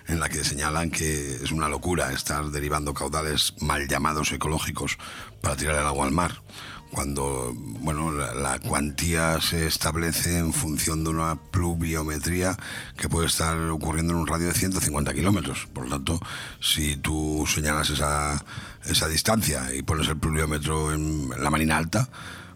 en 0.09 0.21
la 0.21 0.29
que 0.29 0.45
señalan 0.45 0.91
que 0.91 1.35
es 1.43 1.51
una 1.51 1.69
locura 1.69 2.13
estar 2.13 2.45
derivando 2.51 2.95
caudales 2.95 3.55
mal 3.61 3.89
llamados 3.89 4.31
ecológicos 4.31 4.99
para 5.41 5.57
tirar 5.57 5.77
el 5.81 5.87
agua 5.87 6.07
al 6.07 6.13
mar 6.13 6.43
cuando 6.91 7.53
bueno, 7.55 8.11
la, 8.11 8.59
cuantía 8.59 9.41
se 9.41 9.67
establece 9.67 10.39
en 10.39 10.53
función 10.53 11.05
de 11.05 11.11
una 11.11 11.37
pluviometría 11.37 12.57
que 12.97 13.09
puede 13.09 13.27
estar 13.27 13.59
ocurriendo 13.71 14.13
en 14.13 14.21
un 14.21 14.27
radio 14.27 14.47
de 14.47 14.55
150 14.55 15.13
kilómetros. 15.13 15.69
Por 15.73 15.85
lo 15.85 15.91
tanto, 15.91 16.21
si 16.61 16.97
tú 16.97 17.45
señalas 17.47 17.91
esa, 17.91 18.43
esa 18.85 19.09
distancia 19.09 19.75
y 19.75 19.83
pones 19.83 20.09
el 20.09 20.17
pluviómetro 20.17 20.93
en 20.95 21.31
la 21.37 21.51
marina 21.51 21.77
alta, 21.77 22.09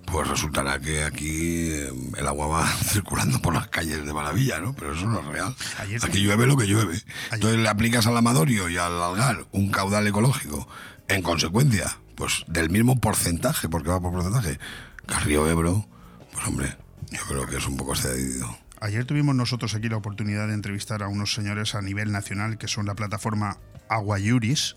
pues 0.07 0.29
resultará 0.29 0.79
que 0.81 1.05
aquí 1.05 1.71
eh, 1.71 1.93
el 2.17 2.27
agua 2.27 2.47
va 2.47 2.67
circulando 2.85 3.41
por 3.41 3.55
las 3.55 3.69
calles 3.69 4.05
de 4.05 4.13
maravilla, 4.13 4.59
¿no? 4.59 4.75
Pero 4.75 4.95
eso 4.95 5.07
no 5.07 5.21
es 5.21 5.27
real. 5.27 5.55
aquí 6.03 6.21
llueve 6.21 6.47
lo 6.47 6.57
que 6.57 6.67
llueve. 6.67 7.01
Entonces 7.33 7.61
le 7.61 7.69
aplicas 7.69 8.07
al 8.07 8.17
Amadorio 8.17 8.69
y 8.69 8.77
al 8.77 9.01
Algar 9.01 9.47
un 9.53 9.71
caudal 9.71 10.07
ecológico. 10.07 10.69
En 11.09 11.23
consecuencia, 11.23 11.99
pues 12.15 12.45
del 12.47 12.71
mismo 12.71 13.01
porcentaje, 13.01 13.69
porque 13.69 13.91
va 13.91 14.01
por 14.01 14.13
porcentaje, 14.13 14.59
que 15.07 15.15
Río 15.25 15.49
Ebro, 15.49 15.87
pues 16.33 16.47
hombre, 16.47 16.77
yo 17.11 17.21
creo 17.29 17.47
que 17.47 17.57
es 17.57 17.67
un 17.67 17.77
poco 17.77 17.95
excedido. 17.95 18.57
Ayer 18.81 19.05
tuvimos 19.05 19.35
nosotros 19.35 19.75
aquí 19.75 19.89
la 19.89 19.97
oportunidad 19.97 20.49
de 20.49 20.55
entrevistar 20.55 21.03
a 21.03 21.09
unos 21.09 21.35
señores 21.35 21.75
a 21.75 21.83
nivel 21.83 22.13
nacional 22.13 22.57
que 22.57 22.69
son 22.69 22.87
la 22.87 22.95
plataforma 22.95 23.59
Aguayuris, 23.91 24.77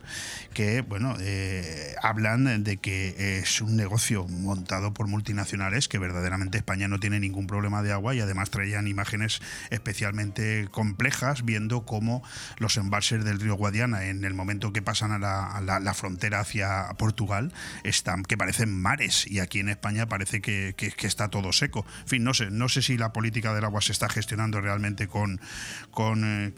que 0.54 0.82
bueno, 0.82 1.16
eh, 1.20 1.96
hablan 2.02 2.64
de 2.64 2.78
que 2.78 3.40
es 3.40 3.62
un 3.62 3.78
negocio 3.78 4.28
montado 4.28 4.94
por 4.94 5.08
multinacionales, 5.08 5.88
que 5.88 6.00
verdaderamente 6.00 6.58
España 6.58 6.88
no 6.88 7.00
tiene 7.00 7.20
ningún 7.20 7.48
problema 7.48 7.84
de 7.84 7.92
agua 7.92 8.16
y 8.16 8.20
además 8.20 8.50
traían 8.50 8.88
imágenes 8.88 9.42
especialmente 9.70 10.68
complejas 10.72 11.46
viendo 11.46 11.86
cómo 11.86 12.24
los 12.58 12.78
embalses 12.78 13.24
del 13.24 13.40
río 13.40 13.56
Guadiana 13.56 14.06
en 14.06 14.24
el 14.26 14.34
momento 14.34 14.74
que 14.74 14.82
pasan 14.82 15.12
a 15.12 15.20
la, 15.20 15.94
frontera 15.94 16.40
hacia 16.40 16.90
Portugal 16.98 17.54
están 17.84 18.24
que 18.24 18.36
parecen 18.36 18.74
mares 18.74 19.30
y 19.30 19.40
aquí 19.40 19.60
en 19.60 19.70
España 19.70 20.08
parece 20.08 20.42
que, 20.42 20.76
está 21.04 21.30
todo 21.30 21.54
seco. 21.54 21.86
En 22.02 22.08
fin, 22.08 22.24
no 22.24 22.34
sé, 22.34 22.50
no 22.50 22.70
sé 22.70 22.82
si 22.82 22.98
la 22.98 23.14
política 23.14 23.54
del 23.54 23.66
agua 23.66 23.82
se 23.82 23.92
está 23.92 24.10
gestionando 24.10 24.60
realmente 24.62 25.08
con, 25.08 25.40
con 25.92 26.24
eh, 26.24 26.54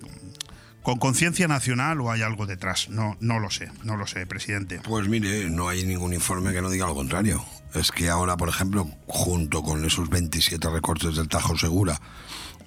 con 0.85 0.99
conciencia 0.99 1.47
nacional 1.47 1.99
o 1.99 2.11
hay 2.11 2.21
algo 2.21 2.45
detrás. 2.45 2.89
No, 2.89 3.17
no 3.19 3.39
lo 3.39 3.49
sé, 3.49 3.71
no 3.83 3.97
lo 3.97 4.05
sé, 4.05 4.27
presidente. 4.27 4.79
Pues 4.83 5.07
mire, 5.07 5.49
no 5.49 5.67
hay 5.67 5.83
ningún 5.83 6.13
informe 6.13 6.53
que 6.53 6.61
no 6.61 6.69
diga 6.69 6.85
lo 6.85 6.93
contrario. 6.93 7.43
Es 7.73 7.91
que 7.91 8.07
ahora, 8.07 8.37
por 8.37 8.49
ejemplo, 8.49 8.87
junto 9.07 9.63
con 9.63 9.83
esos 9.83 10.09
27 10.09 10.69
recortes 10.69 11.15
del 11.15 11.27
Tajo 11.27 11.57
Segura, 11.57 11.99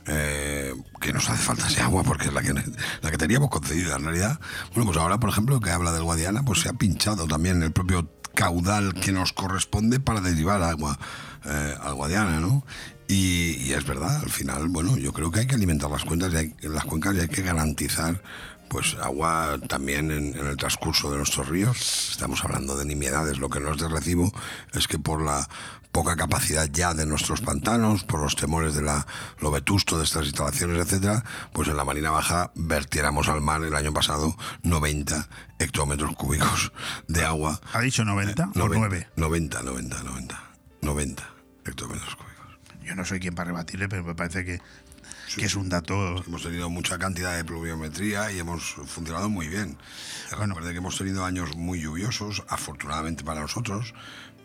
eh, 0.06 0.74
que 1.00 1.12
nos 1.12 1.30
hace 1.30 1.44
falta 1.44 1.68
ese 1.68 1.80
agua 1.80 2.02
porque 2.02 2.26
es 2.26 2.34
la 2.34 2.42
que, 2.42 2.52
la 2.54 3.10
que 3.12 3.18
teníamos 3.18 3.50
concedida 3.50 3.94
en 3.94 4.02
realidad. 4.02 4.40
Bueno, 4.74 4.86
pues 4.90 4.98
ahora, 4.98 5.20
por 5.20 5.30
ejemplo, 5.30 5.60
que 5.60 5.70
habla 5.70 5.92
del 5.92 6.02
Guadiana, 6.02 6.42
pues 6.42 6.62
se 6.62 6.68
ha 6.68 6.72
pinchado 6.72 7.28
también 7.28 7.62
el 7.62 7.70
propio 7.70 8.10
caudal 8.34 8.94
que 8.94 9.12
nos 9.12 9.32
corresponde 9.32 10.00
para 10.00 10.20
derivar 10.20 10.60
agua 10.62 10.98
eh, 11.44 11.74
al 11.80 11.94
Guadiana, 11.94 12.40
¿no? 12.40 12.64
Y, 13.10 13.72
es 13.72 13.86
verdad, 13.86 14.20
al 14.22 14.30
final, 14.30 14.68
bueno, 14.68 14.98
yo 14.98 15.14
creo 15.14 15.30
que 15.30 15.40
hay 15.40 15.46
que 15.46 15.54
alimentar 15.54 15.90
las 15.90 16.04
cuentas 16.04 16.32
y 16.34 16.36
hay, 16.36 16.54
las 16.62 16.84
cuencas 16.84 17.16
y 17.16 17.20
hay 17.20 17.28
que 17.28 17.42
garantizar 17.42 18.22
pues 18.68 18.96
agua 19.00 19.58
también 19.66 20.10
en, 20.10 20.36
el 20.36 20.56
transcurso 20.58 21.10
de 21.10 21.16
nuestros 21.16 21.48
ríos. 21.48 22.10
Estamos 22.10 22.44
hablando 22.44 22.76
de 22.76 22.84
nimiedades. 22.84 23.38
Lo 23.38 23.48
que 23.48 23.60
no 23.60 23.72
es 23.72 23.78
de 23.78 23.88
recibo 23.88 24.30
es 24.74 24.86
que 24.86 24.98
por 24.98 25.22
la 25.22 25.48
poca 25.90 26.16
capacidad 26.16 26.68
ya 26.70 26.92
de 26.92 27.06
nuestros 27.06 27.40
pantanos, 27.40 28.04
por 28.04 28.20
los 28.20 28.36
temores 28.36 28.74
de 28.74 28.82
la, 28.82 29.06
lo 29.40 29.50
vetusto 29.50 29.96
de 29.96 30.04
estas 30.04 30.26
instalaciones, 30.26 30.78
etcétera, 30.78 31.24
pues 31.54 31.68
en 31.68 31.78
la 31.78 31.84
Marina 31.84 32.10
Baja 32.10 32.52
vertiéramos 32.54 33.28
al 33.28 33.40
mar 33.40 33.64
el 33.64 33.74
año 33.74 33.94
pasado 33.94 34.36
90 34.64 35.28
hectómetros 35.58 36.14
cúbicos 36.14 36.72
de 37.08 37.24
agua. 37.24 37.58
¿Ha 37.72 37.80
dicho 37.80 38.04
90 38.04 38.50
o 38.54 38.68
9? 38.68 39.08
90, 39.16 39.62
90, 39.62 40.02
90. 40.02 40.42
90 40.82 41.28
hectómetros 41.64 42.14
cúbicos. 42.16 42.27
Yo 42.88 42.94
no 42.94 43.04
soy 43.04 43.20
quien 43.20 43.34
para 43.34 43.48
rebatirle, 43.48 43.86
pero 43.86 44.02
me 44.02 44.14
parece 44.14 44.46
que, 44.46 44.60
es 45.36 45.54
un 45.54 45.68
dato. 45.68 46.24
Hemos 46.26 46.42
tenido 46.42 46.70
mucha 46.70 46.98
cantidad 46.98 47.36
de 47.36 47.44
pluviometría 47.44 48.32
y 48.32 48.38
hemos 48.38 48.62
funcionado 48.86 49.28
muy 49.28 49.46
bien. 49.48 49.76
Bueno. 50.30 50.54
Recuerde 50.54 50.72
que 50.72 50.78
hemos 50.78 50.96
tenido 50.96 51.26
años 51.26 51.54
muy 51.54 51.82
lluviosos, 51.82 52.44
afortunadamente 52.48 53.24
para 53.24 53.42
nosotros, 53.42 53.92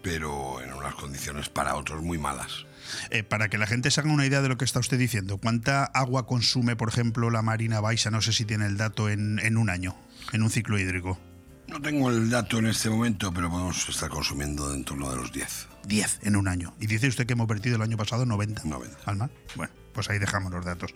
pero 0.01 0.61
en 0.61 0.73
unas 0.73 0.93
condiciones 0.95 1.47
para 1.47 1.75
otros 1.75 2.03
muy 2.03 2.17
malas. 2.17 2.65
Eh, 3.11 3.23
para 3.23 3.47
que 3.47 3.57
la 3.57 3.65
gente 3.65 3.89
se 3.91 4.01
haga 4.01 4.11
una 4.11 4.25
idea 4.25 4.41
de 4.41 4.49
lo 4.49 4.57
que 4.57 4.65
está 4.65 4.79
usted 4.79 4.99
diciendo, 4.99 5.37
¿cuánta 5.37 5.85
agua 5.85 6.27
consume, 6.27 6.75
por 6.75 6.89
ejemplo, 6.89 7.29
la 7.29 7.41
Marina 7.41 7.79
Baixa? 7.79 8.11
No 8.11 8.21
sé 8.21 8.33
si 8.33 8.43
tiene 8.43 8.65
el 8.65 8.75
dato 8.75 9.09
en, 9.09 9.39
en 9.39 9.55
un 9.55 9.69
año, 9.69 9.95
en 10.33 10.43
un 10.43 10.49
ciclo 10.49 10.77
hídrico. 10.77 11.17
No 11.74 11.82
tengo 11.82 12.11
el 12.11 12.30
dato 12.30 12.59
en 12.59 12.67
este 12.67 12.88
momento, 12.88 13.34
pero 13.34 13.49
podemos 13.49 13.89
estar 13.89 14.07
consumiendo 14.07 14.71
en 14.71 14.84
torno 14.84 15.09
de 15.09 15.15
los 15.15 15.32
10. 15.32 15.67
10 15.88 16.19
en 16.21 16.36
un 16.36 16.47
año. 16.47 16.76
Y 16.80 16.86
dice 16.86 17.07
usted 17.07 17.26
que 17.26 17.34
hemos 17.34 17.47
vertido 17.47 17.78
el 17.78 17.82
año 17.82 17.97
pasado 17.97 18.28
90, 18.28 18.61
90. 18.63 18.95
al 19.05 19.15
mar. 19.15 19.32
Bueno, 19.55 19.74
pues 19.93 20.09
ahí 20.09 20.19
dejamos 20.19 20.51
los 20.51 20.65
datos. 20.65 20.93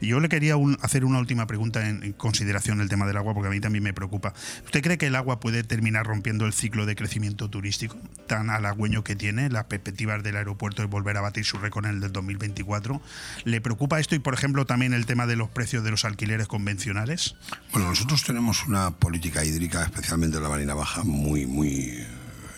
Y 0.00 0.08
yo 0.08 0.20
le 0.20 0.28
quería 0.28 0.54
hacer 0.82 1.04
una 1.04 1.18
última 1.18 1.46
pregunta 1.46 1.88
en, 1.88 2.12
consideración 2.12 2.80
el 2.80 2.88
tema 2.88 3.06
del 3.06 3.16
agua, 3.16 3.34
porque 3.34 3.48
a 3.48 3.50
mí 3.50 3.60
también 3.60 3.84
me 3.84 3.92
preocupa. 3.92 4.32
¿Usted 4.64 4.82
cree 4.82 4.98
que 4.98 5.06
el 5.06 5.16
agua 5.16 5.40
puede 5.40 5.62
terminar 5.62 6.06
rompiendo 6.06 6.46
el 6.46 6.52
ciclo 6.52 6.86
de 6.86 6.96
crecimiento 6.96 7.48
turístico 7.48 7.96
tan 8.26 8.50
halagüeño 8.50 9.04
que 9.04 9.16
tiene? 9.16 9.50
Las 9.50 9.64
perspectivas 9.64 10.22
del 10.22 10.36
aeropuerto 10.36 10.82
de 10.82 10.88
volver 10.88 11.16
a 11.16 11.20
batir 11.20 11.44
su 11.44 11.58
récord 11.58 11.86
en 11.86 11.96
el 11.96 12.00
del 12.00 12.12
2024. 12.12 13.00
¿Le 13.44 13.60
preocupa 13.60 14.00
esto 14.00 14.14
y, 14.14 14.18
por 14.18 14.34
ejemplo, 14.34 14.66
también 14.66 14.94
el 14.94 15.06
tema 15.06 15.26
de 15.26 15.36
los 15.36 15.48
precios 15.48 15.84
de 15.84 15.90
los 15.90 16.04
alquileres 16.04 16.48
convencionales? 16.48 17.36
Bueno, 17.72 17.88
nosotros 17.88 18.22
tenemos 18.24 18.66
una 18.66 18.90
política 18.90 19.44
hídrica, 19.44 19.84
especialmente 19.84 20.36
en 20.36 20.42
la 20.42 20.48
Marina 20.48 20.74
Baja, 20.74 21.02
muy, 21.04 21.46
muy 21.46 22.06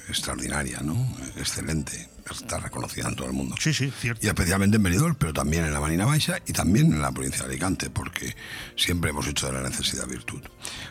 extraordinaria, 0.08 0.80
¿no? 0.82 0.96
Excelente. 1.36 2.09
Está 2.30 2.58
reconocida 2.58 3.08
en 3.08 3.16
todo 3.16 3.26
el 3.26 3.32
mundo. 3.32 3.56
Sí, 3.58 3.74
sí, 3.74 3.92
cierto. 3.98 4.24
Y 4.24 4.28
especialmente 4.28 4.76
en 4.76 4.82
Benidorm, 4.82 5.14
pero 5.16 5.32
también 5.32 5.64
en 5.64 5.72
la 5.72 5.80
Marina 5.80 6.06
Baixa 6.06 6.38
y 6.46 6.52
también 6.52 6.92
en 6.92 7.02
la 7.02 7.12
provincia 7.12 7.42
de 7.42 7.50
Alicante, 7.50 7.90
porque 7.90 8.36
siempre 8.76 9.10
hemos 9.10 9.26
hecho 9.26 9.46
de 9.46 9.52
la 9.52 9.68
necesidad 9.68 10.06
virtud. 10.06 10.42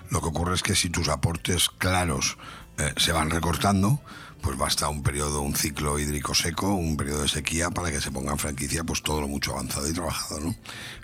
Lo 0.10 0.22
que 0.22 0.28
ocurre 0.28 0.56
es 0.56 0.64
que 0.64 0.76
si 0.76 0.90
tus 0.90 1.10
aportes 1.10 1.70
claros 1.70 2.38
eh, 2.78 2.94
se 2.98 3.12
van 3.12 3.30
recortando, 3.30 4.02
pues 4.42 4.58
basta 4.58 4.90
un 4.90 5.04
periodo, 5.04 5.42
un 5.42 5.56
ciclo 5.56 6.00
hídrico 6.00 6.34
seco, 6.34 6.74
un 6.74 6.96
periodo 6.96 7.24
de 7.24 7.28
sequía 7.28 7.70
para 7.70 7.92
que 7.92 8.00
se 8.00 8.12
ponga 8.12 8.32
en 8.32 8.40
franquicia 8.40 8.84
pues 8.84 9.04
todo 9.04 9.22
lo 9.22 9.28
mucho 9.28 9.52
avanzado 9.52 9.90
y 9.90 9.94
trabajado, 9.94 10.40
¿no? 10.40 10.56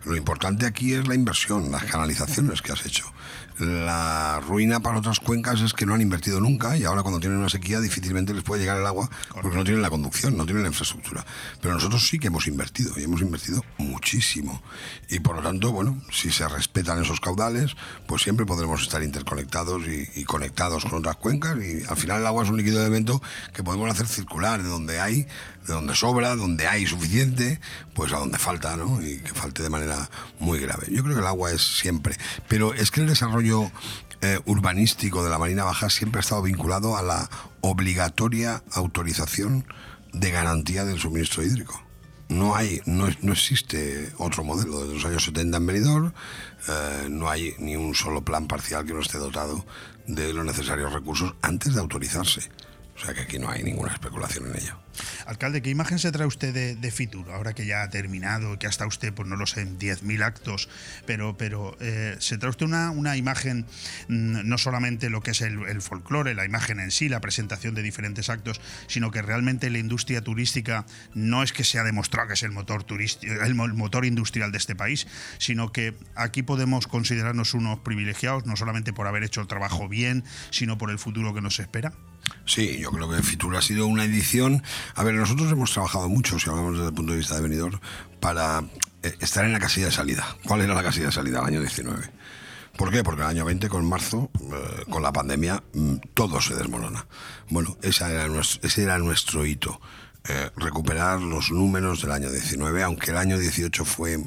Lo 0.05 0.15
importante 0.15 0.65
aquí 0.65 0.93
es 0.93 1.07
la 1.07 1.15
inversión, 1.15 1.71
las 1.71 1.83
canalizaciones 1.83 2.61
que 2.61 2.71
has 2.71 2.85
hecho. 2.85 3.11
La 3.59 4.41
ruina 4.45 4.81
para 4.81 4.99
otras 4.99 5.21
cuencas 5.21 5.61
es 5.61 5.73
que 5.73 5.85
no 5.85 5.93
han 5.93 6.01
invertido 6.01 6.41
nunca 6.41 6.77
y 6.77 6.83
ahora 6.83 7.03
cuando 7.03 7.21
tienen 7.21 7.39
una 7.39 7.47
sequía 7.47 7.79
difícilmente 7.79 8.33
les 8.33 8.43
puede 8.43 8.61
llegar 8.61 8.77
el 8.77 8.85
agua 8.85 9.09
porque 9.33 9.55
no 9.57 9.63
tienen 9.63 9.81
la 9.81 9.89
conducción, 9.89 10.35
no 10.35 10.45
tienen 10.45 10.63
la 10.63 10.69
infraestructura. 10.69 11.25
Pero 11.61 11.73
nosotros 11.73 12.05
sí 12.05 12.19
que 12.19 12.27
hemos 12.27 12.47
invertido 12.47 12.91
y 12.97 13.03
hemos 13.03 13.21
invertido 13.21 13.63
muchísimo. 13.77 14.61
Y 15.09 15.19
por 15.19 15.37
lo 15.37 15.41
tanto, 15.41 15.71
bueno, 15.71 16.01
si 16.11 16.31
se 16.31 16.47
respetan 16.49 17.01
esos 17.01 17.21
caudales, 17.21 17.77
pues 18.07 18.23
siempre 18.23 18.45
podremos 18.45 18.81
estar 18.81 19.01
interconectados 19.01 19.83
y, 19.87 20.25
conectados 20.25 20.83
con 20.83 20.99
otras 20.99 21.15
cuencas 21.17 21.55
y 21.57 21.85
al 21.87 21.95
final 21.95 22.19
el 22.19 22.27
agua 22.27 22.43
es 22.43 22.49
un 22.49 22.57
líquido 22.57 22.81
de 22.81 22.87
evento 22.87 23.21
que 23.53 23.63
podemos 23.63 23.89
hacer 23.89 24.07
circular 24.07 24.61
de 24.63 24.69
donde 24.69 24.99
hay, 24.99 25.27
de 25.67 25.73
donde 25.73 25.95
sobra, 25.95 26.35
donde 26.35 26.67
hay 26.67 26.85
suficiente, 26.85 27.59
pues 27.93 28.13
a 28.13 28.17
donde 28.17 28.37
falta, 28.37 28.75
¿no? 28.77 29.01
Y 29.01 29.17
que 29.19 29.33
falte 29.33 29.63
de 29.63 29.69
manera 29.69 30.09
muy 30.39 30.59
grave. 30.59 30.87
Yo 30.89 31.03
creo 31.03 31.15
que 31.15 31.21
el 31.21 31.27
agua 31.27 31.51
es 31.51 31.61
siempre. 31.61 32.15
Pero 32.47 32.73
es 32.73 32.91
que 32.91 33.01
el 33.01 33.07
desarrollo 33.07 33.71
eh, 34.21 34.39
urbanístico 34.45 35.23
de 35.23 35.29
la 35.29 35.37
Marina 35.37 35.63
Baja 35.63 35.89
siempre 35.89 36.19
ha 36.19 36.21
estado 36.21 36.41
vinculado 36.41 36.97
a 36.97 37.01
la 37.01 37.29
obligatoria 37.61 38.63
autorización 38.71 39.65
de 40.13 40.31
garantía 40.31 40.85
del 40.85 40.99
suministro 40.99 41.43
hídrico. 41.43 41.81
No 42.29 42.55
hay, 42.55 42.81
no, 42.85 43.07
no 43.21 43.33
existe 43.33 44.11
otro 44.17 44.43
modelo. 44.43 44.81
Desde 44.81 44.95
los 44.95 45.05
años 45.05 45.23
70 45.25 45.57
en 45.57 45.65
Benidorm 45.65 46.13
eh, 46.67 47.07
no 47.09 47.29
hay 47.29 47.53
ni 47.59 47.75
un 47.75 47.93
solo 47.93 48.23
plan 48.23 48.47
parcial 48.47 48.85
que 48.85 48.93
no 48.93 49.01
esté 49.01 49.17
dotado 49.17 49.65
de 50.07 50.33
los 50.33 50.45
necesarios 50.45 50.93
recursos 50.93 51.35
antes 51.41 51.73
de 51.73 51.81
autorizarse. 51.81 52.49
O 52.95 52.99
sea 52.99 53.13
que 53.13 53.21
aquí 53.21 53.37
no 53.37 53.49
hay 53.49 53.63
ninguna 53.63 53.93
especulación 53.93 54.47
en 54.47 54.55
ello. 54.55 54.84
Alcalde, 55.25 55.61
¿qué 55.61 55.69
imagen 55.69 55.99
se 55.99 56.11
trae 56.11 56.27
usted 56.27 56.53
de, 56.53 56.75
de 56.75 56.91
Fitur? 56.91 57.31
Ahora 57.31 57.53
que 57.53 57.65
ya 57.65 57.83
ha 57.83 57.89
terminado, 57.89 58.57
que 58.59 58.67
hasta 58.67 58.85
usted, 58.85 59.13
pues 59.13 59.27
no 59.27 59.35
lo 59.35 59.47
sé, 59.47 59.61
en 59.61 59.79
10.000 59.79 60.23
actos, 60.23 60.69
pero, 61.05 61.37
pero 61.37 61.75
eh, 61.79 62.15
se 62.19 62.37
trae 62.37 62.49
usted 62.49 62.65
una, 62.65 62.91
una 62.91 63.17
imagen, 63.17 63.65
mm, 64.07 64.47
no 64.47 64.57
solamente 64.57 65.09
lo 65.09 65.21
que 65.21 65.31
es 65.31 65.41
el, 65.41 65.81
folclore, 65.81 66.33
la 66.33 66.45
imagen 66.45 66.79
en 66.79 66.91
sí, 66.91 67.09
la 67.09 67.21
presentación 67.21 67.75
de 67.75 67.81
diferentes 67.81 68.29
actos, 68.29 68.61
sino 68.87 69.11
que 69.11 69.21
realmente 69.21 69.69
la 69.69 69.79
industria 69.79 70.21
turística 70.21 70.85
no 71.13 71.43
es 71.43 71.53
que 71.53 71.63
se 71.63 71.79
ha 71.79 71.83
demostrado 71.83 72.29
que 72.29 72.33
es 72.33 72.43
el 72.43 72.51
motor, 72.51 72.83
turístico, 72.83 73.33
el 73.43 73.55
motor 73.55 74.05
industrial 74.05 74.51
de 74.51 74.57
este 74.57 74.75
país, 74.75 75.07
sino 75.37 75.71
que 75.71 75.95
aquí 76.15 76.43
podemos 76.43 76.87
considerarnos 76.87 77.53
unos 77.53 77.79
privilegiados, 77.79 78.45
no 78.45 78.55
solamente 78.55 78.93
por 78.93 79.07
haber 79.07 79.23
hecho 79.23 79.41
el 79.41 79.47
trabajo 79.47 79.87
bien, 79.87 80.23
sino 80.51 80.77
por 80.77 80.89
el 80.89 80.99
futuro 80.99 81.33
que 81.33 81.41
nos 81.41 81.59
espera. 81.59 81.93
Sí, 82.45 82.77
yo 82.79 82.91
creo 82.91 83.09
que 83.09 83.21
Fitur 83.23 83.55
ha 83.55 83.61
sido 83.61 83.87
una 83.87 84.05
edición. 84.05 84.63
A 84.95 85.03
ver, 85.03 85.15
nosotros 85.15 85.51
hemos 85.51 85.71
trabajado 85.71 86.09
mucho, 86.09 86.39
si 86.39 86.49
hablamos 86.49 86.73
desde 86.73 86.89
el 86.89 86.93
punto 86.93 87.11
de 87.11 87.17
vista 87.17 87.35
de 87.35 87.41
venidor, 87.41 87.79
para 88.19 88.63
eh, 89.03 89.15
estar 89.19 89.45
en 89.45 89.53
la 89.53 89.59
casilla 89.59 89.87
de 89.87 89.91
salida. 89.91 90.25
¿Cuál 90.45 90.61
era 90.61 90.73
la 90.73 90.83
casilla 90.83 91.07
de 91.07 91.11
salida? 91.11 91.39
El 91.39 91.45
año 91.45 91.61
19. 91.61 92.11
¿Por 92.77 92.91
qué? 92.91 93.03
Porque 93.03 93.21
el 93.21 93.27
año 93.27 93.45
20, 93.45 93.69
con 93.69 93.87
marzo, 93.87 94.29
eh, 94.39 94.83
con 94.89 95.01
la 95.01 95.13
pandemia, 95.13 95.63
mm, 95.73 95.95
todo 96.13 96.41
se 96.41 96.55
desmorona. 96.55 97.05
Bueno, 97.49 97.77
esa 97.81 98.11
era 98.11 98.27
nuestro, 98.27 98.67
ese 98.67 98.83
era 98.83 98.97
nuestro 98.97 99.45
hito. 99.45 99.79
Eh, 100.27 100.49
recuperar 100.55 101.21
los 101.21 101.51
números 101.51 102.01
del 102.01 102.11
año 102.11 102.31
19, 102.31 102.83
aunque 102.83 103.11
el 103.11 103.17
año 103.17 103.37
18 103.37 103.85
fue 103.85 104.17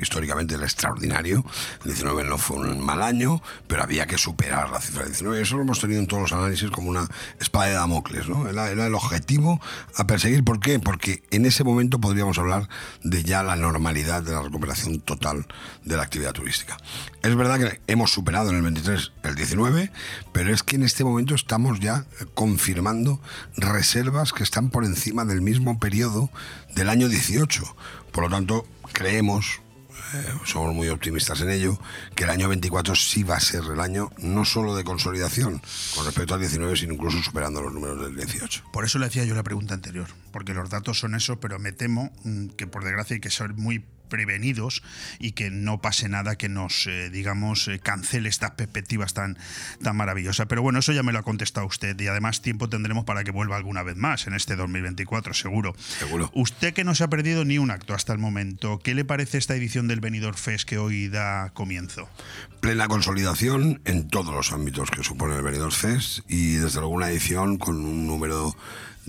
históricamente 0.00 0.56
el 0.56 0.62
extraordinario, 0.62 1.44
el 1.84 1.92
19 1.92 2.24
no 2.24 2.38
fue 2.38 2.56
un 2.56 2.80
mal 2.80 3.02
año, 3.02 3.40
pero 3.66 3.82
había 3.82 4.06
que 4.06 4.18
superar 4.18 4.70
la 4.70 4.80
cifra 4.80 5.02
del 5.02 5.12
19. 5.12 5.40
Eso 5.40 5.56
lo 5.56 5.62
hemos 5.62 5.80
tenido 5.80 6.00
en 6.00 6.06
todos 6.06 6.22
los 6.22 6.32
análisis 6.32 6.70
como 6.70 6.90
una 6.90 7.08
espada 7.40 7.66
de 7.66 7.72
Damocles, 7.74 8.28
¿no? 8.28 8.48
Era 8.48 8.86
el 8.86 8.94
objetivo 8.94 9.60
a 9.96 10.06
perseguir. 10.06 10.44
¿Por 10.44 10.60
qué? 10.60 10.80
Porque 10.80 11.22
en 11.30 11.46
ese 11.46 11.64
momento 11.64 12.00
podríamos 12.00 12.38
hablar 12.38 12.68
de 13.02 13.22
ya 13.22 13.42
la 13.42 13.56
normalidad 13.56 14.22
de 14.22 14.32
la 14.32 14.42
recuperación 14.42 15.00
total 15.00 15.46
de 15.84 15.96
la 15.96 16.02
actividad 16.02 16.32
turística. 16.32 16.76
Es 17.22 17.34
verdad 17.36 17.58
que 17.58 17.80
hemos 17.86 18.10
superado 18.10 18.50
en 18.50 18.56
el 18.56 18.62
23 18.62 19.12
el 19.24 19.34
19, 19.34 19.90
pero 20.38 20.54
es 20.54 20.62
que 20.62 20.76
en 20.76 20.84
este 20.84 21.02
momento 21.02 21.34
estamos 21.34 21.80
ya 21.80 22.06
eh, 22.20 22.24
confirmando 22.32 23.20
reservas 23.56 24.32
que 24.32 24.44
están 24.44 24.70
por 24.70 24.84
encima 24.84 25.24
del 25.24 25.40
mismo 25.40 25.80
periodo 25.80 26.30
del 26.76 26.90
año 26.90 27.08
18. 27.08 27.64
Por 28.12 28.22
lo 28.22 28.30
tanto, 28.30 28.64
creemos, 28.92 29.60
eh, 30.14 30.32
somos 30.44 30.72
muy 30.76 30.90
optimistas 30.90 31.40
en 31.40 31.50
ello, 31.50 31.76
que 32.14 32.22
el 32.22 32.30
año 32.30 32.48
24 32.48 32.94
sí 32.94 33.24
va 33.24 33.34
a 33.34 33.40
ser 33.40 33.64
el 33.64 33.80
año 33.80 34.12
no 34.18 34.44
solo 34.44 34.76
de 34.76 34.84
consolidación 34.84 35.60
con 35.96 36.06
respecto 36.06 36.34
al 36.34 36.40
19, 36.40 36.76
sino 36.76 36.94
incluso 36.94 37.20
superando 37.20 37.60
los 37.60 37.72
números 37.72 38.00
del 38.00 38.14
18. 38.14 38.62
Por 38.72 38.84
eso 38.84 39.00
le 39.00 39.06
hacía 39.06 39.24
yo 39.24 39.34
la 39.34 39.42
pregunta 39.42 39.74
anterior, 39.74 40.06
porque 40.30 40.54
los 40.54 40.70
datos 40.70 41.00
son 41.00 41.16
esos, 41.16 41.38
pero 41.38 41.58
me 41.58 41.72
temo 41.72 42.12
mm, 42.22 42.50
que 42.50 42.68
por 42.68 42.84
desgracia 42.84 43.14
hay 43.14 43.20
que 43.20 43.30
ser 43.30 43.54
muy 43.54 43.84
prevenidos 44.08 44.82
y 45.18 45.32
que 45.32 45.50
no 45.50 45.80
pase 45.80 46.08
nada 46.08 46.36
que 46.36 46.48
nos, 46.48 46.86
eh, 46.86 47.10
digamos, 47.10 47.68
eh, 47.68 47.78
cancele 47.78 48.28
estas 48.28 48.52
perspectivas 48.52 49.14
tan, 49.14 49.38
tan 49.82 49.96
maravillosas. 49.96 50.46
Pero 50.46 50.62
bueno, 50.62 50.80
eso 50.80 50.92
ya 50.92 51.02
me 51.02 51.12
lo 51.12 51.18
ha 51.18 51.22
contestado 51.22 51.66
usted 51.66 51.98
y 52.00 52.06
además 52.06 52.42
tiempo 52.42 52.68
tendremos 52.68 53.04
para 53.04 53.24
que 53.24 53.30
vuelva 53.30 53.56
alguna 53.56 53.82
vez 53.82 53.96
más 53.96 54.26
en 54.26 54.34
este 54.34 54.56
2024, 54.56 55.34
seguro. 55.34 55.74
Seguro. 55.98 56.30
Usted 56.34 56.74
que 56.74 56.84
no 56.84 56.94
se 56.94 57.04
ha 57.04 57.08
perdido 57.08 57.44
ni 57.44 57.58
un 57.58 57.70
acto 57.70 57.94
hasta 57.94 58.12
el 58.12 58.18
momento, 58.18 58.80
¿qué 58.82 58.94
le 58.94 59.04
parece 59.04 59.38
esta 59.38 59.54
edición 59.54 59.88
del 59.88 60.00
Benidorm 60.00 60.36
Fest 60.36 60.68
que 60.68 60.78
hoy 60.78 61.08
da 61.08 61.50
comienzo? 61.50 62.08
plena 62.60 62.88
consolidación 62.88 63.80
en 63.84 64.08
todos 64.08 64.34
los 64.34 64.52
ámbitos 64.52 64.90
que 64.90 65.04
supone 65.04 65.36
el 65.36 65.42
Benidorm 65.42 65.70
Fest 65.72 66.20
y 66.28 66.54
desde 66.54 66.80
luego 66.80 66.94
una 66.94 67.10
edición 67.10 67.56
con 67.56 67.76
un 67.76 68.06
número 68.06 68.56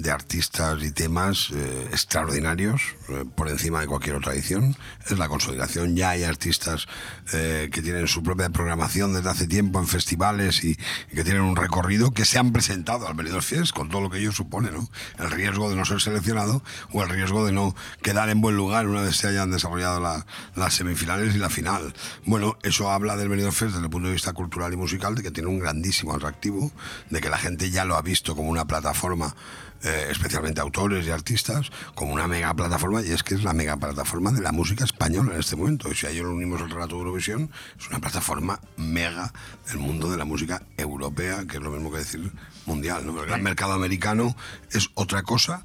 de 0.02 0.12
artistas 0.12 0.82
y 0.84 0.92
temas 0.92 1.50
eh, 1.54 1.88
extraordinarios 1.92 2.82
eh, 3.10 3.26
por 3.36 3.50
encima 3.50 3.82
de 3.82 3.88
cualquier 3.88 4.16
otra 4.16 4.34
edición. 4.34 4.76
Es 5.10 5.18
la 5.18 5.28
consolidación. 5.28 5.96
Ya 5.96 6.12
hay 6.12 6.24
artistas 6.24 6.88
eh, 7.34 7.70
que 7.72 7.82
tienen 7.82 8.08
su 8.08 8.24
propia 8.24 8.50
programación 8.50 9.14
desde 9.14 9.30
hace 9.30 9.48
tiempo 9.48 9.80
en 9.80 9.88
festivales 9.88 10.64
y, 10.64 10.78
y 11.12 11.16
que 11.16 11.24
tienen 11.24 11.42
un 11.44 11.56
recorrido 11.56 12.12
que 12.12 12.26
se 12.26 12.40
han 12.40 12.52
presentado 12.52 13.08
al 13.08 13.14
Benidorm 13.14 13.42
Fest 13.44 13.74
con 13.74 13.90
todo 13.90 14.02
lo 14.02 14.10
que 14.10 14.20
ello 14.20 14.32
supone, 14.32 14.72
¿no? 14.72 14.90
El 15.18 15.32
riesgo 15.32 15.70
de 15.70 15.76
no 15.76 15.86
ser 15.86 16.02
seleccionado 16.02 16.64
o 16.92 17.04
el 17.04 17.10
riesgo 17.10 17.46
de 17.46 17.52
no 17.52 17.76
quedar 18.02 18.30
en 18.30 18.42
buen 18.42 18.56
lugar 18.56 18.88
una 18.88 19.02
vez 19.02 19.16
se 19.18 19.28
hayan 19.28 19.52
desarrollado 19.52 20.00
la- 20.00 20.26
las 20.56 20.74
semifinales 20.74 21.36
y 21.36 21.38
la 21.40 21.50
final. 21.50 21.94
Bueno, 22.26 22.58
eso 22.64 22.90
habla 22.92 23.16
del 23.18 23.30
Benidorm 23.30 23.54
Fest 23.54 23.72
desde 23.74 23.86
el 23.86 23.90
punto 23.92 24.08
de 24.08 24.14
vista 24.14 24.34
cultural 24.34 24.74
y 24.74 24.78
musical, 24.78 25.16
de 25.16 25.24
que 25.24 25.32
tiene 25.32 25.50
un 25.50 25.60
grandísimo 25.60 26.14
atractivo, 26.14 26.72
de 27.10 27.22
que 27.22 27.30
la 27.30 27.38
gente 27.38 27.70
ya 27.70 27.86
lo 27.86 27.96
ha 27.96 28.02
visto 28.02 28.36
como 28.36 28.50
una 28.50 28.66
plataforma, 28.66 29.36
eh, 29.84 30.08
especialmente 30.10 30.62
autores 30.62 31.06
y 31.06 31.10
artistas, 31.12 31.72
como 31.96 32.14
una 32.14 32.28
mega 32.28 32.54
plataforma, 32.54 33.02
y 33.02 33.12
es 33.12 33.24
que 33.24 33.36
es 33.36 33.44
la 33.44 33.54
mega 33.54 33.78
plataforma 33.78 34.32
de 34.32 34.42
la 34.42 34.52
música 34.52 34.84
española 34.84 35.34
en 35.34 35.40
este 35.40 35.56
momento. 35.56 35.92
Y 35.92 35.96
si 35.96 36.06
a 36.08 36.10
ello 36.10 36.24
lo 36.24 36.34
unimos 36.34 36.62
el 36.62 36.70
relato 36.70 36.96
de 36.96 37.02
Eurovisión, 37.02 37.52
es 37.80 37.88
una 37.88 38.00
plataforma 38.00 38.60
mega 38.78 39.32
del 39.68 39.78
mundo 39.78 40.10
de 40.12 40.18
la 40.18 40.26
música 40.26 40.62
europea, 40.78 41.46
que 41.48 41.58
es 41.58 41.64
lo 41.64 41.72
mismo 41.72 41.92
que 41.92 41.98
decir 42.00 42.32
mundial. 42.66 43.04
El 43.08 43.26
gran 43.26 43.42
mercado 43.44 43.74
americano 43.74 44.36
es 44.72 44.90
otra 44.96 45.24
cosa, 45.24 45.64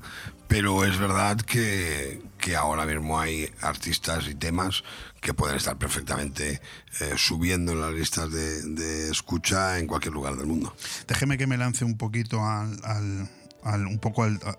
pero 0.49 0.85
es 0.85 0.99
verdad 0.99 1.37
que, 1.39 2.23
que 2.39 2.55
ahora 2.57 2.87
mismo 2.87 3.19
hay 3.19 3.51
artistas 3.61 4.29
y 4.29 4.35
temas 4.35 4.85
que 5.21 5.33
pueden 5.35 5.57
estar 5.57 5.77
perfectamente 5.79 6.61
eh, 7.01 7.15
subiendo 7.17 7.73
en 7.73 7.81
las 7.81 7.93
listas 7.95 8.31
de, 8.31 8.63
de 8.63 9.11
escucha 9.11 9.79
en 9.79 9.87
cualquier 9.87 10.13
lugar 10.15 10.37
del 10.37 10.47
mundo. 10.47 10.75
Déjeme 11.09 11.39
que 11.39 11.47
me 11.47 11.57
lance 11.57 11.85
un 11.85 11.97
poquito 11.97 12.45
al. 12.45 12.79
al- 12.85 13.29
al- 13.65 13.87
un 13.87 13.99
poco 13.99 14.23
al, 14.25 14.41
a- 14.45 14.59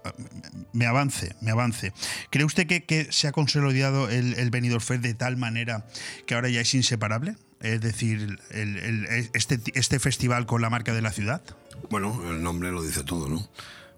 me 0.73 0.85
avance, 0.85 1.35
me 1.41 1.51
avance. 1.51 1.93
¿Cree 2.29 2.43
usted 2.45 2.67
que, 2.67 2.83
que 2.83 3.11
se 3.11 3.27
ha 3.27 3.31
consolidado 3.31 4.09
el, 4.09 4.33
el 4.35 4.49
Benidorm 4.49 4.81
Fest 4.83 5.01
de 5.01 5.13
tal 5.13 5.37
manera 5.37 5.85
que 6.25 6.35
ahora 6.35 6.49
ya 6.49 6.61
es 6.61 6.73
inseparable? 6.73 7.35
Es 7.61 7.81
decir, 7.81 8.37
el- 8.51 8.77
el- 8.77 9.29
este, 9.33 9.59
este 9.73 9.99
festival 9.99 10.45
con 10.45 10.61
la 10.61 10.69
marca 10.69 10.93
de 10.93 11.01
la 11.01 11.11
ciudad. 11.11 11.41
Bueno, 11.89 12.21
el 12.29 12.41
nombre 12.43 12.71
lo 12.71 12.81
dice 12.83 13.03
todo, 13.03 13.29
¿no? 13.29 13.47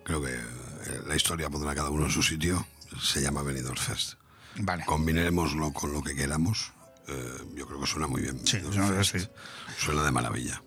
Creo 0.03 0.21
que 0.21 0.33
eh, 0.33 0.39
la 1.07 1.15
historia 1.15 1.49
pondrá 1.49 1.71
a 1.71 1.75
cada 1.75 1.89
uno 1.89 2.05
en 2.05 2.11
su 2.11 2.21
sitio. 2.23 2.65
Se 3.01 3.21
llama 3.21 3.41
Benidorm 3.43 3.77
Fest. 3.77 4.13
Vale. 4.59 4.85
Combinémoslo 4.85 5.71
con 5.73 5.91
lo 5.93 6.01
que 6.03 6.15
queramos. 6.15 6.71
eh, 7.09 7.13
yo 7.55 7.65
creo 7.67 7.79
que 7.79 7.87
suena 7.87 8.07
muy 8.07 8.21
bien. 8.21 8.39
Sí, 8.45 8.59
suena- 8.71 9.03
sí. 9.03 9.17
Suena 9.77 10.03
de 10.03 10.11
maravilla. 10.11 10.61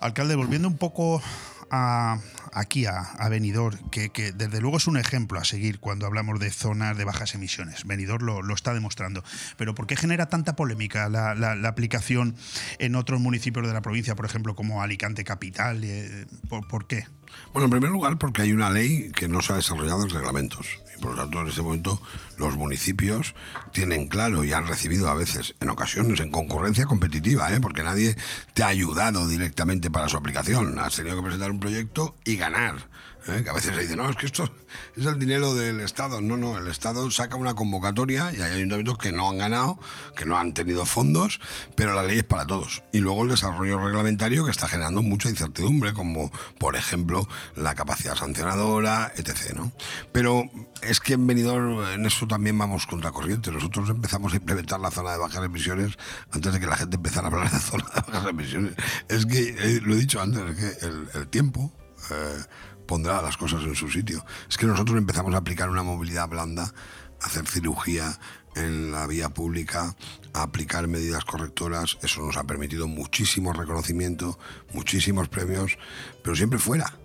Alcalde, 0.00 0.34
volviendo 0.34 0.68
un 0.68 0.78
poco 0.78 1.22
aquí 1.70 2.86
a, 2.86 2.98
a 3.00 3.28
Benidorm, 3.28 3.78
que, 3.90 4.10
desde 4.32 4.60
luego 4.60 4.76
es 4.76 4.86
un 4.86 4.96
ejemplo 4.96 5.38
a 5.38 5.44
seguir 5.44 5.78
cuando 5.80 6.06
hablamos 6.06 6.40
de 6.40 6.50
zonas 6.50 6.96
de 6.96 7.04
bajas 7.04 7.34
emisiones. 7.34 7.84
Benidorm 7.84 8.24
lo, 8.26 8.42
lo 8.42 8.54
está 8.54 8.74
demostrando. 8.74 9.22
Pero 9.56 9.74
¿por 9.74 9.86
qué 9.86 9.96
genera 9.96 10.26
tanta 10.28 10.56
polémica 10.56 11.08
la, 11.08 11.34
la- 11.34 11.54
la 11.54 11.68
aplicación 11.68 12.34
en 12.78 12.94
otros 12.96 13.20
municipios 13.20 13.66
de 13.66 13.72
la 13.72 13.82
provincia, 13.82 14.14
por 14.16 14.26
ejemplo, 14.26 14.54
como 14.54 14.82
Alicante 14.82 15.24
Capital? 15.24 15.82
Eh, 15.84 16.26
¿por, 16.48 16.66
por 16.66 16.86
qué? 16.86 17.06
Bueno, 17.52 17.66
en 17.66 17.70
primer 17.70 17.90
lugar, 17.90 18.18
porque 18.18 18.42
hay 18.42 18.52
una 18.52 18.70
ley 18.70 19.10
que 19.14 19.28
no 19.28 19.40
se 19.40 19.52
ha 19.52 19.56
desarrollado 19.56 20.02
en 20.02 20.10
reglamentos. 20.10 20.66
Por 21.00 21.12
lo 21.12 21.16
tanto, 21.16 21.40
en 21.40 21.48
este 21.48 21.62
momento, 21.62 22.00
los 22.36 22.56
municipios 22.56 23.34
tienen 23.72 24.08
claro 24.08 24.44
y 24.44 24.52
han 24.52 24.66
recibido 24.66 25.08
a 25.08 25.14
veces, 25.14 25.54
en 25.60 25.70
ocasiones, 25.70 26.20
en 26.20 26.30
concurrencia 26.30 26.86
competitiva, 26.86 27.52
¿eh? 27.52 27.60
porque 27.60 27.82
nadie 27.82 28.16
te 28.54 28.62
ha 28.62 28.68
ayudado 28.68 29.26
directamente 29.26 29.90
para 29.90 30.08
su 30.08 30.16
aplicación. 30.16 30.78
Has 30.78 30.96
tenido 30.96 31.16
que 31.16 31.22
presentar 31.22 31.50
un 31.50 31.60
proyecto 31.60 32.16
y 32.24 32.36
ganar 32.36 32.88
¿eh? 33.28 33.42
que 33.42 33.50
a 33.50 33.52
veces 33.52 33.74
se 33.74 33.80
dice, 33.80 33.96
no, 33.96 34.08
es 34.08 34.16
que 34.16 34.26
esto 34.26 34.50
es 34.96 35.06
el 35.06 35.18
dinero 35.18 35.54
del 35.54 35.80
Estado. 35.80 36.20
No, 36.20 36.36
no, 36.36 36.58
el 36.58 36.68
Estado 36.68 37.10
saca 37.10 37.36
una 37.36 37.54
convocatoria 37.54 38.32
y 38.32 38.40
hay 38.40 38.52
ayuntamientos 38.52 38.98
que 38.98 39.12
no 39.12 39.28
han 39.30 39.38
ganado, 39.38 39.78
que 40.16 40.24
no 40.24 40.38
han 40.38 40.54
tenido 40.54 40.86
fondos, 40.86 41.40
pero 41.74 41.94
la 41.94 42.02
ley 42.02 42.18
es 42.18 42.24
para 42.24 42.46
todos. 42.46 42.82
Y 42.92 42.98
luego 42.98 43.24
el 43.24 43.30
desarrollo 43.30 43.78
reglamentario 43.78 44.44
que 44.44 44.50
está 44.50 44.68
generando 44.68 45.02
mucha 45.02 45.28
incertidumbre, 45.28 45.92
como 45.92 46.30
por 46.58 46.76
ejemplo 46.76 47.28
la 47.56 47.74
capacidad 47.74 48.14
sancionadora, 48.14 49.12
etc. 49.16 49.54
¿no? 49.54 49.72
Pero 50.12 50.44
es 50.82 51.00
que 51.00 51.14
en 51.14 51.26
Benidorm 51.26 51.82
en 51.92 52.06
eso 52.06 52.26
también 52.26 52.56
vamos 52.58 52.86
contracorriente. 52.86 53.50
Nosotros 53.50 53.90
empezamos 53.90 54.32
a 54.32 54.36
implementar 54.36 54.80
la 54.80 54.90
zona 54.90 55.12
de 55.12 55.18
bajas 55.18 55.44
emisiones 55.44 55.96
antes 56.32 56.52
de 56.52 56.60
que 56.60 56.66
la 56.66 56.76
gente 56.76 56.96
empezara 56.96 57.28
a 57.28 57.30
hablar 57.30 57.50
de 57.50 57.58
zona 57.58 57.84
de 57.84 58.12
bajas 58.12 58.28
emisiones. 58.28 58.74
Es 59.08 59.26
que, 59.26 59.56
eh, 59.58 59.80
lo 59.82 59.94
he 59.94 59.98
dicho 59.98 60.20
antes, 60.20 60.42
es 60.42 60.56
que 60.56 60.86
el, 60.86 61.08
el 61.14 61.28
tiempo... 61.28 61.72
Eh, 62.10 62.44
pondrá 62.90 63.22
las 63.22 63.36
cosas 63.36 63.62
en 63.62 63.76
su 63.76 63.88
sitio. 63.88 64.24
Es 64.48 64.56
que 64.56 64.66
nosotros 64.66 64.98
empezamos 64.98 65.32
a 65.34 65.38
aplicar 65.38 65.70
una 65.70 65.84
movilidad 65.84 66.28
blanda, 66.28 66.74
a 67.20 67.26
hacer 67.26 67.46
cirugía 67.46 68.18
en 68.56 68.90
la 68.90 69.06
vía 69.06 69.28
pública, 69.28 69.94
a 70.32 70.42
aplicar 70.42 70.88
medidas 70.88 71.24
correctoras. 71.24 71.98
Eso 72.02 72.20
nos 72.20 72.36
ha 72.36 72.42
permitido 72.42 72.88
muchísimo 72.88 73.52
reconocimiento, 73.52 74.40
muchísimos 74.74 75.28
premios, 75.28 75.78
pero 76.24 76.34
siempre 76.34 76.58
fuera. 76.58 76.98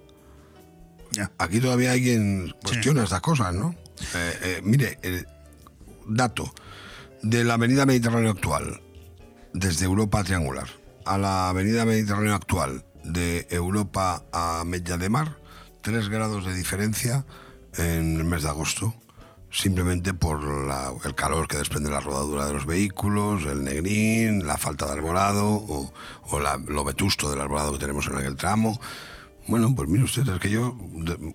Aquí 1.38 1.60
todavía 1.60 1.92
hay 1.92 2.02
quien 2.02 2.56
cuestiona 2.64 3.04
estas 3.04 3.22
cosas, 3.22 3.54
¿no? 3.54 3.76
Eh, 4.16 4.40
eh, 4.42 4.62
mire, 4.64 4.98
el 5.04 5.28
dato 6.08 6.52
de 7.22 7.44
la 7.44 7.54
avenida 7.54 7.86
Mediterráneo 7.86 8.32
actual, 8.32 8.82
desde 9.54 9.86
Europa 9.86 10.24
Triangular, 10.24 10.68
a 11.06 11.20
la 11.20 11.50
avenida 11.50 11.86
Mediterráneo 11.86 12.34
actual, 12.34 12.84
de 13.04 13.46
Europa 13.52 14.26
a 14.34 14.64
Mella 14.66 14.98
de 14.98 15.10
Mar, 15.10 15.45
3 15.86 16.10
grados 16.10 16.44
de 16.48 16.56
diferencia 16.56 17.28
en 17.78 18.18
el 18.18 18.24
mes 18.24 18.42
de 18.42 18.50
agosto, 18.50 18.96
simplemente 19.52 20.16
por 20.16 20.42
el 21.06 21.14
calor 21.14 21.48
que 21.48 21.58
desprende 21.58 21.92
la 21.92 22.00
rodadura 22.00 22.48
de 22.48 22.54
los 22.54 22.66
vehículos, 22.66 23.44
el 23.46 23.64
negrín, 23.64 24.48
la 24.48 24.58
falta 24.58 24.88
de 24.88 24.94
arbolado 24.94 25.46
o, 25.48 25.94
lo 26.68 26.84
vetusto 26.84 27.30
del 27.30 27.40
arbolado 27.40 27.74
que 27.74 27.78
tenemos 27.78 28.08
en 28.08 28.16
aquel 28.18 28.36
tramo. 28.36 28.82
Bueno, 29.48 29.76
pues 29.76 29.88
mire 29.88 30.06
usted, 30.06 30.28
es 30.28 30.40
que 30.40 30.50
yo, 30.50 30.76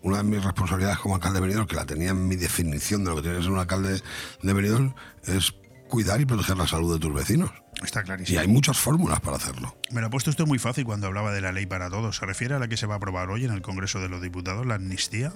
una 0.02 0.16
de 0.16 0.24
mis 0.24 0.42
responsabilidades 0.42 0.98
como 0.98 1.14
alcalde 1.14 1.38
de 1.38 1.42
Benidorm, 1.42 1.68
que 1.68 1.76
la 1.76 1.86
tenía 1.86 2.10
en 2.10 2.26
mi 2.26 2.34
definición 2.34 3.04
de 3.04 3.10
lo 3.10 3.16
que 3.16 3.22
tiene 3.22 3.36
que 3.36 3.44
ser 3.44 3.52
un 3.52 3.60
alcalde 3.60 4.02
de 4.42 4.52
Benidorm, 4.52 4.94
es 5.26 5.54
cuidar 5.90 6.20
y 6.20 6.24
proteger 6.24 6.56
la 6.56 6.66
salud 6.66 6.94
de 6.94 6.98
tus 6.98 7.12
vecinos. 7.12 7.50
Está 7.84 8.02
clarísimo. 8.02 8.38
Y 8.38 8.40
hay 8.40 8.48
muchas 8.48 8.78
fórmulas 8.78 9.20
para 9.20 9.36
hacerlo. 9.36 9.76
Me 9.90 10.00
lo 10.00 10.06
ha 10.06 10.10
puesto 10.10 10.30
usted 10.30 10.46
muy 10.46 10.58
fácil 10.58 10.84
cuando 10.84 11.06
hablaba 11.06 11.32
de 11.32 11.42
la 11.42 11.52
ley 11.52 11.66
para 11.66 11.90
todos. 11.90 12.16
¿Se 12.16 12.24
refiere 12.24 12.54
a 12.54 12.58
la 12.58 12.68
que 12.68 12.78
se 12.78 12.86
va 12.86 12.94
a 12.94 12.96
aprobar 12.96 13.28
hoy 13.30 13.44
en 13.44 13.52
el 13.52 13.60
Congreso 13.60 14.00
de 14.00 14.08
los 14.08 14.22
Diputados, 14.22 14.64
la 14.66 14.76
amnistía? 14.76 15.32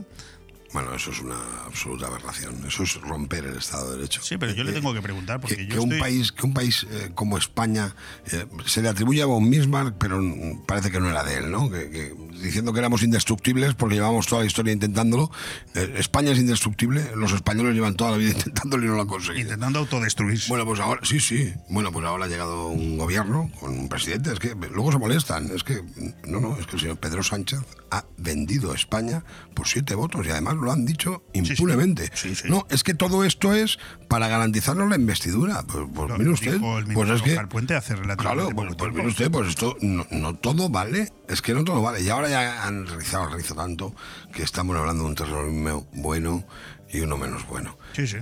Bueno, 0.75 0.93
eso 0.93 1.13
es 1.13 1.21
una 1.21 1.37
absoluta 1.67 2.09
aberración. 2.09 2.67
Eso 2.67 2.83
es 2.83 3.01
romper 3.01 3.45
el 3.45 3.59
Estado 3.59 3.91
de 3.91 3.97
Derecho. 3.99 4.21
Sí, 4.25 4.37
pero 4.39 4.53
yo 4.53 4.65
le 4.65 4.73
tengo 4.73 4.93
que 4.93 5.01
preguntar 5.01 5.41
porque 5.41 5.57
que, 5.57 5.69
yo 5.69 5.85
un 5.85 5.99
país 6.01 6.33
que 6.33 6.45
un 6.45 6.53
país 6.53 6.85
eh, 6.91 7.13
como 7.15 7.39
España 7.39 7.95
eh, 8.33 8.45
se 8.67 8.83
le 8.83 8.89
atribuye 8.89 9.23
a 9.23 9.27
von 9.27 9.49
Bismarck, 9.49 9.95
pero 9.99 10.21
parece 10.67 10.91
que 10.91 10.99
no 10.99 11.09
era 11.09 11.23
de 11.23 11.37
él, 11.37 11.53
¿no? 11.53 11.71
Que, 11.71 12.13
diciendo 12.45 12.73
que 12.73 12.79
éramos 12.79 13.03
indestructibles 13.03 13.75
porque 13.75 13.97
llevamos 13.97 14.27
toda 14.27 14.43
la 14.43 14.47
historia 14.47 14.73
intentándolo. 14.73 15.31
Eh, 15.75 15.95
España 15.99 16.33
es 16.33 16.39
indestructible, 16.39 17.11
los 17.17 17.33
españoles 17.33 17.75
llevan 17.75 17.95
toda 17.95 18.13
la 18.13 18.17
vida 18.17 18.31
intentándolo 18.37 18.85
y 18.85 18.87
no 18.87 18.95
lo 18.95 19.03
han 19.03 19.09
conseguido. 19.09 19.43
Intentando 19.43 19.79
autodestruirse. 19.81 20.49
Bueno, 20.49 20.65
pues 20.65 20.81
ahora 20.81 21.01
sí, 21.05 21.21
sí. 21.21 21.53
Bueno, 21.69 21.93
pues 21.93 22.07
ahora 22.07 22.27
ha 22.27 22.29
llegado 22.29 22.69
un 22.69 22.99
gobierno 22.99 23.51
con 23.59 23.71
un 23.79 23.89
presidente. 23.89 24.33
Es 24.33 24.39
que 24.39 24.55
luego 24.55 24.93
se 24.93 24.99
molestan. 24.99 25.51
Es 25.55 25.65
que 25.65 25.83
no, 26.27 26.41
no, 26.41 26.59
es 26.59 26.67
que 26.67 26.77
el 26.77 26.81
señor 26.81 26.99
Pedro 26.99 27.23
Sánchez 27.23 27.61
ha 27.91 28.05
vendido 28.17 28.75
España 28.75 29.25
por 29.55 29.69
siete 29.69 29.95
votos 29.95 30.27
y 30.27 30.31
además 30.31 30.55
lo 30.57 30.73
han 30.73 30.85
dicho 30.85 31.23
impunemente. 31.33 32.11
No, 32.45 32.67
es 32.71 32.83
que 32.83 32.95
todo 32.95 33.25
esto 33.25 33.55
es 33.55 33.79
para 34.09 34.29
garantizarnos 34.29 34.89
la 34.89 34.97
investidura. 34.97 35.63
Pues, 35.63 35.87
pues 35.95 36.19
mire 36.19 36.31
usted, 36.31 36.61
pues 36.93 37.11
es 37.11 37.23
que 37.23 37.47
puente 37.47 37.75
hace 37.75 37.95
claro, 38.17 38.51
pues, 38.55 38.75
pues 38.77 38.93
mire 38.93 39.09
usted, 39.09 39.31
pues 39.31 39.49
esto 39.49 39.77
no, 39.81 40.35
todo 40.37 40.69
vale, 40.69 41.13
es 41.29 41.43
que 41.43 41.55
no 41.55 41.65
todo 41.65 41.83
vale. 41.83 42.03
Y 42.03 42.09
ahora 42.09 42.29
ya 42.29 42.34
han 42.35 42.87
el 42.87 43.33
rizo 43.33 43.55
tanto 43.55 43.95
que 44.33 44.43
estamos 44.43 44.77
hablando 44.77 45.05
de 45.05 45.09
un 45.11 45.15
terrorismo 45.15 45.87
bueno 45.93 46.45
y 46.93 47.01
uno 47.01 47.17
menos 47.17 47.47
bueno. 47.47 47.77
Sí, 47.95 48.07
sí. 48.07 48.19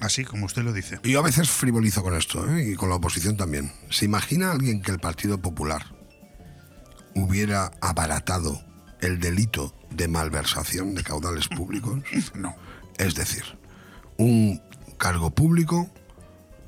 Así 0.00 0.24
como 0.24 0.46
usted 0.46 0.62
lo 0.62 0.72
dice. 0.72 0.98
Y 1.04 1.12
yo 1.12 1.20
a 1.20 1.22
veces 1.22 1.50
frivolizo 1.50 2.02
con 2.02 2.16
esto, 2.16 2.44
¿eh? 2.50 2.72
y 2.72 2.74
con 2.74 2.88
la 2.88 2.96
oposición 2.96 3.36
también. 3.36 3.72
¿Se 3.90 4.04
imagina 4.04 4.50
alguien 4.50 4.82
que 4.82 4.90
el 4.90 4.98
Partido 4.98 5.38
Popular 5.38 5.84
hubiera 7.14 7.70
abaratado 7.80 8.60
el 9.00 9.20
delito 9.20 9.74
de 9.90 10.08
malversación 10.08 10.94
de 10.94 11.04
caudales 11.04 11.48
públicos? 11.48 12.00
No. 12.34 12.56
Es 12.98 13.14
decir, 13.14 13.44
un 14.16 14.60
cargo 14.98 15.30
público 15.30 15.90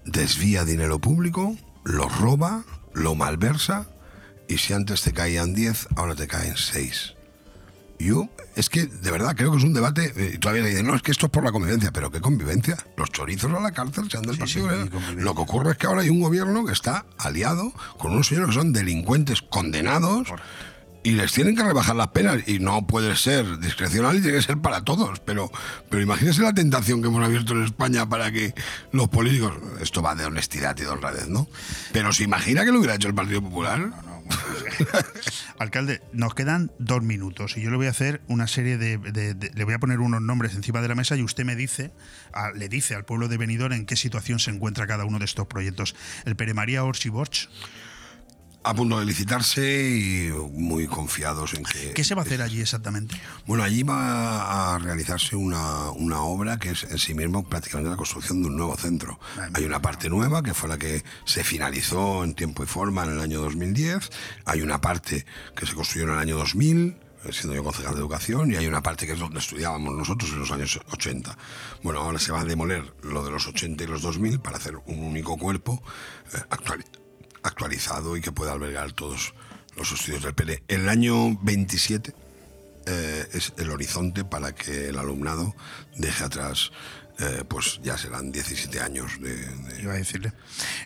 desvía 0.04 0.64
dinero 0.64 0.98
público, 0.98 1.56
lo 1.84 2.08
roba, 2.08 2.64
lo 2.92 3.14
malversa 3.14 3.88
y 4.54 4.58
si 4.58 4.72
antes 4.72 5.02
te 5.02 5.12
caían 5.12 5.52
10, 5.52 5.88
ahora 5.96 6.14
te 6.14 6.28
caen 6.28 6.56
6. 6.56 7.14
Yo, 7.98 8.28
es 8.54 8.70
que 8.70 8.86
de 8.86 9.10
verdad 9.10 9.34
creo 9.36 9.50
que 9.50 9.58
es 9.58 9.64
un 9.64 9.72
debate. 9.72 10.12
Eh, 10.16 10.38
todavía 10.38 10.64
dicen, 10.64 10.86
no, 10.86 10.94
es 10.94 11.02
que 11.02 11.10
esto 11.10 11.26
es 11.26 11.32
por 11.32 11.42
la 11.42 11.50
convivencia. 11.50 11.90
¿Pero 11.92 12.10
qué 12.10 12.20
convivencia? 12.20 12.76
Los 12.96 13.10
chorizos 13.10 13.52
a 13.52 13.60
la 13.60 13.72
cárcel 13.72 14.08
se 14.10 14.18
han 14.18 14.22
del 14.22 14.38
partido. 14.38 14.68
Lo 15.16 15.34
que 15.34 15.40
ocurre 15.40 15.72
es 15.72 15.78
que 15.78 15.86
ahora 15.86 16.02
hay 16.02 16.08
un 16.10 16.20
gobierno 16.20 16.64
que 16.64 16.72
está 16.72 17.04
aliado 17.18 17.72
con 17.98 18.12
unos 18.12 18.28
señores 18.28 18.50
que 18.50 18.54
son 18.54 18.72
delincuentes 18.72 19.42
condenados 19.42 20.28
y 21.04 21.12
les 21.12 21.32
tienen 21.32 21.54
que 21.54 21.62
rebajar 21.62 21.94
las 21.94 22.08
penas 22.08 22.48
y 22.48 22.58
no 22.58 22.86
puede 22.86 23.14
ser 23.14 23.58
discrecional 23.58 24.16
y 24.16 24.22
tiene 24.22 24.38
que 24.38 24.42
ser 24.42 24.58
para 24.58 24.82
todos. 24.82 25.20
Pero, 25.20 25.52
pero 25.90 26.02
imagínese 26.02 26.42
la 26.42 26.54
tentación 26.54 27.02
que 27.02 27.08
hemos 27.08 27.22
abierto 27.22 27.52
en 27.52 27.64
España 27.64 28.08
para 28.08 28.32
que 28.32 28.54
los 28.90 29.08
políticos, 29.08 29.52
esto 29.80 30.00
va 30.00 30.14
de 30.14 30.24
honestidad 30.24 30.76
y 30.78 30.82
de 30.82 30.88
honradez, 30.88 31.28
¿no? 31.28 31.46
Pero 31.92 32.12
se 32.12 32.24
imagina 32.24 32.64
que 32.64 32.72
lo 32.72 32.78
hubiera 32.78 32.94
hecho 32.94 33.08
el 33.08 33.14
Partido 33.14 33.42
Popular. 33.42 33.90
Alcalde, 35.58 36.02
nos 36.12 36.34
quedan 36.34 36.72
dos 36.78 37.02
minutos 37.02 37.56
y 37.56 37.62
yo 37.62 37.70
le 37.70 37.76
voy 37.76 37.86
a 37.86 37.90
hacer 37.90 38.22
una 38.28 38.46
serie 38.46 38.76
de, 38.76 39.50
Le 39.54 39.64
voy 39.64 39.74
a 39.74 39.78
poner 39.78 40.00
unos 40.00 40.22
nombres 40.22 40.54
encima 40.54 40.80
de 40.80 40.88
la 40.88 40.94
mesa 40.94 41.16
y 41.16 41.22
usted 41.22 41.44
me 41.44 41.56
dice, 41.56 41.92
le 42.54 42.68
dice 42.68 42.94
al 42.94 43.04
pueblo 43.04 43.28
de 43.28 43.36
Benidorm 43.36 43.72
en 43.72 43.86
qué 43.86 43.96
situación 43.96 44.38
se 44.38 44.50
encuentra 44.50 44.86
cada 44.86 45.04
uno 45.04 45.18
de 45.18 45.24
estos 45.24 45.46
proyectos. 45.46 45.94
El 46.24 46.36
Pere 46.36 46.54
María 46.54 46.84
Orsi 46.84 47.08
Borch 47.08 47.48
a 48.64 48.74
punto 48.74 48.98
de 48.98 49.04
licitarse 49.04 49.90
y 49.90 50.30
muy 50.52 50.86
confiados 50.86 51.52
en 51.52 51.64
que... 51.64 51.92
¿Qué 51.92 52.02
se 52.02 52.14
va 52.14 52.22
a 52.22 52.24
hacer 52.24 52.40
allí 52.40 52.62
exactamente? 52.62 53.14
Bueno, 53.46 53.62
allí 53.62 53.82
va 53.82 54.74
a 54.74 54.78
realizarse 54.78 55.36
una, 55.36 55.90
una 55.90 56.22
obra 56.22 56.58
que 56.58 56.70
es 56.70 56.84
en 56.84 56.98
sí 56.98 57.14
mismo 57.14 57.46
prácticamente 57.46 57.90
la 57.90 57.96
construcción 57.96 58.40
de 58.42 58.48
un 58.48 58.56
nuevo 58.56 58.74
centro. 58.76 59.20
Hay 59.52 59.64
una 59.64 59.82
parte 59.82 60.08
nueva 60.08 60.42
que 60.42 60.54
fue 60.54 60.70
la 60.70 60.78
que 60.78 61.04
se 61.26 61.44
finalizó 61.44 62.24
en 62.24 62.34
tiempo 62.34 62.64
y 62.64 62.66
forma 62.66 63.04
en 63.04 63.10
el 63.10 63.20
año 63.20 63.42
2010, 63.42 64.10
hay 64.46 64.62
una 64.62 64.80
parte 64.80 65.26
que 65.54 65.66
se 65.66 65.74
construyó 65.74 66.06
en 66.06 66.14
el 66.14 66.18
año 66.18 66.38
2000, 66.38 66.96
siendo 67.32 67.54
yo 67.54 67.64
concejal 67.64 67.94
de 67.94 68.00
educación, 68.00 68.50
y 68.50 68.56
hay 68.56 68.66
una 68.66 68.82
parte 68.82 69.06
que 69.06 69.12
es 69.12 69.18
donde 69.18 69.40
estudiábamos 69.40 69.94
nosotros 69.94 70.30
en 70.32 70.40
los 70.40 70.50
años 70.50 70.80
80. 70.90 71.36
Bueno, 71.82 72.00
ahora 72.00 72.18
se 72.18 72.32
va 72.32 72.40
a 72.40 72.44
demoler 72.44 72.94
lo 73.02 73.24
de 73.24 73.30
los 73.30 73.46
80 73.46 73.84
y 73.84 73.86
los 73.86 74.00
2000 74.00 74.40
para 74.40 74.56
hacer 74.56 74.76
un 74.86 75.00
único 75.00 75.36
cuerpo 75.36 75.82
eh, 76.32 76.38
actual 76.48 76.84
actualizado 77.44 78.16
y 78.16 78.20
que 78.20 78.32
pueda 78.32 78.52
albergar 78.52 78.92
todos 78.92 79.34
los 79.76 79.92
estudios 79.92 80.22
del 80.22 80.34
PL. 80.34 80.62
El 80.66 80.88
año 80.88 81.36
27 81.42 82.12
eh, 82.86 83.28
es 83.32 83.52
el 83.58 83.70
horizonte 83.70 84.24
para 84.24 84.54
que 84.54 84.88
el 84.88 84.98
alumnado 84.98 85.54
deje 85.96 86.24
atrás 86.24 86.72
eh, 87.20 87.44
pues 87.46 87.78
ya 87.82 87.96
serán 87.96 88.32
17 88.32 88.80
años 88.80 89.20
de... 89.20 89.80
Iba 89.80 89.92
a 89.92 89.96
decirle. 89.96 90.32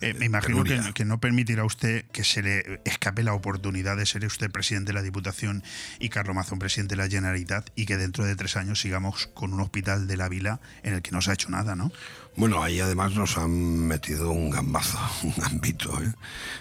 Eh, 0.02 0.12
me 0.12 0.26
imagino 0.26 0.62
que, 0.92 1.04
no 1.06 1.18
permitirá 1.20 1.64
usted 1.64 2.04
que 2.12 2.22
se 2.22 2.42
le 2.42 2.82
escape 2.84 3.22
la 3.22 3.32
oportunidad 3.32 3.96
de 3.96 4.04
ser 4.04 4.26
usted 4.26 4.50
presidente 4.50 4.88
de 4.88 4.92
la 4.92 5.02
Diputación 5.02 5.64
y 5.98 6.10
Carlos 6.10 6.36
Mazón 6.36 6.58
presidente 6.58 6.96
de 6.96 7.02
la 7.02 7.08
Generalitat 7.08 7.70
y 7.76 7.86
que 7.86 7.96
dentro 7.96 8.26
de 8.26 8.36
tres 8.36 8.56
años 8.56 8.78
sigamos 8.78 9.28
con 9.28 9.54
un 9.54 9.60
hospital 9.60 10.06
de 10.06 10.18
la 10.18 10.28
vila 10.28 10.60
en 10.82 10.92
el 10.92 11.00
que 11.00 11.12
no 11.12 11.22
se 11.22 11.30
ha 11.30 11.34
hecho 11.34 11.48
nada, 11.48 11.74
¿no? 11.74 11.90
Bueno, 12.38 12.62
ahí 12.62 12.78
además 12.78 13.14
nos 13.14 13.36
han 13.36 13.50
metido 13.88 14.30
un 14.30 14.48
gambazo, 14.50 14.96
un 15.24 15.44
ámbito. 15.44 15.90
¿eh? 16.00 16.14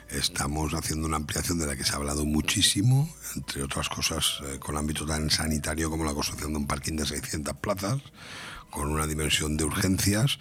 Estamos 0.10 0.74
haciendo 0.74 1.06
una 1.06 1.18
ampliación 1.18 1.60
de 1.60 1.68
la 1.68 1.76
que 1.76 1.84
se 1.84 1.94
ha 1.94 1.98
hablado 1.98 2.26
muchísimo, 2.26 3.08
entre 3.36 3.62
otras 3.62 3.88
cosas 3.88 4.42
con 4.58 4.74
el 4.74 4.80
ámbito 4.80 5.06
tan 5.06 5.30
sanitario 5.30 5.92
como 5.92 6.04
la 6.04 6.16
construcción 6.16 6.54
de 6.54 6.58
un 6.58 6.66
parking 6.66 6.96
de 6.96 7.06
600 7.06 7.58
plazas 7.58 8.02
con 8.72 8.92
una 8.92 9.06
dimensión 9.06 9.56
de 9.56 9.66
urgencias, 9.66 10.40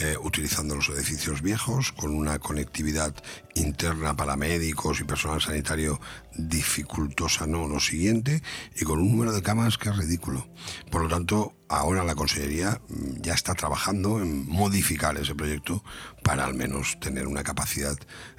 eh, 0.00 0.16
utilizando 0.22 0.74
los 0.74 0.88
edificios 0.88 1.42
viejos, 1.42 1.92
con 1.92 2.14
una 2.14 2.38
conectividad 2.38 3.14
interna 3.54 4.16
para 4.16 4.36
médicos 4.36 5.00
y 5.00 5.04
personal 5.04 5.40
sanitario 5.40 6.00
dificultosa, 6.34 7.46
no 7.46 7.68
lo 7.68 7.78
siguiente, 7.78 8.42
y 8.74 8.84
con 8.84 9.00
un 9.00 9.10
número 9.10 9.32
de 9.32 9.42
camas 9.42 9.76
que 9.76 9.90
es 9.90 9.96
ridículo. 9.96 10.48
Por 10.90 11.02
lo 11.02 11.08
tanto, 11.08 11.54
ahora 11.68 12.04
la 12.04 12.14
Consellería 12.14 12.80
mm, 12.88 13.20
ya 13.20 13.34
está 13.34 13.54
trabajando 13.54 14.20
en 14.20 14.46
modificar 14.46 15.16
ese 15.18 15.34
proyecto 15.34 15.84
para 16.22 16.44
al 16.44 16.54
menos 16.54 16.98
tener 17.00 17.26
una 17.26 17.42
capacidad 17.42 17.96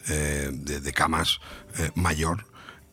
eh, 0.10 0.49
de, 0.51 0.93
camas 0.93 1.39
eh, 1.78 1.91
mayor 1.95 2.45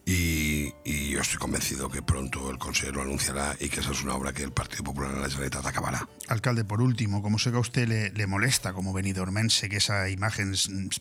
Y, 0.06 0.72
y 0.84 1.10
yo 1.10 1.20
estoy 1.20 1.38
convencido 1.38 1.88
que 1.88 2.02
pronto 2.02 2.50
el 2.50 2.58
Consejo 2.58 2.92
lo 2.92 3.02
anunciará 3.02 3.54
y 3.60 3.68
que 3.68 3.80
esa 3.80 3.92
es 3.92 4.02
una 4.02 4.14
obra 4.14 4.32
que 4.32 4.42
el 4.42 4.50
Partido 4.50 4.82
Popular 4.82 5.12
en 5.12 5.20
la 5.20 5.28
Generalitat 5.28 5.64
acabará. 5.66 6.08
Alcalde, 6.28 6.64
por 6.64 6.80
último, 6.80 7.22
como 7.22 7.38
sé 7.38 7.50
que 7.50 7.58
a 7.58 7.60
usted 7.60 7.86
le, 7.86 8.10
le 8.10 8.26
molesta 8.26 8.72
como 8.72 8.92
benidormense 8.92 9.68
que 9.68 9.76
esa 9.76 10.08
imagen 10.08 10.54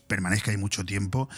permanezca 0.06 0.50
ahí 0.50 0.58
mucho 0.58 0.84
tiempo, 0.84 1.28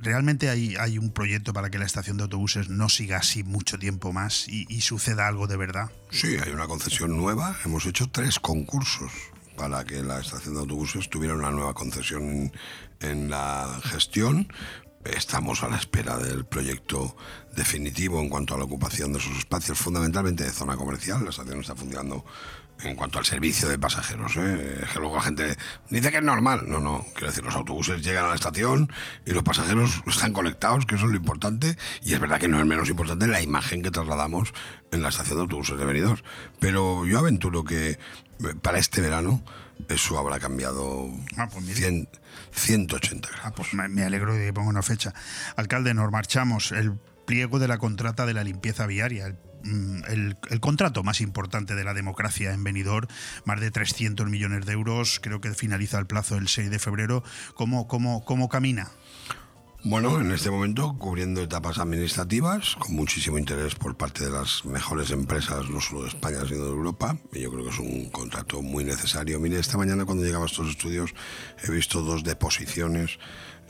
¿realmente 0.00 0.48
hay, 0.48 0.76
hay 0.76 0.98
un 0.98 1.10
proyecto 1.12 1.52
para 1.52 1.70
que 1.70 1.78
la 1.78 1.86
estación 1.86 2.18
de 2.18 2.24
autobuses 2.24 2.68
no 2.68 2.88
siga 2.88 3.16
así 3.16 3.42
mucho 3.42 3.78
tiempo 3.78 4.12
más 4.12 4.46
y, 4.48 4.66
y 4.68 4.82
suceda 4.82 5.26
algo 5.26 5.46
de 5.46 5.56
verdad? 5.56 5.90
Sí, 6.10 6.36
hay 6.44 6.52
una 6.52 6.66
concesión 6.66 7.16
nueva. 7.16 7.56
Hemos 7.64 7.86
hecho 7.86 8.08
tres 8.10 8.38
concursos 8.38 9.10
para 9.56 9.84
que 9.84 10.02
la 10.02 10.20
estación 10.20 10.54
de 10.54 10.60
autobuses 10.60 11.08
tuviera 11.10 11.34
una 11.34 11.50
nueva 11.50 11.74
concesión 11.74 12.22
en, 12.22 12.52
en 13.00 13.30
la 13.30 13.80
gestión. 13.84 14.48
Estamos 15.04 15.64
a 15.64 15.68
la 15.68 15.76
espera 15.76 16.16
del 16.16 16.44
proyecto 16.44 17.16
definitivo 17.56 18.20
en 18.20 18.28
cuanto 18.28 18.54
a 18.54 18.58
la 18.58 18.64
ocupación 18.64 19.12
de 19.12 19.18
esos 19.18 19.36
espacios, 19.36 19.76
fundamentalmente 19.76 20.44
de 20.44 20.50
zona 20.50 20.76
comercial. 20.76 21.24
La 21.24 21.30
estación 21.30 21.60
está 21.60 21.74
funcionando 21.74 22.24
en 22.84 22.94
cuanto 22.94 23.18
al 23.18 23.24
servicio 23.24 23.68
de 23.68 23.80
pasajeros. 23.80 24.36
¿eh? 24.36 24.80
Es 24.82 24.90
que 24.90 25.00
luego 25.00 25.16
la 25.16 25.22
gente 25.22 25.56
dice 25.90 26.10
que 26.12 26.18
es 26.18 26.22
normal. 26.22 26.64
No, 26.68 26.78
no. 26.78 27.04
Quiero 27.14 27.28
decir, 27.28 27.44
los 27.44 27.54
autobuses 27.54 28.00
llegan 28.02 28.26
a 28.26 28.28
la 28.28 28.34
estación 28.36 28.92
y 29.26 29.32
los 29.32 29.42
pasajeros 29.42 30.02
están 30.06 30.32
conectados, 30.32 30.86
que 30.86 30.94
eso 30.94 31.06
es 31.06 31.10
lo 31.10 31.16
importante. 31.16 31.76
Y 32.02 32.14
es 32.14 32.20
verdad 32.20 32.38
que 32.38 32.48
no 32.48 32.60
es 32.60 32.66
menos 32.66 32.88
importante 32.88 33.26
la 33.26 33.42
imagen 33.42 33.82
que 33.82 33.90
trasladamos 33.90 34.52
en 34.92 35.02
la 35.02 35.08
estación 35.08 35.38
de 35.38 35.42
autobuses 35.42 35.78
de 35.78 35.84
Benidorm. 35.84 36.22
Pero 36.60 37.06
yo 37.06 37.18
aventuro 37.18 37.64
que 37.64 37.90
eh, 37.90 37.98
para 38.62 38.78
este 38.78 39.00
verano 39.00 39.42
eso 39.88 40.18
habrá 40.18 40.38
cambiado 40.40 41.08
Ah, 41.36 41.48
pues 41.50 41.64
mire. 41.64 41.76
100 41.76 42.08
180 42.52 43.28
grados. 43.28 43.44
Ah, 43.46 43.52
pues 43.54 43.74
me, 43.74 44.02
alegro 44.04 44.34
de 44.34 44.46
que 44.46 44.52
ponga 44.52 44.68
una 44.68 44.82
fecha. 44.82 45.12
Alcalde, 45.56 45.94
nos 45.94 46.10
marchamos. 46.10 46.72
El 46.72 46.94
pliego 47.26 47.58
de 47.58 47.68
la 47.68 47.78
contrata 47.78 48.26
de 48.26 48.34
la 48.34 48.44
limpieza 48.44 48.86
viaria. 48.86 49.26
El, 49.26 49.38
mm, 49.64 50.04
el- 50.08 50.36
el 50.50 50.60
contrato 50.60 51.02
más 51.02 51.20
importante 51.20 51.74
de 51.74 51.84
la 51.84 51.94
democracia 51.94 52.52
en 52.52 52.64
Benidorm, 52.64 53.06
más 53.44 53.60
de 53.60 53.70
300 53.70 54.28
millones 54.28 54.66
de 54.66 54.72
euros, 54.72 55.20
creo 55.22 55.40
que 55.40 55.52
finaliza 55.54 55.98
el 55.98 56.06
plazo 56.06 56.36
el 56.36 56.48
6 56.48 56.68
de 56.70 56.78
febrero. 56.78 57.22
¿Cómo, 57.54 57.86
cómo, 57.86 58.24
cómo 58.24 58.48
camina? 58.48 58.90
Bueno, 59.84 60.20
en 60.20 60.30
este 60.30 60.48
momento 60.48 60.94
cubriendo 60.96 61.42
etapas 61.42 61.78
administrativas, 61.78 62.76
con 62.76 62.94
muchísimo 62.94 63.36
interés 63.36 63.74
por 63.74 63.96
parte 63.96 64.24
de 64.24 64.30
las 64.30 64.64
mejores 64.64 65.10
empresas, 65.10 65.68
no 65.68 65.80
solo 65.80 66.02
de 66.02 66.08
España, 66.08 66.38
sino 66.46 66.66
de 66.66 66.70
Europa, 66.70 67.16
y 67.32 67.40
yo 67.40 67.50
creo 67.50 67.64
que 67.64 67.70
es 67.70 67.78
un 67.80 68.08
contrato 68.10 68.62
muy 68.62 68.84
necesario. 68.84 69.40
Mire, 69.40 69.58
esta 69.58 69.76
mañana 69.76 70.04
cuando 70.04 70.22
llegaba 70.22 70.44
a 70.44 70.46
estos 70.46 70.70
estudios 70.70 71.12
he 71.64 71.72
visto 71.72 72.00
dos 72.00 72.22
deposiciones 72.22 73.18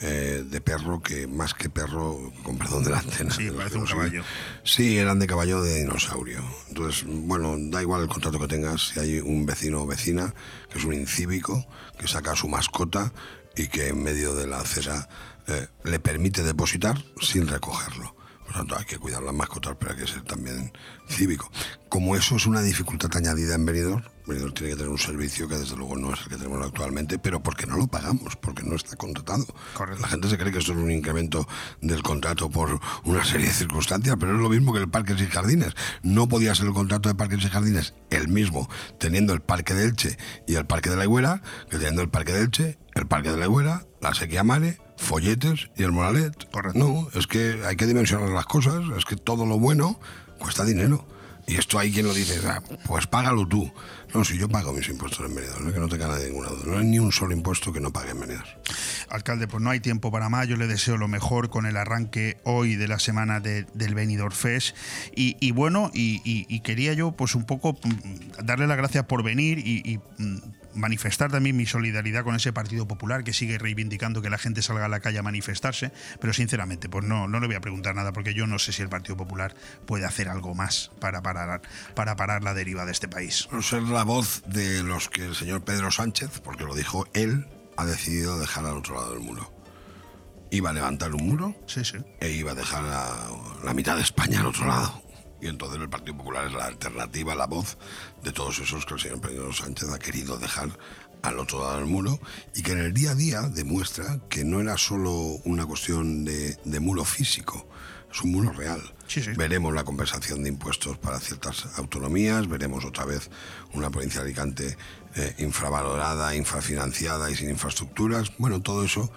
eh, 0.03 0.45
de 0.47 0.61
perro 0.61 1.01
que 1.01 1.27
más 1.27 1.55
que 1.55 1.71
perro, 1.71 2.31
con 2.43 2.59
perdón 2.59 2.85
de 2.85 2.91
la 2.91 2.99
antena. 2.99 3.31
Sí, 3.31 3.51
parece 3.51 3.79
un 3.79 3.87
caballo. 3.87 4.23
Sí, 4.65 4.99
eran 4.99 5.19
de 5.19 5.27
caballo 5.27 5.63
de 5.63 5.79
dinosaurio. 5.79 6.45
Entonces, 6.69 7.05
bueno, 7.07 7.57
da 7.59 7.81
igual 7.81 8.03
el 8.03 8.09
contrato 8.09 8.39
que 8.39 8.49
tengas, 8.49 8.89
si 8.89 9.01
hay 9.01 9.21
un 9.21 9.47
vecino 9.47 9.81
o 9.81 9.87
vecina 9.87 10.35
que 10.71 10.79
es 10.79 10.85
un 10.85 10.93
incívico, 10.93 11.67
que 11.99 12.07
saca 12.07 12.33
a 12.33 12.37
su 12.37 12.49
mascota 12.49 13.15
y 13.57 13.69
que 13.69 13.89
en 13.89 14.03
medio 14.03 14.35
de 14.35 14.47
la 14.47 14.61
acera 14.61 15.09
eh, 15.49 15.69
le 15.85 15.99
permite 15.99 16.43
depositar 16.43 17.03
sin 17.21 17.47
recogerlo. 17.47 18.15
Por 18.45 18.55
tanto, 18.55 18.77
hay 18.77 18.85
que 18.85 18.99
cuidar 18.99 19.23
las 19.23 19.35
mascotas, 19.35 19.77
pero 19.79 19.93
hay 19.93 19.99
que 19.99 20.07
ser 20.07 20.23
también 20.23 20.73
cívico. 21.09 21.51
Como 21.89 22.17
eso 22.17 22.37
es 22.37 22.47
una 22.47 22.61
dificultad 22.61 23.11
añadida 23.17 23.55
en 23.55 23.65
Benidorm, 23.65 24.03
Benidorm 24.27 24.53
tiene 24.53 24.73
que 24.73 24.77
tener 24.77 24.91
un 24.91 24.99
servicio 24.99 25.49
que 25.49 25.57
desde 25.57 25.77
luego 25.77 25.97
no 25.97 26.13
es 26.13 26.21
el 26.21 26.29
que 26.29 26.37
tenemos 26.37 26.65
actualmente, 26.65 27.19
pero 27.19 27.43
porque 27.43 27.67
no 27.67 27.77
lo 27.77 27.87
pagamos, 27.87 28.37
porque 28.37 28.63
no 28.63 28.77
está 28.77 28.97
contratado. 28.97 29.47
La 30.01 30.09
gente 30.09 30.29
se 30.29 30.39
cree 30.39 30.53
que 30.53 30.59
esto 30.59 30.73
es 30.73 30.79
un 30.79 30.91
incremento 30.91 31.49
del 31.81 32.03
contrato 32.03 32.51
por 32.51 32.79
una 33.05 33.25
serie 33.25 33.47
de 33.47 33.53
circunstancias, 33.53 34.17
pero 34.19 34.35
es 34.35 34.41
lo 34.41 34.49
mismo 34.49 34.73
que 34.73 34.81
el 34.81 34.89
Parques 34.89 35.21
y 35.21 35.27
Jardines. 35.27 35.75
No 36.03 36.29
podía 36.29 36.55
ser 36.55 36.67
el 36.67 36.73
contrato 36.73 37.09
de 37.09 37.15
Parques 37.15 37.45
y 37.45 37.49
Jardines 37.49 37.95
el 38.11 38.29
mismo, 38.29 38.69
teniendo 38.99 39.33
el 39.33 39.41
Parque 39.41 39.75
de 39.75 39.85
Elche 39.85 40.19
y 40.47 40.55
el 40.55 40.67
Parque 40.67 40.91
de 40.91 40.97
la 40.97 41.05
Higuera, 41.05 41.43
que 41.71 41.79
teniendo 41.79 42.03
el 42.03 42.11
Parque 42.11 42.33
de 42.33 42.43
Elche, 42.43 42.79
el 42.95 43.07
Parque 43.07 43.31
de 43.31 43.39
la 43.39 43.47
Higuera, 43.47 43.87
la 44.01 44.15
Sequía 44.15 44.45
Mare, 44.45 44.79
Folletes 45.03 45.69
y 45.77 45.83
el 45.83 45.93
Moralet. 45.93 46.49
No, 46.75 47.09
es 47.15 47.27
que 47.27 47.61
hay 47.67 47.77
que 47.77 47.87
dimensionar 47.87 48.29
las 48.31 48.47
cosas, 48.47 48.83
es 48.97 49.05
que 49.05 49.17
todo 49.17 49.45
lo 49.47 49.59
bueno 49.59 49.99
cuesta 50.39 50.65
dinero. 50.65 51.07
Y 51.45 51.57
esto 51.57 51.77
hay 51.81 51.91
quien 51.93 52.07
lo 52.07 52.15
dice, 52.15 52.41
"Ah, 52.47 52.63
pues 52.87 53.09
págalo 53.09 53.47
tú. 53.49 53.69
No, 54.15 54.25
si 54.25 54.39
yo 54.39 54.49
pago 54.49 54.73
mis 54.73 54.89
impuestos 54.89 55.27
en 55.29 55.35
Benidorm, 55.35 55.67
¿no? 55.67 55.73
que 55.73 55.81
no 55.81 55.89
tenga 55.89 56.07
nadie 56.07 56.27
ninguna 56.29 56.49
duda. 56.51 56.63
No 56.67 56.79
hay 56.79 56.87
ni 56.87 57.01
un 57.01 57.11
solo 57.11 57.33
impuesto 57.35 57.73
que 57.73 57.81
no 57.81 57.93
pague 57.93 58.13
en. 58.15 58.45
Alcalde, 59.09 59.49
pues 59.49 59.61
no 59.61 59.71
hay 59.71 59.81
tiempo 59.81 60.13
para 60.13 60.29
más. 60.29 60.47
Yo 60.47 60.57
le 60.57 60.69
deseo 60.69 60.97
lo 60.97 61.09
mejor 61.09 61.51
con 61.51 61.67
el 61.67 61.77
arranque 61.77 62.37
hoy 62.45 62.77
de 62.77 62.87
la 62.87 63.01
semana 63.01 63.41
de- 63.41 63.67
del 63.75 63.95
Benidorm 63.97 64.33
Fest. 64.33 64.77
Y, 65.17 65.37
y 65.41 65.51
bueno, 65.51 65.91
y, 65.93 66.21
y- 66.25 66.47
y 66.49 66.61
quería 66.61 66.93
yo, 66.93 67.11
pues 67.11 67.35
un 67.35 67.45
poco 67.45 67.73
mm, 67.73 68.45
darle 68.45 68.69
las 68.69 68.77
gracias 68.77 69.05
por 69.07 69.25
venir 69.25 69.59
y, 69.59 69.83
y, 69.85 69.99
mm, 70.23 70.39
manifestar 70.75 71.31
también 71.31 71.57
mi 71.57 71.67
solidaridad 71.67 72.25
con 72.25 72.35
ese 72.35 72.53
Partido 72.53 72.87
Popular 72.89 73.25
que 73.25 73.33
sigue 73.33 73.59
reivindicando 73.59 74.23
que 74.23 74.31
la 74.31 74.39
gente 74.39 74.63
salga 74.63 74.87
a 74.87 74.89
la 74.89 75.01
calle 75.01 75.19
a 75.19 75.23
manifestarse. 75.23 75.93
Pero 76.21 76.33
sinceramente, 76.33 76.89
pues 76.89 77.05
no, 77.05 77.29
no 77.29 77.41
le 77.41 77.47
voy 77.47 77.57
a 77.57 77.61
preguntar 77.61 77.95
nada 77.95 78.13
porque 78.13 78.35
yo 78.35 78.47
no 78.47 78.59
sé 78.59 78.73
si 78.73 78.83
el 78.83 78.89
Partido 78.89 79.17
Popular 79.17 79.55
puede 79.87 80.05
hacer 80.07 80.29
algo 80.29 80.55
más 80.55 80.91
para 81.01 81.23
parar, 81.23 81.63
para 81.95 82.17
parar 82.17 82.43
la 82.45 82.55
deriva 82.55 82.85
de 82.85 82.93
este 82.93 83.09
país. 83.09 83.49
Por 83.51 83.63
ser 83.63 83.83
la 83.83 84.05
voz 84.05 84.43
de 84.47 84.83
los 84.83 85.09
que 85.09 85.25
el 85.25 85.35
señor 85.35 85.65
Pedro 85.65 85.91
Sánchez, 85.91 86.41
porque 86.41 86.65
lo 86.65 86.75
dijo 86.75 87.07
él, 87.15 87.47
ha 87.77 87.85
decidido 87.85 88.39
dejar 88.39 88.65
al 88.67 88.77
otro 88.77 88.95
lado 88.95 89.13
del 89.15 89.21
muro. 89.21 89.53
Iba 90.51 90.71
a 90.71 90.73
levantar 90.75 91.15
un 91.15 91.27
muro 91.27 91.55
Sí, 91.67 91.83
sí. 91.85 91.97
e 92.21 92.31
iba 92.31 92.53
a 92.53 92.55
dejar 92.55 92.83
la 93.65 93.73
mitad 93.75 93.97
de 93.97 94.03
España 94.03 94.41
al 94.41 94.47
otro 94.47 94.67
lado. 94.67 95.03
Y 95.43 95.49
entonces 95.49 95.81
el 95.81 95.91
Partido 95.91 96.17
Popular 96.17 96.47
es 96.47 96.53
la 96.53 96.67
alternativa, 96.67 97.35
la 97.35 97.47
voz 97.47 97.77
de 98.23 98.33
todos 98.33 98.59
esos 98.61 98.87
que 98.87 98.95
el 98.95 99.01
señor 99.01 99.21
Pedro 99.21 99.53
Sánchez 99.53 99.91
ha 99.91 99.99
querido 99.99 100.39
dejar 100.39 100.71
al 101.23 101.39
otro 101.39 101.61
lado 101.61 101.77
del 101.77 101.87
muro 101.87 102.21
y 102.55 102.63
que 102.63 102.73
en 102.73 102.79
el 102.79 102.95
día 102.95 103.11
a 103.11 103.15
día 103.15 103.43
demuestra 103.43 104.21
que 104.31 104.45
no 104.45 104.61
era 104.61 104.79
solo 104.79 105.11
una 105.45 105.67
cuestión 105.67 106.25
de, 106.25 106.57
de 106.65 106.81
muro 106.81 107.05
físico, 107.05 107.67
es 108.13 108.21
un 108.23 108.33
muro 108.33 108.53
real. 108.53 108.81
Veremos 109.37 109.75
la 109.75 109.85
compensación 109.85 110.43
de 110.43 110.49
impuestos 110.49 110.97
para 110.99 111.19
ciertas 111.19 111.67
autonomías, 111.77 112.49
veremos 112.49 112.85
otra 112.85 113.05
vez 113.05 113.31
una 113.75 113.91
provincia 113.91 114.21
de 114.21 114.27
Alicante 114.27 114.77
eh, 115.17 115.35
infravalorada, 115.39 116.35
infrafinanciada 116.35 117.31
y 117.31 117.37
sin 117.37 117.51
infraestructuras. 117.51 118.33
Bueno, 118.39 118.63
todo 118.63 118.85
eso, 118.85 119.13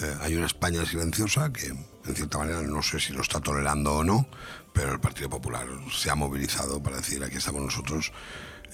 eh, 0.00 0.16
hay 0.20 0.36
una 0.36 0.46
España 0.46 0.86
silenciosa 0.86 1.52
que 1.52 1.66
en 1.66 2.14
cierta 2.14 2.38
manera 2.38 2.62
no 2.62 2.82
sé 2.82 3.00
si 3.00 3.12
lo 3.12 3.22
está 3.22 3.40
tolerando 3.40 3.96
o 3.96 4.04
no, 4.04 4.26
pero 4.74 4.92
el 4.92 5.00
Partido 5.00 5.30
Popular 5.30 5.66
se 5.90 6.10
ha 6.10 6.14
movilizado 6.14 6.82
para 6.82 6.98
decir 6.98 7.24
aquí 7.24 7.36
estamos 7.36 7.62
nosotros, 7.62 8.12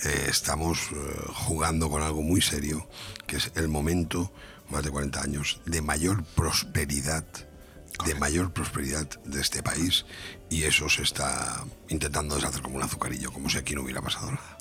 eh, 0.05 0.27
estamos 0.29 0.79
eh, 0.91 0.97
jugando 1.47 1.89
con 1.89 2.03
algo 2.03 2.23
muy 2.23 2.41
serio, 2.41 2.89
que 3.27 3.37
es 3.37 3.53
el 3.55 3.69
momento, 3.69 4.33
más 4.71 4.83
de 4.83 4.91
40 4.91 5.23
años, 5.23 5.61
de 5.67 5.83
mayor 5.83 6.25
prosperidad 6.25 7.25
de 8.07 8.15
mayor 8.15 8.51
prosperidad 8.51 9.07
de 9.25 9.43
este 9.43 9.63
país 9.63 10.07
y 10.49 10.63
eso 10.63 10.89
se 10.89 11.03
está 11.03 11.65
intentando 11.89 12.35
deshacer 12.35 12.63
como 12.63 12.77
un 12.77 12.83
azucarillo, 12.83 13.31
como 13.31 13.51
si 13.51 13.59
aquí 13.59 13.75
no 13.75 13.83
hubiera 13.83 14.01
pasado 14.01 14.31
nada. 14.31 14.59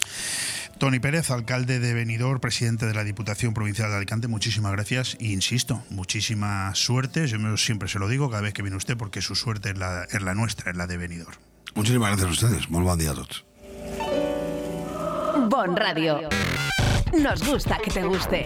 Tony 0.79 0.99
Pérez, 0.99 1.29
alcalde 1.29 1.79
de 1.79 1.93
Benidorm, 1.93 2.39
presidente 2.39 2.85
de 2.85 2.93
la 2.93 3.03
Diputación 3.03 3.53
Provincial 3.53 3.89
de 3.89 3.97
Alicante, 3.97 4.29
muchísimas 4.29 4.71
gracias 4.71 5.17
e 5.19 5.27
insisto, 5.27 5.83
muchísima 5.89 6.73
suerte. 6.73 7.27
Yo 7.27 7.37
siempre 7.57 7.89
se 7.89 7.99
lo 7.99 8.07
digo 8.07 8.29
cada 8.29 8.41
vez 8.41 8.53
que 8.53 8.61
viene 8.61 8.77
usted 8.77 8.95
porque 8.95 9.21
su 9.21 9.35
suerte 9.35 9.71
es 9.71 9.77
la, 9.77 10.05
es 10.05 10.21
la 10.21 10.33
nuestra, 10.35 10.71
es 10.71 10.77
la 10.77 10.87
de 10.87 10.95
Benidorm. 10.95 11.37
Muchísimas 11.75 12.11
gracias 12.11 12.29
a 12.29 12.31
ustedes. 12.31 12.69
Muy 12.69 12.81
buen 12.81 12.97
día 12.97 13.11
a 13.11 13.13
todos. 13.13 13.45
Bon 15.49 15.75
Radio. 15.75 16.29
Nos 17.21 17.45
gusta 17.45 17.77
que 17.83 17.91
te 17.91 18.03
guste. 18.03 18.45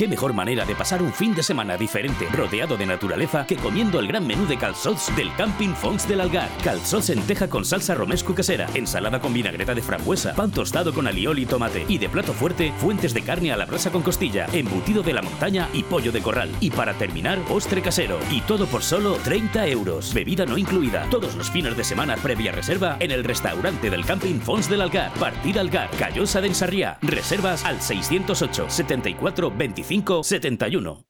¿Qué 0.00 0.08
mejor 0.08 0.32
manera 0.32 0.64
de 0.64 0.74
pasar 0.74 1.02
un 1.02 1.12
fin 1.12 1.34
de 1.34 1.42
semana 1.42 1.76
diferente, 1.76 2.26
rodeado 2.32 2.78
de 2.78 2.86
naturaleza, 2.86 3.44
que 3.46 3.56
comiendo 3.56 4.00
el 4.00 4.08
gran 4.08 4.26
menú 4.26 4.46
de 4.46 4.56
calzots 4.56 5.14
del 5.14 5.30
Camping 5.34 5.74
Fons 5.74 6.08
del 6.08 6.22
Algar? 6.22 6.48
Calzots 6.64 7.10
en 7.10 7.20
teja 7.26 7.50
con 7.50 7.66
salsa 7.66 7.94
romesco 7.94 8.34
casera, 8.34 8.66
ensalada 8.72 9.20
con 9.20 9.34
vinagreta 9.34 9.74
de 9.74 9.82
frambuesa, 9.82 10.34
pan 10.34 10.52
tostado 10.52 10.94
con 10.94 11.06
alioli 11.06 11.42
y 11.42 11.44
tomate, 11.44 11.84
y 11.86 11.98
de 11.98 12.08
plato 12.08 12.32
fuerte, 12.32 12.72
fuentes 12.78 13.12
de 13.12 13.20
carne 13.20 13.52
a 13.52 13.58
la 13.58 13.66
brasa 13.66 13.92
con 13.92 14.00
costilla, 14.00 14.46
embutido 14.54 15.02
de 15.02 15.12
la 15.12 15.20
montaña 15.20 15.68
y 15.74 15.82
pollo 15.82 16.12
de 16.12 16.22
corral. 16.22 16.48
Y 16.60 16.70
para 16.70 16.94
terminar, 16.94 17.38
postre 17.40 17.82
casero. 17.82 18.18
Y 18.30 18.40
todo 18.40 18.64
por 18.68 18.82
solo 18.82 19.16
30 19.16 19.66
euros. 19.66 20.14
Bebida 20.14 20.46
no 20.46 20.56
incluida. 20.56 21.10
Todos 21.10 21.34
los 21.34 21.50
fines 21.50 21.76
de 21.76 21.84
semana 21.84 22.16
previa 22.16 22.52
reserva 22.52 22.96
en 23.00 23.10
el 23.10 23.22
restaurante 23.22 23.90
del 23.90 24.06
Camping 24.06 24.40
Fons 24.40 24.66
del 24.66 24.80
Algar. 24.80 25.12
Partida 25.20 25.60
Algar, 25.60 25.90
Callosa 25.98 26.40
de 26.40 26.46
Ensarriá. 26.46 26.96
Reservas 27.02 27.66
al 27.66 27.82
608 27.82 28.70
74 28.70 29.50
25 29.50 29.89
71. 30.22 31.09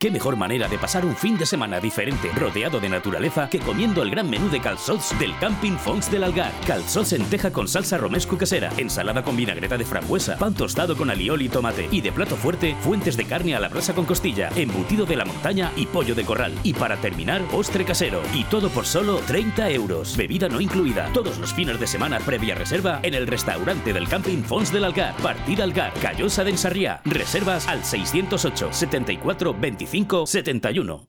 ¿Qué 0.00 0.12
mejor 0.12 0.36
manera 0.36 0.68
de 0.68 0.78
pasar 0.78 1.04
un 1.04 1.16
fin 1.16 1.36
de 1.36 1.44
semana 1.44 1.80
diferente, 1.80 2.30
rodeado 2.36 2.78
de 2.78 2.88
naturaleza, 2.88 3.50
que 3.50 3.58
comiendo 3.58 4.00
el 4.00 4.12
gran 4.12 4.30
menú 4.30 4.48
de 4.48 4.60
calzots 4.60 5.18
del 5.18 5.36
Camping 5.40 5.76
Fons 5.76 6.08
del 6.08 6.22
Algar? 6.22 6.52
Calzots 6.68 7.14
en 7.14 7.24
teja 7.24 7.50
con 7.50 7.66
salsa 7.66 7.98
romesco 7.98 8.38
casera, 8.38 8.70
ensalada 8.76 9.24
con 9.24 9.36
vinagreta 9.36 9.76
de 9.76 9.84
frambuesa, 9.84 10.38
pan 10.38 10.54
tostado 10.54 10.96
con 10.96 11.10
alioli 11.10 11.46
y 11.46 11.48
tomate, 11.48 11.88
y 11.90 12.00
de 12.00 12.12
plato 12.12 12.36
fuerte, 12.36 12.76
fuentes 12.80 13.16
de 13.16 13.24
carne 13.24 13.56
a 13.56 13.58
la 13.58 13.68
brasa 13.68 13.92
con 13.92 14.04
costilla, 14.04 14.50
embutido 14.54 15.04
de 15.04 15.16
la 15.16 15.24
montaña 15.24 15.72
y 15.74 15.86
pollo 15.86 16.14
de 16.14 16.24
corral. 16.24 16.56
Y 16.62 16.74
para 16.74 16.98
terminar, 16.98 17.42
postre 17.48 17.84
casero. 17.84 18.22
Y 18.32 18.44
todo 18.44 18.70
por 18.70 18.86
solo 18.86 19.16
30 19.26 19.68
euros. 19.70 20.16
Bebida 20.16 20.48
no 20.48 20.60
incluida. 20.60 21.10
Todos 21.12 21.38
los 21.38 21.52
fines 21.52 21.80
de 21.80 21.88
semana 21.88 22.20
previa 22.20 22.54
reserva 22.54 23.00
en 23.02 23.14
el 23.14 23.26
restaurante 23.26 23.92
del 23.92 24.06
Camping 24.06 24.44
Fons 24.44 24.72
del 24.72 24.84
Algar. 24.84 25.16
Partida 25.16 25.64
Algar, 25.64 25.92
Callosa 25.94 26.44
de 26.44 26.52
Ensarriá. 26.52 27.00
Reservas 27.04 27.66
al 27.66 27.84
608 27.84 28.72
74 28.72 29.54
25 29.54 29.87
71. 30.26 31.08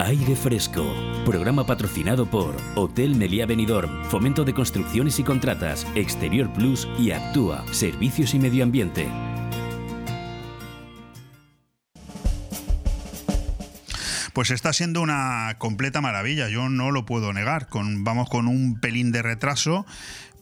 Aire 0.00 0.36
Fresco. 0.36 0.94
Programa 1.24 1.66
patrocinado 1.66 2.30
por 2.30 2.54
Hotel 2.76 3.16
Meliá 3.16 3.46
Benidorm, 3.46 4.04
Fomento 4.04 4.44
de 4.44 4.54
Construcciones 4.54 5.18
y 5.18 5.24
Contratas, 5.24 5.88
Exterior 5.96 6.52
Plus 6.52 6.86
y 7.00 7.10
Actúa, 7.10 7.64
Servicios 7.72 8.32
y 8.32 8.38
Medio 8.38 8.62
Ambiente. 8.62 9.08
Pues 14.38 14.52
está 14.52 14.72
siendo 14.72 15.02
una 15.02 15.56
completa 15.58 16.00
maravilla, 16.00 16.48
yo 16.48 16.68
no 16.68 16.92
lo 16.92 17.04
puedo 17.04 17.32
negar. 17.32 17.66
Vamos 17.72 18.30
con 18.30 18.46
un 18.46 18.78
pelín 18.78 19.10
de 19.10 19.22
retraso, 19.22 19.84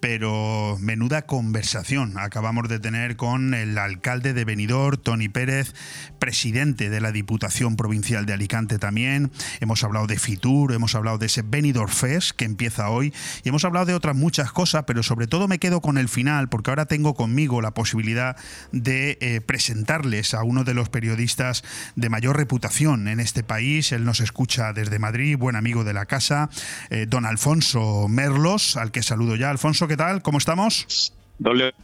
pero 0.08 0.78
menuda 0.78 1.22
conversación 1.22 2.16
acabamos 2.16 2.68
de 2.68 2.78
tener 2.78 3.16
con 3.16 3.54
el 3.54 3.76
alcalde 3.76 4.34
de 4.34 4.44
Benidorm, 4.44 5.02
Tony 5.02 5.28
Pérez, 5.28 5.74
presidente 6.20 6.90
de 6.90 7.00
la 7.00 7.10
Diputación 7.10 7.74
Provincial 7.74 8.24
de 8.24 8.32
Alicante 8.32 8.78
también. 8.78 9.32
Hemos 9.58 9.82
hablado 9.82 10.06
de 10.06 10.16
Fitur, 10.16 10.72
hemos 10.72 10.94
hablado 10.94 11.18
de 11.18 11.26
ese 11.26 11.42
Benidorm 11.42 11.90
Fest 11.90 12.36
que 12.36 12.44
empieza 12.44 12.88
hoy 12.88 13.12
y 13.42 13.48
hemos 13.48 13.64
hablado 13.64 13.86
de 13.86 13.94
otras 13.94 14.14
muchas 14.14 14.52
cosas, 14.52 14.84
pero 14.86 15.02
sobre 15.02 15.26
todo 15.26 15.48
me 15.48 15.58
quedo 15.58 15.80
con 15.80 15.98
el 15.98 16.08
final 16.08 16.48
porque 16.48 16.70
ahora 16.70 16.86
tengo 16.86 17.14
conmigo 17.14 17.60
la 17.60 17.74
posibilidad 17.74 18.36
de 18.70 19.18
eh, 19.20 19.40
presentarles 19.40 20.34
a 20.34 20.44
uno 20.44 20.62
de 20.62 20.74
los 20.74 20.88
periodistas 20.88 21.64
de 21.96 22.10
mayor 22.10 22.36
reputación 22.36 23.08
en 23.08 23.18
este 23.18 23.42
país. 23.42 23.90
Él 23.90 24.04
nos 24.04 24.20
escucha 24.20 24.72
desde 24.72 25.00
Madrid, 25.00 25.36
buen 25.36 25.56
amigo 25.56 25.82
de 25.82 25.94
la 25.94 26.06
casa, 26.06 26.48
eh, 26.90 27.06
don 27.08 27.26
Alfonso 27.26 28.06
Merlos, 28.06 28.76
al 28.76 28.92
que 28.92 29.02
saludo 29.02 29.34
ya. 29.34 29.50
Alfonso, 29.50 29.88
¿qué 29.88 29.95
tal? 29.96 30.22
¿Cómo 30.22 30.38
estamos? 30.38 31.12
Doble. 31.38 31.74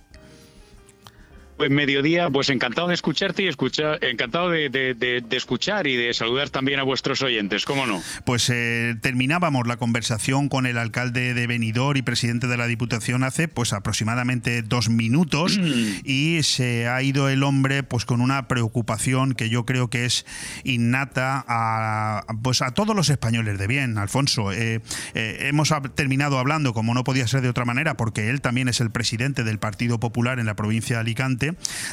Pues 1.57 1.71
mediodía, 1.71 2.29
pues 2.31 2.49
encantado 2.51 2.89
de 2.89 2.95
escucharte 2.95 3.43
y 3.45 3.47
escuchar, 3.47 4.03
encantado 4.05 4.51
de, 4.51 4.69
de- 4.69 4.95
de- 4.95 5.21
de 5.21 5.37
escuchar 5.37 5.87
y 5.87 5.97
de 5.97 6.13
saludar 6.15 6.51
también 6.51 6.81
a 6.81 6.83
vuestros 6.83 7.23
oyentes, 7.23 7.65
¿cómo 7.65 7.87
no? 7.87 8.03
Pues 8.25 8.49
eh, 8.51 8.97
terminábamos 9.01 9.67
la 9.69 9.77
conversación 9.77 10.49
con 10.49 10.67
el 10.67 10.77
alcalde 10.79 11.35
de 11.35 11.47
Benidorm 11.47 11.97
y 11.99 12.03
presidente 12.03 12.47
de 12.47 12.57
la 12.57 12.67
Diputación 12.67 13.23
hace 13.23 13.49
pues 13.49 13.73
aproximadamente 13.73 14.63
dos 14.63 14.89
minutos 14.89 15.59
y 16.05 16.43
se 16.43 16.89
ha 16.89 17.03
ido 17.03 17.29
el 17.29 17.43
hombre 17.43 17.83
pues 17.83 18.05
con 18.07 18.21
una 18.21 18.49
preocupación 18.49 19.35
que 19.35 19.49
yo 19.49 19.65
creo 19.67 19.89
que 19.91 20.05
es 20.05 20.25
innata 20.65 21.45
a, 21.47 22.25
pues 22.43 22.63
a 22.63 22.73
todos 22.73 22.97
los 22.97 23.09
españoles 23.11 23.59
de 23.59 23.67
bien, 23.67 23.99
Alfonso. 23.99 24.53
Eh, 24.53 24.81
eh, 25.15 25.37
hemos 25.49 25.73
terminado 25.95 26.39
hablando, 26.39 26.73
como 26.73 26.95
no 26.95 27.05
podía 27.05 27.27
ser 27.29 27.43
de 27.43 27.49
otra 27.51 27.65
manera, 27.65 27.97
porque 27.97 28.31
él 28.31 28.41
también 28.41 28.69
es 28.69 28.81
el 28.81 28.91
presidente 28.91 29.45
del 29.45 29.59
Partido 29.59 30.01
Popular 30.01 30.39
en 30.39 30.47
la 30.47 30.55
provincia 30.57 30.97
de 30.97 31.01
Alicante, 31.01 31.42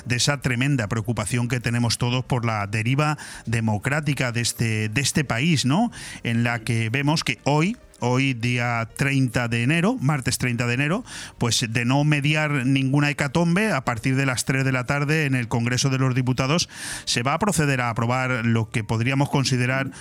de 0.06 0.16
esa 0.16 0.40
tremenda 0.42 0.88
preocupación 0.88 1.48
que 1.48 1.60
tenemos 1.60 1.98
todos 1.98 2.24
por 2.24 2.46
la 2.46 2.68
deriva 2.68 3.18
democrática 3.46 4.32
de 4.32 4.42
este, 4.42 4.90
de 4.90 5.02
este 5.02 5.24
país, 5.24 5.66
¿no? 5.66 5.92
En 6.24 6.44
la 6.44 6.60
que 6.60 6.90
vemos 6.90 7.24
que 7.24 7.40
hoy, 7.44 7.78
hoy 8.00 8.34
día 8.34 8.88
30 8.96 9.48
de 9.48 9.64
enero, 9.64 9.98
martes 10.00 10.38
30 10.38 10.68
de 10.68 10.74
enero, 10.74 11.04
pues 11.38 11.66
de 11.68 11.86
no 11.86 12.04
mediar 12.04 12.66
ninguna 12.66 13.10
hecatombe, 13.10 13.72
a 13.72 13.84
partir 13.84 14.16
de 14.16 14.26
las 14.26 14.46
3 14.46 14.64
de 14.64 14.72
la 14.72 14.86
tarde 14.86 15.26
en 15.26 15.36
el 15.36 15.48
Congreso 15.48 15.90
de 15.90 15.98
los 15.98 16.16
Diputados 16.16 16.70
se 17.06 17.24
va 17.24 17.34
a 17.34 17.40
proceder 17.40 17.82
a 17.82 17.90
aprobar 17.90 18.46
lo 18.46 18.70
que 18.70 18.84
podríamos 18.84 19.30
considerar 19.30 19.92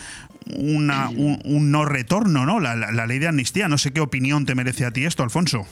una, 0.56 1.08
un, 1.10 1.70
no 1.70 1.84
retorno, 1.84 2.46
¿no? 2.46 2.60
La 2.60 3.06
ley 3.06 3.18
de 3.18 3.28
amnistía. 3.28 3.68
No 3.68 3.78
sé 3.78 3.92
qué 3.92 4.00
opinión 4.00 4.46
te 4.46 4.54
merece 4.54 4.84
a 4.84 4.90
ti 4.90 5.04
esto, 5.04 5.22
Alfonso. 5.22 5.66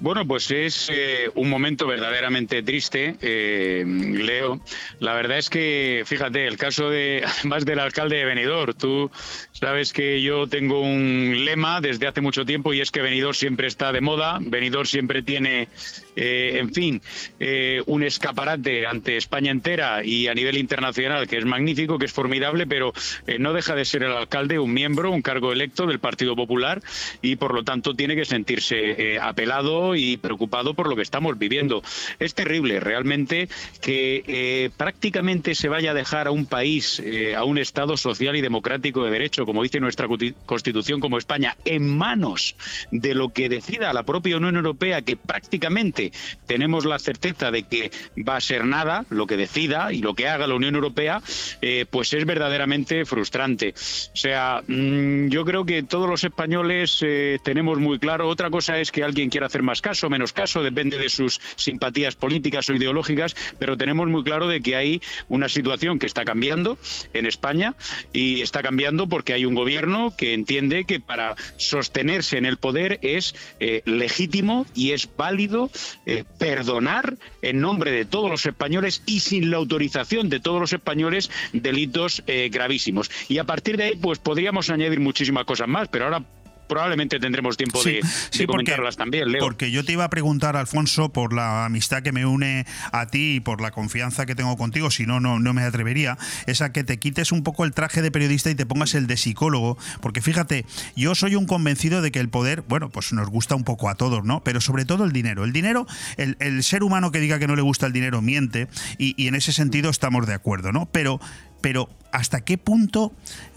Bueno, 0.00 0.26
pues 0.26 0.50
es 0.50 0.88
eh, 0.90 1.30
un 1.34 1.50
momento 1.50 1.86
verdaderamente 1.86 2.62
triste, 2.62 3.16
eh, 3.20 3.84
Leo. 3.86 4.58
La 4.98 5.12
verdad 5.12 5.36
es 5.36 5.50
que, 5.50 6.04
fíjate, 6.06 6.46
el 6.46 6.56
caso 6.56 6.88
de 6.88 7.22
más 7.44 7.66
del 7.66 7.80
alcalde 7.80 8.16
de 8.16 8.24
Benidorm. 8.24 8.72
Tú 8.72 9.10
sabes 9.52 9.92
que 9.92 10.22
yo 10.22 10.46
tengo 10.46 10.80
un 10.80 11.44
lema 11.44 11.82
desde 11.82 12.06
hace 12.06 12.22
mucho 12.22 12.46
tiempo 12.46 12.72
y 12.72 12.80
es 12.80 12.90
que 12.90 13.02
Benidorm 13.02 13.34
siempre 13.34 13.66
está 13.66 13.92
de 13.92 14.00
moda. 14.00 14.38
Benidorm 14.40 14.86
siempre 14.86 15.22
tiene, 15.22 15.68
eh, 16.16 16.58
en 16.58 16.72
fin, 16.72 17.00
eh, 17.38 17.82
un 17.86 18.02
escaparate 18.02 18.86
ante 18.86 19.16
España 19.16 19.50
entera 19.50 20.04
y 20.04 20.28
a 20.28 20.34
nivel 20.34 20.58
internacional 20.58 21.26
que 21.28 21.38
es 21.38 21.44
magnífico, 21.44 21.98
que 21.98 22.06
es 22.06 22.12
formidable, 22.12 22.66
pero 22.66 22.92
eh, 23.26 23.38
no 23.38 23.52
deja 23.52 23.74
de 23.74 23.84
ser 23.84 24.02
el 24.02 24.12
alcalde 24.12 24.58
un 24.58 24.72
miembro, 24.72 25.10
un 25.10 25.22
cargo 25.22 25.52
electo 25.52 25.86
del 25.86 25.98
Partido 25.98 26.36
Popular 26.36 26.82
y 27.22 27.36
por 27.36 27.54
lo 27.54 27.64
tanto 27.64 27.94
tiene 27.94 28.16
que 28.16 28.24
sentirse 28.24 28.76
eh, 29.14 29.18
apelado 29.20 29.94
y 29.94 30.16
preocupado 30.16 30.74
por 30.74 30.88
lo 30.88 30.96
que 30.96 31.02
estamos 31.02 31.38
viviendo. 31.38 31.82
Es 32.18 32.34
terrible 32.34 32.80
realmente 32.80 33.48
que 33.80 34.24
eh, 34.26 34.70
prácticamente 34.76 35.54
se 35.54 35.68
vaya 35.68 35.92
a 35.92 35.94
dejar 35.94 36.26
a 36.26 36.30
un 36.30 36.46
país, 36.46 37.02
a 37.36 37.44
un 37.44 37.58
Estado 37.58 37.96
social 37.96 38.36
y 38.36 38.40
democrático 38.40 39.04
de 39.04 39.10
derecho, 39.10 39.44
como 39.44 39.62
dice 39.62 39.80
nuestra 39.80 40.08
Constitución 40.46 41.00
como 41.00 41.18
España, 41.18 41.56
en 41.64 41.88
manos 41.96 42.56
de 42.90 43.14
lo 43.14 43.30
que 43.30 43.48
decida 43.48 43.92
la 43.92 44.02
propia 44.04 44.36
Unión 44.36 44.56
Europea, 44.56 45.02
que 45.02 45.16
prácticamente 45.16 45.99
tenemos 46.46 46.84
la 46.84 46.98
certeza 46.98 47.50
de 47.50 47.64
que 47.64 47.90
va 48.26 48.36
a 48.36 48.40
ser 48.40 48.64
nada, 48.64 49.04
lo 49.10 49.26
que 49.26 49.36
decida 49.36 49.92
y 49.92 49.98
lo 49.98 50.14
que 50.14 50.28
haga 50.28 50.46
la 50.46 50.54
Unión 50.54 50.74
Europea, 50.74 51.22
eh, 51.60 51.86
pues 51.90 52.12
es 52.12 52.24
verdaderamente 52.24 53.04
frustrante. 53.04 53.74
O 54.12 54.16
sea, 54.16 54.62
mm, 54.66 55.28
yo 55.28 55.44
creo 55.44 55.64
que 55.64 55.82
todos 55.82 56.08
los 56.08 56.24
españoles 56.24 56.98
eh, 57.02 57.38
tenemos 57.44 57.78
muy 57.78 57.98
claro, 57.98 58.28
otra 58.28 58.50
cosa 58.50 58.78
es 58.78 58.90
que 58.90 59.04
alguien 59.04 59.30
quiera 59.30 59.46
hacer 59.46 59.62
más 59.62 59.80
caso, 59.80 60.08
menos 60.10 60.32
caso, 60.32 60.62
depende 60.62 60.98
de 60.98 61.08
sus 61.08 61.40
simpatías 61.56 62.16
políticas 62.16 62.68
o 62.68 62.74
ideológicas, 62.74 63.36
pero 63.58 63.76
tenemos 63.76 64.08
muy 64.08 64.24
claro 64.24 64.48
de 64.48 64.60
que 64.60 64.76
hay 64.76 65.02
una 65.28 65.48
situación 65.48 65.98
que 65.98 66.06
está 66.06 66.24
cambiando 66.24 66.78
en 67.12 67.26
España 67.26 67.74
y 68.12 68.40
está 68.42 68.62
cambiando 68.62 69.08
porque 69.08 69.32
hay 69.32 69.44
un 69.44 69.54
gobierno 69.54 70.14
que 70.16 70.34
entiende 70.34 70.84
que 70.84 71.00
para 71.00 71.34
sostenerse 71.56 72.38
en 72.38 72.46
el 72.46 72.56
poder 72.56 72.98
es 73.02 73.34
eh, 73.58 73.82
legítimo 73.84 74.66
y 74.74 74.92
es 74.92 75.08
válido 75.16 75.70
eh, 76.06 76.24
perdonar 76.38 77.16
en 77.42 77.60
nombre 77.60 77.90
de 77.90 78.04
todos 78.04 78.30
los 78.30 78.46
españoles 78.46 79.02
y 79.06 79.20
sin 79.20 79.50
la 79.50 79.58
autorización 79.58 80.28
de 80.28 80.40
todos 80.40 80.60
los 80.60 80.72
españoles 80.72 81.30
delitos 81.52 82.22
eh, 82.26 82.48
gravísimos. 82.52 83.10
Y 83.28 83.38
a 83.38 83.44
partir 83.44 83.76
de 83.76 83.84
ahí, 83.84 83.96
pues 83.96 84.18
podríamos 84.18 84.70
añadir 84.70 85.00
muchísimas 85.00 85.44
cosas 85.44 85.68
más, 85.68 85.88
pero 85.88 86.04
ahora 86.06 86.24
probablemente 86.70 87.18
tendremos 87.20 87.58
tiempo 87.58 87.82
de, 87.84 87.94
de 87.96 88.00
porque- 88.30 88.46
comentarlas 88.46 88.96
también, 88.96 89.30
Leo. 89.30 89.40
Porque 89.42 89.70
yo 89.70 89.84
te 89.84 89.92
iba 89.92 90.04
a 90.04 90.08
preguntar, 90.10 90.56
Alfonso, 90.56 91.10
por 91.12 91.34
la 91.34 91.66
amistad 91.66 92.02
que 92.02 92.12
me 92.12 92.24
une 92.24 92.64
a 92.92 93.06
ti 93.08 93.34
y 93.36 93.40
por 93.40 93.60
la 93.60 93.72
confianza 93.72 94.24
que 94.24 94.34
tengo 94.34 94.56
contigo, 94.56 94.90
si 94.90 95.04
no, 95.04 95.20
no, 95.20 95.38
no 95.38 95.52
me 95.52 95.62
atrevería, 95.64 96.16
es 96.46 96.62
a 96.62 96.72
que 96.72 96.84
te 96.84 96.98
quites 96.98 97.32
un 97.32 97.42
poco 97.42 97.64
el 97.64 97.72
traje 97.72 98.00
de 98.00 98.10
periodista 98.10 98.48
y 98.50 98.54
te 98.54 98.64
pongas 98.64 98.94
el 98.94 99.06
de 99.06 99.16
psicólogo, 99.18 99.76
porque 100.00 100.22
fíjate, 100.22 100.64
yo 100.96 101.14
soy 101.14 101.34
un 101.34 101.46
convencido 101.46 102.00
de 102.00 102.12
que 102.12 102.20
el 102.20 102.28
poder, 102.30 102.62
bueno, 102.68 102.88
pues 102.88 103.12
nos 103.12 103.28
gusta 103.28 103.54
un 103.56 103.64
poco 103.64 103.88
a 103.88 103.96
todos, 103.96 104.24
¿no? 104.24 104.42
Pero 104.44 104.60
sobre 104.60 104.84
todo 104.84 105.04
el 105.04 105.12
dinero. 105.12 105.44
El 105.44 105.52
dinero, 105.52 105.86
el, 106.16 106.36
el 106.38 106.62
ser 106.62 106.84
humano 106.84 107.10
que 107.10 107.18
diga 107.18 107.38
que 107.40 107.48
no 107.48 107.56
le 107.56 107.62
gusta 107.62 107.86
el 107.86 107.92
dinero 107.92 108.22
miente 108.22 108.68
y, 108.96 109.20
y 109.22 109.26
en 109.26 109.34
ese 109.34 109.52
sentido 109.52 109.90
estamos 109.90 110.26
de 110.26 110.34
acuerdo, 110.34 110.70
¿no? 110.70 110.86
Pero 110.92 111.20
pero 111.60 111.88
¿hasta 112.12 112.42
qué 112.42 112.58
punto 112.58 113.12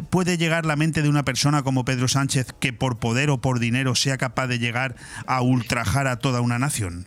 puede 0.09 0.37
llegar 0.37 0.65
la 0.65 0.75
mente 0.75 1.01
de 1.01 1.09
una 1.09 1.23
persona 1.23 1.63
como 1.63 1.85
Pedro 1.85 2.07
Sánchez 2.07 2.53
que 2.59 2.73
por 2.73 2.97
poder 2.97 3.29
o 3.29 3.39
por 3.39 3.59
dinero 3.59 3.95
sea 3.95 4.17
capaz 4.17 4.47
de 4.47 4.59
llegar 4.59 4.95
a 5.25 5.41
ultrajar 5.41 6.07
a 6.07 6.19
toda 6.19 6.41
una 6.41 6.59
nación? 6.59 7.05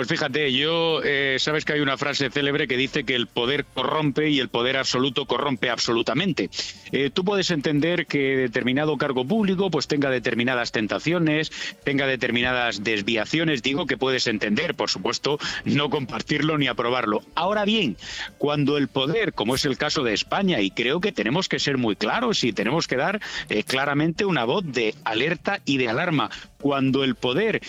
Pues 0.00 0.08
fíjate, 0.08 0.50
yo 0.50 1.02
eh, 1.04 1.36
sabes 1.38 1.66
que 1.66 1.74
hay 1.74 1.80
una 1.80 1.98
frase 1.98 2.30
célebre 2.30 2.66
que 2.66 2.78
dice 2.78 3.04
que 3.04 3.14
el 3.14 3.26
poder 3.26 3.66
corrompe 3.66 4.30
y 4.30 4.40
el 4.40 4.48
poder 4.48 4.78
absoluto 4.78 5.26
corrompe 5.26 5.68
absolutamente. 5.68 6.48
Eh, 6.90 7.10
tú 7.12 7.22
puedes 7.22 7.50
entender 7.50 8.06
que 8.06 8.34
determinado 8.34 8.96
cargo 8.96 9.26
público 9.26 9.70
pues 9.70 9.88
tenga 9.88 10.08
determinadas 10.08 10.72
tentaciones, 10.72 11.52
tenga 11.84 12.06
determinadas 12.06 12.82
desviaciones, 12.82 13.62
digo 13.62 13.84
que 13.84 13.98
puedes 13.98 14.26
entender, 14.26 14.74
por 14.74 14.88
supuesto, 14.88 15.38
no 15.66 15.90
compartirlo 15.90 16.56
ni 16.56 16.66
aprobarlo. 16.66 17.20
Ahora 17.34 17.66
bien, 17.66 17.98
cuando 18.38 18.78
el 18.78 18.88
poder, 18.88 19.34
como 19.34 19.54
es 19.54 19.66
el 19.66 19.76
caso 19.76 20.02
de 20.02 20.14
España, 20.14 20.62
y 20.62 20.70
creo 20.70 21.02
que 21.02 21.12
tenemos 21.12 21.46
que 21.46 21.58
ser 21.58 21.76
muy 21.76 21.94
claros 21.94 22.42
y 22.42 22.54
tenemos 22.54 22.88
que 22.88 22.96
dar 22.96 23.20
eh, 23.50 23.64
claramente 23.64 24.24
una 24.24 24.44
voz 24.44 24.64
de 24.64 24.94
alerta 25.04 25.60
y 25.66 25.76
de 25.76 25.90
alarma, 25.90 26.30
cuando 26.56 27.04
el 27.04 27.16
poder 27.16 27.60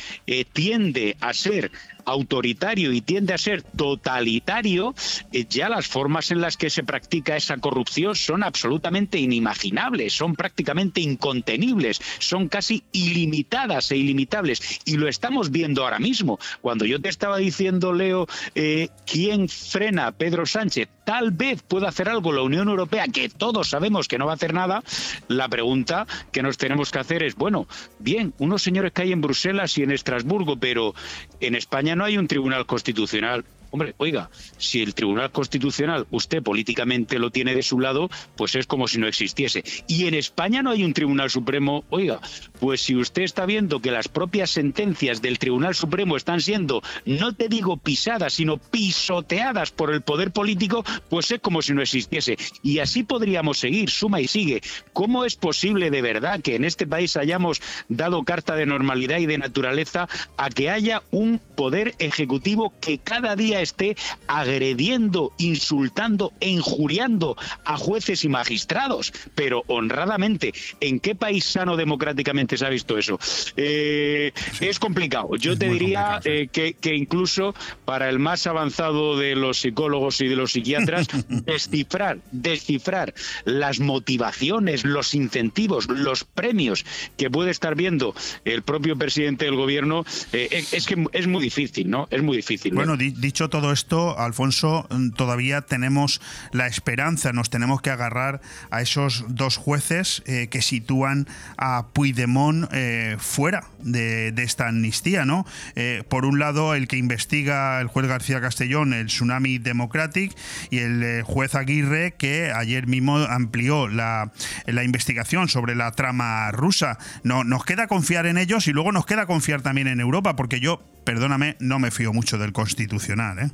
tiende 0.53 1.15
a 1.21 1.33
ser 1.33 1.71
autoritario 2.05 2.91
y 2.91 3.01
tiende 3.01 3.33
a 3.33 3.37
ser 3.37 3.61
totalitario, 3.63 4.93
eh, 5.31 5.45
ya 5.49 5.69
las 5.69 5.87
formas 5.87 6.31
en 6.31 6.41
las 6.41 6.57
que 6.57 6.69
se 6.69 6.83
practica 6.83 7.35
esa 7.35 7.57
corrupción 7.57 8.15
son 8.15 8.43
absolutamente 8.43 9.19
inimaginables, 9.19 10.13
son 10.13 10.35
prácticamente 10.35 11.01
incontenibles, 11.01 12.01
son 12.19 12.47
casi 12.47 12.83
ilimitadas 12.91 13.91
e 13.91 13.97
ilimitables. 13.97 14.81
Y 14.85 14.97
lo 14.97 15.07
estamos 15.07 15.51
viendo 15.51 15.83
ahora 15.83 15.99
mismo. 15.99 16.39
Cuando 16.61 16.85
yo 16.85 17.01
te 17.01 17.09
estaba 17.09 17.37
diciendo, 17.37 17.93
Leo, 17.93 18.27
eh, 18.55 18.89
¿quién 19.05 19.49
frena 19.49 20.11
Pedro 20.11 20.45
Sánchez? 20.45 20.89
Tal 21.03 21.31
vez 21.31 21.61
pueda 21.63 21.89
hacer 21.89 22.09
algo 22.09 22.31
la 22.31 22.41
Unión 22.41 22.69
Europea, 22.69 23.07
que 23.07 23.29
todos 23.29 23.69
sabemos 23.69 24.07
que 24.07 24.17
no 24.17 24.25
va 24.25 24.33
a 24.33 24.35
hacer 24.35 24.53
nada. 24.53 24.83
La 25.27 25.49
pregunta 25.49 26.07
que 26.31 26.43
nos 26.43 26.57
tenemos 26.57 26.91
que 26.91 26.99
hacer 26.99 27.23
es, 27.23 27.35
bueno, 27.35 27.67
bien, 27.99 28.33
unos 28.37 28.61
señores 28.61 28.91
que 28.91 29.03
hay 29.03 29.11
en 29.11 29.21
Bruselas 29.21 29.77
y 29.77 29.83
en 29.83 29.91
Estrasburgo, 29.91 30.57
pero 30.57 30.93
en 31.39 31.55
España 31.55 31.90
no 31.95 32.05
hay 32.05 32.17
un 32.17 32.27
tribunal 32.27 32.65
constitucional. 32.65 33.45
Hombre, 33.71 33.95
oiga, 33.97 34.29
si 34.57 34.81
el 34.81 34.93
Tribunal 34.93 35.31
Constitucional 35.31 36.05
usted 36.11 36.43
políticamente 36.43 37.19
lo 37.19 37.31
tiene 37.31 37.55
de 37.55 37.63
su 37.63 37.79
lado, 37.79 38.09
pues 38.35 38.55
es 38.55 38.67
como 38.67 38.87
si 38.87 38.99
no 38.99 39.07
existiese. 39.07 39.63
Y 39.87 40.07
en 40.07 40.13
España 40.13 40.61
no 40.61 40.71
hay 40.71 40.83
un 40.83 40.93
Tribunal 40.93 41.29
Supremo, 41.29 41.85
oiga, 41.89 42.19
pues 42.59 42.81
si 42.81 42.95
usted 42.95 43.23
está 43.23 43.45
viendo 43.45 43.81
que 43.81 43.91
las 43.91 44.09
propias 44.09 44.51
sentencias 44.51 45.21
del 45.21 45.39
Tribunal 45.39 45.73
Supremo 45.73 46.17
están 46.17 46.41
siendo, 46.41 46.81
no 47.05 47.33
te 47.33 47.47
digo 47.47 47.77
pisadas, 47.77 48.33
sino 48.33 48.57
pisoteadas 48.57 49.71
por 49.71 49.93
el 49.93 50.01
poder 50.01 50.31
político, 50.31 50.83
pues 51.09 51.31
es 51.31 51.39
como 51.39 51.61
si 51.61 51.73
no 51.73 51.81
existiese. 51.81 52.37
Y 52.61 52.79
así 52.79 53.03
podríamos 53.03 53.57
seguir, 53.57 53.89
suma 53.89 54.19
y 54.19 54.27
sigue. 54.27 54.61
¿Cómo 54.91 55.23
es 55.23 55.37
posible 55.37 55.91
de 55.91 56.01
verdad 56.01 56.41
que 56.41 56.55
en 56.55 56.65
este 56.65 56.85
país 56.85 57.15
hayamos 57.15 57.61
dado 57.87 58.23
carta 58.23 58.55
de 58.55 58.65
normalidad 58.65 59.19
y 59.19 59.27
de 59.27 59.37
naturaleza 59.37 60.09
a 60.35 60.49
que 60.49 60.69
haya 60.69 61.03
un 61.11 61.39
poder 61.55 61.95
ejecutivo 61.99 62.73
que 62.81 62.97
cada 62.97 63.35
día 63.35 63.60
esté 63.61 63.95
agrediendo, 64.27 65.31
insultando, 65.37 66.33
e 66.39 66.49
injuriando 66.49 67.35
a 67.65 67.77
jueces 67.77 68.23
y 68.25 68.29
magistrados, 68.29 69.13
pero 69.35 69.63
honradamente, 69.67 70.53
¿en 70.79 70.99
qué 70.99 71.15
país 71.15 71.45
sano 71.45 71.77
democráticamente 71.77 72.57
se 72.57 72.65
ha 72.65 72.69
visto 72.69 72.97
eso? 72.97 73.19
Eh, 73.57 74.31
es 74.59 74.79
complicado. 74.79 75.35
Yo 75.37 75.57
te 75.57 75.69
diría 75.69 76.19
eh, 76.23 76.47
que, 76.51 76.73
que 76.73 76.95
incluso 76.95 77.53
para 77.85 78.09
el 78.09 78.19
más 78.19 78.47
avanzado 78.47 79.17
de 79.17 79.35
los 79.35 79.59
psicólogos 79.59 80.19
y 80.21 80.27
de 80.27 80.35
los 80.35 80.51
psiquiatras, 80.51 81.07
descifrar, 81.29 82.19
descifrar 82.31 83.13
las 83.45 83.79
motivaciones, 83.79 84.83
los 84.85 85.13
incentivos, 85.13 85.87
los 85.87 86.23
premios 86.23 86.85
que 87.17 87.29
puede 87.29 87.51
estar 87.51 87.75
viendo 87.75 88.13
el 88.45 88.63
propio 88.63 88.95
presidente 88.97 89.45
del 89.45 89.55
gobierno, 89.55 90.05
eh, 90.33 90.63
es 90.71 90.85
que 90.85 91.05
es 91.13 91.27
muy 91.27 91.41
difícil, 91.43 91.89
¿no? 91.89 92.07
Es 92.11 92.21
muy 92.21 92.37
difícil. 92.37 92.71
¿no? 92.73 92.77
Bueno, 92.77 92.97
di- 92.97 93.11
dicho 93.11 93.49
todo 93.51 93.71
esto, 93.71 94.17
Alfonso, 94.17 94.87
mm, 94.89 95.11
todavía 95.11 95.61
tenemos 95.61 96.19
la 96.51 96.65
esperanza, 96.65 97.33
nos 97.33 97.51
tenemos 97.51 97.83
que 97.83 97.91
agarrar 97.91 98.41
a 98.71 98.81
esos 98.81 99.25
dos 99.27 99.57
jueces 99.57 100.23
eh, 100.25 100.47
que 100.49 100.63
sitúan 100.63 101.27
a 101.57 101.89
Puigdemont 101.93 102.67
eh, 102.71 103.17
fuera 103.19 103.67
de, 103.79 104.31
de 104.31 104.43
esta 104.43 104.69
amnistía, 104.69 105.25
¿no? 105.25 105.45
Eh, 105.75 106.03
por 106.09 106.25
un 106.25 106.39
lado, 106.39 106.73
el 106.73 106.87
que 106.87 106.97
investiga 106.97 107.79
el 107.79 107.87
juez 107.87 108.07
García 108.07 108.41
Castellón, 108.41 108.93
el 108.93 109.07
Tsunami 109.07 109.59
Democratic, 109.59 110.35
y 110.71 110.79
el 110.79 111.21
juez 111.23 111.53
Aguirre, 111.53 112.15
que 112.17 112.51
ayer 112.51 112.87
mismo 112.87 113.17
amplió 113.17 113.87
la, 113.87 114.31
la 114.65 114.83
investigación 114.83 115.49
sobre 115.49 115.75
la 115.75 115.91
trama 115.91 116.49
rusa. 116.51 116.97
No, 117.23 117.43
nos 117.43 117.65
queda 117.65 117.87
confiar 117.87 118.25
en 118.25 118.37
ellos 118.37 118.67
y 118.67 118.71
luego 118.71 118.91
nos 118.91 119.05
queda 119.05 119.25
confiar 119.25 119.61
también 119.61 119.87
en 119.87 119.99
Europa, 119.99 120.35
porque 120.35 120.59
yo, 120.59 120.81
perdóname, 121.03 121.55
no 121.59 121.79
me 121.79 121.91
fío 121.91 122.13
mucho 122.13 122.37
del 122.37 122.53
constitucional, 122.53 123.39
¿eh? 123.39 123.51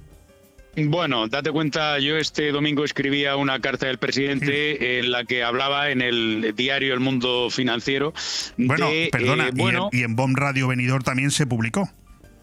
Bueno, 0.80 1.28
date 1.28 1.52
cuenta, 1.52 1.98
yo 1.98 2.18
este 2.18 2.52
domingo 2.52 2.86
escribía 2.86 3.36
una 3.36 3.60
carta 3.60 3.88
del 3.88 3.98
presidente 3.98 5.00
en 5.00 5.10
la 5.10 5.26
que 5.26 5.44
hablaba 5.44 5.90
en 5.90 6.02
el 6.02 6.54
diario 6.56 6.94
El 6.94 7.00
Mundo 7.00 7.50
Financiero. 7.50 8.14
Bueno, 8.58 8.88
de, 8.88 9.10
perdona, 9.12 9.48
eh, 9.48 9.52
y, 9.56 9.58
bueno, 9.58 9.90
en, 9.92 10.00
y 10.00 10.04
en 10.04 10.16
Bomb 10.16 10.38
Radio 10.38 10.68
Venidor 10.68 11.02
también 11.02 11.32
se 11.32 11.48
publicó. 11.48 11.90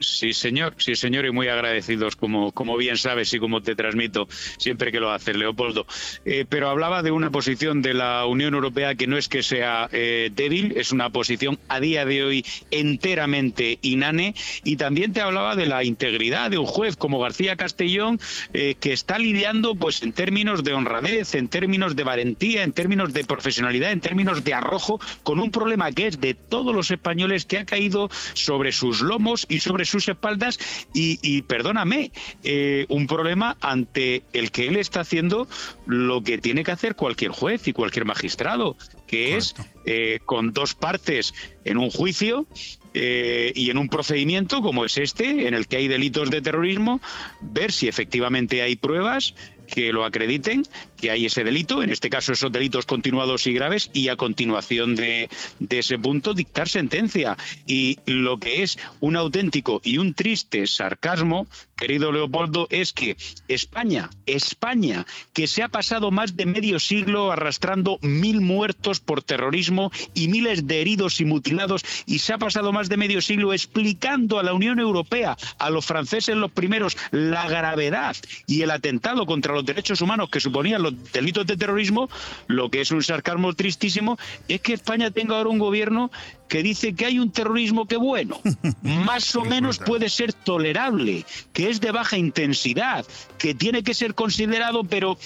Sí, 0.00 0.32
señor, 0.32 0.74
sí, 0.78 0.96
señor, 0.96 1.24
y 1.24 1.30
muy 1.30 1.48
agradecidos, 1.48 2.16
como, 2.16 2.52
como 2.52 2.76
bien 2.76 2.96
sabes 2.96 3.32
y 3.32 3.38
como 3.38 3.62
te 3.62 3.76
transmito 3.76 4.28
siempre 4.58 4.90
que 4.90 5.00
lo 5.00 5.12
haces, 5.12 5.36
Leopoldo. 5.36 5.86
Eh, 6.24 6.44
pero 6.48 6.68
hablaba 6.68 7.02
de 7.02 7.12
una 7.12 7.30
posición 7.30 7.80
de 7.80 7.94
la 7.94 8.26
Unión 8.26 8.54
Europea 8.54 8.96
que 8.96 9.06
no 9.06 9.16
es 9.16 9.28
que 9.28 9.42
sea 9.42 9.88
eh, 9.92 10.30
débil, 10.34 10.74
es 10.76 10.90
una 10.92 11.10
posición 11.10 11.58
a 11.68 11.78
día 11.80 12.04
de 12.04 12.24
hoy 12.24 12.44
enteramente 12.70 13.78
inane, 13.82 14.34
y 14.64 14.76
también 14.76 15.12
te 15.12 15.20
hablaba 15.20 15.54
de 15.54 15.66
la 15.66 15.84
integridad 15.84 16.50
de 16.50 16.58
un 16.58 16.66
juez 16.66 16.96
como 16.96 17.20
García 17.20 17.56
Castellón, 17.56 18.18
eh, 18.52 18.74
que 18.78 18.92
está 18.92 19.18
lidiando 19.18 19.76
pues 19.76 20.02
en 20.02 20.12
términos 20.12 20.64
de 20.64 20.74
honradez, 20.74 21.34
en 21.34 21.48
términos 21.48 21.94
de 21.94 22.02
valentía, 22.02 22.64
en 22.64 22.72
términos 22.72 23.12
de 23.12 23.24
profesionalidad, 23.24 23.92
en 23.92 24.00
términos 24.00 24.42
de 24.42 24.54
arrojo, 24.54 25.00
con 25.22 25.38
un 25.38 25.52
problema 25.52 25.92
que 25.92 26.08
es 26.08 26.20
de 26.20 26.34
todos 26.34 26.74
los 26.74 26.90
españoles 26.90 27.46
que 27.46 27.58
ha 27.58 27.64
caído 27.64 28.10
sobre 28.34 28.72
sus 28.72 29.00
lomos 29.00 29.46
y 29.48 29.60
sobre 29.60 29.84
sus 29.94 30.08
espaldas 30.08 30.58
y, 30.92 31.18
y 31.22 31.42
perdóname, 31.42 32.10
eh, 32.42 32.86
un 32.88 33.06
problema 33.06 33.56
ante 33.60 34.24
el 34.32 34.50
que 34.50 34.66
él 34.66 34.76
está 34.76 35.00
haciendo 35.00 35.46
lo 35.86 36.22
que 36.22 36.38
tiene 36.38 36.64
que 36.64 36.72
hacer 36.72 36.96
cualquier 36.96 37.30
juez 37.30 37.68
y 37.68 37.72
cualquier 37.72 38.04
magistrado, 38.04 38.76
que 39.06 39.36
es 39.36 39.54
eh, 39.86 40.18
con 40.24 40.52
dos 40.52 40.74
partes 40.74 41.32
en 41.64 41.78
un 41.78 41.90
juicio 41.90 42.46
eh, 42.92 43.52
y 43.54 43.70
en 43.70 43.78
un 43.78 43.88
procedimiento 43.88 44.62
como 44.62 44.84
es 44.84 44.98
este, 44.98 45.46
en 45.46 45.54
el 45.54 45.68
que 45.68 45.76
hay 45.76 45.88
delitos 45.88 46.30
de 46.30 46.42
terrorismo, 46.42 47.00
ver 47.40 47.70
si 47.70 47.86
efectivamente 47.86 48.62
hay 48.62 48.76
pruebas 48.76 49.34
que 49.66 49.92
lo 49.92 50.04
acrediten, 50.04 50.64
que 50.96 51.10
hay 51.10 51.26
ese 51.26 51.44
delito, 51.44 51.82
en 51.82 51.90
este 51.90 52.10
caso 52.10 52.32
esos 52.32 52.52
delitos 52.52 52.86
continuados 52.86 53.46
y 53.46 53.52
graves, 53.52 53.90
y 53.92 54.08
a 54.08 54.16
continuación 54.16 54.94
de, 54.94 55.28
de 55.58 55.78
ese 55.78 55.98
punto 55.98 56.34
dictar 56.34 56.68
sentencia. 56.68 57.36
Y 57.66 57.98
lo 58.06 58.38
que 58.38 58.62
es 58.62 58.78
un 59.00 59.16
auténtico 59.16 59.80
y 59.84 59.98
un 59.98 60.14
triste 60.14 60.66
sarcasmo, 60.66 61.46
querido 61.76 62.12
Leopoldo, 62.12 62.66
es 62.70 62.92
que 62.92 63.16
España, 63.48 64.10
España, 64.26 65.06
que 65.32 65.46
se 65.46 65.62
ha 65.62 65.68
pasado 65.68 66.10
más 66.10 66.36
de 66.36 66.46
medio 66.46 66.78
siglo 66.78 67.32
arrastrando 67.32 67.98
mil 68.02 68.40
muertos 68.40 69.00
por 69.00 69.22
terrorismo 69.22 69.90
y 70.14 70.28
miles 70.28 70.66
de 70.66 70.80
heridos 70.80 71.20
y 71.20 71.24
mutilados, 71.24 71.84
y 72.06 72.20
se 72.20 72.32
ha 72.32 72.38
pasado 72.38 72.72
más 72.72 72.88
de 72.88 72.96
medio 72.96 73.20
siglo 73.20 73.52
explicando 73.52 74.38
a 74.38 74.42
la 74.42 74.54
Unión 74.54 74.78
Europea, 74.78 75.36
a 75.58 75.70
los 75.70 75.84
franceses 75.84 76.36
los 76.36 76.52
primeros, 76.52 76.96
la 77.10 77.48
gravedad 77.48 78.16
y 78.46 78.62
el 78.62 78.70
atentado 78.70 79.26
contra 79.26 79.54
los 79.54 79.64
derechos 79.64 80.00
humanos 80.00 80.30
que 80.30 80.40
suponían 80.40 80.82
los 80.82 81.12
delitos 81.12 81.46
de 81.46 81.56
terrorismo, 81.56 82.08
lo 82.46 82.70
que 82.70 82.80
es 82.80 82.90
un 82.90 83.02
sarcasmo 83.02 83.52
tristísimo 83.54 84.18
es 84.48 84.60
que 84.60 84.74
España 84.74 85.10
tenga 85.10 85.36
ahora 85.36 85.50
un 85.50 85.58
gobierno 85.58 86.10
que 86.48 86.62
dice 86.62 86.94
que 86.94 87.06
hay 87.06 87.18
un 87.18 87.30
terrorismo 87.30 87.86
que 87.86 87.96
bueno, 87.96 88.40
más 88.82 89.34
o 89.36 89.44
menos 89.44 89.78
puede 89.78 90.08
ser 90.08 90.32
tolerable, 90.32 91.24
que 91.52 91.70
es 91.70 91.80
de 91.80 91.90
baja 91.90 92.16
intensidad, 92.16 93.04
que 93.38 93.54
tiene 93.54 93.82
que 93.82 93.94
ser 93.94 94.14
considerado, 94.14 94.84
pero, 94.84 95.18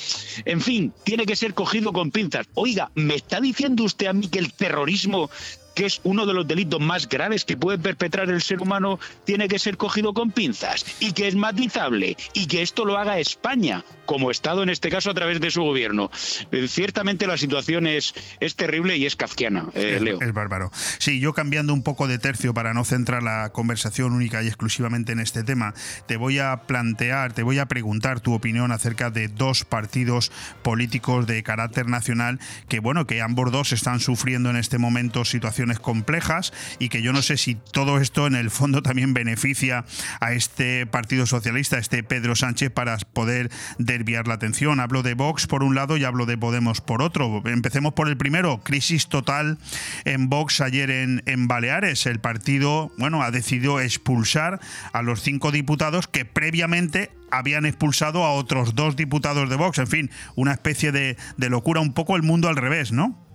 en 0.45 0.61
fin, 0.61 0.93
tiene 1.05 1.27
que 1.27 1.37
ser 1.37 1.55
cogido 1.55 1.93
con 1.93 2.11
pinzas. 2.11 2.47
Oiga, 2.55 2.91
¿me 2.95 3.15
está 3.15 3.41
diciendo 3.41 3.85
usted 3.85 4.07
a 4.07 4.13
mí 4.13 4.29
que 4.29 4.39
el 4.39 4.53
terrorismo 4.53 5.31
que 5.75 5.87
es 5.87 6.01
uno 6.03 6.27
de 6.27 6.35
los 6.35 6.49
delitos 6.49 6.81
más 6.81 7.09
graves 7.09 7.45
que 7.45 7.57
puede 7.57 7.79
perpetrar 7.79 8.29
el 8.31 8.43
ser 8.43 8.61
humano, 8.61 8.99
tiene 9.25 9.47
que 9.47 9.61
ser 9.61 9.77
cogido 9.77 10.13
con 10.13 10.33
pinzas 10.33 10.85
y 10.99 11.13
que 11.13 11.29
es 11.29 11.37
matizable 11.37 12.17
y 12.33 12.47
que 12.47 12.63
esto 12.63 12.85
lo 12.85 12.99
haga 12.99 13.21
España 13.21 13.85
como 14.09 14.31
Estado, 14.31 14.63
en 14.63 14.71
este 14.71 14.89
caso 14.89 15.11
a 15.11 15.15
través 15.15 15.39
de 15.39 15.51
su 15.51 15.63
gobierno. 15.63 16.11
Eh, 16.51 16.67
ciertamente 16.67 17.27
la 17.27 17.37
situación 17.37 17.87
es, 17.87 18.15
es 18.41 18.57
terrible 18.57 18.97
y 18.97 19.05
es 19.05 19.17
kafkiana, 19.17 19.67
eh, 19.75 19.99
Leo. 20.01 20.19
Es 20.23 20.33
bárbaro. 20.33 20.73
Sí, 20.97 21.21
yo 21.21 21.35
cambiando 21.35 21.75
un 21.75 21.83
poco 21.83 22.09
de 22.09 22.19
tercio 22.19 22.55
para 22.55 22.73
no 22.73 22.87
centrar 22.87 23.23
la 23.23 23.51
conversación 23.51 24.15
única 24.15 24.43
y 24.43 24.47
exclusivamente 24.47 25.13
en 25.13 25.21
este 25.21 25.45
tema, 25.45 25.75
te 26.07 26.17
voy 26.17 26.39
a 26.39 26.63
plantear, 26.67 27.35
te 27.35 27.43
voy 27.43 27.59
a 27.59 27.67
preguntar 27.67 28.21
tu 28.21 28.33
opinión 28.33 28.73
acerca 28.73 29.11
de 29.11 29.29
dos 29.29 29.67
partidos 29.67 30.33
políticos 30.63 31.27
de 31.27 31.43
carácter 31.43 31.87
nacional 31.87 32.41
que, 32.71 32.79
bueno, 32.79 33.07
que 33.07 33.21
ambos 33.21 33.53
dos 33.53 33.73
están 33.73 34.01
sufriendo 34.01 34.49
en 34.49 34.57
este 34.57 34.79
momento 34.79 35.27
situaciones 35.27 35.81
complejas 35.81 36.55
y 36.79 36.89
que 36.89 37.03
yo 37.03 37.13
no 37.13 37.21
sé 37.21 37.37
si 37.37 37.57
todo 37.57 38.01
esto 38.01 38.27
en 38.27 38.37
el 38.37 38.51
fondo 38.51 38.83
también 38.83 39.13
beneficia 39.13 39.85
a 40.21 40.33
este 40.33 40.87
Partido 40.87 41.27
Socialista, 41.27 41.77
a 41.77 41.81
este 41.81 42.03
Pedro 42.03 42.35
Sánchez, 42.35 42.71
para 42.71 42.97
poder 43.13 43.51
desviar 43.99 44.29
la 44.29 44.35
atención. 44.35 44.81
Hablo 44.81 45.03
de 45.03 45.15
Vox 45.15 45.47
por 45.47 45.63
un 45.63 45.75
lado 45.75 45.97
y 45.97 46.05
hablo 46.05 46.25
de 46.25 46.39
Podemos 46.39 46.81
por 46.81 47.03
otro. 47.03 47.43
Empecemos 47.45 47.93
por 47.93 48.09
el 48.09 48.17
primero. 48.17 48.61
Crisis 48.63 49.09
total 49.09 49.59
en 50.05 50.29
Vox 50.29 50.61
ayer 50.61 50.91
en, 50.91 51.23
en 51.27 51.49
Baleares. 51.49 52.07
El 52.07 52.21
partido, 52.21 52.93
bueno, 52.97 53.23
ha 53.23 53.31
decidido 53.31 53.81
expulsar 53.81 54.61
a 54.93 55.03
los 55.03 55.21
cinco 55.21 55.51
diputados 55.51 56.07
que 56.07 56.25
previamente 56.25 57.11
habían 57.31 57.67
expulsado 57.67 58.25
a 58.25 58.33
otros 58.33 58.75
dos 58.75 58.97
diputados 58.97 59.51
de 59.51 59.57
Vox. 59.57 59.79
En 59.79 59.89
fin, 59.89 60.11
una 60.37 60.53
especie 60.53 60.93
de, 60.93 61.17
de 61.37 61.51
locura, 61.51 61.81
un 61.81 61.93
poco 61.93 62.17
el 62.17 62.23
mundo 62.23 62.49
al 62.49 62.57
revés, 62.57 62.93
¿no? 62.93 63.28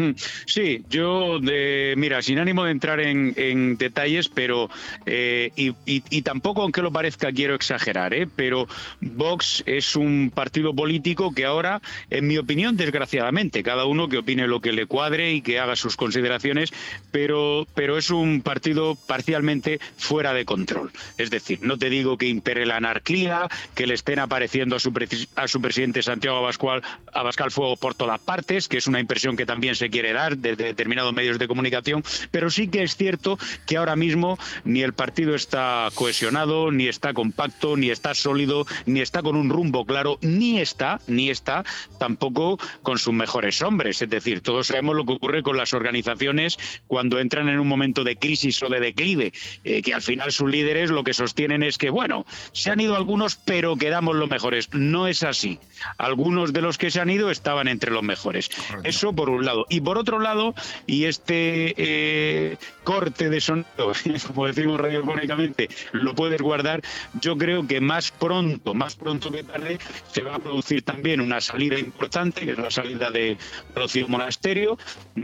Mm, 0.00 0.14
Sí, 0.46 0.82
yo, 0.88 1.38
de, 1.40 1.94
mira, 1.96 2.22
sin 2.22 2.38
ánimo 2.38 2.64
de 2.64 2.70
entrar 2.72 3.00
en, 3.00 3.76
detalles, 3.76 4.28
pero, 4.28 4.70
eh, 5.06 5.50
y, 5.56 5.70
y- 5.84 6.02
y 6.10 6.22
tampoco, 6.22 6.62
aunque 6.62 6.80
lo 6.82 6.90
parezca, 6.90 7.30
quiero 7.32 7.54
exagerar, 7.54 8.14
¿eh? 8.14 8.26
pero 8.34 8.66
Vox 9.00 9.62
es 9.66 9.96
un 9.96 10.30
partido 10.34 10.74
político 10.74 11.32
que 11.34 11.44
ahora, 11.44 11.80
en 12.08 12.26
mi 12.26 12.38
opinión, 12.38 12.76
desgraciadamente, 12.76 13.62
cada 13.62 13.84
uno 13.84 14.08
que 14.08 14.18
opine 14.18 14.46
lo 14.46 14.60
que 14.60 14.72
le 14.72 14.86
cuadre 14.86 15.32
y 15.32 15.42
que 15.42 15.58
haga 15.58 15.76
sus 15.76 15.96
consideraciones, 15.96 16.72
pero, 17.10 17.66
pero 17.74 17.98
es 17.98 18.10
un 18.10 18.40
partido 18.42 18.96
parcialmente 19.06 19.80
fuera 19.98 20.32
de 20.32 20.44
control. 20.44 20.90
Es 21.18 21.30
decir, 21.30 21.58
no 21.62 21.76
te 21.78 21.90
digo 21.90 22.16
que 22.16 22.26
impere 22.28 22.64
la 22.66 22.76
anarquía, 22.76 23.48
que 23.74 23.86
le 23.86 23.94
estén 23.94 24.18
apareciendo 24.18 24.76
a 24.76 24.80
su, 24.80 24.92
a 25.36 25.48
su 25.48 25.60
presidente 25.60 26.02
Santiago 26.02 26.38
Abascal, 26.38 26.82
Abascal 27.12 27.50
Fuego 27.50 27.76
por 27.76 27.94
todas 27.94 28.20
partes, 28.20 28.68
que 28.68 28.78
es 28.78 28.86
una 28.86 29.00
impresión 29.00 29.36
que 29.36 29.46
también 29.46 29.74
se 29.74 29.89
quiere 29.90 30.12
dar 30.12 30.36
desde 30.36 30.64
determinados 30.64 31.12
medios 31.12 31.38
de 31.38 31.48
comunicación, 31.48 32.02
pero 32.30 32.50
sí 32.50 32.68
que 32.68 32.82
es 32.82 32.96
cierto 32.96 33.38
que 33.66 33.76
ahora 33.76 33.96
mismo 33.96 34.38
ni 34.64 34.82
el 34.82 34.92
partido 34.92 35.34
está 35.34 35.88
cohesionado, 35.94 36.70
ni 36.70 36.88
está 36.88 37.14
compacto, 37.14 37.76
ni 37.76 37.90
está 37.90 38.14
sólido, 38.14 38.66
ni 38.86 39.00
está 39.00 39.22
con 39.22 39.36
un 39.36 39.50
rumbo 39.50 39.84
claro, 39.84 40.18
ni 40.20 40.60
está, 40.60 41.00
ni 41.06 41.30
está 41.30 41.64
tampoco 41.98 42.58
con 42.82 42.98
sus 42.98 43.14
mejores 43.14 43.62
hombres. 43.62 44.02
Es 44.02 44.10
decir, 44.10 44.40
todos 44.40 44.68
sabemos 44.68 44.96
lo 44.96 45.04
que 45.04 45.12
ocurre 45.12 45.42
con 45.42 45.56
las 45.56 45.74
organizaciones 45.74 46.58
cuando 46.86 47.18
entran 47.18 47.48
en 47.48 47.58
un 47.58 47.68
momento 47.68 48.04
de 48.04 48.16
crisis 48.16 48.62
o 48.62 48.68
de 48.68 48.80
declive, 48.80 49.32
eh, 49.64 49.82
que 49.82 49.94
al 49.94 50.02
final 50.02 50.32
sus 50.32 50.50
líderes 50.50 50.90
lo 50.90 51.04
que 51.04 51.14
sostienen 51.14 51.62
es 51.62 51.78
que, 51.78 51.90
bueno, 51.90 52.26
se 52.52 52.70
han 52.70 52.80
ido 52.80 52.96
algunos, 52.96 53.36
pero 53.36 53.76
quedamos 53.76 54.16
los 54.16 54.30
mejores. 54.30 54.68
No 54.72 55.06
es 55.06 55.22
así. 55.22 55.58
Algunos 55.98 56.52
de 56.52 56.62
los 56.62 56.78
que 56.78 56.90
se 56.90 57.00
han 57.00 57.10
ido 57.10 57.30
estaban 57.30 57.68
entre 57.68 57.90
los 57.90 58.02
mejores. 58.02 58.50
Eso 58.84 59.12
por 59.12 59.30
un 59.30 59.44
lado. 59.44 59.66
Y 59.70 59.80
por 59.80 59.98
otro 59.98 60.18
lado, 60.18 60.52
y 60.86 61.04
este 61.04 61.74
eh, 61.76 62.56
corte 62.82 63.30
de 63.30 63.40
sonido, 63.40 63.68
como 64.26 64.48
decimos 64.48 64.80
radiofónicamente, 64.80 65.68
lo 65.92 66.14
puedes 66.16 66.42
guardar, 66.42 66.82
yo 67.20 67.38
creo 67.38 67.64
que 67.66 67.80
más 67.80 68.10
pronto, 68.10 68.74
más 68.74 68.96
pronto 68.96 69.30
que 69.30 69.44
tarde, 69.44 69.78
se 70.10 70.22
va 70.22 70.34
a 70.34 70.38
producir 70.40 70.82
también 70.82 71.20
una 71.20 71.40
salida 71.40 71.78
importante, 71.78 72.44
que 72.44 72.50
es 72.50 72.58
la 72.58 72.70
salida 72.70 73.12
de 73.12 73.38
Rocío 73.74 74.08
Monasterio, 74.08 74.76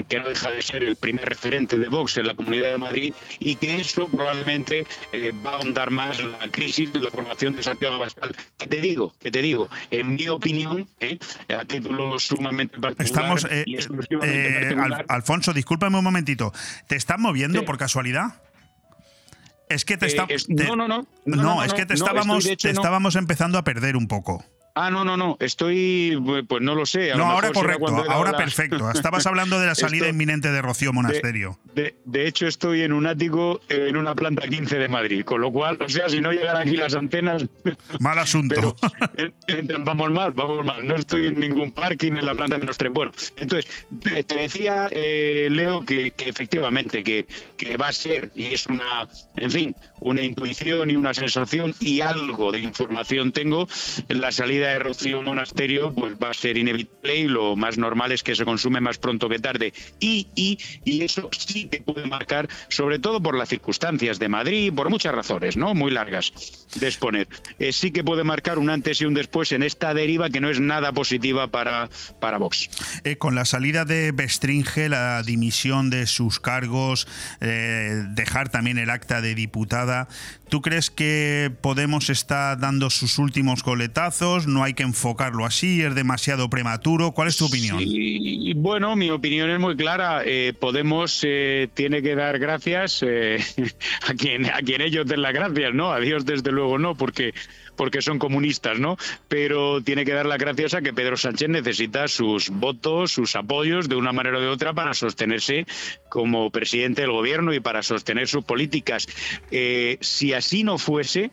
que 0.09 0.21
no 0.21 0.29
deja 0.29 0.53
de 0.53 0.63
ser 0.63 0.85
el 0.85 0.95
primer 0.95 1.29
referente 1.29 1.77
de 1.77 1.89
Vox 1.89 2.17
en 2.17 2.29
la 2.29 2.35
Comunidad 2.35 2.71
de 2.71 2.79
Madrid, 2.79 3.15
y 3.41 3.57
que 3.57 3.81
eso 3.81 4.07
probablemente 4.07 4.87
eh, 5.13 5.33
va 5.45 5.51
a 5.51 5.57
ahondar 5.57 5.91
más 5.91 6.23
la 6.23 6.49
crisis 6.53 6.93
de 6.93 7.01
la 7.01 7.11
formación 7.11 7.57
de 7.57 7.65
Santiago 7.65 7.97
Abascal. 7.97 8.33
Que 8.59 8.69
te 8.69 8.81
digo, 8.81 9.13
que 9.19 9.33
te 9.33 9.43
digo, 9.43 9.69
en 9.91 10.15
mi 10.15 10.29
opinión, 10.29 10.87
eh, 11.01 11.19
a 11.49 11.65
título 11.65 12.17
sumamente 12.21 12.79
particular 12.79 13.07
Estamos. 13.07 13.45
eh, 13.51 13.65
y 13.67 13.75
exclusivamente 13.75 14.36
eh, 14.37 14.77
Al- 14.79 15.05
Alfonso, 15.09 15.53
discúlpame 15.53 15.99
un 15.99 16.05
momentito. 16.05 16.53
¿Te 16.87 16.97
estás 16.97 17.19
moviendo 17.19 17.61
Sí. 17.61 17.65
por 17.67 17.79
casualidad? 17.79 18.43
Es 19.69 19.85
que 19.85 19.97
te 19.97 20.07
Eh, 20.07 20.09
está. 20.09 20.25
es- 20.29 20.47
te- 20.47 20.55
no, 20.55 20.77
no, 20.77 20.87
no. 20.89 21.07
No, 21.25 21.37
No, 21.37 21.43
no, 21.43 21.65
es 21.65 21.75
que 21.75 21.87
te 21.87 21.95
estábamos, 21.95 22.47
hecho, 22.47 22.69
te 22.69 22.73
estábamos 22.73 23.17
empezando 23.17 23.59
a 23.59 23.65
perder 23.65 23.97
un 23.97 24.07
poco. 24.09 24.45
Ah, 24.79 24.91
no, 24.91 25.07
no, 25.07 25.17
no. 25.17 25.39
Estoy, 25.41 26.19
pues 26.47 26.61
no 26.63 26.75
lo 26.75 26.85
sé. 26.85 27.11
a 27.11 27.17
No, 27.17 27.25
lo 27.25 27.31
ahora 27.31 27.51
correcto, 27.51 27.87
ahora 28.11 28.33
la- 28.33 28.37
perfecto. 28.39 28.91
Estabas 28.95 29.27
hablando 29.27 29.59
de 29.59 29.65
la 29.67 29.75
salida 29.75 30.05
Esto- 30.05 30.11
inminente 30.15 30.53
de 30.53 30.61
Rocío 30.61 30.93
Monasterio. 30.93 31.59
De, 31.75 31.97
de 32.05 32.27
hecho, 32.29 32.47
estoy 32.47 32.83
en 32.83 32.93
un 32.93 33.07
ático 33.07 33.63
eh, 33.71 33.87
en 33.89 33.97
una 33.97 34.15
planta 34.15 34.47
15 34.47 34.79
de 34.79 34.89
Madrid, 34.89 35.25
con 35.25 35.41
lo 35.41 35.51
cual, 35.51 35.79
o 35.81 35.89
sea, 35.89 36.11
si 36.11 36.21
no 36.21 36.31
llegan 36.31 36.57
aquí 36.59 36.77
las 36.77 36.95
antenas, 36.95 37.47
Mal 38.01 38.19
asunto. 38.19 38.77
eh, 39.17 39.31
eh, 39.49 39.63
vamos 39.81 40.11
mal, 40.11 40.33
vamos 40.33 40.63
mal. 40.65 40.87
No 40.87 40.95
estoy 40.97 41.29
en 41.29 41.41
ningún 41.41 41.73
parking 41.73 42.13
en 42.13 42.27
la 42.27 42.35
planta 42.35 42.59
menos 42.59 42.77
tres. 42.77 42.93
Bueno, 42.93 43.13
entonces, 43.39 43.71
te 44.27 44.35
decía, 44.37 44.89
eh, 44.91 45.49
Leo, 45.51 45.87
que, 45.87 46.11
que 46.11 46.29
efectivamente, 46.29 47.03
que, 47.03 47.27
que 47.57 47.79
va 47.79 47.89
a 47.89 47.93
ser, 47.95 48.31
y 48.35 48.47
es 48.53 48.67
una, 48.67 49.09
en 49.37 49.51
fin, 49.51 49.75
una 50.01 50.21
intuición 50.23 50.91
y 50.91 50.97
una 50.97 51.15
sensación 51.15 51.75
y 51.81 52.03
algo 52.03 52.53
de 52.53 52.59
información 52.61 53.33
tengo, 53.33 53.67
la 54.09 54.31
salida 54.33 54.66
de 54.69 54.79
Rocío 54.79 55.23
Monasterio 55.23 55.93
pues 55.95 56.15
va 56.15 56.31
a 56.31 56.35
ser 56.35 56.57
inevitable 56.57 57.17
y 57.17 57.25
lo 57.29 57.57
más 57.57 57.79
normal 57.79 58.13
es 58.13 58.23
que 58.23 58.35
se 58.35 58.45
consume 58.45 58.81
más 58.81 58.99
pronto 58.99 59.29
que 59.29 59.39
tarde. 59.39 59.73
Y, 60.01 60.29
y, 60.35 60.59
y 60.85 61.03
eso 61.05 61.29
sí 61.37 61.69
que 61.69 61.81
puede 61.81 62.07
marcar, 62.07 62.49
sobre 62.69 62.99
todo 62.99 63.23
por 63.23 63.37
las 63.37 63.49
circunstancias 63.49 64.19
de 64.19 64.29
Madrid, 64.29 64.73
por 64.75 64.91
muchas 64.91 65.15
razones, 65.15 65.57
¿no? 65.57 65.75
Muy 65.75 65.91
largas 65.91 66.33
de. 66.75 66.97
Eh, 67.59 67.73
sí 67.73 67.91
que 67.91 68.03
puede 68.03 68.25
marcar 68.25 68.59
un 68.59 68.71
antes 68.71 69.01
y 69.01 69.05
un 69.05 69.15
después 69.15 69.53
en 69.53 69.63
esta 69.63 69.95
deriva 69.95 70.31
que 70.31 70.41
no 70.41 70.49
es 70.49 70.61
nada 70.61 70.93
positiva 70.93 71.49
para, 71.49 71.89
para 72.21 72.39
Vox. 72.39 72.71
Eh, 73.05 73.17
con 73.17 73.35
la 73.35 73.45
salida 73.45 73.85
de 73.85 74.13
Bestringe, 74.13 74.89
la 74.89 75.23
dimisión 75.23 75.91
de 75.91 76.07
sus 76.07 76.41
cargos, 76.41 77.07
eh, 77.41 78.05
dejar 78.11 78.49
también 78.49 78.79
el 78.79 78.91
acta 78.91 79.21
de 79.21 79.35
diputada, 79.35 80.09
¿tú 80.49 80.63
crees 80.63 80.91
que 80.91 81.53
Podemos 81.61 82.11
está 82.11 82.57
dando 82.57 82.91
sus 82.91 83.19
últimos 83.19 83.63
coletazos? 83.63 84.47
¿No 84.57 84.65
hay 84.65 84.73
que 84.73 84.85
enfocarlo 84.85 85.45
así? 85.45 85.83
¿Es 85.83 85.95
demasiado 85.95 86.49
prematuro? 86.49 87.13
¿Cuál 87.13 87.29
es 87.29 87.37
tu 87.37 87.45
opinión? 87.45 87.79
Bueno, 88.57 88.97
mi 88.97 89.11
opinión 89.11 89.51
es 89.51 89.61
muy 89.61 89.77
clara. 89.77 90.23
Eh, 90.25 90.55
Podemos 90.59 91.21
eh, 91.27 91.69
tiene 91.75 92.01
que 92.01 92.15
dar 92.15 92.39
gracias 92.39 93.05
eh, 93.07 93.37
a 94.09 94.15
quien 94.15 94.47
a 94.47 94.63
quien 94.63 94.81
ellos 94.81 95.07
den 95.07 95.21
las 95.21 95.35
gracias, 95.35 95.75
¿no? 95.75 95.93
A 95.93 96.01
Dios 96.01 96.25
desde 96.25 96.53
luego 96.53 96.79
no, 96.79 96.95
porque 96.95 97.35
porque 97.77 98.03
son 98.03 98.19
comunistas, 98.19 98.79
¿no? 98.79 98.97
Pero 99.29 99.81
tiene 99.83 100.05
que 100.05 100.13
dar 100.13 100.27
las 100.27 100.39
gracias 100.39 100.75
a 100.75 100.83
que 100.83 100.93
Pedro 100.93 101.17
Sánchez 101.17 101.49
necesita 101.49 102.09
sus 102.09 102.51
votos, 102.51 103.13
sus 103.13 103.37
apoyos 103.37 103.89
de 103.89 103.97
una 103.97 104.13
manera 104.13 104.39
o 104.39 104.41
de 104.41 104.49
otra 104.49 104.73
para 104.73 104.95
sostenerse 104.95 105.67
como 106.09 106.51
presidente 106.51 107.03
del 107.03 107.13
gobierno 107.13 107.53
y 107.53 107.61
para 107.61 107.83
sostener 107.83 108.29
sus 108.29 108.45
políticas. 108.45 109.07
Eh, 109.51 109.99
si 110.01 110.33
así 110.33 110.65
no 110.65 110.79
fuese, 110.79 111.31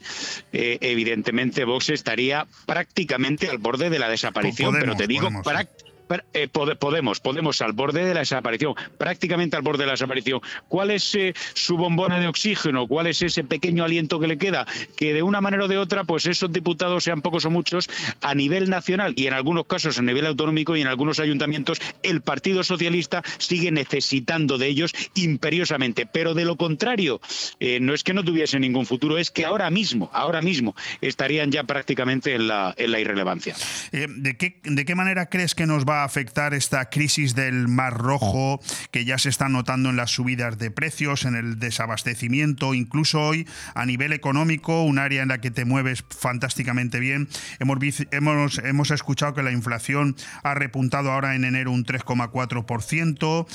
eh, 0.52 0.78
evidentemente 0.82 1.66
Vox 1.66 1.90
estaría 1.90 2.48
prácticamente 2.66 3.50
al 3.50 3.58
borde 3.58 3.90
de 3.90 4.00
la 4.00 4.10
desaparición. 4.10 4.72
Podemos, 4.72 4.96
pero 4.96 4.98
te 4.98 5.08
digo, 5.08 5.24
Podemos, 5.24 5.44
prácticamente 5.46 5.93
eh, 6.34 6.48
Pode- 6.52 6.76
Podemos, 6.76 7.20
Podemos 7.20 7.62
al 7.62 7.74
borde 7.74 8.06
de 8.06 8.14
la 8.14 8.20
desaparición, 8.22 8.76
prácticamente 8.98 9.56
al 9.56 9.62
borde 9.62 9.84
de 9.84 9.88
la 9.88 9.94
desaparición. 9.94 10.42
¿Cuál 10.68 10.92
es 10.92 11.16
eh, 11.16 11.34
su 11.54 11.78
bombona 11.78 12.20
de 12.20 12.28
oxígeno? 12.28 12.88
¿Cuál 12.88 13.08
es 13.08 13.22
ese 13.22 13.44
pequeño 13.44 13.84
aliento 13.84 14.20
que 14.20 14.28
le 14.28 14.38
queda? 14.38 14.66
Que 14.98 15.14
de 15.14 15.24
una 15.24 15.42
manera 15.42 15.66
o 15.66 15.68
de 15.68 15.78
otra, 15.78 16.04
pues 16.04 16.26
esos 16.26 16.52
diputados, 16.52 17.04
sean 17.04 17.22
pocos 17.22 17.46
o 17.46 17.50
muchos, 17.50 17.90
a 18.22 18.36
nivel 18.36 18.70
nacional 18.70 19.14
y 19.16 19.28
en 19.28 19.34
algunos 19.34 19.66
casos 19.66 19.98
a 20.00 20.02
nivel 20.02 20.26
autonómico 20.26 20.76
y 20.76 20.82
en 20.82 20.88
algunos 20.88 21.20
ayuntamientos, 21.20 21.80
el 22.04 22.22
Partido 22.22 22.64
Socialista 22.64 23.24
sigue 23.38 23.72
necesitando 23.72 24.58
de 24.58 24.68
ellos 24.68 24.94
imperiosamente. 25.16 26.06
Pero 26.06 26.34
de 26.34 26.46
lo 26.46 26.56
contrario, 26.58 27.20
eh, 27.60 27.80
no 27.82 27.94
es 27.94 28.04
que 28.04 28.14
no 28.14 28.24
tuviese 28.24 28.60
ningún 28.60 28.86
futuro, 28.86 29.18
es 29.18 29.32
que 29.32 29.46
ahora 29.46 29.70
mismo, 29.70 30.10
ahora 30.14 30.42
mismo, 30.42 30.76
estarían 31.02 31.52
ya 31.52 31.64
prácticamente 31.64 32.36
en 32.36 32.48
la, 32.48 32.74
en 32.78 32.92
la 32.92 33.00
irrelevancia. 33.00 33.56
Eh, 33.92 34.08
¿de, 34.10 34.38
qué, 34.38 34.60
¿De 34.64 34.86
qué 34.86 34.96
manera 34.96 35.28
crees 35.30 35.56
que 35.56 35.66
nos 35.66 35.86
va 35.86 36.03
afectar 36.04 36.54
esta 36.54 36.90
crisis 36.90 37.36
del 37.36 37.68
Mar 37.68 37.98
Rojo 37.98 38.60
que 38.92 39.06
ya 39.06 39.18
se 39.18 39.30
está 39.30 39.50
notando 39.50 39.90
en 39.90 39.96
las 39.96 40.12
subidas 40.12 40.58
de 40.58 40.72
precios, 40.72 41.26
en 41.26 41.36
el 41.36 41.60
desabastecimiento, 41.60 42.74
incluso 42.74 43.22
hoy 43.22 43.48
a 43.76 43.86
nivel 43.86 44.14
económico, 44.14 44.84
un 44.84 45.00
área 45.00 45.24
en 45.24 45.30
la 45.30 45.40
que 45.42 45.52
te 45.52 45.66
mueves 45.66 46.04
fantásticamente 46.10 47.00
bien. 47.00 47.28
Hemos, 47.60 47.78
hemos, 48.12 48.58
hemos 48.60 48.92
escuchado 48.92 49.34
que 49.34 49.44
la 49.44 49.52
inflación 49.52 50.16
ha 50.44 50.54
repuntado 50.54 51.12
ahora 51.12 51.36
en 51.36 51.46
enero 51.46 51.72
un 51.72 51.86
3,4%, 51.86 53.48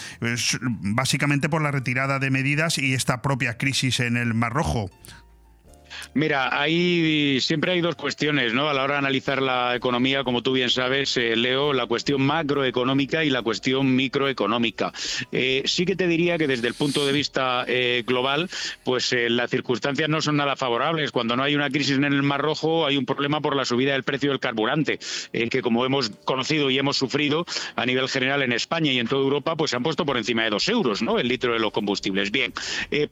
básicamente 0.95 1.49
por 1.49 1.63
la 1.63 1.71
retirada 1.71 2.19
de 2.19 2.31
medidas 2.31 2.79
y 2.79 2.95
esta 2.95 3.23
propia 3.23 3.59
crisis 3.59 4.01
en 4.01 4.17
el 4.17 4.35
Mar 4.35 4.53
Rojo. 4.53 4.91
Mira, 6.19 6.61
hay, 6.61 7.41
siempre 7.41 7.71
hay 7.71 7.81
dos 7.81 7.95
cuestiones 7.95 8.53
¿no? 8.53 8.69
a 8.69 8.75
la 8.75 8.83
hora 8.83 8.95
de 8.95 8.99
analizar 8.99 9.41
la 9.41 9.77
economía, 9.77 10.25
como 10.25 10.43
tú 10.43 10.51
bien 10.51 10.69
sabes, 10.69 11.17
eh, 11.17 11.37
Leo, 11.37 11.73
la 11.73 11.87
cuestión 11.87 12.23
macroeconómica 12.23 13.23
y 13.23 13.31
la 13.31 13.43
cuestión 13.43 13.95
microeconómica. 13.95 14.93
Eh, 15.31 15.63
sí 15.67 15.85
que 15.85 15.95
te 15.95 16.09
diría 16.09 16.37
que 16.37 16.49
desde 16.49 16.67
el 16.67 16.75
punto 16.75 17.07
de 17.07 17.13
vista 17.13 17.65
eh, 17.69 18.03
global, 18.05 18.51
pues 18.83 19.15
las 19.17 19.49
circunstancias 19.49 20.09
no 20.09 20.21
son 20.21 20.39
nada 20.39 20.57
favorables. 20.57 21.13
Cuando 21.13 21.37
no 21.37 21.45
hay 21.45 21.55
una 21.55 21.71
crisis 21.71 21.97
en 21.97 22.03
el 22.03 22.25
Mar 22.25 22.41
Rojo, 22.41 22.85
hay 22.85 22.97
un 22.97 23.07
problema 23.07 23.41
por 23.41 23.55
la 23.55 23.65
subida 23.65 23.93
del 23.93 24.03
precio 24.03 24.31
del 24.31 24.41
carburante, 24.41 24.99
que 25.31 25.63
como 25.63 25.87
hemos 25.87 26.11
conocido 26.25 26.69
y 26.69 26.81
hemos 26.81 26.97
sufrido 26.97 27.47
a 27.77 27.87
nivel 27.87 28.09
general 28.09 28.43
en 28.43 28.53
España 28.53 28.91
y 28.91 28.99
en 28.99 29.07
toda 29.07 29.23
Europa, 29.23 29.55
pues 29.55 29.71
se 29.71 29.77
han 29.77 29.85
puesto 29.85 30.05
por 30.05 30.17
encima 30.17 30.43
de 30.43 30.51
dos 30.51 30.69
euros 30.69 31.01
¿no? 31.01 31.21
el 31.21 31.29
litro 31.29 31.53
de 31.53 31.61
los 31.61 31.71
combustibles. 31.71 32.33
Bien, 32.33 32.53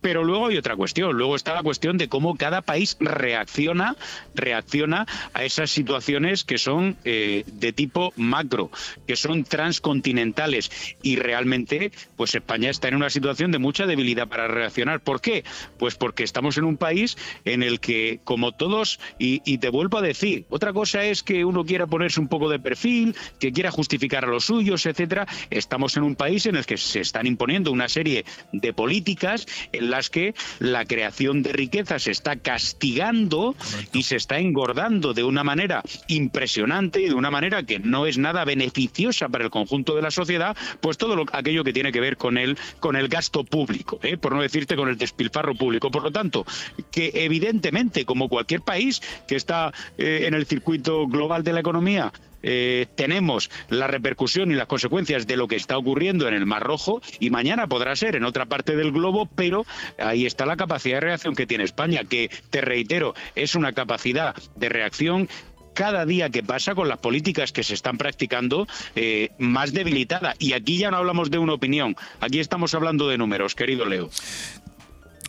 pero 0.00 0.24
luego 0.24 0.48
hay 0.48 0.56
otra 0.56 0.74
cuestión. 0.74 1.16
Luego 1.16 1.36
está 1.36 1.54
la 1.54 1.62
cuestión 1.62 1.98
de 1.98 2.08
cómo 2.08 2.34
cada 2.34 2.62
país 2.62 2.95
reacciona, 3.00 3.96
reacciona 4.34 5.06
a 5.34 5.44
esas 5.44 5.70
situaciones 5.70 6.44
que 6.44 6.58
son 6.58 6.96
eh, 7.04 7.44
de 7.46 7.72
tipo 7.72 8.12
macro, 8.16 8.70
que 9.06 9.16
son 9.16 9.44
transcontinentales 9.44 10.70
y 11.02 11.16
realmente, 11.16 11.92
pues 12.16 12.34
España 12.34 12.70
está 12.70 12.88
en 12.88 12.96
una 12.96 13.10
situación 13.10 13.50
de 13.50 13.58
mucha 13.58 13.86
debilidad 13.86 14.28
para 14.28 14.48
reaccionar. 14.48 15.00
¿Por 15.00 15.20
qué? 15.20 15.44
Pues 15.78 15.94
porque 15.94 16.24
estamos 16.24 16.58
en 16.58 16.64
un 16.64 16.76
país 16.76 17.16
en 17.44 17.62
el 17.62 17.80
que, 17.80 18.20
como 18.24 18.52
todos, 18.52 19.00
y, 19.18 19.56
te 19.58 19.70
vuelvo 19.70 19.98
a 19.98 20.02
decir, 20.02 20.44
otra 20.50 20.72
cosa 20.72 21.04
es 21.04 21.22
que 21.22 21.44
uno 21.44 21.64
quiera 21.64 21.86
ponerse 21.86 22.20
un 22.20 22.28
poco 22.28 22.50
de 22.50 22.58
perfil, 22.58 23.14
que 23.40 23.52
quiera 23.52 23.70
justificar 23.70 24.24
a 24.24 24.28
los 24.28 24.44
suyos, 24.44 24.84
etcétera. 24.86 25.26
Estamos 25.50 25.96
en 25.96 26.02
un 26.02 26.14
país 26.14 26.46
en 26.46 26.56
el 26.56 26.66
que 26.66 26.76
se 26.76 27.00
están 27.00 27.26
imponiendo 27.26 27.72
una 27.72 27.88
serie 27.88 28.24
de 28.52 28.72
políticas 28.72 29.46
en 29.72 29.90
las 29.90 30.10
que 30.10 30.34
la 30.58 30.84
creación 30.84 31.42
de 31.42 31.52
riqueza 31.52 31.98
se 31.98 32.10
está 32.10 32.36
castigando 32.76 33.54
y 33.92 34.02
se 34.02 34.16
está 34.16 34.38
engordando 34.38 35.14
de 35.14 35.24
una 35.24 35.42
manera 35.42 35.82
impresionante 36.08 37.00
y 37.00 37.08
de 37.08 37.14
una 37.14 37.30
manera 37.30 37.62
que 37.62 37.78
no 37.78 38.06
es 38.06 38.18
nada 38.18 38.44
beneficiosa 38.44 39.28
para 39.28 39.44
el 39.44 39.50
conjunto 39.50 39.96
de 39.96 40.02
la 40.02 40.10
sociedad, 40.10 40.56
pues 40.80 40.98
todo 40.98 41.16
lo, 41.16 41.24
aquello 41.32 41.64
que 41.64 41.72
tiene 41.72 41.90
que 41.90 42.00
ver 42.00 42.16
con 42.16 42.36
el, 42.36 42.58
con 42.78 42.96
el 42.96 43.08
gasto 43.08 43.44
público, 43.44 43.98
¿eh? 44.02 44.18
por 44.18 44.34
no 44.34 44.42
decirte 44.42 44.76
con 44.76 44.88
el 44.88 44.98
despilfarro 44.98 45.54
público. 45.54 45.90
Por 45.90 46.02
lo 46.02 46.10
tanto, 46.10 46.44
que 46.90 47.10
evidentemente, 47.14 48.04
como 48.04 48.28
cualquier 48.28 48.60
país 48.60 49.00
que 49.26 49.36
está 49.36 49.72
eh, 49.96 50.24
en 50.26 50.34
el 50.34 50.46
circuito 50.46 51.06
global 51.06 51.42
de 51.44 51.52
la 51.54 51.60
economía, 51.60 52.12
eh, 52.42 52.86
tenemos 52.94 53.50
la 53.68 53.86
repercusión 53.86 54.50
y 54.50 54.54
las 54.54 54.66
consecuencias 54.66 55.26
de 55.26 55.36
lo 55.36 55.48
que 55.48 55.56
está 55.56 55.78
ocurriendo 55.78 56.28
en 56.28 56.34
el 56.34 56.46
Mar 56.46 56.62
Rojo 56.62 57.00
y 57.20 57.30
mañana 57.30 57.66
podrá 57.66 57.96
ser 57.96 58.16
en 58.16 58.24
otra 58.24 58.46
parte 58.46 58.76
del 58.76 58.92
globo, 58.92 59.28
pero 59.34 59.64
ahí 59.98 60.26
está 60.26 60.46
la 60.46 60.56
capacidad 60.56 60.96
de 60.96 61.00
reacción 61.00 61.34
que 61.34 61.46
tiene 61.46 61.64
España, 61.64 62.04
que 62.04 62.30
te 62.50 62.60
reitero, 62.60 63.14
es 63.34 63.54
una 63.54 63.72
capacidad 63.72 64.34
de 64.56 64.68
reacción 64.68 65.28
cada 65.76 66.06
día 66.06 66.30
que 66.30 66.42
pasa 66.42 66.74
con 66.74 66.88
las 66.88 66.98
políticas 66.98 67.52
que 67.52 67.62
se 67.62 67.74
están 67.74 67.98
practicando 67.98 68.66
eh, 68.96 69.28
más 69.38 69.74
debilitada. 69.74 70.34
Y 70.38 70.54
aquí 70.54 70.78
ya 70.78 70.90
no 70.90 70.96
hablamos 70.96 71.30
de 71.30 71.38
una 71.38 71.52
opinión, 71.52 71.96
aquí 72.20 72.40
estamos 72.40 72.74
hablando 72.74 73.08
de 73.08 73.18
números, 73.18 73.54
querido 73.54 73.84
Leo. 73.84 74.10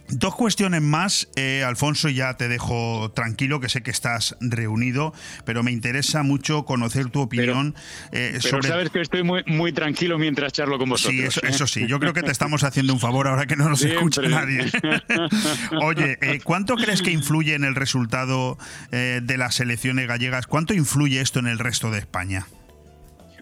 Dos 0.10 0.36
cuestiones 0.36 0.82
más, 0.82 1.28
eh, 1.36 1.64
Alfonso, 1.66 2.08
ya 2.08 2.38
te 2.38 2.48
dejo 2.48 3.12
tranquilo, 3.14 3.60
que 3.60 3.68
sé 3.68 3.84
que 3.84 3.92
estás 3.92 4.38
reunido, 4.40 5.14
pero 5.44 5.64
me 5.64 5.72
interesa 5.72 6.24
mucho 6.24 6.64
conocer 6.64 7.10
tu 7.10 7.20
opinión. 7.20 7.76
Pero, 8.12 8.38
eh, 8.38 8.62
sabes 8.62 8.90
que 8.90 9.02
estoy 9.02 9.24
muy, 9.24 9.44
muy 9.46 9.74
tranquilo 9.74 10.18
mientras 10.18 10.54
charlo 10.54 10.78
con 10.78 10.90
vosotros. 10.90 11.18
Sí, 11.20 11.24
eso, 11.26 11.42
eso, 11.44 11.68
sí, 11.68 11.88
yo 11.88 12.00
creo 12.00 12.14
que 12.14 12.24
te 12.24 12.32
estamos 12.32 12.64
haciendo 12.64 12.94
un 12.94 13.00
favor 13.00 13.28
ahora 13.28 13.48
que 13.48 13.58
no 13.58 13.68
nos 13.68 13.84
escucha 13.84 14.22
nadie. 14.22 14.72
Oye, 15.82 16.18
eh, 16.22 16.40
¿cuánto 16.42 16.76
crees 16.76 17.02
que 17.02 17.12
influye 17.12 17.56
en 17.56 17.66
el 17.66 17.76
resultado 17.76 18.58
de 18.92 19.38
las 19.38 19.60
elecciones 19.60 20.08
gallegas? 20.08 20.48
¿Cuánto 20.48 20.74
influye 20.74 21.20
esto 21.20 21.40
en 21.40 21.48
el 21.48 21.60
resto 21.60 21.92
de 21.92 22.00
España? 22.00 22.48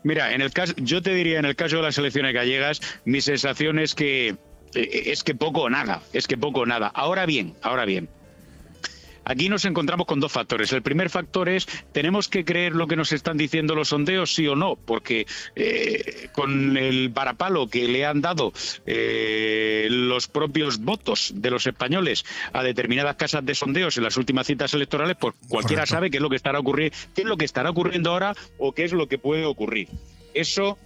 Mira, 0.05 0.33
en 0.33 0.41
el 0.41 0.51
caso, 0.51 0.73
yo 0.77 1.01
te 1.01 1.13
diría, 1.15 1.39
en 1.39 1.45
el 1.45 1.55
caso 1.55 1.77
de 1.77 1.81
las 1.81 1.97
elecciones 1.97 2.33
gallegas, 2.33 2.79
mi 3.05 3.21
sensación 3.21 3.79
es 3.79 3.95
que 3.95 4.27
eh, 4.29 4.35
es 4.75 5.23
que 5.23 5.35
poco 5.35 5.61
o 5.61 5.69
nada, 5.69 6.01
es 6.13 6.27
que 6.27 6.37
poco 6.37 6.61
o 6.61 6.65
nada. 6.65 6.87
Ahora 6.87 7.25
bien, 7.25 7.55
ahora 7.61 7.85
bien. 7.85 8.09
Aquí 9.25 9.49
nos 9.49 9.65
encontramos 9.65 10.05
con 10.05 10.19
dos 10.19 10.31
factores. 10.31 10.71
El 10.71 10.83
primer 10.83 11.09
factor 11.09 11.49
es, 11.49 11.65
¿tenemos 11.91 12.27
que 12.29 12.45
creer 12.45 12.73
lo 12.75 12.85
que 12.85 12.95
nos 12.95 13.11
están 13.11 13.37
diciendo 13.37 13.73
los 13.73 13.89
sondeos, 13.89 14.33
sí 14.33 14.47
o 14.47 14.55
no? 14.55 14.75
Porque 14.75 15.25
eh, 15.55 16.29
con 16.31 16.77
el 16.77 17.11
parapalo 17.11 17.67
que 17.67 17.87
le 17.87 18.05
han 18.05 18.21
dado 18.21 18.53
eh, 18.85 19.87
los 19.89 20.27
propios 20.27 20.77
votos 20.77 21.33
de 21.35 21.49
los 21.49 21.65
españoles 21.65 22.23
a 22.53 22.61
determinadas 22.61 23.15
casas 23.15 23.43
de 23.43 23.55
sondeos 23.55 23.97
en 23.97 24.03
las 24.03 24.15
últimas 24.15 24.45
citas 24.45 24.75
electorales, 24.75 25.17
pues 25.19 25.33
cualquiera 25.49 25.87
sabe 25.87 26.11
qué 26.11 26.17
es 26.17 26.23
lo 26.23 26.29
que 26.29 26.35
estará 26.35 26.59
ocurriendo, 26.59 26.95
qué 27.15 27.23
es 27.23 27.27
lo 27.27 27.37
que 27.37 27.45
estará 27.45 27.71
ocurriendo 27.71 28.11
ahora 28.11 28.35
o 28.59 28.73
qué 28.73 28.83
es 28.83 28.93
lo 28.93 29.07
que 29.07 29.17
puede 29.17 29.45
ocurrir. 29.45 29.89
Eso 30.35 30.77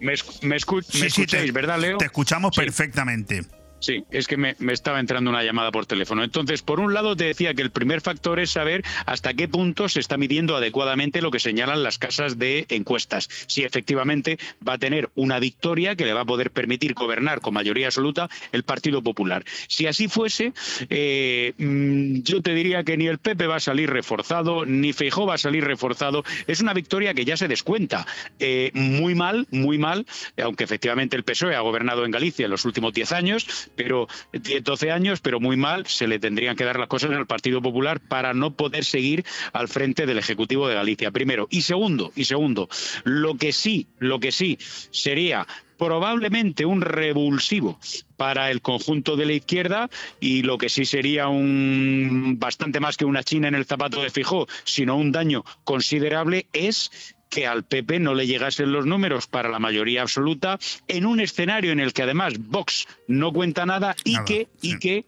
me, 0.00 0.14
me, 0.42 0.56
escucháis, 0.56 1.52
¿verdad, 1.52 1.78
Leo? 1.78 1.98
Te 1.98 2.06
escuchamos 2.06 2.56
perfectamente. 2.56 3.42
Sí, 3.80 4.04
es 4.10 4.26
que 4.26 4.36
me, 4.36 4.54
estaba 4.68 5.00
entrando 5.00 5.30
una 5.30 5.42
llamada 5.42 5.72
por 5.72 5.86
teléfono. 5.86 6.22
Entonces, 6.22 6.60
por 6.60 6.80
un 6.80 6.92
lado, 6.92 7.16
te 7.16 7.24
decía 7.24 7.54
que 7.54 7.62
el 7.62 7.70
primer 7.70 8.02
factor 8.02 8.38
es 8.38 8.50
saber 8.50 8.84
hasta 9.06 9.32
qué 9.32 9.48
punto 9.48 9.88
se 9.88 10.00
está 10.00 10.18
midiendo 10.18 10.54
adecuadamente 10.54 11.22
lo 11.22 11.30
que 11.30 11.40
señalan 11.40 11.82
las 11.82 11.98
casas 11.98 12.38
de 12.38 12.66
encuestas. 12.68 13.28
Si 13.46 13.64
efectivamente 13.64 14.38
va 14.66 14.74
a 14.74 14.78
tener 14.78 15.08
una 15.14 15.38
victoria 15.38 15.96
que 15.96 16.04
le 16.04 16.12
va 16.12 16.20
a 16.20 16.24
poder 16.26 16.50
permitir 16.50 16.92
gobernar 16.92 17.40
con 17.40 17.54
mayoría 17.54 17.86
absoluta 17.86 18.28
el 18.52 18.64
Partido 18.64 19.02
Popular. 19.02 19.44
Si 19.68 19.86
así 19.86 20.08
fuese, 20.08 20.52
eh, 20.90 21.54
mm, 21.56 22.20
yo 22.20 22.42
te 22.42 22.52
diría 22.52 22.84
que 22.84 22.98
ni 22.98 23.06
el 23.06 23.18
PP 23.18 23.46
va 23.46 23.56
a 23.56 23.60
salir 23.60 23.88
reforzado, 23.88 24.66
ni 24.66 24.92
Feijó 24.92 25.24
va 25.24 25.34
a 25.34 25.38
salir 25.38 25.64
reforzado. 25.64 26.22
Es 26.46 26.60
una 26.60 26.74
victoria 26.74 27.14
que 27.14 27.24
ya 27.24 27.38
se 27.38 27.48
descuenta. 27.48 28.06
Eh, 28.38 28.72
muy 28.74 29.14
mal, 29.14 29.46
muy 29.50 29.78
mal, 29.78 30.04
aunque 30.42 30.64
efectivamente 30.64 31.16
el 31.16 31.24
PSOE 31.24 31.54
ha 31.54 31.60
gobernado 31.60 32.04
en 32.04 32.10
Galicia 32.10 32.44
en 32.44 32.50
los 32.50 32.66
últimos 32.66 32.92
10 32.92 33.12
años 33.12 33.69
pero 33.76 34.08
tiene 34.42 34.60
12 34.60 34.90
años, 34.90 35.20
pero 35.20 35.40
muy 35.40 35.56
mal, 35.56 35.86
se 35.86 36.06
le 36.06 36.18
tendrían 36.18 36.56
que 36.56 36.64
dar 36.64 36.78
las 36.78 36.88
cosas 36.88 37.10
al 37.10 37.26
Partido 37.26 37.62
Popular 37.62 38.00
para 38.00 38.34
no 38.34 38.52
poder 38.52 38.84
seguir 38.84 39.24
al 39.52 39.68
frente 39.68 40.06
del 40.06 40.18
Ejecutivo 40.18 40.68
de 40.68 40.74
Galicia, 40.74 41.10
primero. 41.10 41.46
Y 41.50 41.62
segundo, 41.62 42.12
y 42.14 42.24
segundo, 42.24 42.68
lo 43.04 43.36
que 43.36 43.52
sí, 43.52 43.86
lo 43.98 44.20
que 44.20 44.32
sí 44.32 44.58
sería 44.90 45.46
probablemente 45.80 46.66
un 46.66 46.82
revulsivo 46.82 47.78
para 48.18 48.50
el 48.50 48.60
conjunto 48.60 49.16
de 49.16 49.24
la 49.24 49.32
izquierda 49.32 49.88
y 50.20 50.42
lo 50.42 50.58
que 50.58 50.68
sí 50.68 50.84
sería 50.84 51.28
un 51.28 52.36
bastante 52.38 52.80
más 52.80 52.98
que 52.98 53.06
una 53.06 53.22
china 53.22 53.48
en 53.48 53.54
el 53.54 53.64
zapato 53.64 54.02
de 54.02 54.10
Fijó, 54.10 54.46
sino 54.64 54.96
un 54.96 55.10
daño 55.10 55.42
considerable 55.64 56.46
es 56.52 57.14
que 57.30 57.46
al 57.46 57.64
PP 57.64 58.00
no 58.00 58.14
le 58.14 58.26
llegasen 58.26 58.72
los 58.72 58.84
números 58.84 59.26
para 59.26 59.48
la 59.48 59.58
mayoría 59.58 60.02
absoluta 60.02 60.58
en 60.88 61.06
un 61.06 61.20
escenario 61.20 61.72
en 61.72 61.80
el 61.80 61.92
que 61.92 62.02
además 62.02 62.34
Vox 62.38 62.86
no 63.06 63.32
cuenta 63.32 63.64
nada 63.64 63.96
y 64.04 64.22
que 64.24 64.48
y 64.60 64.78
que 64.78 65.06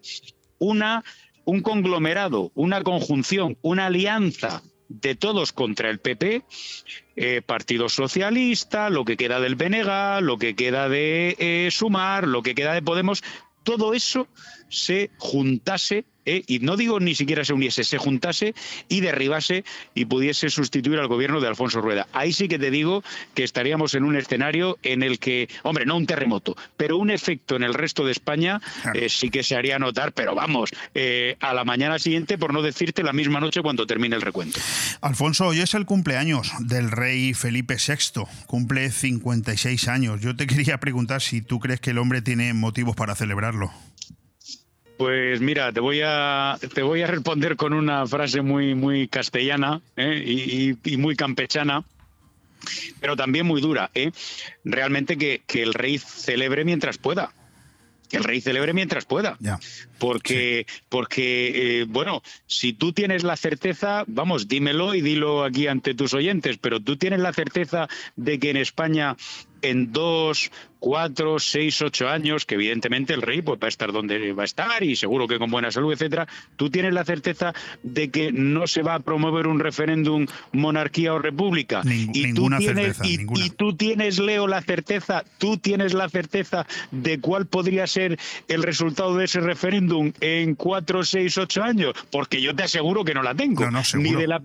una 0.59 1.05
un 1.45 1.61
conglomerado, 1.61 2.53
una 2.55 2.83
conjunción, 2.83 3.59
una 3.63 3.87
alianza 3.87 4.63
de 4.89 5.15
todos 5.15 5.53
contra 5.53 5.91
el 5.91 5.99
PP, 5.99 6.45
eh, 7.17 7.43
Partido 7.43 7.89
Socialista, 7.89 8.91
lo 8.91 9.05
que 9.05 9.17
queda 9.17 9.41
del 9.41 9.57
BNG, 9.57 10.23
lo 10.23 10.39
que 10.39 10.55
queda 10.55 10.89
de 10.89 11.35
eh, 11.39 11.69
Sumar, 11.71 12.29
lo 12.29 12.43
que 12.43 12.55
queda 12.55 12.75
de 12.75 12.83
Podemos, 12.83 13.23
todo 13.65 13.95
eso 13.95 14.29
se 14.69 15.11
juntase 15.19 16.05
¿eh? 16.25 16.43
y 16.47 16.61
no 16.61 16.77
digo 16.77 17.01
ni 17.01 17.15
siquiera 17.15 17.45
se 17.45 17.53
uniese, 17.53 17.85
se 17.85 17.99
juntase 17.99 18.55
y 18.89 19.01
derribase 19.01 19.65
y 19.95 20.05
pudiese 20.05 20.51
sustituir 20.51 20.99
al 20.99 21.09
gobierno 21.09 21.41
de 21.41 21.49
Alfonso 21.49 21.81
Rueda. 21.81 22.07
Ahí 22.13 22.33
sí 22.33 22.49
que 22.49 22.59
te 22.59 22.71
digo 22.71 23.03
que 23.35 23.45
estaríamos 23.45 23.95
en 23.95 24.05
un 24.05 24.17
escenario 24.17 24.79
en 24.83 25.03
el 25.03 25.19
que, 25.19 25.49
hombre, 25.63 25.87
no 25.87 25.97
un 25.97 26.07
terremoto, 26.07 26.57
pero 26.77 26.97
un 26.97 27.11
efecto 27.11 27.57
en 27.57 27.63
el 27.63 27.75
resto 27.75 28.05
de 28.05 28.13
España 28.13 28.61
eh, 28.95 29.09
sí 29.09 29.31
que 29.31 29.43
se 29.43 29.57
haría 29.57 29.79
notar, 29.79 30.13
pero 30.13 30.35
vamos, 30.35 30.71
eh, 30.95 31.37
a 31.41 31.55
la 31.55 31.65
mañana 31.65 31.99
siguiente, 31.99 32.39
por 32.39 32.53
no 32.53 32.63
decirte 32.63 33.03
la 33.03 33.13
misma 33.13 33.41
noche 33.41 33.63
cuando 33.63 33.87
termine 33.87 34.17
el 34.17 34.23
recuento. 34.23 34.61
Alfonso, 35.01 35.47
hoy 35.47 35.61
es 35.61 35.75
el 35.75 35.87
cumpleaños 35.87 36.53
del 36.61 36.91
rey 36.91 37.35
Felipe 37.35 37.77
VI, 37.77 38.23
cumple 38.47 38.91
56 38.91 39.89
años. 39.89 40.21
Yo 40.21 40.37
te 40.37 40.47
quería 40.53 40.79
preguntar 40.79 41.21
si 41.21 41.43
tú 41.43 41.61
crees 41.61 41.81
que 41.81 41.91
el 41.91 41.99
hombre 41.99 42.23
tiene 42.23 42.53
motivos 42.55 42.97
para 42.97 43.15
celebrarlo. 43.15 43.73
Pues 45.03 45.41
mira, 45.41 45.73
te 45.73 45.81
voy 45.81 46.01
a 46.05 46.57
te 46.75 46.81
voy 46.81 47.03
a 47.03 47.09
responder 47.09 47.57
con 47.57 47.73
una 47.73 48.07
frase 48.07 48.41
muy 48.41 48.77
muy 48.77 49.09
castellana 49.09 49.81
¿eh? 49.97 50.77
y, 50.85 50.97
muy 50.97 51.17
campechana 51.17 51.83
pero 53.01 53.17
también 53.17 53.45
muy 53.45 53.61
dura. 53.61 53.91
¿eh? 53.97 54.13
Realmente 54.65 55.19
que, 55.19 55.43
que 55.45 55.65
el 55.65 55.75
rey 55.75 55.99
celebre 55.99 56.65
mientras 56.65 56.99
pueda 56.99 57.35
que 58.09 58.19
el 58.19 58.25
rey 58.25 58.41
celebre 58.41 58.75
mientras 58.75 59.07
pueda. 59.07 59.39
Porque, 59.99 60.67
porque 60.89 61.81
eh, 61.81 61.87
bueno, 61.89 62.23
si 62.47 62.75
tú 62.75 62.93
tienes 62.93 63.25
la 63.25 63.37
certeza, 63.37 64.05
vamos, 64.07 64.49
dímelo 64.49 64.95
y 64.95 65.01
dilo 65.01 65.45
aquí 65.45 65.67
ante 65.67 65.95
tus 65.95 66.13
oyentes, 66.13 66.59
pero 66.59 66.79
tú 66.79 66.97
tienes 66.99 67.21
la 67.21 67.33
certeza 67.33 67.89
de 68.15 68.39
que 68.39 68.51
en 68.51 68.59
España 68.59 69.17
en 69.63 69.93
dos, 69.93 70.51
cuatro, 70.83 71.39
seis, 71.39 71.81
ocho 71.81 72.09
años, 72.09 72.45
que 72.45 72.57
evidentemente 72.57 73.15
el 73.15 73.23
rey 73.23 73.41
pues, 73.41 73.59
va 73.61 73.67
a 73.67 73.69
estar 73.69 73.93
donde 73.93 74.33
va 74.33 74.43
a 74.43 74.45
estar 74.45 74.83
y 74.83 74.97
seguro 74.97 75.29
que 75.29 75.39
con 75.39 75.49
buena 75.49 75.71
salud, 75.71 75.93
etcétera, 75.93 76.27
tú 76.57 76.71
tienes 76.71 76.93
la 76.93 77.05
certeza 77.05 77.55
de 77.85 78.11
que 78.11 78.33
no 78.33 78.67
se 78.67 78.83
va 78.83 78.97
a 78.97 78.99
promover 78.99 79.47
un 79.47 79.61
referéndum 79.61 80.27
monarquía 80.51 81.15
o 81.15 81.21
república. 81.21 81.83
y, 81.85 82.35
tú 82.35 82.49
tienes, 82.59 82.99
y, 83.05 83.51
tú 83.51 83.77
tienes, 83.77 84.19
Leo, 84.19 84.49
la 84.49 84.61
certeza, 84.61 85.25
tú 85.39 85.57
tienes 85.57 85.95
la 85.95 86.09
certeza 86.09 86.67
de 86.91 87.21
cuál 87.21 87.47
podría 87.47 87.87
ser 87.87 88.19
el 88.49 88.65
resultado 88.65 89.17
de 89.17 89.27
ese 89.27 89.41
referéndum 89.41 90.13
en 90.21 90.57
cuatro, 90.57 91.05
seis, 91.05 91.39
ocho 91.39 91.63
años, 91.63 91.95
porque 92.11 92.43
yo 92.43 92.57
te 92.57 92.65
aseguro 92.65 93.05
que 93.05 93.15
no 93.15 93.23
la 93.23 93.37
tengo. 93.37 93.65
ni 93.95 94.15
de 94.15 94.27
la 94.27 94.43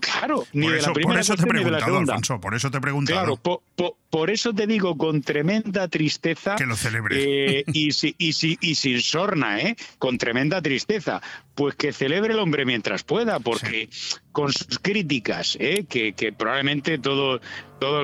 claro, 0.00 0.44
ni 0.52 0.68
de 0.68 0.82
la 0.82 0.92
primera 0.92 1.14
por 1.14 1.20
eso 1.20 1.36
te 1.36 1.42
he 1.42 1.46
preguntado, 1.46 1.98
Alfonso, 1.98 2.40
por 2.40 2.54
eso 2.54 2.70
te 2.70 2.76
he 2.76 2.80
preguntado. 2.80 3.38
Claro, 3.38 3.62
por 4.10 4.30
eso 4.30 4.33
te 4.42 4.66
digo 4.66 4.96
con 4.96 5.22
tremenda 5.22 5.88
tristeza. 5.88 6.56
Que 6.56 6.66
lo 6.66 6.76
celebre. 6.76 7.58
Eh, 7.58 7.64
y, 7.72 7.92
si, 7.92 8.14
y, 8.18 8.32
si, 8.32 8.58
y 8.60 8.74
sin 8.74 9.00
sorna, 9.00 9.60
¿eh? 9.60 9.76
Con 9.98 10.18
tremenda 10.18 10.60
tristeza. 10.60 11.22
Pues 11.54 11.76
que 11.76 11.92
celebre 11.92 12.34
el 12.34 12.40
hombre 12.40 12.64
mientras 12.64 13.04
pueda, 13.04 13.38
porque 13.38 13.88
con 14.32 14.52
sus 14.52 14.80
críticas, 14.80 15.56
¿eh? 15.60 15.86
que, 15.88 16.14
que, 16.14 16.32
probablemente 16.32 16.98
todo, 16.98 17.40
todo 17.78 18.02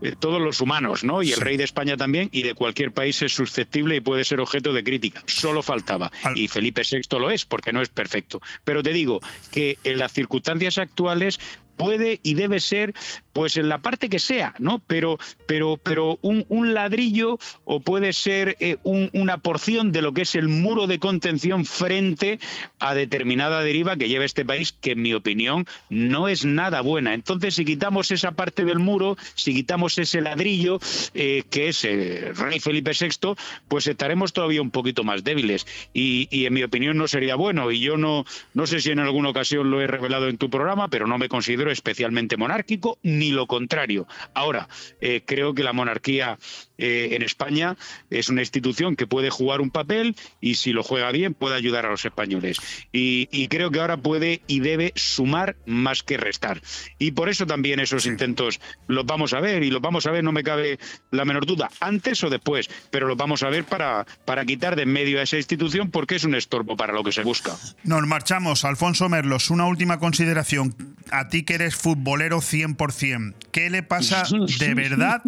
eh, 0.00 0.14
todos 0.18 0.40
los 0.40 0.62
humanos, 0.62 1.04
¿no? 1.04 1.22
Y 1.22 1.32
el 1.32 1.40
rey 1.40 1.58
de 1.58 1.64
España 1.64 1.98
también, 1.98 2.30
y 2.32 2.42
de 2.42 2.54
cualquier 2.54 2.92
país 2.92 3.20
es 3.20 3.34
susceptible 3.34 3.96
y 3.96 4.00
puede 4.00 4.24
ser 4.24 4.40
objeto 4.40 4.72
de 4.72 4.82
crítica. 4.82 5.22
Solo 5.26 5.62
faltaba. 5.62 6.10
Y 6.34 6.48
Felipe 6.48 6.82
VI 6.90 7.18
lo 7.18 7.30
es, 7.30 7.44
porque 7.44 7.72
no 7.72 7.82
es 7.82 7.90
perfecto. 7.90 8.40
Pero 8.64 8.82
te 8.82 8.94
digo 8.94 9.20
que 9.52 9.76
en 9.84 9.98
las 9.98 10.12
circunstancias 10.12 10.78
actuales 10.78 11.38
puede 11.80 12.20
y 12.22 12.34
debe 12.34 12.60
ser 12.60 12.92
pues 13.32 13.56
en 13.56 13.68
la 13.68 13.78
parte 13.78 14.08
que 14.08 14.18
sea, 14.18 14.54
¿no? 14.58 14.82
Pero, 14.86 15.18
pero, 15.46 15.78
pero 15.82 16.18
un, 16.20 16.74
ladrillo 16.74 17.38
o 17.64 17.80
puede 17.80 18.12
ser 18.12 18.56
eh, 18.60 18.76
una 18.82 19.38
porción 19.38 19.92
de 19.92 20.02
lo 20.02 20.12
que 20.12 20.22
es 20.22 20.34
el 20.34 20.48
muro 20.48 20.86
de 20.86 20.98
contención 20.98 21.64
frente 21.64 22.38
a 22.80 22.94
determinada 22.94 23.62
deriva 23.62 23.96
que 23.96 24.08
lleva 24.08 24.24
este 24.24 24.44
país, 24.44 24.72
que 24.72 24.92
en 24.92 25.02
mi 25.02 25.14
opinión 25.14 25.66
no 25.88 26.28
es 26.28 26.44
nada 26.44 26.82
buena. 26.82 27.14
Entonces, 27.14 27.54
si 27.54 27.64
quitamos 27.64 28.10
esa 28.10 28.32
parte 28.32 28.64
del 28.64 28.78
muro, 28.78 29.16
si 29.34 29.54
quitamos 29.54 29.96
ese 29.98 30.20
ladrillo, 30.20 30.80
eh, 31.14 31.44
que 31.50 31.68
es 31.68 31.84
el 31.84 32.00
eh, 32.00 32.32
rey 32.34 32.60
Felipe 32.60 32.92
VI, 32.98 33.36
pues 33.68 33.86
estaremos 33.86 34.32
todavía 34.32 34.60
un 34.60 34.70
poquito 34.70 35.02
más 35.02 35.24
débiles. 35.24 35.66
Y, 35.94 36.28
y, 36.30 36.46
en 36.46 36.52
mi 36.52 36.62
opinión 36.62 36.98
no 36.98 37.08
sería 37.08 37.36
bueno. 37.36 37.70
Y 37.70 37.80
yo 37.80 37.96
no, 37.96 38.26
no 38.54 38.66
sé 38.66 38.80
si 38.80 38.90
en 38.90 38.98
alguna 38.98 39.30
ocasión 39.30 39.70
lo 39.70 39.80
he 39.80 39.86
revelado 39.86 40.28
en 40.28 40.36
tu 40.36 40.50
programa, 40.50 40.88
pero 40.88 41.06
no 41.06 41.16
me 41.16 41.28
considero 41.28 41.69
especialmente 41.70 42.36
monárquico 42.36 42.98
ni 43.02 43.30
lo 43.30 43.46
contrario. 43.46 44.06
Ahora, 44.34 44.68
eh, 45.00 45.22
creo 45.24 45.54
que 45.54 45.62
la 45.62 45.72
monarquía 45.72 46.38
eh, 46.80 47.14
en 47.14 47.22
España 47.22 47.76
es 48.10 48.28
una 48.28 48.42
institución 48.42 48.96
que 48.96 49.06
puede 49.06 49.30
jugar 49.30 49.60
un 49.60 49.70
papel 49.70 50.16
y 50.40 50.56
si 50.56 50.72
lo 50.72 50.82
juega 50.82 51.12
bien 51.12 51.34
puede 51.34 51.56
ayudar 51.56 51.86
a 51.86 51.90
los 51.90 52.04
españoles. 52.04 52.58
Y, 52.92 53.48
creo 53.48 53.70
que 53.70 53.80
ahora 53.80 53.96
puede 53.96 54.42
y 54.46 54.60
debe 54.60 54.92
sumar 54.94 55.56
más 55.66 56.02
que 56.02 56.16
restar. 56.16 56.62
Y 56.98 57.12
por 57.12 57.28
eso 57.28 57.46
también 57.46 57.80
esos 57.80 58.06
intentos 58.06 58.60
los 58.86 59.04
vamos 59.06 59.32
a 59.32 59.40
ver 59.40 59.64
y 59.64 59.70
los 59.70 59.80
vamos 59.80 60.06
a 60.06 60.12
ver, 60.12 60.22
no 60.22 60.30
me 60.30 60.44
cabe 60.44 60.78
la 61.10 61.24
menor 61.24 61.46
duda, 61.46 61.68
antes 61.80 62.22
o 62.22 62.30
después, 62.30 62.70
pero 62.90 63.08
los 63.08 63.16
vamos 63.16 63.42
a 63.42 63.48
ver 63.48 63.64
para, 63.64 64.06
para 64.24 64.44
quitar 64.44 64.76
de 64.76 64.80
en 64.80 64.92
medio 64.92 65.20
a 65.20 65.22
esa 65.22 65.36
institución 65.36 65.90
porque 65.90 66.16
es 66.16 66.24
un 66.24 66.34
estorbo 66.34 66.76
para 66.76 66.92
lo 66.92 67.02
que 67.04 67.12
se 67.12 67.22
busca. 67.22 67.52
Nos 67.84 68.06
marchamos. 68.06 68.64
Alfonso 68.64 69.08
Merlos, 69.08 69.50
una 69.50 69.66
última 69.66 69.98
consideración. 69.98 70.74
A 71.10 71.28
ti 71.28 71.42
que 71.42 71.54
eres 71.54 71.76
futbolero 71.76 72.38
100%, 72.38 73.34
¿qué 73.52 73.70
le 73.70 73.82
pasa 73.82 74.24
de 74.58 74.74
verdad 74.74 75.22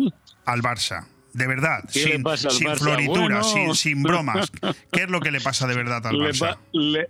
al 0.45 0.63
Barça? 0.63 1.12
De 1.35 1.47
verdad, 1.47 1.85
sin, 1.89 2.23
floritura, 2.77 3.43
sin, 3.75 4.03
bromas. 4.03 4.51
¿Qué 4.91 5.05
es 5.05 5.09
lo 5.09 5.21
que 5.21 5.31
le 5.31 5.41
pasa 5.41 5.67
de 5.67 5.75
verdad 5.75 6.07
al 6.07 6.17
Barça? 6.17 6.59
Le, 6.73 7.09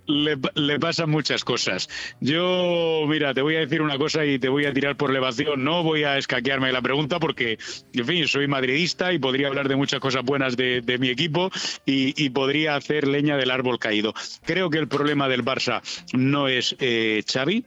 le, 0.55 0.79
pasan 0.79 1.09
muchas 1.09 1.43
cosas. 1.43 1.89
Yo, 2.21 3.05
mira, 3.07 3.33
te 3.33 3.41
voy 3.41 3.57
a 3.57 3.59
decir 3.59 3.81
una 3.81 3.97
cosa 3.97 4.25
y 4.25 4.39
te 4.39 4.47
voy 4.47 4.65
a 4.65 4.73
tirar 4.73 4.95
por 4.95 5.09
elevación. 5.09 5.63
No 5.63 5.83
voy 5.83 6.05
a 6.05 6.17
escaquearme 6.17 6.71
la 6.71 6.81
pregunta 6.81 7.19
porque, 7.19 7.57
en 7.93 8.05
fin, 8.05 8.27
soy 8.27 8.47
madridista 8.47 9.11
y 9.11 9.19
podría 9.19 9.47
hablar 9.47 9.67
de 9.67 9.75
muchas 9.75 9.99
cosas 9.99 10.23
buenas 10.23 10.55
de, 10.55 10.97
mi 10.99 11.09
equipo 11.09 11.51
y, 11.85 12.29
podría 12.29 12.75
hacer 12.75 13.07
leña 13.07 13.35
del 13.37 13.51
árbol 13.51 13.77
caído. 13.77 14.13
Creo 14.45 14.69
que 14.69 14.77
el 14.77 14.87
problema 14.87 15.27
del 15.27 15.43
Barça 15.43 15.81
no 16.13 16.47
es 16.47 16.75
eh, 16.79 17.23
Xavi, 17.31 17.65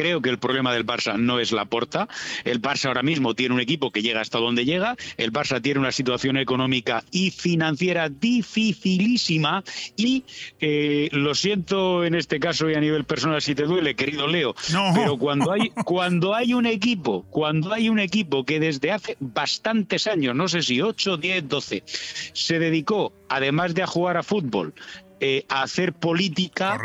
Creo 0.00 0.22
que 0.22 0.30
el 0.30 0.38
problema 0.38 0.72
del 0.72 0.86
Barça 0.86 1.18
no 1.18 1.40
es 1.40 1.52
la 1.52 1.66
porta. 1.66 2.08
El 2.44 2.62
Barça 2.62 2.86
ahora 2.86 3.02
mismo 3.02 3.34
tiene 3.34 3.54
un 3.54 3.60
equipo 3.60 3.90
que 3.90 4.00
llega 4.00 4.22
hasta 4.22 4.38
donde 4.38 4.64
llega. 4.64 4.96
El 5.18 5.30
Barça 5.30 5.60
tiene 5.60 5.78
una 5.78 5.92
situación 5.92 6.38
económica 6.38 7.04
y 7.10 7.30
financiera 7.30 8.08
dificilísima. 8.08 9.62
Y 9.98 10.24
eh, 10.58 11.10
lo 11.12 11.34
siento 11.34 12.02
en 12.02 12.14
este 12.14 12.40
caso 12.40 12.70
y 12.70 12.76
a 12.76 12.80
nivel 12.80 13.04
personal 13.04 13.42
si 13.42 13.54
te 13.54 13.64
duele, 13.64 13.94
querido 13.94 14.26
Leo. 14.26 14.54
Pero 14.94 15.18
cuando 15.18 15.52
hay, 15.52 15.68
cuando 15.84 16.34
hay 16.34 16.54
un 16.54 16.64
equipo, 16.64 17.26
cuando 17.28 17.70
hay 17.74 17.90
un 17.90 17.98
equipo 17.98 18.46
que 18.46 18.58
desde 18.58 18.92
hace 18.92 19.18
bastantes 19.20 20.06
años, 20.06 20.34
no 20.34 20.48
sé 20.48 20.62
si 20.62 20.80
8, 20.80 21.18
10, 21.18 21.46
12, 21.46 21.82
se 22.32 22.58
dedicó, 22.58 23.12
además 23.28 23.74
de 23.74 23.82
a 23.82 23.86
jugar 23.86 24.16
a 24.16 24.22
fútbol, 24.22 24.72
eh, 25.20 25.44
a 25.50 25.60
hacer 25.60 25.92
política 25.92 26.78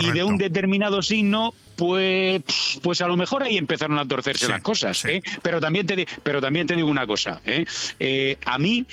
y 0.00 0.12
de 0.12 0.22
un 0.22 0.38
determinado 0.38 1.02
signo 1.02 1.52
pues, 1.76 2.42
pues 2.82 3.00
a 3.00 3.08
lo 3.08 3.16
mejor 3.16 3.42
ahí 3.42 3.56
empezaron 3.56 3.98
a 3.98 4.06
torcerse 4.06 4.48
las 4.48 4.62
cosas. 4.62 5.04
¿eh? 5.04 5.22
Pero, 5.42 5.60
también 5.60 5.86
te, 5.86 6.06
pero 6.22 6.40
también 6.40 6.66
te 6.66 6.76
digo 6.76 6.88
una 6.88 7.06
cosa. 7.06 7.40
¿eh? 7.44 7.64
Eh, 7.98 8.36
a 8.44 8.58
mí 8.58 8.86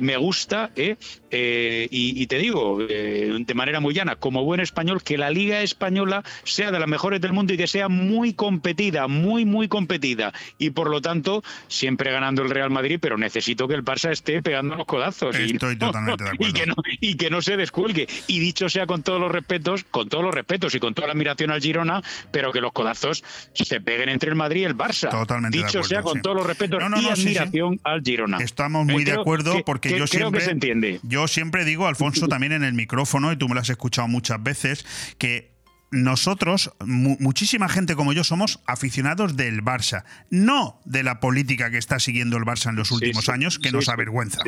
me 0.00 0.16
gusta, 0.16 0.72
y, 0.74 2.26
te 2.26 2.38
digo 2.38 2.78
de 2.78 3.54
manera 3.54 3.78
muy 3.78 3.94
llana, 3.94 4.16
como 4.16 4.42
buen 4.44 4.60
español, 4.60 5.02
que 5.04 5.16
la 5.16 5.30
Liga 5.30 5.62
Española 5.62 6.24
sea 6.42 6.72
de 6.72 6.80
las 6.80 6.88
mejores 6.88 7.20
del 7.20 7.32
mundo 7.32 7.54
y 7.54 7.56
que 7.56 7.68
sea 7.68 7.88
muy 7.88 8.34
competida, 8.34 9.06
muy, 9.06 9.44
muy 9.44 9.68
competida. 9.68 10.32
Y 10.58 10.70
por 10.70 10.90
lo 10.90 11.00
tanto, 11.00 11.44
siempre 11.68 12.10
ganando 12.10 12.42
el 12.42 12.50
Real 12.50 12.70
Madrid, 12.70 12.98
pero 13.00 13.16
necesito 13.18 13.68
que 13.68 13.74
el 13.74 13.84
Barça 13.84 14.10
esté 14.10 14.42
pegando 14.42 14.74
los 14.74 14.86
codazos. 14.86 15.36
Estoy 15.36 15.74
y, 15.74 15.76
totalmente 15.76 16.24
de 16.24 16.30
acuerdo. 16.30 16.48
Y 16.48 16.52
que, 16.52 16.66
no, 16.66 16.74
y 17.00 17.14
que 17.16 17.30
no 17.30 17.42
se 17.42 17.56
descuelgue. 17.56 18.08
Y 18.26 18.38
dicho 18.38 18.68
sea 18.68 18.86
con 18.86 19.02
todos 19.02 19.20
los 19.20 19.30
respetos, 19.30 19.84
con 19.84 20.08
todos 20.08 20.24
los 20.24 20.34
respetos 20.34 20.74
y 20.74 20.80
con 20.80 20.94
toda 20.94 21.06
la 21.08 21.12
admiración 21.12 21.50
al 21.50 21.60
Girona, 21.60 22.02
pero 22.30 22.52
que 22.52 22.60
los 22.60 22.72
codazos 22.72 23.24
se 23.52 23.80
peguen 23.80 24.08
entre 24.08 24.30
el 24.30 24.36
Madrid 24.36 24.62
y 24.62 24.64
el 24.64 24.76
Barça. 24.76 25.10
Totalmente 25.10 25.58
Dicho 25.58 25.82
sea 25.82 26.02
con 26.02 26.22
todos 26.22 26.36
los 26.36 26.46
respetos 26.46 26.82
y 27.00 27.08
admiración 27.08 27.80
al 27.84 28.02
Girona. 28.02 28.38
Estamos 28.38 28.86
muy 28.86 29.04
de 29.04 29.12
acuerdo 29.12 29.64
porque 29.64 29.96
yo 29.98 30.06
siempre. 30.06 30.40
se 30.40 30.50
entiende. 30.50 31.00
Yo 31.02 31.28
siempre 31.28 31.64
digo, 31.64 31.86
Alfonso, 31.86 32.28
también 32.28 32.52
en 32.52 32.64
el 32.64 32.74
micrófono, 32.74 33.32
y 33.32 33.36
tú 33.36 33.48
me 33.48 33.54
lo 33.54 33.60
has 33.60 33.70
escuchado 33.70 34.08
muchas 34.08 34.42
veces, 34.42 34.84
que 35.18 35.58
nosotros, 35.90 36.72
muchísima 36.84 37.68
gente 37.68 37.96
como 37.96 38.12
yo, 38.12 38.24
somos 38.24 38.60
aficionados 38.66 39.36
del 39.36 39.62
Barça, 39.62 40.04
no 40.30 40.80
de 40.84 41.02
la 41.02 41.20
política 41.20 41.70
que 41.70 41.78
está 41.78 41.98
siguiendo 41.98 42.36
el 42.36 42.44
Barça 42.44 42.68
en 42.68 42.76
los 42.76 42.90
últimos 42.90 43.28
años, 43.28 43.58
que 43.58 43.72
nos 43.72 43.88
avergüenza. 43.88 44.42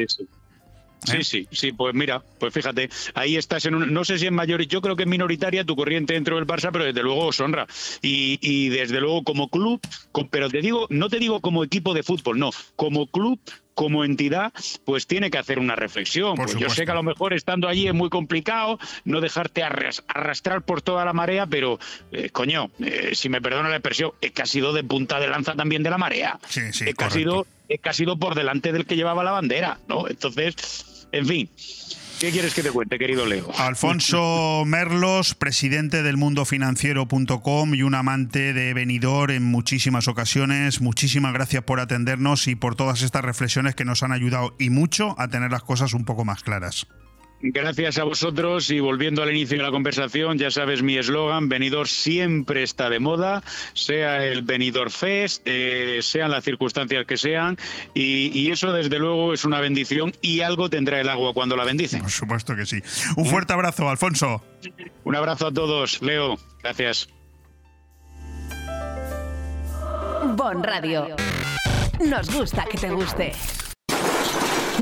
Sí, 1.05 1.17
¿Eh? 1.17 1.25
sí, 1.25 1.49
sí, 1.51 1.73
pues 1.73 1.95
mira, 1.95 2.23
pues 2.39 2.53
fíjate, 2.53 2.91
ahí 3.15 3.37
estás 3.37 3.65
en 3.67 3.75
un, 3.75 3.93
no 3.93 4.05
sé 4.05 4.19
si 4.19 4.27
es 4.27 4.33
mayor, 4.33 4.63
yo 4.63 4.81
creo 4.83 4.97
que 4.97 5.05
es 5.05 5.09
minoritaria 5.09 5.65
tu 5.65 5.77
corriente 5.77 6.15
dentro 6.15 6.37
del 6.37 6.47
Barça, 6.47 6.71
pero 6.73 6.85
desde 6.85 7.03
luego 7.03 7.27
os 7.27 7.41
honra. 7.41 7.67
Y, 8.03 8.39
y 8.43 8.69
desde 8.69 9.01
luego 9.01 9.25
como 9.25 9.49
club, 9.49 9.81
pero 10.31 10.49
te 10.51 10.61
digo, 10.61 10.87
no 10.91 11.09
te 11.09 11.19
digo 11.19 11.41
como 11.41 11.65
equipo 11.65 11.95
de 11.95 12.03
fútbol, 12.03 12.39
no, 12.39 12.51
como 12.77 13.07
club 13.07 13.41
como 13.81 14.05
entidad, 14.05 14.53
pues 14.85 15.07
tiene 15.07 15.31
que 15.31 15.39
hacer 15.39 15.59
una 15.59 15.75
reflexión. 15.75 16.35
Pues 16.35 16.55
yo 16.55 16.69
sé 16.69 16.85
que 16.85 16.91
a 16.91 16.95
lo 16.95 17.03
mejor 17.03 17.33
estando 17.33 17.67
allí 17.67 17.89
es 17.89 17.95
muy 17.95 18.11
complicado 18.11 18.79
no 19.07 19.23
dejarte 19.23 19.63
arrastrar 19.63 20.61
por 20.61 20.83
toda 20.83 21.03
la 21.07 21.15
marea, 21.15 21.47
pero 21.47 21.79
eh, 22.13 22.29
coño, 22.29 22.71
eh, 22.81 23.13
si 23.15 23.31
me 23.31 23.41
perdona 23.41 23.71
la 23.71 23.77
expresión, 23.77 24.13
es 24.21 24.33
que 24.33 24.43
ha 24.43 24.47
sido 24.47 24.75
de 24.75 24.85
punta 24.85 25.19
de 25.19 25.29
lanza 25.29 25.55
también 25.55 25.83
de 25.83 25.89
la 25.89 25.97
marea. 25.97 26.39
Sí, 26.47 26.61
sí, 26.75 26.85
es, 26.89 26.95
que 26.95 27.05
ha 27.05 27.11
sido, 27.11 27.47
es 27.71 27.81
que 27.81 27.89
ha 27.89 27.95
sido 27.95 28.19
por 28.19 28.35
delante 28.35 28.71
del 28.71 28.85
que 28.85 28.97
llevaba 28.97 29.25
la 29.25 29.31
bandera, 29.31 29.79
¿no? 29.89 30.09
Entonces, 30.09 30.55
en 31.13 31.27
fin. 31.27 31.51
¿Qué 32.21 32.31
quieres 32.31 32.53
que 32.53 32.63
te 32.63 32.71
cuente, 32.71 32.99
querido 32.99 33.25
Leo? 33.25 33.51
Alfonso 33.57 34.65
Merlos, 34.67 35.35
presidente 35.35 36.03
del 36.03 36.19
mundofinanciero.com 36.19 37.75
y 37.75 37.83
un 37.83 37.95
amante 37.95 38.53
de 38.53 38.75
venidor 38.75 39.31
en 39.31 39.43
muchísimas 39.43 40.07
ocasiones. 40.07 40.83
Muchísimas 40.83 41.33
gracias 41.33 41.63
por 41.63 41.81
atendernos 41.81 42.47
y 42.47 42.57
por 42.57 42.75
todas 42.75 43.01
estas 43.01 43.25
reflexiones 43.25 43.75
que 43.75 43.87
nos 43.87 44.03
han 44.03 44.13
ayudado 44.13 44.55
y 44.59 44.69
mucho 44.69 45.15
a 45.19 45.29
tener 45.29 45.51
las 45.51 45.63
cosas 45.63 45.95
un 45.95 46.05
poco 46.05 46.27
más 46.27 46.43
claras. 46.43 46.87
Gracias 47.43 47.99
a 47.99 48.05
vosotros 48.05 48.71
y 48.71 48.81
volviendo 48.81 49.23
al 49.23 49.31
inicio 49.31 49.57
de 49.57 49.63
la 49.63 49.71
conversación, 49.71 50.37
ya 50.37 50.51
sabes 50.51 50.83
mi 50.83 50.99
eslogan, 50.99 51.49
Benidorm 51.49 51.89
siempre 51.89 52.63
está 52.63 52.91
de 52.91 52.99
moda, 52.99 53.43
sea 53.73 54.25
el 54.27 54.43
Benidorm 54.43 54.91
Fest, 54.91 55.41
eh, 55.47 56.01
sean 56.03 56.31
las 56.31 56.45
circunstancias 56.45 57.07
que 57.07 57.17
sean, 57.17 57.57
y, 57.95 58.31
y 58.39 58.51
eso 58.51 58.73
desde 58.73 58.99
luego 58.99 59.33
es 59.33 59.47
una 59.47 59.59
bendición 59.61 60.13
y 60.21 60.41
algo 60.41 60.69
tendrá 60.69 61.01
el 61.01 61.09
agua 61.09 61.33
cuando 61.33 61.57
la 61.57 61.65
bendice. 61.65 61.99
Por 61.99 62.11
supuesto 62.11 62.55
que 62.55 62.67
sí. 62.67 62.83
Un 63.17 63.25
fuerte 63.25 63.55
abrazo, 63.55 63.89
Alfonso. 63.89 64.45
Un 65.05 65.17
abrazo 65.17 65.47
a 65.47 65.53
todos, 65.53 66.03
Leo, 66.03 66.39
gracias. 66.63 67.09
Bon 70.37 70.63
Radio. 70.63 71.17
Nos 72.07 72.35
gusta 72.35 72.67
que 72.71 72.77
te 72.77 72.91
guste. 72.91 73.33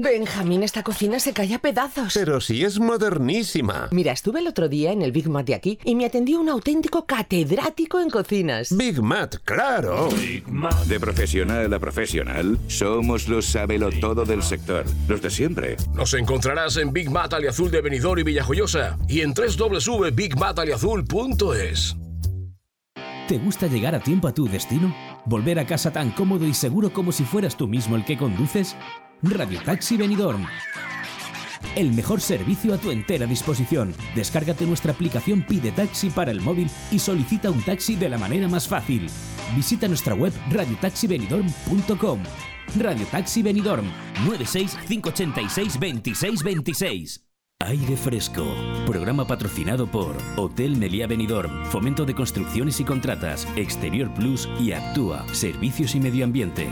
Benjamín, 0.00 0.62
esta 0.62 0.82
cocina 0.82 1.18
se 1.18 1.32
cae 1.32 1.54
a 1.54 1.58
pedazos. 1.58 2.12
Pero 2.14 2.40
si 2.40 2.64
es 2.64 2.78
modernísima. 2.78 3.88
Mira, 3.90 4.12
estuve 4.12 4.40
el 4.40 4.46
otro 4.46 4.68
día 4.68 4.92
en 4.92 5.02
el 5.02 5.12
Big 5.12 5.28
Mat 5.28 5.46
de 5.46 5.54
aquí 5.54 5.78
y 5.84 5.94
me 5.94 6.06
atendió 6.06 6.40
un 6.40 6.48
auténtico 6.48 7.04
catedrático 7.06 8.00
en 8.00 8.08
cocinas. 8.10 8.76
Big 8.76 9.00
Mat, 9.02 9.36
claro. 9.44 10.08
De 10.86 11.00
profesional 11.00 11.72
a 11.72 11.78
profesional, 11.78 12.58
somos 12.68 13.28
los 13.28 13.46
sabelo 13.46 13.90
todo 13.90 14.24
del 14.24 14.42
sector, 14.42 14.84
los 15.08 15.22
de 15.22 15.30
siempre. 15.30 15.76
Nos 15.94 16.14
encontrarás 16.14 16.76
en 16.76 16.92
Big 16.92 17.10
Mat 17.10 17.34
Aliazul 17.34 17.70
de 17.70 17.80
Benidorm 17.80 18.20
y 18.20 18.24
Villajoyosa 18.24 18.98
y 19.08 19.22
en 19.22 19.34
www.bigmataliazul.es. 19.34 21.96
¿Te 23.28 23.36
gusta 23.36 23.66
llegar 23.66 23.94
a 23.94 24.00
tiempo 24.00 24.26
a 24.26 24.32
tu 24.32 24.48
destino? 24.48 24.94
¿Volver 25.26 25.58
a 25.58 25.66
casa 25.66 25.92
tan 25.92 26.12
cómodo 26.12 26.46
y 26.46 26.54
seguro 26.54 26.94
como 26.94 27.12
si 27.12 27.24
fueras 27.24 27.58
tú 27.58 27.68
mismo 27.68 27.94
el 27.94 28.06
que 28.06 28.16
conduces? 28.16 28.74
Radio 29.22 29.60
Taxi 29.64 29.96
Benidorm. 29.96 30.46
El 31.74 31.92
mejor 31.92 32.20
servicio 32.20 32.72
a 32.72 32.78
tu 32.78 32.92
entera 32.92 33.26
disposición. 33.26 33.92
Descárgate 34.14 34.64
nuestra 34.64 34.92
aplicación 34.92 35.42
Pide 35.42 35.72
Taxi 35.72 36.10
para 36.10 36.30
el 36.30 36.40
móvil 36.40 36.70
y 36.90 37.00
solicita 37.00 37.50
un 37.50 37.62
taxi 37.62 37.96
de 37.96 38.08
la 38.08 38.18
manera 38.18 38.48
más 38.48 38.68
fácil. 38.68 39.08
Visita 39.56 39.88
nuestra 39.88 40.14
web 40.14 40.32
radiotaxibenidorm.com. 40.50 42.20
Radio 42.78 43.06
Taxi 43.06 43.42
Benidorm 43.42 43.86
96 44.24 44.76
586 44.86 45.80
2626. 45.80 47.24
Aire 47.60 47.96
Fresco, 47.96 48.46
programa 48.86 49.26
patrocinado 49.26 49.88
por 49.88 50.16
Hotel 50.36 50.76
Meliá 50.76 51.08
Benidorm, 51.08 51.64
Fomento 51.66 52.04
de 52.04 52.14
Construcciones 52.14 52.78
y 52.78 52.84
Contratas, 52.84 53.48
Exterior 53.56 54.14
Plus 54.14 54.48
y 54.60 54.70
Actúa, 54.70 55.26
Servicios 55.34 55.96
y 55.96 56.00
Medio 56.00 56.24
Ambiente. 56.24 56.68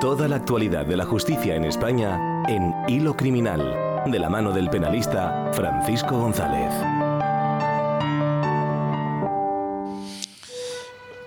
Toda 0.00 0.28
la 0.28 0.36
actualidad 0.36 0.84
de 0.84 0.94
la 0.94 1.06
justicia 1.06 1.54
en 1.54 1.64
España 1.64 2.42
en 2.48 2.74
Hilo 2.86 3.16
Criminal, 3.16 4.04
de 4.04 4.18
la 4.18 4.28
mano 4.28 4.52
del 4.52 4.68
penalista 4.68 5.50
Francisco 5.54 6.18
González. 6.18 6.70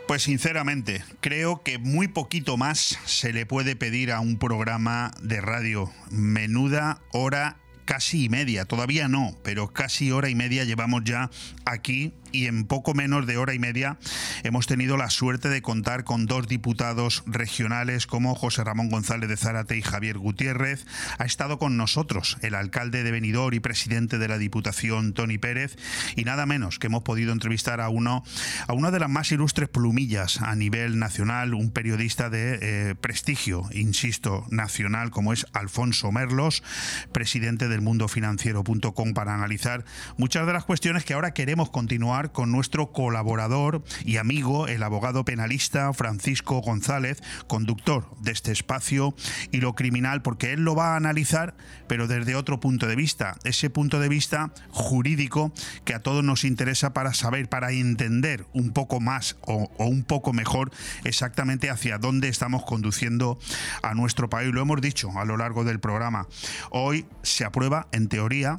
Pues 0.07 0.21
sinceramente, 0.21 1.03
creo 1.19 1.63
que 1.63 1.79
muy 1.79 2.09
poquito 2.09 2.57
más 2.57 2.99
se 3.05 3.33
le 3.33 3.47
puede 3.47 3.75
pedir 3.75 4.11
a 4.11 4.19
un 4.19 4.37
programa 4.37 5.11
de 5.19 5.41
radio. 5.41 5.89
Menuda 6.11 7.01
hora 7.11 7.57
casi 7.85 8.25
y 8.25 8.29
media, 8.29 8.65
todavía 8.65 9.07
no, 9.07 9.35
pero 9.43 9.69
casi 9.73 10.11
hora 10.11 10.29
y 10.29 10.35
media 10.35 10.63
llevamos 10.63 11.03
ya 11.05 11.31
aquí 11.65 12.13
y 12.31 12.47
en 12.47 12.65
poco 12.65 12.93
menos 12.93 13.25
de 13.27 13.37
hora 13.37 13.53
y 13.53 13.59
media 13.59 13.97
hemos 14.43 14.67
tenido 14.67 14.97
la 14.97 15.09
suerte 15.09 15.49
de 15.49 15.61
contar 15.61 16.03
con 16.03 16.25
dos 16.25 16.47
diputados 16.47 17.23
regionales 17.25 18.07
como 18.07 18.35
José 18.35 18.63
Ramón 18.63 18.89
González 18.89 19.29
de 19.29 19.37
Zárate 19.37 19.77
y 19.77 19.81
Javier 19.81 20.17
Gutiérrez. 20.17 20.85
Ha 21.17 21.25
estado 21.25 21.59
con 21.59 21.77
nosotros 21.77 22.37
el 22.41 22.55
alcalde 22.55 23.03
de 23.03 23.11
Benidorm 23.11 23.55
y 23.55 23.59
presidente 23.59 24.17
de 24.17 24.27
la 24.27 24.37
Diputación, 24.37 25.13
Tony 25.13 25.37
Pérez, 25.37 25.75
y 26.15 26.23
nada 26.23 26.45
menos 26.45 26.79
que 26.79 26.87
hemos 26.87 27.03
podido 27.03 27.31
entrevistar 27.31 27.81
a 27.81 27.89
uno 27.89 28.23
a 28.67 28.73
una 28.73 28.91
de 28.91 28.99
las 28.99 29.09
más 29.09 29.31
ilustres 29.31 29.69
plumillas 29.69 30.41
a 30.41 30.55
nivel 30.55 30.99
nacional, 30.99 31.53
un 31.53 31.71
periodista 31.71 32.29
de 32.29 32.59
eh, 32.61 32.95
prestigio, 32.95 33.63
insisto, 33.71 34.45
nacional 34.49 35.11
como 35.11 35.33
es 35.33 35.45
Alfonso 35.53 36.11
Merlos, 36.11 36.63
presidente 37.11 37.67
del 37.67 37.81
mundofinanciero.com 37.81 39.13
para 39.13 39.33
analizar 39.33 39.85
muchas 40.17 40.45
de 40.45 40.53
las 40.53 40.65
cuestiones 40.65 41.05
que 41.05 41.13
ahora 41.13 41.33
queremos 41.33 41.69
continuar 41.69 42.18
con 42.27 42.51
nuestro 42.51 42.91
colaborador 42.91 43.81
y 44.03 44.17
amigo, 44.17 44.67
el 44.67 44.83
abogado 44.83 45.23
penalista 45.23 45.91
Francisco 45.93 46.59
González, 46.61 47.23
conductor 47.47 48.05
de 48.19 48.31
este 48.31 48.51
espacio 48.51 49.15
y 49.51 49.61
lo 49.61 49.73
criminal, 49.73 50.21
porque 50.21 50.53
él 50.53 50.63
lo 50.63 50.75
va 50.75 50.93
a 50.93 50.97
analizar, 50.97 51.55
pero 51.87 52.07
desde 52.07 52.35
otro 52.35 52.59
punto 52.59 52.85
de 52.87 52.95
vista, 52.95 53.37
ese 53.45 53.69
punto 53.69 53.99
de 53.99 54.09
vista 54.09 54.51
jurídico 54.69 55.53
que 55.85 55.93
a 55.93 56.03
todos 56.03 56.23
nos 56.23 56.43
interesa 56.43 56.93
para 56.93 57.13
saber, 57.13 57.47
para 57.47 57.71
entender 57.71 58.45
un 58.53 58.71
poco 58.71 58.99
más 58.99 59.37
o, 59.41 59.71
un 59.77 60.03
poco 60.03 60.33
mejor 60.33 60.71
exactamente 61.03 61.69
hacia 61.69 61.97
dónde 61.97 62.27
estamos 62.27 62.63
conduciendo 62.65 63.39
a 63.81 63.93
nuestro 63.93 64.29
país. 64.29 64.53
Lo 64.53 64.61
hemos 64.61 64.81
dicho 64.81 65.11
a 65.17 65.25
lo 65.25 65.37
largo 65.37 65.63
del 65.63 65.79
programa. 65.79 66.27
Hoy 66.71 67.05
se 67.23 67.45
aprueba, 67.45 67.87
en 67.91 68.07
teoría, 68.07 68.57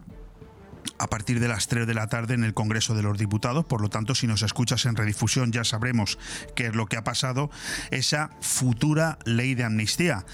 a 0.99 1.09
partir 1.09 1.41
de 1.41 1.49
las 1.49 1.69
3 1.69 1.87
de 1.87 1.95
la 1.95 2.09
tarde 2.09 2.35
en 2.35 2.45
el 2.45 2.55
Congreso 2.55 2.95
de 2.95 3.03
los 3.03 3.19
Diputados. 3.19 3.65
Por 3.65 3.81
lo 3.81 3.89
tanto, 3.89 4.15
si 4.15 4.27
nos 4.27 4.43
escuchas 4.43 4.85
en 4.87 4.97
redifusión 4.97 5.53
ya 5.53 5.65
sabremos 5.65 6.19
qué 6.55 6.67
es 6.67 6.75
lo 6.75 6.87
que 6.87 6.97
ha 6.97 7.05
pasado. 7.05 7.51
Esa 7.91 8.31
futura 8.41 9.19
ley 9.25 9.55
de 9.55 9.65
amnistía. 9.65 10.25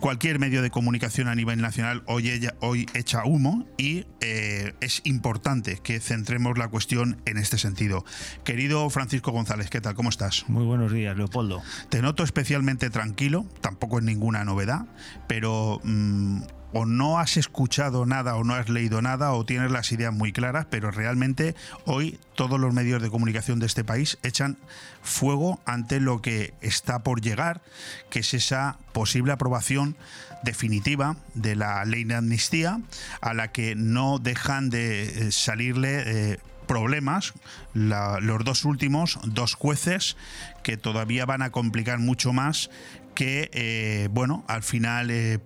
Cualquier 0.00 0.38
medio 0.38 0.62
de 0.62 0.70
comunicación 0.70 1.28
a 1.28 1.34
nivel 1.34 1.60
nacional 1.60 2.02
hoy, 2.06 2.30
ella, 2.30 2.54
hoy 2.60 2.86
echa 2.94 3.24
humo 3.24 3.66
y 3.78 4.04
eh, 4.20 4.74
es 4.80 5.00
importante 5.04 5.78
que 5.82 6.00
centremos 6.00 6.58
la 6.58 6.68
cuestión 6.68 7.20
en 7.24 7.38
este 7.38 7.56
sentido. 7.56 8.04
Querido 8.44 8.88
Francisco 8.90 9.32
González, 9.32 9.70
¿qué 9.70 9.80
tal? 9.80 9.94
¿Cómo 9.94 10.10
estás? 10.10 10.44
Muy 10.48 10.64
buenos 10.64 10.92
días, 10.92 11.16
Leopoldo. 11.16 11.62
Te 11.88 12.02
noto 12.02 12.24
especialmente 12.24 12.90
tranquilo, 12.90 13.46
tampoco 13.60 13.98
es 13.98 14.04
ninguna 14.04 14.44
novedad, 14.44 14.86
pero... 15.28 15.80
Mmm, 15.84 16.42
o 16.76 16.84
no 16.84 17.18
has 17.18 17.38
escuchado 17.38 18.04
nada 18.04 18.36
o 18.36 18.44
no 18.44 18.54
has 18.54 18.68
leído 18.68 19.00
nada 19.00 19.32
o 19.32 19.46
tienes 19.46 19.70
las 19.70 19.90
ideas 19.92 20.12
muy 20.12 20.32
claras, 20.32 20.66
pero 20.68 20.90
realmente 20.90 21.54
hoy 21.86 22.18
todos 22.34 22.60
los 22.60 22.74
medios 22.74 23.00
de 23.00 23.08
comunicación 23.08 23.58
de 23.58 23.66
este 23.66 23.82
país 23.82 24.18
echan 24.22 24.58
fuego 25.02 25.58
ante 25.64 26.00
lo 26.00 26.20
que 26.20 26.52
está 26.60 26.98
por 26.98 27.22
llegar, 27.22 27.62
que 28.10 28.18
es 28.18 28.34
esa 28.34 28.76
posible 28.92 29.32
aprobación 29.32 29.96
definitiva 30.42 31.16
de 31.32 31.56
la 31.56 31.82
ley 31.86 32.04
de 32.04 32.16
amnistía 32.16 32.78
a 33.22 33.32
la 33.32 33.52
que 33.52 33.74
no 33.74 34.18
dejan 34.18 34.68
de 34.68 35.32
salirle... 35.32 36.32
Eh, 36.32 36.38
problemas, 36.66 37.32
los 37.74 38.44
dos 38.44 38.64
últimos, 38.64 39.20
dos 39.24 39.54
jueces 39.54 40.16
que 40.64 40.76
todavía 40.76 41.24
van 41.24 41.42
a 41.42 41.50
complicar 41.50 42.00
mucho 42.00 42.32
más 42.32 42.70
que, 43.16 43.50
eh, 43.52 44.08
bueno, 44.12 44.44
al 44.46 44.62
final 44.62 45.10
eh, 45.10 45.40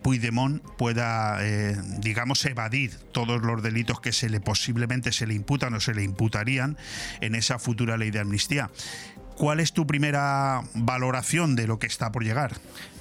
pueda, 0.77 1.39
eh, 1.41 1.77
digamos, 1.99 2.45
evadir 2.45 2.93
todos 3.13 3.41
los 3.43 3.63
delitos 3.63 4.01
que 4.01 4.13
se 4.13 4.29
le 4.29 4.41
posiblemente 4.41 5.13
se 5.13 5.27
le 5.27 5.35
imputan 5.35 5.73
o 5.75 5.81
se 5.81 5.95
le 5.95 6.03
imputarían 6.03 6.77
en 7.23 7.35
esa 7.35 7.59
futura 7.59 7.97
ley 7.97 8.11
de 8.11 8.19
amnistía. 8.19 8.71
¿Cuál 9.37 9.61
es 9.61 9.73
tu 9.73 9.87
primera 9.87 10.63
valoración 10.75 11.57
de 11.57 11.69
lo 11.69 11.79
que 11.79 11.87
está 11.87 12.13
por 12.13 12.25
llegar? 12.25 12.53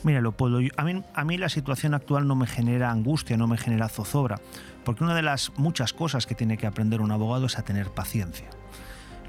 Mira, 0.04 0.22
Leopoldo, 0.22 0.60
a 0.78 0.84
mí, 0.84 1.04
a 1.14 1.26
mí 1.26 1.38
la 1.38 1.50
situación 1.50 1.96
actual 1.96 2.28
no 2.28 2.36
me 2.36 2.48
genera 2.48 2.92
angustia, 2.92 3.36
no 3.36 3.48
me 3.48 3.58
genera 3.58 3.90
zozobra, 3.90 4.40
porque 4.86 5.04
una 5.04 5.16
de 5.16 5.24
las 5.24 5.52
muchas 5.58 5.92
cosas 5.94 6.28
que 6.28 6.36
tiene 6.36 6.58
que 6.58 6.68
aprender 6.68 7.02
un 7.02 7.12
abogado 7.12 7.48
es 7.48 7.58
a 7.58 7.64
tener 7.64 7.90
paciencia. 7.90 8.48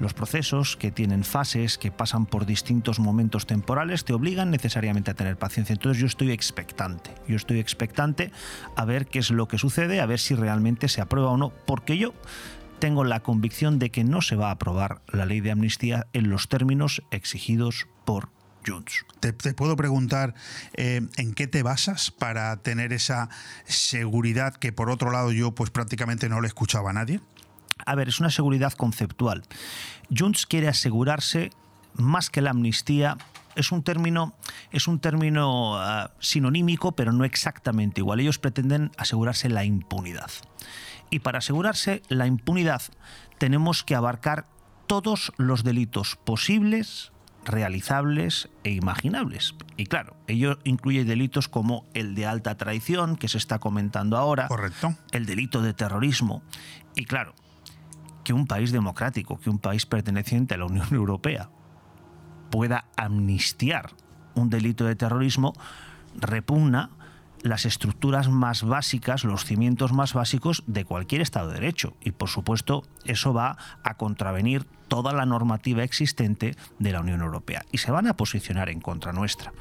Los 0.01 0.15
procesos, 0.15 0.77
que 0.77 0.89
tienen 0.89 1.23
fases, 1.23 1.77
que 1.77 1.91
pasan 1.91 2.25
por 2.25 2.47
distintos 2.47 2.99
momentos 2.99 3.45
temporales, 3.45 4.03
te 4.03 4.13
obligan 4.13 4.49
necesariamente 4.49 5.11
a 5.11 5.13
tener 5.13 5.37
paciencia. 5.37 5.73
Entonces 5.73 6.01
yo 6.01 6.07
estoy 6.07 6.31
expectante. 6.31 7.11
Yo 7.27 7.35
estoy 7.35 7.59
expectante 7.59 8.31
a 8.75 8.83
ver 8.83 9.05
qué 9.05 9.19
es 9.19 9.29
lo 9.29 9.47
que 9.47 9.59
sucede, 9.59 10.01
a 10.01 10.07
ver 10.07 10.19
si 10.19 10.33
realmente 10.33 10.87
se 10.87 11.01
aprueba 11.01 11.29
o 11.29 11.37
no, 11.37 11.49
porque 11.67 11.99
yo 11.99 12.15
tengo 12.79 13.03
la 13.03 13.19
convicción 13.19 13.77
de 13.77 13.91
que 13.91 14.03
no 14.03 14.23
se 14.23 14.35
va 14.35 14.47
a 14.47 14.53
aprobar 14.53 15.03
la 15.07 15.27
ley 15.27 15.39
de 15.39 15.51
amnistía 15.51 16.07
en 16.13 16.31
los 16.31 16.49
términos 16.49 17.03
exigidos 17.11 17.85
por 18.03 18.29
Junts. 18.65 19.05
Te, 19.19 19.33
puedo 19.53 19.75
preguntar 19.75 20.33
eh, 20.73 21.01
en 21.17 21.33
qué 21.35 21.45
te 21.45 21.61
basas 21.61 22.09
para 22.09 22.57
tener 22.57 22.91
esa 22.91 23.29
seguridad 23.65 24.55
que 24.55 24.71
por 24.71 24.89
otro 24.89 25.11
lado 25.11 25.31
yo 25.31 25.53
pues 25.53 25.69
prácticamente 25.69 26.27
no 26.27 26.41
le 26.41 26.47
escuchaba 26.47 26.89
a 26.89 26.93
nadie. 26.93 27.19
A 27.85 27.95
ver, 27.95 28.09
es 28.09 28.19
una 28.19 28.29
seguridad 28.29 28.73
conceptual. 28.73 29.43
Junts 30.15 30.45
quiere 30.45 30.67
asegurarse 30.67 31.51
más 31.93 32.29
que 32.29 32.41
la 32.41 32.51
amnistía 32.51 33.17
es 33.55 33.71
un 33.71 33.83
término, 33.83 34.33
es 34.71 34.87
un 34.87 34.99
término 34.99 35.73
uh, 35.73 36.09
sinonímico, 36.19 36.93
pero 36.93 37.11
no 37.11 37.25
exactamente 37.25 38.01
igual. 38.01 38.19
Ellos 38.19 38.39
pretenden 38.39 38.91
asegurarse 38.97 39.49
la 39.49 39.65
impunidad. 39.65 40.31
Y 41.09 41.19
para 41.19 41.39
asegurarse 41.39 42.01
la 42.07 42.27
impunidad 42.27 42.81
tenemos 43.37 43.83
que 43.83 43.95
abarcar 43.95 44.47
todos 44.87 45.33
los 45.37 45.63
delitos 45.63 46.15
posibles 46.15 47.11
realizables 47.43 48.49
e 48.63 48.71
imaginables. 48.71 49.55
Y 49.75 49.85
claro, 49.85 50.15
ello 50.27 50.59
incluye 50.63 51.05
delitos 51.05 51.47
como 51.47 51.85
el 51.93 52.13
de 52.13 52.27
alta 52.27 52.55
traición, 52.55 53.15
que 53.15 53.27
se 53.27 53.39
está 53.39 53.59
comentando 53.59 54.17
ahora, 54.17 54.47
Correcto. 54.47 54.95
el 55.11 55.25
delito 55.25 55.61
de 55.61 55.73
terrorismo. 55.73 56.43
Y 56.95 57.05
claro, 57.05 57.33
que 58.23 58.33
un 58.33 58.47
país 58.47 58.71
democrático, 58.71 59.39
que 59.39 59.49
un 59.49 59.59
país 59.59 59.85
perteneciente 59.85 60.55
a 60.55 60.57
la 60.57 60.65
Unión 60.65 60.87
Europea 60.91 61.49
pueda 62.49 62.85
amnistiar 62.97 63.91
un 64.35 64.49
delito 64.49 64.85
de 64.85 64.95
terrorismo 64.95 65.53
repugna 66.15 66.89
las 67.43 67.65
estructuras 67.65 68.29
más 68.29 68.63
básicas, 68.63 69.23
los 69.23 69.45
cimientos 69.45 69.93
más 69.93 70.13
básicos 70.13 70.63
de 70.67 70.85
cualquier 70.85 71.21
Estado 71.21 71.47
de 71.47 71.55
Derecho. 71.55 71.95
Y 72.01 72.11
por 72.11 72.29
supuesto, 72.29 72.83
eso 73.05 73.33
va 73.33 73.57
a 73.83 73.95
contravenir 73.95 74.65
toda 74.87 75.13
la 75.13 75.25
normativa 75.25 75.83
existente 75.83 76.55
de 76.79 76.91
la 76.91 77.01
Unión 77.01 77.21
Europea. 77.21 77.65
Y 77.71 77.79
se 77.79 77.91
van 77.91 78.07
a 78.07 78.15
posicionar 78.15 78.69
en 78.69 78.79
contra 78.79 79.11
nuestra. 79.11 79.53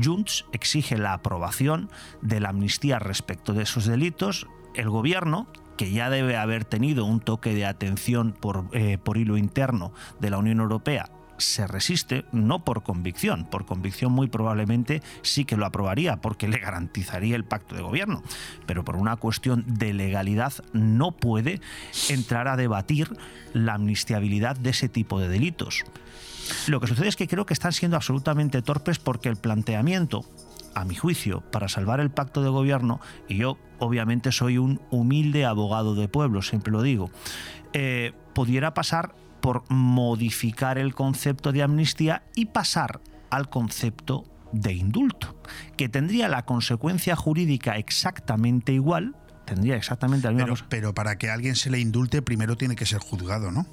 Junts 0.00 0.44
exige 0.52 0.98
la 0.98 1.14
aprobación 1.14 1.90
de 2.22 2.40
la 2.40 2.50
amnistía 2.50 2.98
respecto 2.98 3.52
de 3.52 3.62
esos 3.62 3.86
delitos. 3.86 4.46
El 4.74 4.90
gobierno, 4.90 5.48
que 5.78 5.90
ya 5.90 6.10
debe 6.10 6.36
haber 6.36 6.66
tenido 6.66 7.06
un 7.06 7.20
toque 7.20 7.54
de 7.54 7.64
atención 7.64 8.32
por, 8.32 8.66
eh, 8.72 8.98
por 9.02 9.16
hilo 9.16 9.38
interno 9.38 9.94
de 10.20 10.28
la 10.28 10.36
Unión 10.36 10.60
Europea 10.60 11.10
se 11.38 11.68
resiste, 11.68 12.24
no 12.32 12.64
por 12.64 12.82
convicción, 12.82 13.44
por 13.44 13.64
convicción 13.64 14.12
muy 14.12 14.28
probablemente 14.28 15.02
sí 15.22 15.44
que 15.44 15.56
lo 15.56 15.66
aprobaría, 15.66 16.16
porque 16.16 16.48
le 16.48 16.58
garantizaría 16.58 17.36
el 17.36 17.44
pacto 17.44 17.76
de 17.76 17.82
gobierno, 17.82 18.22
pero 18.66 18.84
por 18.84 18.96
una 18.96 19.16
cuestión 19.16 19.64
de 19.66 19.94
legalidad 19.94 20.52
no 20.72 21.12
puede 21.12 21.60
entrar 22.08 22.48
a 22.48 22.56
debatir 22.56 23.16
la 23.52 23.74
amnistiabilidad 23.74 24.56
de 24.56 24.70
ese 24.70 24.88
tipo 24.88 25.20
de 25.20 25.28
delitos. 25.28 25.84
Lo 26.66 26.80
que 26.80 26.86
sucede 26.86 27.08
es 27.08 27.16
que 27.16 27.28
creo 27.28 27.46
que 27.46 27.54
están 27.54 27.72
siendo 27.72 27.96
absolutamente 27.96 28.62
torpes 28.62 28.98
porque 28.98 29.28
el 29.28 29.36
planteamiento 29.36 30.24
a 30.74 30.84
mi 30.84 30.94
juicio, 30.94 31.40
para 31.50 31.68
salvar 31.68 32.00
el 32.00 32.10
pacto 32.10 32.42
de 32.42 32.48
gobierno, 32.50 33.00
y 33.28 33.36
yo 33.36 33.58
obviamente 33.78 34.32
soy 34.32 34.58
un 34.58 34.80
humilde 34.90 35.44
abogado 35.44 35.94
de 35.94 36.08
pueblo, 36.08 36.42
siempre 36.42 36.72
lo 36.72 36.82
digo, 36.82 37.10
eh, 37.72 38.12
pudiera 38.34 38.74
pasar 38.74 39.14
por 39.40 39.62
modificar 39.70 40.78
el 40.78 40.94
concepto 40.94 41.52
de 41.52 41.62
amnistía 41.62 42.22
y 42.34 42.46
pasar 42.46 43.00
al 43.30 43.48
concepto 43.48 44.24
de 44.52 44.72
indulto, 44.72 45.36
que 45.76 45.88
tendría 45.88 46.28
la 46.28 46.44
consecuencia 46.44 47.14
jurídica 47.16 47.76
exactamente 47.76 48.72
igual, 48.72 49.14
tendría 49.44 49.76
exactamente 49.76 50.26
la 50.26 50.32
misma 50.32 50.44
Pero, 50.46 50.54
cosa. 50.54 50.66
pero 50.68 50.94
para 50.94 51.18
que 51.18 51.30
a 51.30 51.34
alguien 51.34 51.54
se 51.56 51.70
le 51.70 51.78
indulte, 51.78 52.22
primero 52.22 52.56
tiene 52.56 52.74
que 52.74 52.86
ser 52.86 53.00
juzgado, 53.00 53.50
¿no? 53.50 53.66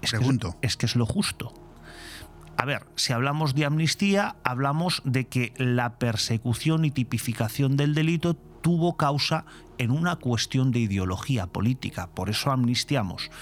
Es 0.00 0.10
que 0.10 0.16
es- 0.16 0.20
Pregunto. 0.20 0.56
es 0.62 0.76
que 0.76 0.86
es 0.86 0.96
lo 0.96 1.06
justo. 1.06 1.52
A 2.62 2.64
ver, 2.64 2.86
si 2.94 3.12
hablamos 3.12 3.56
de 3.56 3.64
amnistía, 3.64 4.36
hablamos 4.44 5.02
de 5.04 5.26
que 5.26 5.52
la 5.56 5.98
persecución 5.98 6.84
y 6.84 6.92
tipificación 6.92 7.76
del 7.76 7.92
delito 7.92 8.34
tuvo 8.34 8.96
causa 8.96 9.44
en 9.78 9.90
una 9.90 10.14
cuestión 10.14 10.70
de 10.70 10.78
ideología 10.78 11.48
política, 11.48 12.10
por 12.14 12.30
eso 12.30 12.52
amnistiamos. 12.52 13.32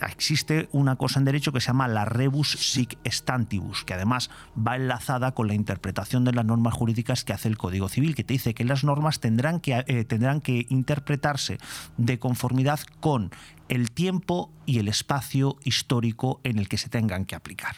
Existe 0.00 0.68
una 0.72 0.96
cosa 0.96 1.20
en 1.20 1.24
derecho 1.24 1.52
que 1.52 1.60
se 1.60 1.68
llama 1.68 1.86
la 1.86 2.04
rebus 2.04 2.50
sic 2.50 2.98
stantibus, 3.06 3.84
que 3.84 3.94
además 3.94 4.28
va 4.56 4.74
enlazada 4.74 5.32
con 5.32 5.46
la 5.46 5.54
interpretación 5.54 6.24
de 6.24 6.32
las 6.32 6.44
normas 6.44 6.74
jurídicas 6.74 7.22
que 7.22 7.32
hace 7.32 7.46
el 7.46 7.56
Código 7.56 7.88
Civil, 7.88 8.16
que 8.16 8.24
te 8.24 8.34
dice 8.34 8.54
que 8.54 8.64
las 8.64 8.82
normas 8.82 9.20
tendrán 9.20 9.60
que, 9.60 9.84
eh, 9.86 10.04
tendrán 10.04 10.40
que 10.40 10.66
interpretarse 10.68 11.58
de 11.96 12.18
conformidad 12.18 12.80
con 12.98 13.30
el 13.68 13.90
tiempo 13.90 14.52
y 14.66 14.78
el 14.78 14.88
espacio 14.88 15.56
histórico 15.64 16.40
en 16.44 16.58
el 16.58 16.68
que 16.68 16.78
se 16.78 16.88
tengan 16.88 17.24
que 17.24 17.34
aplicar. 17.34 17.76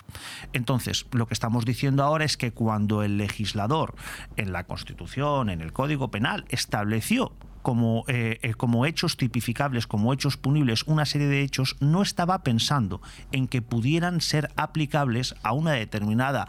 Entonces, 0.53 1.07
lo 1.13 1.27
que 1.27 1.35
estamos 1.35 1.65
diciendo 1.65 2.03
ahora 2.05 2.25
es 2.25 2.37
que 2.37 2.53
cuando 2.53 3.03
el 3.03 3.19
legislador 3.19 3.95
en 4.37 4.53
la 4.53 4.65
Constitución, 4.65 5.51
en 5.51 5.61
el 5.61 5.73
Código 5.73 6.11
Penal, 6.11 6.45
estableció 6.49 7.33
como, 7.63 8.05
eh, 8.07 8.39
eh, 8.43 8.55
como 8.55 8.87
hechos 8.87 9.17
tipificables, 9.17 9.89
como 9.89 10.13
hechos 10.13 10.37
punibles, 10.37 10.85
una 10.85 11.05
serie 11.05 11.27
de 11.27 11.43
hechos, 11.43 11.77
no 11.81 12.01
estaba 12.01 12.45
pensando 12.45 13.01
en 13.33 13.49
que 13.49 13.61
pudieran 13.61 14.21
ser 14.21 14.53
aplicables 14.55 15.35
a 15.43 15.53
una 15.53 15.73
determinada 15.73 16.47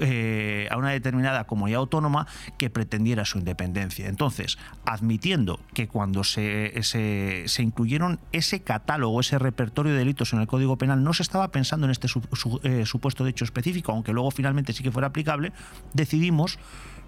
eh, 0.00 0.68
a 0.70 0.76
una 0.76 0.90
determinada 0.90 1.44
comunidad 1.44 1.80
autónoma 1.80 2.26
que 2.58 2.70
pretendiera 2.70 3.24
su 3.24 3.38
independencia. 3.38 4.08
Entonces, 4.08 4.58
admitiendo 4.84 5.60
que 5.74 5.88
cuando 5.88 6.24
se, 6.24 6.72
incluyeron 7.58 8.20
ese 8.32 8.60
catálogo, 8.60 9.20
ese 9.20 9.38
repertorio 9.38 9.92
de 9.92 9.98
delitos 9.98 10.32
en 10.32 10.40
el 10.40 10.46
Código 10.46 10.76
Penal, 10.78 11.04
no 11.04 11.12
se 11.12 11.22
estaba 11.22 11.50
pensando 11.50 11.86
en 11.86 11.90
este 11.90 12.08
eh, 12.62 12.86
supuesto 12.86 13.24
de 13.24 13.30
hecho 13.30 13.44
específico, 13.44 13.92
aunque 13.92 14.12
luego 14.12 14.30
finalmente 14.30 14.72
sí 14.72 14.82
que 14.82 14.90
fuera 14.90 15.08
aplicable, 15.08 15.52
decidimos 15.92 16.58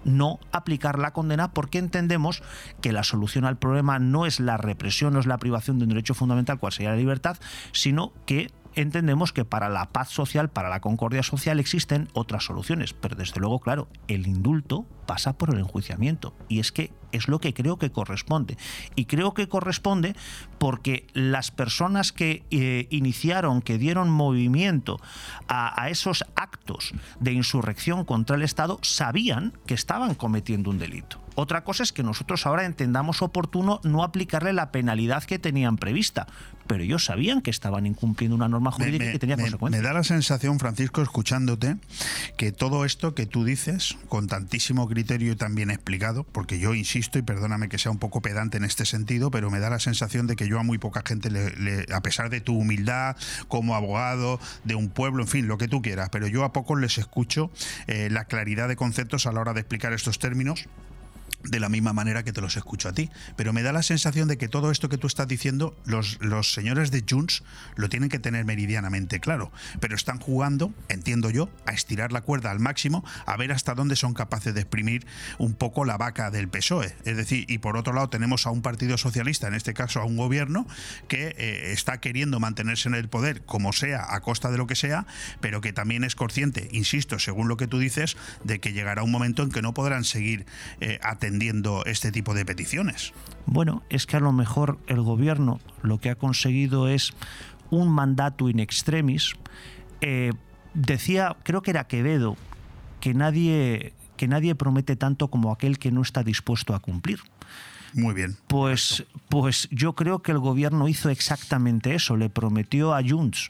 no 0.05 0.39
aplicar 0.51 0.99
la 0.99 1.11
condena 1.11 1.51
porque 1.51 1.77
entendemos 1.77 2.43
que 2.81 2.91
la 2.91 3.03
solución 3.03 3.45
al 3.45 3.57
problema 3.57 3.99
no 3.99 4.25
es 4.25 4.39
la 4.39 4.57
represión, 4.57 5.13
no 5.13 5.19
es 5.19 5.25
la 5.25 5.37
privación 5.37 5.79
de 5.79 5.85
un 5.85 5.89
derecho 5.89 6.13
fundamental, 6.13 6.59
cual 6.59 6.73
sería 6.73 6.91
la 6.91 6.97
libertad, 6.97 7.37
sino 7.71 8.13
que 8.25 8.51
entendemos 8.75 9.33
que 9.33 9.45
para 9.45 9.69
la 9.69 9.89
paz 9.89 10.09
social, 10.09 10.49
para 10.49 10.69
la 10.69 10.79
concordia 10.79 11.23
social 11.23 11.59
existen 11.59 12.09
otras 12.13 12.43
soluciones, 12.45 12.93
pero 12.93 13.15
desde 13.15 13.39
luego, 13.39 13.59
claro, 13.59 13.87
el 14.07 14.27
indulto 14.27 14.85
pasa 15.05 15.37
por 15.37 15.53
el 15.53 15.59
enjuiciamiento. 15.59 16.35
Y 16.47 16.59
es 16.59 16.71
que 16.71 16.91
es 17.13 17.27
lo 17.27 17.39
que 17.39 17.53
creo 17.53 17.77
que 17.77 17.91
corresponde. 17.91 18.57
Y 18.95 19.05
creo 19.05 19.33
que 19.33 19.47
corresponde 19.47 20.15
porque 20.57 21.07
las 21.13 21.51
personas 21.51 22.11
que 22.11 22.43
eh, 22.51 22.87
iniciaron, 22.89 23.61
que 23.61 23.77
dieron 23.77 24.09
movimiento 24.09 24.99
a, 25.47 25.81
a 25.81 25.89
esos 25.89 26.25
actos 26.35 26.93
de 27.19 27.31
insurrección 27.33 28.03
contra 28.05 28.35
el 28.35 28.41
Estado, 28.43 28.79
sabían 28.81 29.53
que 29.65 29.73
estaban 29.73 30.15
cometiendo 30.15 30.69
un 30.69 30.79
delito. 30.79 31.19
Otra 31.35 31.63
cosa 31.63 31.81
es 31.81 31.91
que 31.91 32.03
nosotros 32.03 32.45
ahora 32.45 32.63
entendamos 32.65 33.23
oportuno 33.23 33.79
no 33.83 34.03
aplicarle 34.03 34.53
la 34.53 34.71
penalidad 34.71 35.23
que 35.23 35.39
tenían 35.39 35.77
prevista, 35.77 36.27
pero 36.67 36.83
ellos 36.83 37.05
sabían 37.05 37.41
que 37.41 37.49
estaban 37.49 37.87
incumpliendo 37.87 38.35
una 38.35 38.47
norma 38.47 38.71
jurídica 38.71 39.05
y 39.09 39.11
que 39.13 39.19
tenía 39.19 39.35
me- 39.35 39.41
consecuencias. 39.43 39.81
me 39.81 39.87
da 39.87 39.93
la 39.95 40.03
sensación, 40.03 40.59
Francisco, 40.59 41.01
escuchándote, 41.01 41.77
que 42.37 42.51
todo 42.51 42.85
esto 42.85 43.15
que 43.15 43.25
tú 43.25 43.43
dices, 43.45 43.97
con 44.09 44.27
tantísimo 44.27 44.87
criterio 44.87 45.33
y 45.33 45.35
tan 45.35 45.55
bien 45.55 45.71
explicado, 45.71 46.23
porque 46.23 46.59
yo 46.59 46.75
insisto, 46.75 47.02
y 47.19 47.21
perdóname 47.21 47.69
que 47.69 47.77
sea 47.77 47.91
un 47.91 47.99
poco 47.99 48.21
pedante 48.21 48.57
en 48.57 48.63
este 48.63 48.85
sentido, 48.85 49.31
pero 49.31 49.49
me 49.51 49.59
da 49.59 49.69
la 49.69 49.79
sensación 49.79 50.27
de 50.27 50.35
que 50.35 50.47
yo 50.47 50.59
a 50.59 50.63
muy 50.63 50.77
poca 50.77 51.03
gente, 51.05 51.29
le- 51.29 51.85
a 51.93 52.01
pesar 52.01 52.29
de 52.29 52.41
tu 52.41 52.57
humildad 52.57 53.15
como 53.47 53.75
abogado 53.75 54.39
de 54.63 54.75
un 54.75 54.89
pueblo, 54.89 55.23
en 55.23 55.27
fin, 55.27 55.47
lo 55.47 55.57
que 55.57 55.67
tú 55.67 55.81
quieras, 55.81 56.09
pero 56.11 56.27
yo 56.27 56.43
a 56.43 56.53
pocos 56.53 56.79
les 56.79 56.97
escucho 56.97 57.51
eh, 57.87 58.09
la 58.11 58.25
claridad 58.25 58.67
de 58.67 58.75
conceptos 58.75 59.25
a 59.27 59.31
la 59.31 59.41
hora 59.41 59.53
de 59.53 59.59
explicar 59.61 59.93
estos 59.93 60.19
términos 60.19 60.65
de 61.43 61.59
la 61.59 61.69
misma 61.69 61.93
manera 61.93 62.23
que 62.23 62.33
te 62.33 62.41
los 62.41 62.57
escucho 62.57 62.89
a 62.89 62.93
ti. 62.93 63.09
Pero 63.35 63.53
me 63.53 63.63
da 63.63 63.73
la 63.73 63.83
sensación 63.83 64.27
de 64.27 64.37
que 64.37 64.47
todo 64.47 64.71
esto 64.71 64.89
que 64.89 64.97
tú 64.97 65.07
estás 65.07 65.27
diciendo, 65.27 65.75
los, 65.85 66.17
los 66.21 66.53
señores 66.53 66.91
de 66.91 67.03
Junts 67.07 67.43
lo 67.75 67.89
tienen 67.89 68.09
que 68.09 68.19
tener 68.19 68.45
meridianamente 68.45 69.19
claro. 69.19 69.51
Pero 69.79 69.95
están 69.95 70.19
jugando, 70.19 70.73
entiendo 70.89 71.29
yo, 71.29 71.49
a 71.65 71.71
estirar 71.71 72.11
la 72.11 72.21
cuerda 72.21 72.51
al 72.51 72.59
máximo, 72.59 73.03
a 73.25 73.37
ver 73.37 73.51
hasta 73.51 73.75
dónde 73.75 73.95
son 73.95 74.13
capaces 74.13 74.53
de 74.53 74.61
exprimir 74.61 75.05
un 75.37 75.53
poco 75.53 75.85
la 75.85 75.97
vaca 75.97 76.31
del 76.31 76.47
PSOE. 76.47 76.95
Es 77.05 77.17
decir, 77.17 77.45
y 77.49 77.57
por 77.57 77.77
otro 77.77 77.93
lado 77.93 78.09
tenemos 78.09 78.47
a 78.47 78.51
un 78.51 78.61
partido 78.61 78.97
socialista, 78.97 79.47
en 79.47 79.53
este 79.53 79.73
caso 79.73 79.99
a 79.99 80.05
un 80.05 80.17
gobierno, 80.17 80.65
que 81.07 81.35
eh, 81.37 81.71
está 81.71 81.99
queriendo 81.99 82.39
mantenerse 82.39 82.87
en 82.87 82.95
el 82.95 83.09
poder 83.09 83.43
como 83.43 83.73
sea, 83.73 84.13
a 84.13 84.21
costa 84.21 84.49
de 84.49 84.57
lo 84.57 84.67
que 84.67 84.75
sea, 84.75 85.05
pero 85.41 85.61
que 85.61 85.73
también 85.73 86.03
es 86.03 86.15
consciente, 86.15 86.69
insisto, 86.71 87.19
según 87.19 87.47
lo 87.47 87.57
que 87.57 87.67
tú 87.67 87.79
dices, 87.79 88.15
de 88.43 88.59
que 88.59 88.73
llegará 88.73 89.03
un 89.03 89.11
momento 89.11 89.43
en 89.43 89.51
que 89.51 89.61
no 89.61 89.73
podrán 89.73 90.03
seguir 90.03 90.45
eh, 90.79 90.99
atendiendo 91.03 91.32
este 91.85 92.11
tipo 92.11 92.33
de 92.33 92.45
peticiones. 92.45 93.13
Bueno, 93.45 93.83
es 93.89 94.05
que 94.05 94.17
a 94.17 94.19
lo 94.19 94.31
mejor 94.31 94.79
el 94.87 95.01
gobierno 95.01 95.59
lo 95.81 95.99
que 95.99 96.09
ha 96.09 96.15
conseguido 96.15 96.87
es 96.87 97.13
un 97.69 97.89
mandato 97.89 98.49
in 98.49 98.59
extremis. 98.59 99.33
Eh, 100.01 100.31
decía, 100.73 101.35
creo 101.43 101.61
que 101.61 101.71
era 101.71 101.87
Quevedo, 101.87 102.37
que 102.99 103.13
nadie, 103.13 103.93
que 104.17 104.27
nadie 104.27 104.55
promete 104.55 104.95
tanto 104.95 105.27
como 105.29 105.51
aquel 105.51 105.79
que 105.79 105.91
no 105.91 106.01
está 106.01 106.23
dispuesto 106.23 106.75
a 106.75 106.79
cumplir. 106.79 107.19
Muy 107.93 108.13
bien. 108.13 108.37
Pues, 108.47 109.05
pues 109.29 109.67
yo 109.71 109.93
creo 109.93 110.19
que 110.19 110.31
el 110.31 110.39
gobierno 110.39 110.87
hizo 110.87 111.09
exactamente 111.09 111.93
eso, 111.93 112.17
le 112.17 112.29
prometió 112.29 112.93
a 112.93 113.01
Junts 113.07 113.49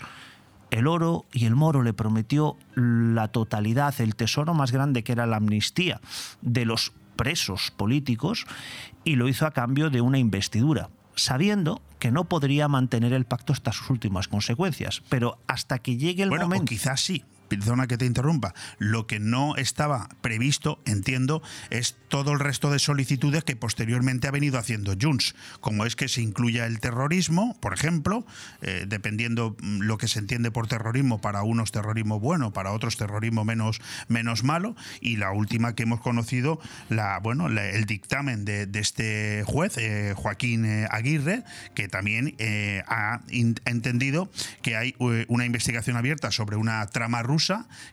el 0.73 0.87
oro 0.87 1.25
y 1.31 1.45
el 1.45 1.55
moro, 1.55 1.83
le 1.83 1.93
prometió 1.93 2.57
la 2.75 3.27
totalidad, 3.27 3.93
el 4.01 4.15
tesoro 4.15 4.55
más 4.55 4.71
grande 4.71 5.03
que 5.03 5.11
era 5.11 5.27
la 5.27 5.37
amnistía 5.37 6.01
de 6.41 6.65
los 6.65 6.93
presos 7.15 7.71
políticos 7.71 8.45
y 9.03 9.15
lo 9.15 9.27
hizo 9.27 9.45
a 9.45 9.51
cambio 9.51 9.89
de 9.89 10.01
una 10.01 10.19
investidura, 10.19 10.89
sabiendo 11.15 11.81
que 11.99 12.11
no 12.11 12.25
podría 12.25 12.67
mantener 12.67 13.13
el 13.13 13.25
pacto 13.25 13.53
hasta 13.53 13.71
sus 13.71 13.89
últimas 13.89 14.27
consecuencias. 14.27 15.03
Pero 15.09 15.39
hasta 15.47 15.79
que 15.79 15.97
llegue 15.97 16.23
el 16.23 16.29
bueno, 16.29 16.45
momento... 16.45 16.63
o 16.63 16.67
quizás 16.67 17.01
sí, 17.01 17.23
perdona 17.57 17.87
que 17.87 17.97
te 17.97 18.05
interrumpa, 18.05 18.53
lo 18.79 19.07
que 19.07 19.19
no 19.19 19.55
estaba 19.55 20.09
previsto, 20.21 20.81
entiendo, 20.85 21.41
es 21.69 21.95
todo 22.07 22.31
el 22.33 22.39
resto 22.39 22.69
de 22.71 22.79
solicitudes 22.79 23.43
que 23.43 23.55
posteriormente 23.55 24.27
ha 24.27 24.31
venido 24.31 24.57
haciendo 24.59 24.93
Junts, 24.99 25.35
como 25.59 25.85
es 25.85 25.95
que 25.95 26.07
se 26.07 26.21
incluya 26.21 26.65
el 26.65 26.79
terrorismo, 26.79 27.57
por 27.59 27.73
ejemplo, 27.73 28.25
eh, 28.61 28.85
dependiendo 28.87 29.55
mm, 29.61 29.81
lo 29.81 29.97
que 29.97 30.07
se 30.07 30.19
entiende 30.19 30.51
por 30.51 30.67
terrorismo, 30.67 31.21
para 31.21 31.43
unos 31.43 31.71
terrorismo 31.71 32.19
bueno, 32.19 32.53
para 32.53 32.71
otros 32.71 32.97
terrorismo 32.97 33.43
menos, 33.45 33.81
menos 34.07 34.43
malo, 34.43 34.75
y 35.01 35.17
la 35.17 35.31
última 35.31 35.75
que 35.75 35.83
hemos 35.83 36.01
conocido, 36.01 36.59
la, 36.89 37.19
bueno, 37.19 37.49
la- 37.49 37.69
el 37.69 37.85
dictamen 37.85 38.45
de, 38.45 38.67
este 38.73 39.43
juez, 39.45 39.77
eh, 39.77 40.13
Joaquín 40.15 40.65
eh, 40.65 40.87
Aguirre, 40.91 41.43
que 41.73 41.87
también 41.87 42.35
ha 42.87 43.21
entendido 43.65 44.29
que 44.61 44.75
hay 44.75 44.95
una 45.27 45.45
investigación 45.45 45.97
abierta 45.97 46.31
sobre 46.31 46.55
una 46.57 46.85
trama 46.87 47.21
rusa, 47.23 47.33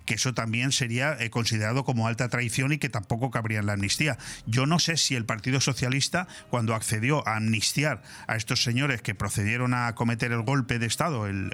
que 0.06 0.14
eso 0.14 0.34
también 0.34 0.72
sería 0.72 1.16
eh, 1.18 1.30
considerado 1.30 1.84
como 1.84 2.06
alta 2.06 2.28
traición 2.28 2.72
y 2.72 2.78
que 2.78 2.88
tampoco 2.88 3.30
cabría 3.30 3.60
en 3.60 3.66
la 3.66 3.72
amnistía. 3.74 4.18
Yo 4.46 4.66
no 4.66 4.78
sé 4.78 4.96
si 4.96 5.14
el 5.16 5.24
Partido 5.24 5.60
Socialista, 5.60 6.26
cuando 6.50 6.74
accedió 6.74 7.26
a 7.26 7.36
amnistiar 7.36 8.02
a 8.26 8.36
estos 8.36 8.62
señores 8.62 9.02
que 9.02 9.14
procedieron 9.14 9.74
a 9.74 9.94
cometer 9.94 10.32
el 10.32 10.42
golpe 10.42 10.78
de 10.78 10.86
Estado, 10.86 11.26
el, 11.26 11.50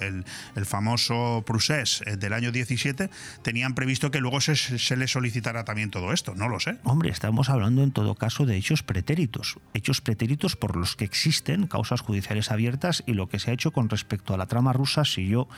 el- 0.55 0.67
famoso 0.67 1.45
Prusés 1.47 2.03
eh, 2.07 2.17
del 2.17 2.33
año 2.33 2.51
17, 2.53 3.09
tenían 3.43 3.75
previsto 3.75 4.11
que 4.11 4.21
luego 4.21 4.41
se, 4.41 4.57
se 4.57 4.97
les 4.97 5.11
solicitara 5.13 5.65
también 5.65 5.91
todo 5.91 6.13
esto. 6.13 6.35
No 6.35 6.49
lo 6.49 6.59
sé. 6.61 6.79
Hombre, 6.83 7.11
estamos 7.11 7.49
hablando 7.51 7.83
en 7.83 7.93
todo 7.93 8.15
caso 8.15 8.47
de 8.47 8.57
hechos 8.57 8.83
pretéritos. 8.83 9.57
Hechos 9.75 10.01
pretéritos 10.01 10.57
por 10.57 10.77
los 10.77 10.97
que 10.97 11.05
existen 11.05 11.67
causas 11.67 12.01
judiciales 12.01 12.51
abiertas 12.51 13.05
y 13.07 13.13
lo 13.15 13.29
que 13.29 13.39
se 13.39 13.51
ha 13.51 13.55
hecho 13.55 13.71
con 13.73 13.89
respecto 13.89 14.35
a 14.35 14.37
la 14.37 14.47
trama 14.47 14.73
rusa, 14.73 15.05
si 15.05 15.29
yo 15.29 15.49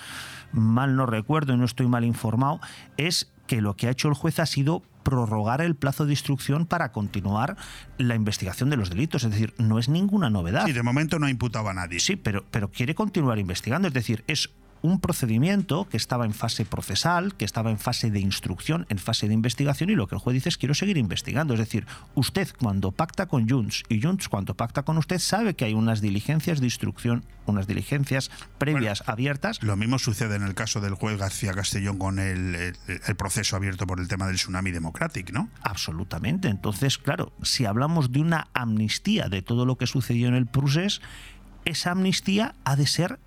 mal 0.53 0.97
no 0.97 1.07
recuerdo 1.07 1.55
y 1.55 1.57
no 1.57 1.65
estoy 1.65 1.89
mal 1.89 2.05
informado, 2.05 2.61
es 2.97 3.31
que 3.47 3.61
lo 3.61 3.77
que 3.77 3.89
ha 3.89 3.91
hecho 3.91 4.09
el 4.09 4.15
juez 4.15 4.39
ha 4.41 4.47
sido 4.47 4.83
prorrogar 5.03 5.63
el 5.63 5.75
plazo 5.75 6.05
de 6.05 6.13
instrucción 6.13 6.67
para 6.67 6.93
continuar 6.93 7.57
la 7.97 8.15
investigación 8.15 8.69
de 8.69 8.77
los 8.77 8.91
delitos. 8.91 9.25
Es 9.25 9.31
decir, 9.31 9.55
no 9.57 9.79
es 9.79 9.89
ninguna 9.89 10.29
novedad. 10.29 10.67
Sí, 10.67 10.73
de 10.73 10.83
momento 10.83 11.19
no 11.19 11.27
ha 11.27 11.31
imputado 11.31 11.69
a 11.71 11.75
nadie. 11.75 11.99
Sí, 11.99 12.17
pero, 12.17 12.45
pero 12.51 12.71
quiere 12.71 12.95
continuar 12.95 13.39
investigando. 13.39 13.89
Es 13.89 13.95
decir, 13.95 14.23
es 14.27 14.51
un 14.83 15.01
procedimiento 15.01 15.89
que 15.89 15.97
estaba 15.97 16.25
en 16.25 16.33
fase 16.35 16.65
procesal, 16.65 17.35
que 17.35 17.45
estaba 17.45 17.71
en 17.71 17.79
fase 17.79 18.11
de 18.11 18.21
instrucción, 18.21 18.87
en 18.89 18.99
fase 18.99 19.29
de 19.29 19.35
investigación, 19.35 19.91
y 19.91 19.95
lo 19.95 20.07
que 20.07 20.15
el 20.15 20.21
juez 20.21 20.35
dice 20.35 20.49
es 20.49 20.59
quiero 20.59 20.75
seguir 20.75 20.97
investigando. 20.99 21.55
Es 21.55 21.61
decir, 21.61 21.87
usted 22.15 22.49
cuando 22.59 22.93
pacta 22.93 23.27
con 23.27 23.49
Junts 23.49 23.83
y 23.89 24.01
Junts 24.01 24.29
cuando 24.29 24.55
pacta 24.55 24.83
con 24.85 24.99
usted 24.99 25.19
sabe 25.19 25.55
que 25.55 25.65
hay 25.65 25.75
unas 25.75 26.01
diligencias 26.01 26.61
de 26.61 26.67
instrucción, 26.67 27.25
unas 27.47 27.67
diligencias 27.67 28.31
previas 28.59 29.03
abiertas. 29.07 29.63
Lo 29.63 29.77
mismo 29.77 29.99
sucede 29.99 30.37
en 30.37 30.43
el 30.43 30.55
caso 30.55 30.81
del 30.81 30.95
juez 30.95 31.19
García 31.19 31.53
Castellón 31.53 31.99
con 31.99 32.19
el, 32.19 32.55
el- 32.55 32.77
el 33.07 33.17
proceso 33.17 33.57
abierto 33.57 33.87
por 33.87 34.01
el 34.01 34.09
tema 34.09 34.27
del 34.27 34.37
tsunami 34.37 34.71
democratic, 34.71 35.33
¿no? 35.33 35.49
Absolutamente. 35.63 36.49
Entonces, 36.49 36.99
claro, 36.99 37.33
si 37.43 37.65
hablamos 37.65 38.13
de 38.13 38.21
una 38.21 38.49
amnistía 38.55 39.29
de 39.29 39.43
todo 39.43 39.65
lo 39.67 39.77
que 39.77 39.87
sucedió 39.87 40.29
en 40.29 40.35
el 40.35 40.47
Prusés, 40.47 41.01
esa 41.65 41.91
amnistía 41.93 42.55
ha 42.65 42.77
de 42.77 42.87
ser 42.87 43.19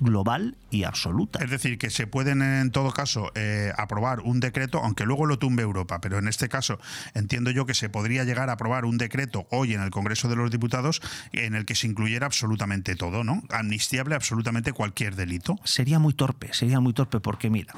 global 0.00 0.56
y 0.70 0.84
absoluta. 0.84 1.38
Es 1.42 1.50
decir, 1.50 1.78
que 1.78 1.90
se 1.90 2.06
pueden 2.06 2.42
en 2.42 2.70
todo 2.70 2.92
caso 2.92 3.30
eh, 3.34 3.72
aprobar 3.76 4.20
un 4.20 4.40
decreto, 4.40 4.80
aunque 4.82 5.04
luego 5.06 5.26
lo 5.26 5.38
tumbe 5.38 5.62
Europa, 5.62 6.00
pero 6.00 6.18
en 6.18 6.28
este 6.28 6.48
caso 6.48 6.78
entiendo 7.14 7.50
yo 7.50 7.66
que 7.66 7.74
se 7.74 7.88
podría 7.88 8.24
llegar 8.24 8.50
a 8.50 8.54
aprobar 8.54 8.84
un 8.84 8.98
decreto 8.98 9.46
hoy 9.50 9.74
en 9.74 9.80
el 9.82 9.90
Congreso 9.90 10.28
de 10.28 10.36
los 10.36 10.50
Diputados 10.50 11.00
en 11.32 11.54
el 11.54 11.64
que 11.64 11.74
se 11.74 11.86
incluyera 11.86 12.26
absolutamente 12.26 12.94
todo, 12.96 13.24
¿no? 13.24 13.42
Amnistiable 13.50 14.14
absolutamente 14.14 14.72
cualquier 14.72 15.16
delito. 15.16 15.58
Sería 15.64 15.98
muy 15.98 16.12
torpe, 16.14 16.52
sería 16.52 16.80
muy 16.80 16.92
torpe 16.92 17.20
porque 17.20 17.48
mira, 17.50 17.74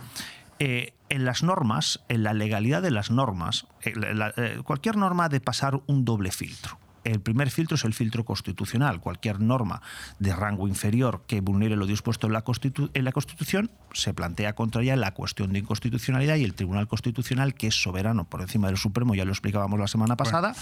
eh, 0.58 0.92
en 1.08 1.24
las 1.24 1.42
normas, 1.42 2.00
en 2.08 2.22
la 2.24 2.32
legalidad 2.34 2.82
de 2.82 2.90
las 2.90 3.10
normas, 3.10 3.66
eh, 3.82 3.92
la- 3.96 4.34
cualquier 4.64 4.96
norma 4.96 5.26
ha 5.26 5.28
de 5.28 5.40
pasar 5.40 5.80
un 5.86 6.04
doble 6.04 6.32
filtro. 6.32 6.78
El 7.08 7.20
primer 7.20 7.50
filtro 7.50 7.76
es 7.76 7.84
el 7.84 7.94
filtro 7.94 8.24
constitucional. 8.24 9.00
Cualquier 9.00 9.40
norma 9.40 9.80
de 10.18 10.34
rango 10.34 10.68
inferior 10.68 11.24
que 11.26 11.40
vulnere 11.40 11.74
lo 11.76 11.86
dispuesto 11.86 12.26
en 12.26 12.34
la, 12.34 12.44
Constitu- 12.44 12.90
en 12.92 13.04
la 13.04 13.12
Constitución 13.12 13.70
se 13.92 14.12
plantea 14.12 14.54
contra 14.54 14.82
ella 14.82 14.94
la 14.96 15.14
cuestión 15.14 15.52
de 15.52 15.60
inconstitucionalidad 15.60 16.36
y 16.36 16.44
el 16.44 16.54
Tribunal 16.54 16.86
Constitucional, 16.86 17.54
que 17.54 17.68
es 17.68 17.82
soberano 17.82 18.24
por 18.24 18.42
encima 18.42 18.66
del 18.68 18.76
Supremo, 18.76 19.14
ya 19.14 19.24
lo 19.24 19.32
explicábamos 19.32 19.80
la 19.80 19.88
semana 19.88 20.16
pasada, 20.16 20.54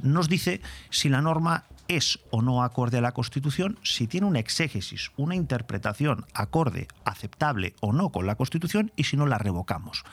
nos 0.00 0.28
dice 0.28 0.60
si 0.90 1.08
la 1.08 1.22
norma 1.22 1.64
es 1.88 2.18
o 2.30 2.42
no 2.42 2.62
acorde 2.64 2.98
a 2.98 3.00
la 3.00 3.12
Constitución, 3.12 3.78
si 3.82 4.06
tiene 4.06 4.26
una 4.26 4.38
exégesis, 4.40 5.12
una 5.16 5.34
interpretación 5.36 6.26
acorde, 6.34 6.88
aceptable 7.04 7.74
o 7.80 7.92
no 7.92 8.10
con 8.10 8.26
la 8.26 8.34
Constitución 8.34 8.90
y 8.96 9.04
si 9.04 9.16
no 9.16 9.26
la 9.26 9.38
revocamos. 9.38 10.04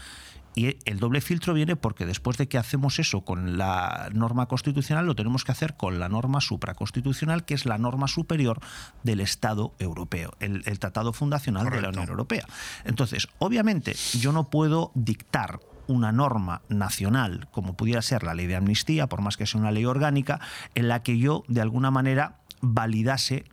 Y 0.56 0.78
el 0.86 1.00
doble 1.00 1.22
filtro 1.22 1.54
viene 1.54 1.76
porque 1.76 2.06
después 2.06 2.38
de 2.38 2.48
que 2.48 2.58
hacemos 2.58 3.00
eso 3.00 3.22
con 3.22 3.58
la 3.58 4.10
norma 4.14 4.48
constitucional, 4.48 5.06
lo 5.06 5.16
tenemos 5.16 5.44
que 5.44 5.52
hacer 5.52 5.78
con 5.78 6.00
la 6.00 6.10
norma 6.10 6.42
supraconstitucional, 6.42 7.46
que 7.46 7.54
es 7.54 7.66
la 7.66 7.78
norma 7.78 8.08
superior 8.08 8.60
del 9.04 9.20
Estado 9.20 9.74
europeo, 9.80 10.34
el, 10.40 10.64
el 10.66 10.80
Tratado 10.80 11.14
Fundacional 11.14 11.70
de 11.70 11.82
la 11.82 11.90
Unión 11.90 12.10
Europea. 12.10 12.46
Entonces, 12.84 13.28
obviamente, 13.38 13.96
yo 14.20 14.32
no 14.32 14.50
puedo 14.50 14.92
dictar 14.96 15.60
una 15.90 16.12
norma 16.12 16.62
nacional, 16.70 17.48
como 17.52 17.76
pudiera 17.76 18.02
ser 18.02 18.24
la 18.24 18.36
ley 18.36 18.46
de 18.46 18.56
amnistía, 18.56 19.08
por 19.08 19.22
más 19.22 19.38
que 19.38 19.48
sea 19.48 19.60
una 19.60 19.72
ley 19.72 19.86
orgánica, 19.86 20.40
en 20.76 20.88
la 20.88 21.02
que 21.02 21.18
yo, 21.18 21.44
de 21.48 21.62
alguna 21.62 21.90
manera, 21.90 22.40
validase 22.62 23.46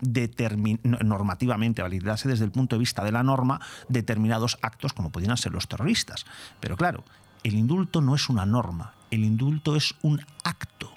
normativamente, 0.83 1.83
validase 1.83 2.29
desde 2.29 2.45
el 2.45 2.51
punto 2.51 2.77
de 2.77 2.81
vista 2.81 3.05
de 3.05 3.13
la 3.13 3.23
norma 3.23 3.61
determinados 3.89 4.59
actos 4.63 4.93
como 4.93 5.11
pudieran 5.11 5.37
ser 5.37 5.53
los 5.53 5.69
terroristas. 5.69 6.27
Pero 6.61 6.77
claro, 6.77 7.05
el 7.43 7.55
indulto 7.55 8.01
no 8.01 8.15
es 8.15 8.29
una 8.29 8.47
norma, 8.47 8.95
el 9.11 9.25
indulto 9.25 9.77
es 9.77 9.95
un 10.03 10.21
acto, 10.45 10.93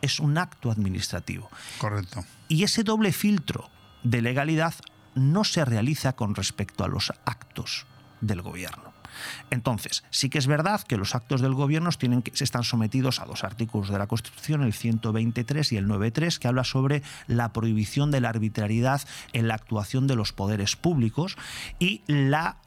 es 0.00 0.20
un 0.20 0.38
acto 0.38 0.70
administrativo. 0.70 1.50
Correcto. 1.78 2.24
Y 2.48 2.62
ese 2.62 2.84
doble 2.84 3.12
filtro 3.12 3.68
de 4.02 4.22
legalidad 4.22 4.74
no 5.14 5.44
se 5.44 5.64
realiza 5.64 6.14
con 6.14 6.34
respecto 6.34 6.84
a 6.84 6.88
los 6.88 7.12
actos 7.24 7.86
del 8.20 8.42
gobierno. 8.42 8.87
Entonces, 9.50 10.04
sí 10.10 10.30
que 10.30 10.38
es 10.38 10.46
verdad 10.46 10.82
que 10.82 10.96
los 10.96 11.14
actos 11.14 11.40
del 11.40 11.54
gobierno 11.54 11.88
tienen 11.96 12.22
que, 12.22 12.32
están 12.42 12.64
sometidos 12.64 13.20
a 13.20 13.24
dos 13.24 13.44
artículos 13.44 13.88
de 13.88 13.98
la 13.98 14.06
Constitución, 14.06 14.62
el 14.62 14.72
123 14.72 15.72
y 15.72 15.76
el 15.76 15.86
93, 15.86 16.38
que 16.38 16.48
habla 16.48 16.64
sobre 16.64 17.02
la 17.26 17.52
prohibición 17.52 18.10
de 18.10 18.20
la 18.20 18.28
arbitrariedad 18.28 19.02
en 19.32 19.48
la 19.48 19.54
actuación 19.54 20.06
de 20.06 20.16
los 20.16 20.32
poderes 20.32 20.76
públicos 20.76 21.36
y 21.78 22.02
la, 22.06 22.58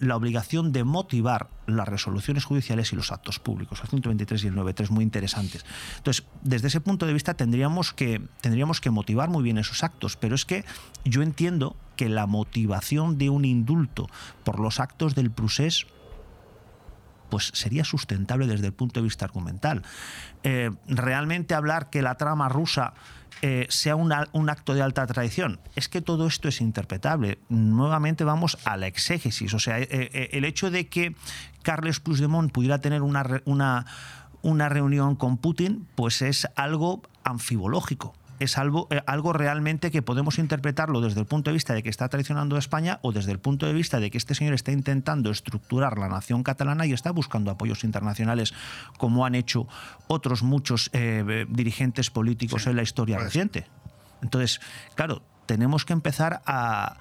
la 0.00 0.16
obligación 0.16 0.72
de 0.72 0.84
motivar 0.84 1.48
las 1.66 1.86
resoluciones 1.86 2.44
judiciales 2.44 2.92
y 2.92 2.96
los 2.96 3.12
actos 3.12 3.38
públicos. 3.38 3.80
El 3.82 3.88
123 3.88 4.44
y 4.44 4.46
el 4.48 4.54
93 4.54 4.90
muy 4.90 5.04
interesantes. 5.04 5.64
Entonces, 5.98 6.24
desde 6.42 6.68
ese 6.68 6.80
punto 6.80 7.06
de 7.06 7.12
vista 7.12 7.34
tendríamos 7.34 7.92
que, 7.92 8.22
tendríamos 8.40 8.80
que 8.80 8.90
motivar 8.90 9.28
muy 9.28 9.42
bien 9.42 9.58
esos 9.58 9.84
actos, 9.84 10.16
pero 10.16 10.34
es 10.34 10.44
que 10.44 10.64
yo 11.04 11.22
entiendo 11.22 11.76
que 11.96 12.08
la 12.08 12.26
motivación 12.26 13.18
de 13.18 13.28
un 13.28 13.44
indulto 13.44 14.08
por 14.44 14.60
los 14.60 14.80
actos 14.80 15.14
del 15.14 15.30
procés 15.30 15.86
pues 17.28 17.50
sería 17.54 17.84
sustentable 17.84 18.46
desde 18.46 18.66
el 18.66 18.72
punto 18.72 19.00
de 19.00 19.04
vista 19.04 19.24
argumental. 19.24 19.82
Eh, 20.42 20.70
realmente 20.86 21.54
hablar 21.54 21.90
que 21.90 22.02
la 22.02 22.16
trama 22.16 22.48
rusa 22.48 22.94
eh, 23.40 23.66
sea 23.68 23.94
un 23.94 24.12
acto 24.50 24.74
de 24.74 24.82
alta 24.82 25.06
traición, 25.06 25.60
es 25.76 25.88
que 25.88 26.00
todo 26.00 26.26
esto 26.26 26.48
es 26.48 26.60
interpretable. 26.60 27.38
Nuevamente 27.48 28.24
vamos 28.24 28.58
a 28.64 28.76
la 28.76 28.88
exégesis, 28.88 29.54
o 29.54 29.58
sea, 29.58 29.78
eh, 29.78 30.30
el 30.32 30.44
hecho 30.44 30.70
de 30.70 30.88
que 30.88 31.14
Carles 31.62 32.00
Puigdemont 32.00 32.50
pudiera 32.50 32.80
tener 32.80 33.02
una, 33.02 33.24
una, 33.44 33.86
una 34.42 34.68
reunión 34.68 35.14
con 35.14 35.36
Putin, 35.36 35.86
pues 35.94 36.22
es 36.22 36.48
algo 36.56 37.02
anfibológico 37.22 38.17
es 38.38 38.58
algo, 38.58 38.86
eh, 38.90 39.02
algo 39.06 39.32
realmente 39.32 39.90
que 39.90 40.02
podemos 40.02 40.38
interpretarlo 40.38 41.00
desde 41.00 41.20
el 41.20 41.26
punto 41.26 41.50
de 41.50 41.54
vista 41.54 41.74
de 41.74 41.82
que 41.82 41.88
está 41.90 42.08
traicionando 42.08 42.56
a 42.56 42.58
España 42.58 42.98
o 43.02 43.12
desde 43.12 43.32
el 43.32 43.38
punto 43.38 43.66
de 43.66 43.72
vista 43.72 44.00
de 44.00 44.10
que 44.10 44.18
este 44.18 44.34
señor 44.34 44.54
está 44.54 44.72
intentando 44.72 45.30
estructurar 45.30 45.98
la 45.98 46.08
nación 46.08 46.42
catalana 46.42 46.86
y 46.86 46.92
está 46.92 47.10
buscando 47.10 47.50
apoyos 47.50 47.84
internacionales 47.84 48.54
como 48.96 49.24
han 49.26 49.34
hecho 49.34 49.66
otros 50.06 50.42
muchos 50.42 50.90
eh, 50.92 51.46
dirigentes 51.48 52.10
políticos 52.10 52.66
en 52.66 52.76
la 52.76 52.82
historia 52.82 53.18
reciente. 53.18 53.66
Entonces, 54.22 54.60
claro, 54.94 55.22
tenemos 55.46 55.84
que 55.84 55.92
empezar 55.92 56.42
a, 56.46 56.96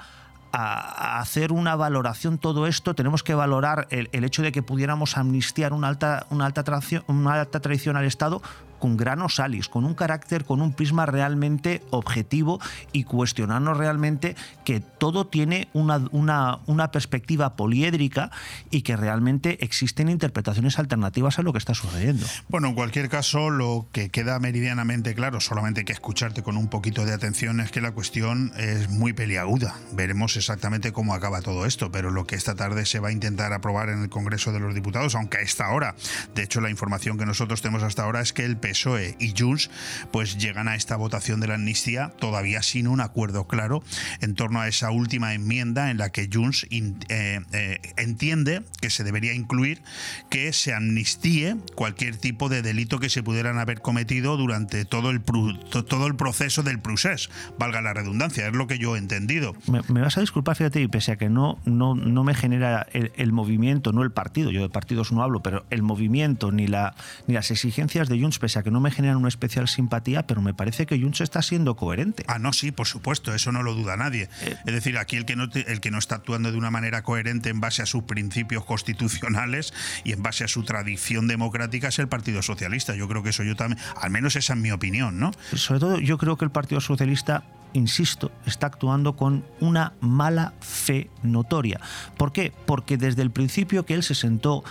a- 0.54 1.18
a 1.18 1.20
hacer 1.20 1.52
una 1.52 1.76
valoración 1.76 2.38
todo 2.38 2.68
esto, 2.68 2.96
tenemos 2.96 3.22
que 3.22 3.36
valorar 3.36 3.88
el, 3.92 4.10
el 4.14 4.24
hecho 4.24 4.42
de 4.42 4.52
que 4.52 4.64
pudiéramos 4.64 5.18
amnistiar 5.18 5.74
una 5.74 5.88
alta, 5.90 6.26
una, 6.30 6.46
alta 6.46 6.64
traición, 6.64 7.04
una 7.08 7.42
alta 7.42 7.60
traición 7.60 7.98
al 7.98 8.06
Estado 8.06 8.42
con 8.80 8.98
grano 8.98 9.30
salis, 9.30 9.70
con 9.70 9.86
un 9.86 9.94
carácter, 9.94 10.46
con 10.46 10.62
un 10.62 10.74
prisma 10.74 11.06
realmente 11.06 11.82
objetivo 11.92 12.60
y 12.92 13.04
cuestionarnos 13.04 13.78
realmente 13.78 14.36
que 14.66 14.80
todo 14.80 15.28
tiene 15.28 15.68
una, 15.74 16.02
una, 16.12 16.60
una 16.66 16.92
perspectiva 16.92 17.56
poliédrica 17.56 18.32
y 18.72 18.82
que 18.82 18.98
realmente 18.98 19.64
existen 19.64 20.10
interpretaciones 20.10 20.80
alternativas 20.80 21.40
a 21.40 21.42
lo 21.42 21.54
que 21.54 21.60
está 21.60 21.74
sucediendo. 21.74 22.26
Bueno, 22.50 22.68
en 22.70 22.76
cualquier 22.76 23.10
caso, 23.10 23.50
lo 23.50 23.88
que 23.92 24.10
queda 24.10 24.40
meridianamente 24.40 25.16
claro, 25.16 25.40
solamente 25.40 25.82
hay 25.82 25.86
que 25.86 25.94
escucharte 25.94 26.44
con 26.44 26.58
un 26.58 26.68
poquito 26.68 27.06
de 27.06 27.14
atención, 27.14 27.60
es 27.60 27.72
que 27.72 27.82
la 27.82 27.92
cuestión 27.92 28.52
es 28.58 28.90
muy 28.90 29.14
peliaguda. 29.14 29.76
Veremos 29.94 30.38
exactamente 30.38 30.92
cómo 30.92 31.14
acaba 31.14 31.42
todo 31.42 31.66
esto, 31.66 31.92
pero 31.92 32.12
lo 32.12 32.26
que 32.26 32.36
esta 32.36 32.56
tarde 32.56 32.86
se 32.86 33.00
va 33.00 33.10
a 33.10 33.12
intentar 33.12 33.54
aprobar 33.54 33.90
en 33.90 34.04
el 34.04 34.10
Congreso 34.10 34.52
de 34.52 34.60
los 34.60 34.74
Diputados, 34.74 35.16
aunque 35.16 35.38
a 35.38 35.42
esta 35.42 35.70
hora, 35.70 35.96
de 36.36 36.44
hecho 36.44 36.62
la 36.62 36.70
información 36.70 37.18
que 37.18 37.26
nosotros 37.26 37.62
tenemos 37.62 37.84
hasta 37.84 38.04
ahora 38.04 38.22
es 38.22 38.34
que 38.34 38.46
el 38.46 38.58
PSOE 38.70 39.16
y 39.20 39.34
Junts 39.38 39.70
pues 40.12 40.38
llegan 40.38 40.68
a 40.68 40.76
esta 40.76 40.96
votación 40.96 41.40
de 41.40 41.48
la 41.48 41.56
amnistía 41.56 42.14
todavía 42.20 42.62
sin 42.62 42.88
un 42.88 43.02
acuerdo 43.02 43.48
claro 43.48 43.84
en 44.22 44.36
torno 44.36 44.60
a 44.60 44.68
esa 44.68 44.92
última 44.92 45.34
enmienda 45.34 45.92
en 45.92 45.98
la 45.98 46.10
que 46.10 46.30
Junts 46.32 46.68
eh, 46.70 47.40
eh, 47.52 47.80
entiende 47.98 48.64
que 48.82 48.90
se 48.90 49.04
debería 49.04 49.34
incluir 49.34 49.82
que 50.30 50.54
se 50.54 50.74
amnistíe 50.74 51.58
cualquier 51.76 52.18
tipo 52.18 52.50
de 52.50 52.62
delito 52.62 53.00
que 53.00 53.10
se 53.10 53.24
pudieran 53.24 53.58
haber 53.60 53.82
cometido 53.82 54.38
durante 54.38 54.86
todo 54.86 55.10
el, 55.10 55.22
todo 55.22 56.08
el 56.08 56.16
proceso 56.16 56.64
del 56.64 56.80
procés, 56.80 57.30
valga 57.58 57.82
la 57.82 57.94
redundancia, 57.94 58.48
es 58.48 58.54
lo 58.54 58.68
que 58.68 58.78
yo 58.78 58.96
he 58.96 59.00
entendido. 59.00 59.56
Me, 59.68 60.02
vas 60.02 60.18
a 60.18 60.22
disculpar, 60.22 60.56
fíjate, 60.56 60.82
y 60.82 60.88
pese 60.88 61.14
a 61.14 61.16
que 61.18 61.30
no, 61.30 61.60
no, 61.66 61.96
no 61.96 62.24
me 62.24 62.34
genera 62.34 62.88
el, 62.94 63.12
el 63.16 63.32
movimiento, 63.32 63.92
no 63.92 64.04
el 64.04 64.12
partido, 64.12 64.52
yo 64.52 64.62
de 64.62 64.70
partidos 64.70 65.12
no 65.12 65.24
hablo, 65.24 65.42
pero 65.42 65.66
el 65.70 65.84
movimiento 65.84 66.52
ni, 66.52 66.68
la, 66.68 66.96
ni 67.28 67.34
las 67.34 67.52
exigencias 67.52 68.10
de 68.10 68.20
Junts, 68.20 68.40
pese 68.40 68.57
a 68.58 68.64
que 68.64 68.72
no 68.72 68.80
me 68.80 68.92
generan 68.92 69.18
una 69.18 69.28
especial 69.28 69.68
simpatía, 69.68 70.26
pero 70.28 70.42
me 70.42 70.54
parece 70.54 70.86
que 70.86 71.00
Junts 71.00 71.22
está 71.22 71.42
siendo 71.42 71.76
coherente. 71.76 72.24
Ah, 72.28 72.40
no, 72.40 72.54
sí, 72.54 72.72
por 72.72 72.88
supuesto, 72.88 73.34
eso 73.34 73.52
no 73.52 73.64
lo 73.64 73.74
duda 73.74 73.96
nadie. 73.98 74.30
Es 74.66 74.74
decir, 74.74 74.98
aquí 74.98 75.16
el 75.16 75.26
que, 75.26 75.36
no 75.36 75.50
te- 75.50 75.72
el 75.72 75.80
que 75.80 75.92
no 75.92 75.98
está 76.00 76.16
actuando 76.16 76.52
de 76.52 76.58
una 76.58 76.72
manera 76.72 77.02
coherente 77.04 77.50
en 77.50 77.60
base 77.62 77.82
a 77.82 77.86
sus 77.86 78.04
principios 78.04 78.66
constitucionales 78.66 79.74
y 80.04 80.12
en 80.14 80.24
base 80.24 80.44
a 80.44 80.48
su 80.48 80.64
tradición 80.64 81.28
democrática 81.28 81.88
es 81.90 82.00
el 82.00 82.08
Partido 82.08 82.42
Socialista. 82.42 82.96
Yo 82.96 83.08
creo 83.08 83.24
que 83.24 83.30
eso 83.30 83.44
yo 83.44 83.56
también, 83.56 83.82
al 84.02 84.12
menos 84.12 84.36
esa 84.36 84.54
es 84.54 84.60
mi 84.60 84.72
opinión, 84.72 85.20
¿no? 85.20 85.32
Sobre 85.54 85.80
todo, 85.80 86.00
yo 86.00 86.18
creo 86.18 86.38
que 86.38 86.46
el 86.46 86.52
Partido 86.52 86.82
Socialista, 86.82 87.44
insisto, 87.74 88.32
está 88.46 88.68
actuando 88.68 89.16
con 89.16 89.46
una 89.60 89.94
mala 90.02 90.54
fe 90.62 91.10
notoria. 91.24 91.80
¿Por 92.18 92.32
qué? 92.32 92.52
Porque 92.66 92.98
desde 92.98 93.22
el 93.22 93.32
principio 93.32 93.86
que 93.86 93.94
él 93.94 94.04
se 94.04 94.16
sentó 94.16 94.64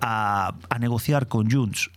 a, 0.00 0.54
a 0.70 0.78
negociar 0.78 1.26
con 1.28 1.50
Junts, 1.50 1.90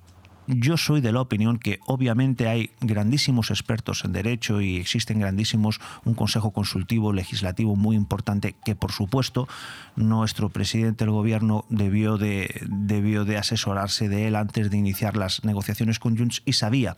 yo 0.48 0.78
soy 0.78 1.02
de 1.02 1.12
la 1.12 1.22
opinión 1.22 1.60
que 1.60 1.80
obviamente 1.86 2.48
hay 2.48 2.72
grandísimos 2.80 3.52
expertos 3.52 4.04
en 4.06 4.14
derecho 4.14 4.62
y 4.62 4.78
existen 4.78 5.20
grandísimos, 5.20 5.80
un 6.06 6.14
consejo 6.14 6.52
consultivo 6.52 7.14
legislativo 7.14 7.76
muy 7.76 7.96
importante 7.96 8.56
que 8.66 8.76
por 8.76 8.92
supuesto 8.92 9.48
nuestro 9.96 10.50
presidente 10.50 11.04
del 11.06 11.12
gobierno 11.12 11.66
debió 11.70 12.18
de, 12.18 12.62
debió 12.68 13.26
de 13.26 13.38
asesorarse 13.38 14.10
de 14.10 14.28
él 14.28 14.36
antes 14.36 14.72
de 14.72 14.78
iniciar 14.78 15.18
las 15.18 15.44
negociaciones 15.44 16.00
con 16.00 16.18
Junts 16.18 16.42
y 16.46 16.54
sabía 16.54 16.96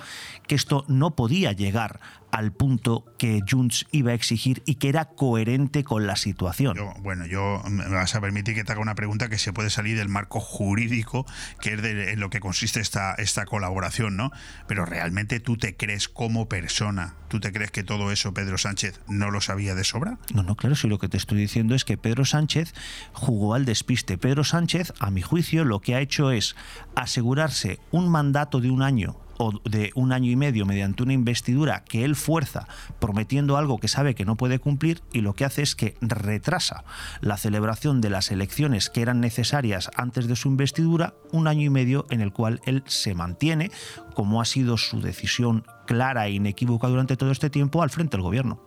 que 0.48 0.56
esto 0.56 0.86
no 0.88 1.12
podía 1.12 1.52
llegar 1.52 2.00
al 2.32 2.52
punto 2.52 3.06
que 3.18 3.42
Junts 3.48 3.88
iba 3.92 4.12
a 4.12 4.14
exigir 4.14 4.62
y 4.66 4.76
que 4.76 4.90
era 4.90 5.06
coherente 5.06 5.84
con 5.84 6.08
la 6.08 6.16
situación. 6.16 6.78
Bueno, 7.02 7.26
yo 7.26 7.62
me 7.70 7.88
vas 7.88 8.16
a 8.16 8.22
permitir 8.22 8.56
que 8.56 8.64
te 8.64 8.72
haga 8.72 8.82
una 8.82 8.96
pregunta 8.96 9.30
que 9.30 9.38
se 9.38 9.54
puede 9.54 9.70
salir 9.70 9.98
del 9.98 10.10
marco 10.10 10.40
jurídico 10.40 11.26
que 11.62 11.74
es 11.74 11.82
de, 11.82 12.14
en 12.14 12.20
lo 12.20 12.30
que 12.30 12.40
consiste 12.40 12.80
esta, 12.80 13.14
esta 13.16 13.46
colaboración, 13.46 14.16
¿no? 14.16 14.32
Pero 14.68 14.86
realmente 14.86 15.40
tú 15.40 15.58
te 15.58 15.76
crees 15.76 16.10
como 16.10 16.48
persona, 16.48 17.16
tú 17.28 17.40
te 17.40 17.52
crees 17.52 17.72
que 17.72 17.84
todo 17.84 18.12
eso 18.12 18.34
Pedro 18.34 18.58
Sánchez 18.58 19.02
no 19.08 19.32
lo 19.32 19.42
sabía 19.42 19.76
de 19.76 19.84
sobra? 19.84 20.18
No, 20.34 20.44
no, 20.44 20.56
claro, 20.56 20.76
si 20.76 20.88
lo 20.88 21.00
que 21.00 21.10
te 21.10 21.18
estoy 21.18 21.40
diciendo 21.40 21.76
es 21.76 21.86
que 21.86 21.98
Pedro 21.98 22.26
Sánchez 22.26 22.74
jugó 23.14 23.54
al 23.54 23.66
despiste. 23.66 24.18
Pedro 24.18 24.44
Sánchez, 24.44 24.94
a 25.00 25.10
mi 25.10 25.22
juicio, 25.22 25.66
lo 25.66 25.80
que 25.80 25.96
ha 25.96 26.02
hecho 26.02 26.32
es 26.32 26.56
asegurarse 26.96 27.80
un 27.92 28.10
mandato 28.10 28.60
de 28.62 28.70
un 28.70 28.82
año 28.82 29.18
o 29.40 29.54
de 29.64 29.92
un 29.96 30.12
año 30.12 30.30
y 30.30 30.36
medio 30.36 30.66
mediante 30.66 31.02
una 31.02 31.14
investidura 31.14 31.84
que 31.86 32.04
él 32.04 32.16
fuerza 32.16 32.68
prometiendo 33.00 33.58
algo 33.58 33.80
que 33.80 33.88
sabe 33.88 34.14
que 34.14 34.26
no 34.26 34.36
puede 34.36 34.60
cumplir 34.60 35.02
y 35.14 35.22
lo 35.22 35.34
que 35.34 35.46
hace 35.46 35.62
es 35.62 35.76
que 35.76 35.96
retrasa 36.02 36.84
la 37.22 37.38
celebración 37.38 38.02
de 38.02 38.10
las 38.10 38.32
elecciones 38.32 38.90
que 38.90 39.02
eran 39.02 39.22
necesarias 39.22 39.90
antes 39.96 40.28
de 40.28 40.36
su 40.36 40.50
investidura 40.50 41.14
un 41.32 41.48
año 41.48 41.62
y 41.62 41.70
medio 41.70 42.06
en 42.10 42.22
el 42.22 42.34
cual 42.34 42.62
él 42.66 42.84
se 42.86 43.16
mantiene 43.16 43.72
como 44.14 44.42
ha 44.42 44.46
sido 44.46 44.78
su 44.78 45.02
decisión 45.02 45.66
clara 45.90 46.28
e 46.28 46.34
inequívoca 46.34 46.88
durante 46.88 47.18
todo 47.18 47.32
este 47.32 47.50
tiempo 47.50 47.82
al 47.82 47.90
frente 47.90 48.16
del 48.16 48.22
gobierno. 48.22 48.62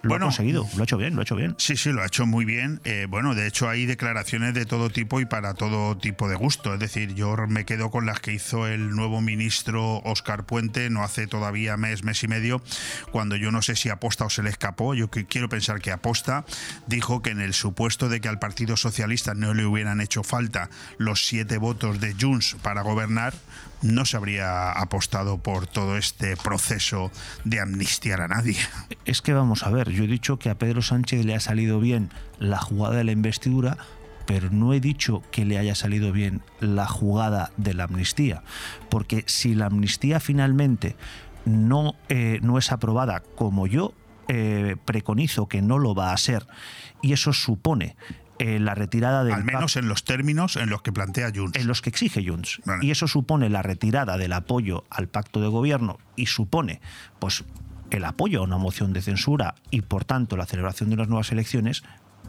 Lo 0.00 0.14
ha 0.14 0.18
conseguido, 0.18 0.66
lo 0.74 0.82
ha 0.82 0.84
hecho 0.84 0.96
bien, 0.96 1.14
lo 1.14 1.20
ha 1.20 1.22
hecho 1.22 1.36
bien. 1.36 1.54
Sí, 1.58 1.76
sí, 1.76 1.90
lo 1.90 2.02
ha 2.02 2.06
hecho 2.06 2.24
muy 2.24 2.46
bien. 2.46 2.80
Eh, 2.84 3.06
bueno, 3.08 3.34
de 3.34 3.46
hecho 3.46 3.68
hay 3.68 3.84
declaraciones 3.84 4.54
de 4.54 4.64
todo 4.64 4.88
tipo 4.88 5.20
y 5.20 5.26
para 5.26 5.52
todo 5.52 5.98
tipo 5.98 6.26
de 6.28 6.34
gusto. 6.34 6.72
Es 6.72 6.80
decir, 6.80 7.14
yo 7.14 7.36
me 7.46 7.66
quedo 7.66 7.90
con 7.90 8.06
las 8.06 8.20
que 8.20 8.32
hizo 8.32 8.66
el 8.66 8.90
nuevo 8.90 9.20
ministro 9.20 9.98
Oscar 9.98 10.44
Puente 10.44 10.88
no 10.88 11.02
hace 11.02 11.26
todavía 11.26 11.76
mes, 11.76 12.04
mes 12.04 12.22
y 12.22 12.28
medio, 12.28 12.62
cuando 13.12 13.36
yo 13.36 13.50
no 13.50 13.60
sé 13.60 13.76
si 13.76 13.90
aposta 13.90 14.24
o 14.24 14.30
se 14.30 14.42
le 14.42 14.48
escapó, 14.48 14.94
yo 14.94 15.10
que 15.10 15.26
quiero 15.26 15.50
pensar 15.50 15.80
que 15.80 15.92
aposta, 15.92 16.46
dijo 16.86 17.20
que 17.20 17.30
en 17.30 17.40
el 17.40 17.52
supuesto 17.52 18.08
de 18.08 18.22
que 18.22 18.28
al 18.28 18.38
Partido 18.38 18.78
Socialista 18.78 19.34
no 19.34 19.52
le 19.52 19.66
hubieran 19.66 20.00
hecho 20.00 20.22
falta 20.22 20.70
los 20.96 21.26
siete 21.26 21.58
votos 21.58 22.00
de 22.00 22.14
Junts 22.18 22.56
para 22.62 22.82
gobernar, 22.82 23.34
no 23.84 24.06
se 24.06 24.16
habría 24.16 24.72
apostado 24.72 25.38
por 25.38 25.66
todo 25.66 25.96
este 25.96 26.36
proceso 26.36 27.12
de 27.44 27.60
amnistiar 27.60 28.22
a 28.22 28.28
nadie. 28.28 28.56
Es 29.04 29.20
que 29.20 29.34
vamos 29.34 29.62
a 29.62 29.70
ver, 29.70 29.90
yo 29.90 30.04
he 30.04 30.08
dicho 30.08 30.38
que 30.38 30.48
a 30.48 30.56
Pedro 30.56 30.82
Sánchez 30.82 31.24
le 31.24 31.34
ha 31.34 31.40
salido 31.40 31.80
bien 31.80 32.10
la 32.38 32.58
jugada 32.58 32.96
de 32.96 33.04
la 33.04 33.12
investidura, 33.12 33.76
pero 34.26 34.48
no 34.50 34.72
he 34.72 34.80
dicho 34.80 35.22
que 35.30 35.44
le 35.44 35.58
haya 35.58 35.74
salido 35.74 36.12
bien 36.12 36.42
la 36.60 36.86
jugada 36.86 37.52
de 37.58 37.74
la 37.74 37.84
amnistía, 37.84 38.42
porque 38.88 39.22
si 39.26 39.54
la 39.54 39.66
amnistía 39.66 40.18
finalmente 40.18 40.96
no, 41.44 41.94
eh, 42.08 42.38
no 42.42 42.56
es 42.56 42.72
aprobada 42.72 43.22
como 43.36 43.66
yo 43.66 43.92
eh, 44.28 44.76
preconizo 44.86 45.46
que 45.46 45.60
no 45.60 45.78
lo 45.78 45.94
va 45.94 46.12
a 46.12 46.16
ser, 46.16 46.46
y 47.02 47.12
eso 47.12 47.34
supone 47.34 47.96
eh, 48.38 48.58
la 48.58 48.74
retirada 48.74 49.24
del 49.24 49.34
Al 49.34 49.44
menos 49.44 49.76
en 49.76 49.88
los 49.88 50.04
términos 50.04 50.56
en 50.56 50.70
los 50.70 50.82
que 50.82 50.92
plantea 50.92 51.30
Junts. 51.34 51.58
En 51.58 51.66
los 51.66 51.82
que 51.82 51.90
exige 51.90 52.24
Junts. 52.26 52.60
Y 52.80 52.90
eso 52.90 53.06
supone 53.06 53.48
la 53.48 53.62
retirada 53.62 54.16
del 54.18 54.32
apoyo 54.32 54.84
al 54.90 55.08
pacto 55.08 55.40
de 55.40 55.48
gobierno 55.48 55.98
y 56.16 56.26
supone, 56.26 56.80
pues, 57.18 57.44
el 57.90 58.04
apoyo 58.04 58.40
a 58.40 58.42
una 58.42 58.58
moción 58.58 58.92
de 58.92 59.02
censura 59.02 59.54
y, 59.70 59.82
por 59.82 60.04
tanto, 60.04 60.36
la 60.36 60.46
celebración 60.46 60.88
de 60.88 60.96
unas 60.96 61.08
nuevas 61.08 61.30
elecciones. 61.30 61.84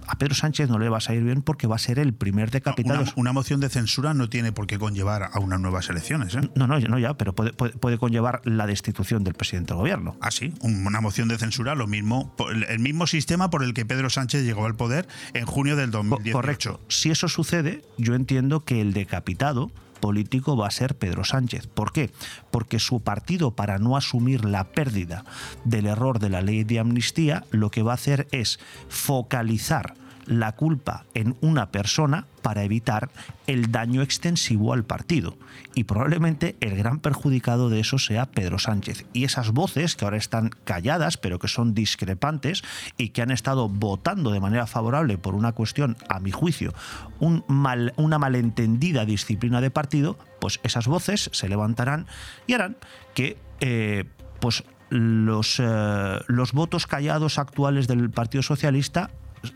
A 0.08 0.18
Pedro 0.18 0.36
Sánchez 0.36 0.70
no 0.70 0.80
le 0.80 0.90
va 0.90 0.98
a 0.98 1.02
salir 1.02 1.24
bien 1.24 1.42
porque 1.42 1.68
va 1.68 1.76
a 1.76 1.80
ser 1.80 2.00
el 2.00 2.14
primer 2.14 2.52
decapitado. 2.52 3.02
Una, 3.02 3.14
una 3.16 3.34
moción 3.34 3.60
de 3.60 3.70
censura 3.70 4.14
no 4.14 4.30
tiene 4.30 4.52
por 4.52 4.68
qué 4.68 4.78
conllevar 4.78 5.30
a 5.34 5.40
unas 5.40 5.60
nuevas 5.60 5.90
elecciones. 5.90 6.36
¿eh? 6.36 6.50
No, 6.56 6.68
no, 6.68 6.80
no 6.80 7.00
ya, 7.00 7.16
pero 7.16 7.34
puede, 7.34 7.54
puede, 7.54 7.74
puede 7.74 7.98
conllevar 7.98 8.42
la 8.44 8.68
destitución 8.68 9.24
del 9.24 9.34
presidente 9.34 9.74
del 9.74 9.78
gobierno. 9.78 10.18
Ah, 10.22 10.32
sí, 10.32 10.54
una 10.62 11.02
moción 11.02 11.28
de 11.28 11.38
censura, 11.38 11.76
lo 11.76 11.88
mismo, 11.88 12.36
el 12.68 12.80
mismo 12.80 13.08
sistema 13.08 13.50
por 13.50 13.64
el 13.64 13.74
que 13.74 13.86
Pedro 13.86 14.10
Sánchez 14.10 14.44
llegó 14.44 14.66
al 14.66 14.76
poder 14.76 15.08
en 15.34 15.46
junio 15.46 15.76
del 15.76 15.92
2018. 15.92 16.34
Correcto. 16.34 16.80
Si 16.88 17.10
eso 17.12 17.28
sucede, 17.28 17.82
yo 17.98 18.16
entiendo 18.16 18.64
que 18.64 18.82
el 18.82 18.94
decapitado 18.94 19.72
político 19.96 20.56
va 20.56 20.68
a 20.68 20.72
ser 20.72 20.96
Pedro 20.96 21.24
Sánchez. 21.24 21.68
¿Por 21.68 21.92
qué? 21.92 22.12
Porque 22.52 22.80
su 22.80 23.02
partido, 23.02 23.52
para 23.52 23.80
no 23.80 23.98
asumir 23.98 24.46
la 24.46 24.66
pérdida 24.66 25.26
del 25.64 25.88
error 25.88 26.20
de 26.20 26.30
la 26.30 26.42
ley 26.42 26.64
de 26.64 26.80
amnistía, 26.80 27.44
lo 27.52 27.72
que 27.72 27.84
va 27.84 27.92
a 27.92 27.96
hacer 27.96 28.28
es 28.32 28.60
focalizar 28.90 29.96
la 30.26 30.54
culpa 30.54 31.06
en 31.14 31.36
una 31.42 31.72
persona 31.72 32.28
para 32.42 32.64
evitar 32.64 33.10
el 33.48 33.72
daño 33.72 34.02
extensivo 34.02 34.74
al 34.74 34.84
partido. 34.84 35.38
Y 35.74 35.86
probablemente 35.86 36.56
el 36.60 36.76
gran 36.76 37.00
perjudicado 37.00 37.70
de 37.70 37.80
eso 37.80 37.98
sea 37.98 38.28
Pedro 38.28 38.60
Sánchez. 38.60 39.06
Y 39.14 39.24
esas 39.24 39.52
voces 39.52 39.96
que 39.96 40.06
ahora 40.06 40.18
están 40.18 40.52
calladas, 40.64 41.18
pero 41.18 41.40
que 41.40 41.48
son 41.48 41.74
discrepantes 41.74 42.64
y 42.98 43.10
que 43.10 43.22
han 43.22 43.32
estado 43.32 43.68
votando 43.68 44.32
de 44.32 44.40
manera 44.40 44.68
favorable 44.68 45.18
por 45.18 45.36
una 45.36 45.54
cuestión, 45.54 45.98
a 46.10 46.20
mi 46.20 46.32
juicio, 46.32 46.74
una 47.20 48.20
malentendida 48.20 49.06
disciplina 49.06 49.62
de 49.62 49.72
partido, 49.72 50.18
pues 50.40 50.60
esas 50.64 50.88
voces 50.88 51.30
se 51.34 51.50
levantarán 51.50 52.06
y 52.48 52.54
harán 52.54 52.78
que 53.14 53.38
eh, 53.60 54.06
pues 54.40 54.64
los, 54.90 55.60
eh, 55.60 56.20
los 56.28 56.54
votos 56.54 56.88
callados 56.88 57.40
actuales 57.40 57.88
del 57.88 58.10
Partido 58.10 58.44
Socialista 58.44 59.10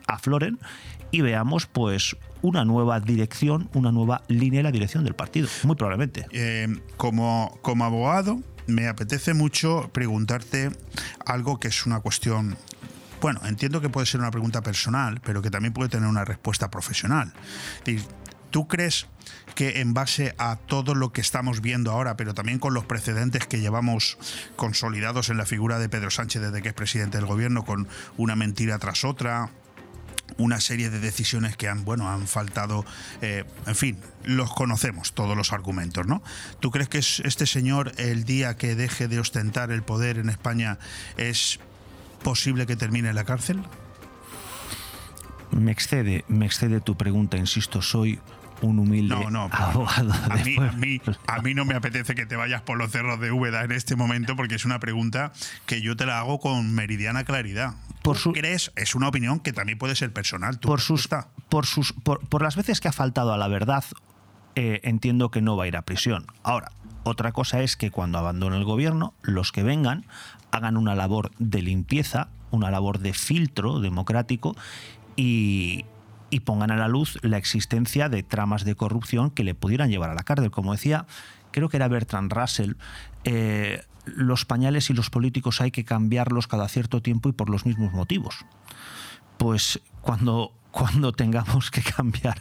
afloren 0.07 0.59
y 1.11 1.21
veamos 1.21 1.65
pues 1.65 2.15
una 2.41 2.65
nueva 2.65 2.99
dirección, 2.99 3.69
una 3.73 3.91
nueva 3.91 4.21
línea 4.27 4.59
en 4.59 4.65
la 4.65 4.71
dirección 4.71 5.03
del 5.03 5.15
partido, 5.15 5.47
muy 5.63 5.75
probablemente. 5.75 6.25
Eh, 6.31 6.67
como, 6.97 7.57
como 7.61 7.85
abogado, 7.85 8.39
me 8.67 8.87
apetece 8.87 9.33
mucho 9.33 9.89
preguntarte 9.91 10.69
algo 11.25 11.59
que 11.59 11.69
es 11.69 11.85
una 11.85 11.99
cuestión 11.99 12.57
bueno, 13.21 13.41
entiendo 13.43 13.81
que 13.81 13.89
puede 13.89 14.05
ser 14.05 14.21
una 14.21 14.31
pregunta 14.31 14.61
personal, 14.61 15.19
pero 15.23 15.41
que 15.41 15.51
también 15.51 15.73
puede 15.73 15.89
tener 15.89 16.07
una 16.07 16.23
respuesta 16.23 16.71
profesional. 16.71 17.33
¿Tú 18.49 18.67
crees 18.67 19.07
que 19.55 19.81
en 19.81 19.93
base 19.93 20.33
a 20.37 20.55
todo 20.55 20.95
lo 20.95 21.11
que 21.11 21.21
estamos 21.21 21.61
viendo 21.61 21.91
ahora, 21.91 22.15
pero 22.17 22.33
también 22.33 22.59
con 22.59 22.73
los 22.73 22.85
precedentes 22.85 23.45
que 23.45 23.59
llevamos 23.59 24.17
consolidados 24.55 25.29
en 25.29 25.37
la 25.37 25.45
figura 25.45 25.79
de 25.79 25.89
Pedro 25.89 26.09
Sánchez 26.09 26.41
desde 26.41 26.61
que 26.61 26.69
es 26.69 26.73
presidente 26.73 27.17
del 27.17 27.27
gobierno, 27.27 27.65
con 27.65 27.87
una 28.17 28.35
mentira 28.35 28.79
tras 28.79 29.03
otra, 29.03 29.51
una 30.39 30.59
serie 30.59 30.89
de 30.89 30.99
decisiones 30.99 31.55
que 31.55 31.67
han, 31.67 31.85
bueno, 31.85 32.09
han 32.09 32.27
faltado, 32.27 32.85
eh, 33.21 33.43
en 33.67 33.75
fin, 33.75 33.97
los 34.23 34.51
conocemos 34.53 35.13
todos 35.13 35.37
los 35.37 35.53
argumentos, 35.53 36.07
¿no? 36.07 36.23
¿Tú 36.59 36.71
crees 36.71 36.89
que 36.89 36.97
es 36.97 37.21
este 37.25 37.45
señor 37.45 37.91
el 37.97 38.23
día 38.23 38.55
que 38.57 38.75
deje 38.75 39.07
de 39.07 39.19
ostentar 39.19 39.71
el 39.71 39.83
poder 39.83 40.17
en 40.17 40.29
España 40.29 40.79
es 41.17 41.59
posible 42.23 42.65
que 42.65 42.75
termine 42.75 43.09
en 43.09 43.15
la 43.15 43.25
cárcel? 43.25 43.61
Me 45.51 45.71
excede, 45.71 46.25
me 46.27 46.45
excede 46.45 46.79
tu 46.79 46.95
pregunta, 46.95 47.37
insisto, 47.37 47.81
soy 47.81 48.19
un 48.61 48.79
humilde 48.79 49.15
No, 49.15 49.29
no, 49.29 49.49
abogado. 49.51 50.13
a 50.13 50.35
mí, 50.37 50.55
a, 50.57 50.71
mí, 50.73 51.01
a 51.27 51.41
mí 51.41 51.53
no 51.53 51.65
me 51.65 51.75
apetece 51.75 52.15
que 52.15 52.25
te 52.25 52.35
vayas 52.35 52.61
por 52.61 52.77
los 52.77 52.91
cerros 52.91 53.19
de 53.19 53.31
Úbeda 53.31 53.63
en 53.63 53.71
este 53.71 53.95
momento 53.95 54.35
porque 54.35 54.55
es 54.55 54.65
una 54.65 54.79
pregunta 54.79 55.31
que 55.65 55.81
yo 55.81 55.95
te 55.95 56.05
la 56.05 56.19
hago 56.19 56.39
con 56.39 56.73
meridiana 56.73 57.23
claridad. 57.23 57.73
Por 58.14 58.22
¿Tú 58.22 58.34
crees? 58.34 58.72
Es 58.76 58.95
una 58.95 59.07
opinión 59.07 59.40
que 59.40 59.53
también 59.53 59.77
puede 59.77 59.95
ser 59.95 60.11
personal. 60.11 60.60
¿Tú 60.60 60.68
por 60.68 60.81
sus, 60.81 61.07
por 61.49 61.65
sus 61.65 61.94
por, 61.94 62.27
por 62.27 62.41
las 62.41 62.56
veces 62.56 62.80
que 62.80 62.88
ha 62.88 62.91
faltado 62.91 63.34
a 63.34 63.38
la 63.38 63.48
verdad, 63.48 63.84
eh, 64.56 64.81
entiendo 64.84 65.31
que 65.31 65.41
no 65.41 65.56
va 65.56 65.65
a 65.65 65.68
ir 65.68 65.77
a 65.77 65.84
prisión. 65.84 66.27
Ahora, 66.44 66.72
otra 67.03 67.31
cosa 67.31 67.61
es 67.61 67.77
que 67.77 67.91
cuando 67.91 68.18
abandone 68.18 68.57
el 68.57 68.65
gobierno, 68.65 69.14
los 69.22 69.52
que 69.52 69.64
vengan 69.64 70.06
hagan 70.52 70.77
una 70.77 70.95
labor 70.95 71.31
de 71.38 71.61
limpieza, 71.61 72.30
una 72.52 72.72
labor 72.72 72.99
de 72.99 73.14
filtro 73.14 73.80
democrático 73.80 74.56
y, 75.15 75.86
y 76.30 76.41
pongan 76.41 76.72
a 76.72 76.77
la 76.77 76.88
luz 76.88 77.19
la 77.22 77.38
existencia 77.38 78.10
de 78.10 78.23
tramas 78.23 78.65
de 78.65 78.76
corrupción 78.76 79.30
que 79.30 79.44
le 79.44 79.56
pudieran 79.56 79.90
llevar 79.90 80.10
a 80.10 80.15
la 80.15 80.23
cárcel. 80.23 80.52
Como 80.52 80.72
decía, 80.72 81.06
creo 81.52 81.69
que 81.69 81.77
era 81.77 81.88
Bertrand 81.88 82.31
Russell, 82.31 82.73
eh, 83.23 83.84
los 84.15 84.45
pañales 84.45 84.90
y 84.90 84.94
los 84.94 85.10
políticos 85.10 85.61
hay 85.61 85.72
que 85.72 85.86
cambiarlos 85.86 86.48
cada 86.48 86.68
cierto 86.68 87.02
tiempo 87.02 87.30
y 87.30 87.34
por 87.34 87.49
los 87.49 87.65
mismos 87.65 87.94
motivos. 87.94 88.45
Pues 89.38 89.81
cuando, 90.02 90.53
cuando 90.72 91.14
tengamos 91.14 91.72
que 91.72 91.81
cambiar 91.81 92.40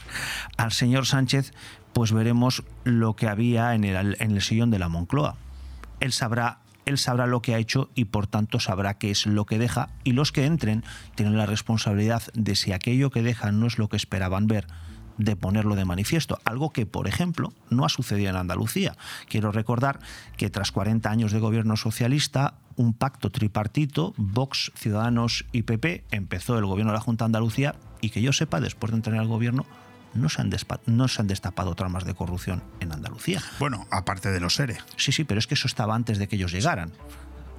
al 0.56 0.72
señor 0.72 1.06
Sánchez, 1.06 1.52
pues 1.92 2.12
veremos 2.12 2.64
lo 2.84 3.16
que 3.16 3.28
había 3.28 3.74
en 3.74 3.84
el, 3.84 4.16
en 4.20 4.32
el 4.32 4.42
sillón 4.42 4.70
de 4.70 4.78
la 4.78 4.88
Moncloa. 4.88 5.36
Él 6.00 6.12
sabrá, 6.12 6.60
él 6.84 6.98
sabrá 6.98 7.26
lo 7.26 7.42
que 7.42 7.54
ha 7.54 7.58
hecho 7.58 7.90
y 7.94 8.06
por 8.06 8.26
tanto 8.26 8.60
sabrá 8.60 8.98
qué 8.98 9.10
es 9.10 9.26
lo 9.26 9.46
que 9.46 9.58
deja 9.58 9.90
y 10.04 10.12
los 10.12 10.32
que 10.32 10.44
entren 10.44 10.84
tienen 11.14 11.36
la 11.36 11.46
responsabilidad 11.46 12.22
de 12.34 12.56
si 12.56 12.72
aquello 12.72 13.10
que 13.10 13.22
dejan 13.22 13.60
no 13.60 13.66
es 13.66 13.78
lo 13.78 13.88
que 13.88 13.96
esperaban 13.96 14.46
ver 14.46 14.66
de 15.18 15.36
ponerlo 15.36 15.74
de 15.74 15.84
manifiesto, 15.84 16.38
algo 16.44 16.70
que, 16.70 16.86
por 16.86 17.08
ejemplo, 17.08 17.52
no 17.70 17.84
ha 17.84 17.88
sucedido 17.88 18.30
en 18.30 18.36
Andalucía. 18.36 18.96
Quiero 19.28 19.52
recordar 19.52 20.00
que 20.36 20.50
tras 20.50 20.72
40 20.72 21.10
años 21.10 21.32
de 21.32 21.40
gobierno 21.40 21.76
socialista, 21.76 22.54
un 22.76 22.94
pacto 22.94 23.30
tripartito, 23.30 24.14
Vox, 24.16 24.72
Ciudadanos 24.76 25.44
y 25.52 25.62
PP, 25.62 26.04
empezó 26.10 26.58
el 26.58 26.66
gobierno 26.66 26.92
de 26.92 26.98
la 26.98 27.02
Junta 27.02 27.24
de 27.24 27.26
Andalucía 27.26 27.74
y 28.00 28.10
que 28.10 28.22
yo 28.22 28.32
sepa, 28.32 28.60
después 28.60 28.92
de 28.92 28.96
entrar 28.96 29.16
en 29.16 29.22
el 29.22 29.28
gobierno, 29.28 29.66
no 30.14 30.28
se, 30.28 30.40
han 30.40 30.50
no 30.86 31.08
se 31.08 31.20
han 31.20 31.26
destapado 31.26 31.74
tramas 31.74 32.04
de 32.04 32.14
corrupción 32.14 32.62
en 32.80 32.92
Andalucía. 32.92 33.42
Bueno, 33.58 33.86
aparte 33.90 34.30
de 34.30 34.40
los 34.40 34.54
seres. 34.54 34.78
Sí, 34.96 35.12
sí, 35.12 35.24
pero 35.24 35.38
es 35.38 35.46
que 35.46 35.54
eso 35.54 35.66
estaba 35.66 35.94
antes 35.94 36.18
de 36.18 36.28
que 36.28 36.36
ellos 36.36 36.52
llegaran. 36.52 36.92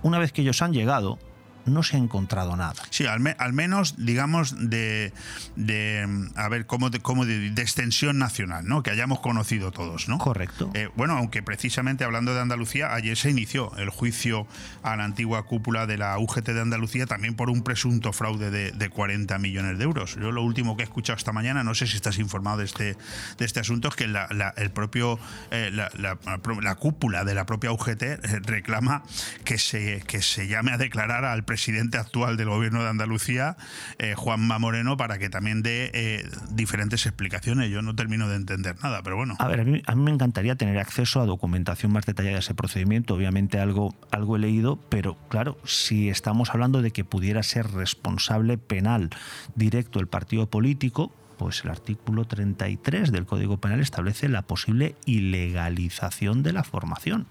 Una 0.02 0.18
vez 0.18 0.32
que 0.32 0.42
ellos 0.42 0.62
han 0.62 0.74
llegado, 0.74 1.20
no 1.66 1.84
se 1.84 1.96
ha 1.98 2.00
encontrado 2.00 2.56
nada. 2.56 2.74
Sí, 2.90 3.06
al, 3.06 3.20
me- 3.20 3.36
al 3.40 3.54
menos, 3.54 3.96
digamos, 3.98 4.56
de, 4.70 5.14
de, 5.56 6.30
a 6.36 6.50
ver, 6.50 6.66
como 6.66 6.90
de, 6.90 7.00
como 7.00 7.26
de, 7.26 7.52
de 7.52 7.62
extensión 7.62 8.18
nacional, 8.18 8.66
¿no? 8.68 8.84
Que 8.84 8.92
hayamos 8.92 9.20
conocido 9.20 9.72
todos, 9.72 10.08
¿no? 10.10 10.18
Correcto. 10.18 10.72
Eh, 10.74 10.90
bueno, 10.96 11.18
aunque 11.18 11.44
precisamente 11.44 12.04
hablando 12.04 12.34
de 12.34 12.42
Andalucía, 12.42 12.94
ayer 12.94 13.16
se 13.18 13.30
inició 13.30 13.76
el 13.78 13.90
juicio 13.90 14.48
a 14.84 14.96
la 14.96 15.04
antigua 15.04 15.44
cúpula 15.44 15.86
de 15.86 15.98
la 15.98 16.18
UGT 16.18 16.50
de 16.50 16.62
Andalucía 16.62 17.06
también 17.06 17.36
por 17.36 17.50
un 17.50 17.62
presunto 17.64 18.14
fraude 18.14 18.50
de, 18.52 18.72
de 18.72 18.90
40 18.90 19.38
millones 19.40 19.78
de 19.78 19.84
euros. 19.84 20.16
Yo 20.16 20.32
lo 20.32 20.42
último 20.44 20.76
que 20.76 20.84
he 20.84 20.86
escuchado 20.86 21.18
esta 21.18 21.32
mañana, 21.32 21.64
no 21.64 21.76
sé 21.76 21.88
si 21.88 21.96
estás 21.96 22.18
informado 22.20 22.58
de 22.58 22.66
este, 22.66 22.98
de 23.38 23.46
este 23.46 23.60
asunto, 23.60 23.90
es 23.90 23.96
que 23.96 24.08
la, 24.08 24.28
la- 24.32 24.54
el 24.58 24.72
propio, 24.72 25.20
eh, 25.52 25.70
la, 25.72 25.90
la- 25.98 26.18
la 26.62 26.76
cúpula 26.76 27.24
de 27.26 27.34
la 27.36 27.46
propia 27.46 27.72
UGT 27.72 28.02
eh, 28.04 28.18
reclama 28.44 29.04
que 29.46 29.58
se, 29.58 30.02
que 30.08 30.22
se 30.22 30.48
llame 30.48 30.72
a 30.72 30.78
declarar 30.78 31.26
al 31.26 31.44
presidente 31.44 31.59
actual 31.98 32.38
del 32.38 32.50
gobierno 32.50 32.84
de 32.84 32.90
Andalucía, 32.90 33.58
eh, 33.98 34.16
Juanma 34.16 34.60
Moreno, 34.60 34.98
para 34.98 35.18
que 35.18 35.30
también 35.30 35.62
dé 35.62 35.92
eh, 35.94 36.30
diferentes 36.52 37.06
explicaciones. 37.06 37.70
Yo 37.70 37.82
no 37.82 37.96
termino 37.96 38.28
de 38.30 38.36
entender 38.36 38.76
nada, 38.82 39.02
pero 39.04 39.16
bueno. 39.16 39.36
A 39.40 39.48
ver, 39.48 39.62
a 39.62 39.64
mí, 39.64 39.82
a 39.86 39.96
mí 39.96 40.04
me 40.04 40.12
encantaría 40.12 40.56
tener 40.56 40.78
acceso 40.78 41.22
a 41.22 41.26
documentación 41.26 41.92
más 41.92 42.06
detallada 42.06 42.36
de 42.36 42.40
ese 42.40 42.54
procedimiento. 42.54 43.16
Obviamente 43.16 43.60
algo, 43.60 43.96
algo 44.12 44.36
he 44.36 44.40
leído, 44.40 44.80
pero 44.90 45.18
claro, 45.30 45.58
si 45.64 46.10
estamos 46.10 46.50
hablando 46.52 46.82
de 46.82 46.92
que 46.92 47.04
pudiera 47.04 47.44
ser 47.44 47.72
responsable 47.72 48.58
penal 48.58 49.10
directo 49.56 50.00
el 50.00 50.08
partido 50.08 50.50
político, 50.50 51.14
pues 51.38 51.64
el 51.64 51.72
artículo 51.72 52.26
33 52.26 53.12
del 53.12 53.26
Código 53.26 53.58
Penal 53.58 53.80
establece 53.80 54.28
la 54.28 54.42
posible 54.42 54.96
ilegalización 55.06 56.44
de 56.44 56.54
la 56.54 56.64
formación. 56.64 57.28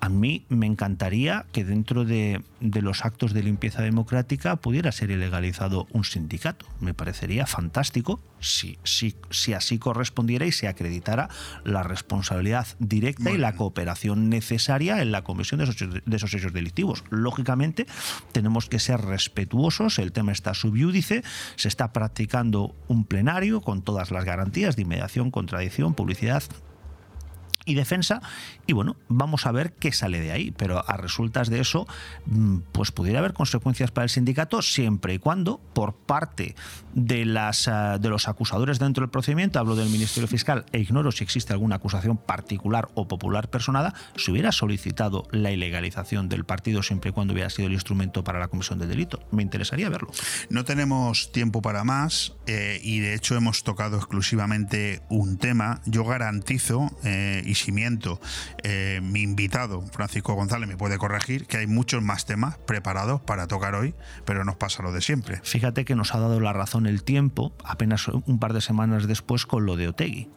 A 0.00 0.08
mí 0.08 0.46
me 0.48 0.66
encantaría 0.66 1.44
que 1.52 1.64
dentro 1.64 2.06
de, 2.06 2.42
de 2.60 2.82
los 2.82 3.04
actos 3.04 3.34
de 3.34 3.42
limpieza 3.42 3.82
democrática 3.82 4.56
pudiera 4.56 4.92
ser 4.92 5.10
ilegalizado 5.10 5.86
un 5.92 6.04
sindicato. 6.04 6.66
Me 6.80 6.94
parecería 6.94 7.46
fantástico 7.46 8.18
si, 8.40 8.78
si, 8.82 9.14
si 9.28 9.52
así 9.52 9.78
correspondiera 9.78 10.46
y 10.46 10.52
se 10.52 10.68
acreditara 10.68 11.28
la 11.64 11.82
responsabilidad 11.82 12.66
directa 12.78 13.30
y 13.30 13.36
la 13.36 13.54
cooperación 13.56 14.30
necesaria 14.30 15.02
en 15.02 15.12
la 15.12 15.22
comisión 15.22 15.58
de 15.58 15.64
esos, 15.64 15.76
de 15.78 16.16
esos 16.16 16.32
hechos 16.32 16.54
delictivos. 16.54 17.04
Lógicamente, 17.10 17.86
tenemos 18.32 18.70
que 18.70 18.78
ser 18.78 19.02
respetuosos, 19.02 19.98
el 19.98 20.12
tema 20.12 20.32
está 20.32 20.54
subiúdice, 20.54 21.22
se 21.56 21.68
está 21.68 21.92
practicando 21.92 22.74
un 22.88 23.04
plenario 23.04 23.60
con 23.60 23.82
todas 23.82 24.10
las 24.10 24.24
garantías 24.24 24.76
de 24.76 24.82
inmediación, 24.82 25.30
contradicción, 25.30 25.92
publicidad 25.92 26.42
y 27.70 27.74
defensa 27.74 28.20
y 28.66 28.72
bueno, 28.72 28.96
vamos 29.08 29.46
a 29.46 29.52
ver 29.52 29.72
qué 29.72 29.92
sale 29.92 30.20
de 30.20 30.32
ahí, 30.32 30.50
pero 30.50 30.84
a 30.88 30.96
resultas 30.96 31.48
de 31.48 31.60
eso 31.60 31.86
mm, 32.26 32.58
pues 32.72 32.92
pudiera 32.92 33.20
haber 33.20 33.32
consecuencias 33.32 33.90
para 33.90 34.04
el 34.04 34.10
sindicato 34.10 34.62
siempre 34.62 35.14
y 35.14 35.18
cuando 35.18 35.58
por 35.72 35.94
parte 35.94 36.54
de 36.94 37.24
las 37.24 37.68
ah, 37.68 37.98
de 37.98 38.08
los 38.08 38.28
acusadores 38.28 38.78
dentro 38.78 39.02
del 39.02 39.10
procedimiento, 39.10 39.58
hablo 39.58 39.76
del 39.76 39.88
Ministerio 39.90 40.28
Fiscal 40.28 40.66
e 40.72 40.80
ignoro 40.80 41.12
si 41.12 41.24
existe 41.24 41.52
alguna 41.52 41.76
acusación 41.76 42.16
particular 42.16 42.88
o 42.94 43.08
popular 43.08 43.48
personada, 43.50 43.94
se 44.16 44.30
hubiera 44.30 44.52
solicitado 44.52 45.26
la 45.30 45.50
ilegalización 45.52 46.28
del 46.28 46.44
partido 46.44 46.82
siempre 46.82 47.10
y 47.10 47.12
cuando 47.12 47.32
hubiera 47.32 47.50
sido 47.50 47.68
el 47.68 47.74
instrumento 47.74 48.24
para 48.24 48.38
la 48.38 48.48
comisión 48.48 48.78
del 48.78 48.88
delito. 48.88 49.20
Me 49.30 49.42
interesaría 49.42 49.88
verlo. 49.88 50.10
No 50.48 50.64
tenemos 50.64 51.32
tiempo 51.32 51.62
para 51.62 51.84
más 51.84 52.34
eh, 52.46 52.80
y 52.82 53.00
de 53.00 53.14
hecho 53.14 53.36
hemos 53.36 53.62
tocado 53.62 53.96
exclusivamente 53.96 55.02
un 55.08 55.38
tema. 55.38 55.80
Yo 55.86 56.04
garantizo, 56.04 56.90
eh, 57.04 57.42
y 57.44 57.54
eh, 58.62 59.00
mi 59.02 59.22
invitado 59.22 59.82
Francisco 59.92 60.34
González 60.34 60.68
me 60.68 60.76
puede 60.76 60.98
corregir, 60.98 61.46
que 61.46 61.58
hay 61.58 61.66
muchos 61.66 62.02
más 62.02 62.26
temas 62.26 62.58
preparados 62.58 63.20
para 63.20 63.46
tocar 63.46 63.74
hoy, 63.74 63.94
pero 64.24 64.44
nos 64.44 64.56
pasa 64.56 64.82
lo 64.82 64.92
de 64.92 65.00
siempre. 65.00 65.40
Fíjate 65.42 65.84
que 65.84 65.94
nos 65.94 66.14
ha 66.14 66.20
dado 66.20 66.40
la 66.40 66.52
razón 66.52 66.86
el 66.86 67.02
tiempo 67.02 67.52
apenas 67.64 68.08
un 68.08 68.38
par 68.38 68.52
de 68.52 68.60
semanas 68.60 69.06
después 69.06 69.46
con 69.46 69.66
lo 69.66 69.76
de 69.76 69.88
Otegui. 69.88 70.28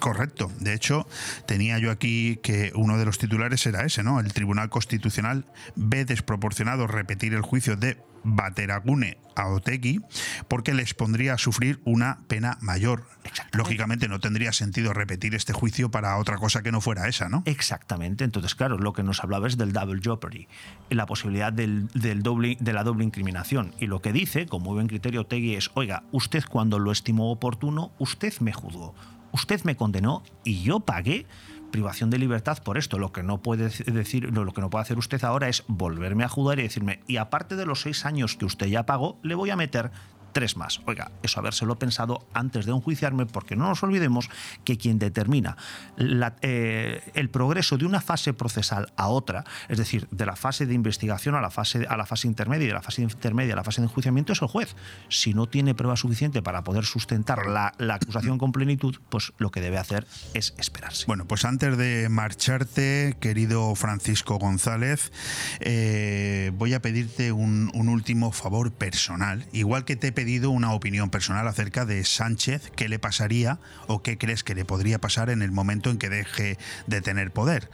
Correcto. 0.00 0.50
De 0.58 0.72
hecho, 0.72 1.06
tenía 1.46 1.78
yo 1.78 1.90
aquí 1.90 2.40
que 2.42 2.72
uno 2.74 2.96
de 2.96 3.04
los 3.04 3.18
titulares 3.18 3.64
era 3.66 3.84
ese, 3.84 4.02
¿no? 4.02 4.18
El 4.18 4.32
Tribunal 4.32 4.70
Constitucional 4.70 5.44
ve 5.76 6.06
desproporcionado 6.06 6.86
repetir 6.86 7.34
el 7.34 7.42
juicio 7.42 7.76
de 7.76 7.98
Bateragune 8.24 9.18
a 9.36 9.48
Otegui 9.48 10.00
porque 10.48 10.74
les 10.74 10.94
pondría 10.94 11.34
a 11.34 11.38
sufrir 11.38 11.80
una 11.84 12.18
pena 12.28 12.58
mayor. 12.60 13.06
Lógicamente 13.52 14.08
no 14.08 14.20
tendría 14.20 14.52
sentido 14.52 14.92
repetir 14.92 15.34
este 15.34 15.52
juicio 15.52 15.90
para 15.90 16.16
otra 16.18 16.36
cosa 16.38 16.62
que 16.62 16.72
no 16.72 16.80
fuera 16.80 17.08
esa, 17.08 17.28
¿no? 17.28 17.42
Exactamente. 17.46 18.24
Entonces, 18.24 18.54
claro, 18.54 18.78
lo 18.78 18.92
que 18.92 19.02
nos 19.02 19.22
hablaba 19.22 19.46
es 19.46 19.56
del 19.56 19.72
double 19.72 20.00
jeopardy, 20.02 20.48
la 20.90 21.06
posibilidad 21.06 21.52
del, 21.52 21.88
del 21.88 22.22
doble, 22.22 22.56
de 22.60 22.72
la 22.72 22.84
doble 22.84 23.04
incriminación. 23.04 23.74
Y 23.78 23.86
lo 23.86 24.02
que 24.02 24.12
dice, 24.12 24.46
con 24.46 24.62
muy 24.62 24.74
buen 24.74 24.88
criterio 24.88 25.22
Otegui, 25.22 25.54
es, 25.54 25.70
oiga, 25.74 26.04
usted 26.12 26.44
cuando 26.48 26.78
lo 26.78 26.92
estimó 26.92 27.30
oportuno, 27.30 27.92
usted 27.98 28.32
me 28.40 28.52
juzgó, 28.52 28.94
usted 29.32 29.62
me 29.64 29.76
condenó 29.76 30.22
y 30.44 30.62
yo 30.62 30.80
pagué 30.80 31.26
privación 31.70 32.10
de 32.10 32.18
libertad 32.18 32.58
por 32.62 32.78
esto. 32.78 32.98
Lo 32.98 33.12
que 33.12 33.22
no 33.22 33.42
puede 33.42 33.68
decir, 33.68 34.32
lo 34.32 34.52
que 34.52 34.60
no 34.60 34.70
puede 34.70 34.82
hacer 34.82 34.98
usted 34.98 35.22
ahora 35.24 35.48
es 35.48 35.64
volverme 35.66 36.24
a 36.24 36.28
juzgar 36.28 36.58
y 36.58 36.62
decirme, 36.62 37.00
y 37.06 37.16
aparte 37.16 37.56
de 37.56 37.66
los 37.66 37.82
seis 37.82 38.04
años 38.04 38.36
que 38.36 38.44
usted 38.44 38.66
ya 38.66 38.86
pagó, 38.86 39.18
le 39.22 39.34
voy 39.34 39.50
a 39.50 39.56
meter 39.56 39.90
tres 40.32 40.56
más. 40.56 40.80
Oiga, 40.86 41.10
eso 41.22 41.40
habérselo 41.40 41.78
pensado 41.78 42.26
antes 42.34 42.66
de 42.66 42.72
enjuiciarme, 42.72 43.26
porque 43.26 43.56
no 43.56 43.68
nos 43.68 43.82
olvidemos 43.82 44.28
que 44.64 44.78
quien 44.78 44.98
determina 44.98 45.56
eh, 46.42 47.02
el 47.14 47.30
progreso 47.30 47.78
de 47.78 47.86
una 47.86 48.00
fase 48.00 48.32
procesal 48.32 48.92
a 48.96 49.08
otra, 49.08 49.44
es 49.68 49.78
decir, 49.78 50.08
de 50.10 50.26
la 50.26 50.36
fase 50.36 50.66
de 50.66 50.74
investigación 50.74 51.34
a 51.34 51.40
la 51.40 51.50
fase, 51.50 51.86
a 51.88 51.96
la 51.96 52.06
fase 52.06 52.26
intermedia 52.26 52.64
y 52.64 52.68
de 52.68 52.74
la 52.74 52.82
fase 52.82 53.02
intermedia 53.02 53.54
a 53.54 53.56
la 53.56 53.64
fase 53.64 53.80
de 53.80 53.86
enjuiciamiento, 53.86 54.32
es 54.32 54.42
el 54.42 54.48
juez. 54.48 54.74
Si 55.08 55.34
no 55.34 55.46
tiene 55.46 55.74
prueba 55.74 55.96
suficiente 55.96 56.42
para 56.42 56.64
poder 56.64 56.84
sustentar 56.84 57.46
la, 57.46 57.74
acusación 57.90 58.38
con 58.38 58.52
plenitud, 58.52 58.96
pues 59.08 59.32
lo 59.38 59.50
que 59.50 59.60
debe 59.60 59.78
hacer 59.78 60.06
es 60.34 60.54
esperarse. 60.58 61.04
Bueno, 61.06 61.26
pues 61.26 61.44
antes 61.44 61.76
de 61.76 62.08
marcharte, 62.08 63.16
querido 63.20 63.74
Francisco 63.74 64.38
González, 64.38 65.12
eh, 65.60 66.52
voy 66.54 66.74
a 66.74 66.80
pedirte 66.80 67.32
un, 67.32 67.70
un 67.74 67.88
último 67.88 68.32
favor 68.32 68.72
personal. 68.72 69.46
Igual 69.52 69.84
que 69.84 69.96
te 69.96 70.08
he 70.08 70.12
pedido 70.20 70.50
una 70.50 70.74
opinión 70.74 71.08
personal 71.08 71.48
acerca 71.48 71.86
de 71.86 72.04
Sánchez, 72.04 72.70
qué 72.76 72.90
le 72.90 72.98
pasaría 72.98 73.58
o 73.86 74.02
qué 74.02 74.18
crees 74.18 74.44
que 74.44 74.54
le 74.54 74.66
podría 74.66 74.98
pasar 74.98 75.30
en 75.30 75.40
el 75.40 75.50
momento 75.50 75.88
en 75.88 75.96
que 75.96 76.10
deje 76.10 76.58
de 76.86 77.00
tener 77.00 77.30
poder. 77.30 77.70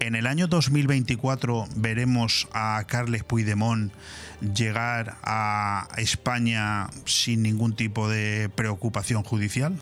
En 0.00 0.16
el 0.16 0.26
año 0.26 0.48
2024 0.48 1.68
veremos 1.76 2.48
a 2.52 2.82
Carles 2.88 3.22
Puigdemont 3.22 3.92
llegar 4.40 5.16
a 5.22 5.86
España 5.96 6.88
sin 7.04 7.44
ningún 7.44 7.76
tipo 7.76 8.08
de 8.08 8.50
preocupación 8.52 9.22
judicial. 9.22 9.76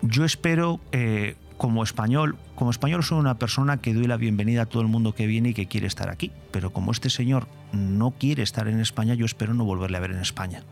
Yo 0.00 0.24
espero, 0.24 0.80
eh, 0.92 1.36
como 1.58 1.82
español, 1.82 2.38
como 2.54 2.70
español 2.70 3.04
soy 3.04 3.18
una 3.18 3.36
persona 3.36 3.82
que 3.82 3.92
doy 3.92 4.06
la 4.06 4.16
bienvenida 4.16 4.62
a 4.62 4.66
todo 4.66 4.80
el 4.80 4.88
mundo 4.88 5.14
que 5.14 5.26
viene 5.26 5.50
y 5.50 5.54
que 5.54 5.66
quiere 5.66 5.88
estar 5.88 6.08
aquí. 6.08 6.32
Pero 6.52 6.72
como 6.72 6.90
este 6.90 7.10
señor 7.10 7.48
no 7.74 8.12
quiere 8.12 8.42
estar 8.42 8.66
en 8.66 8.80
España, 8.80 9.12
yo 9.12 9.26
espero 9.26 9.52
no 9.52 9.66
volverle 9.66 9.98
a 9.98 10.00
ver 10.00 10.12
en 10.12 10.20
España. 10.20 10.62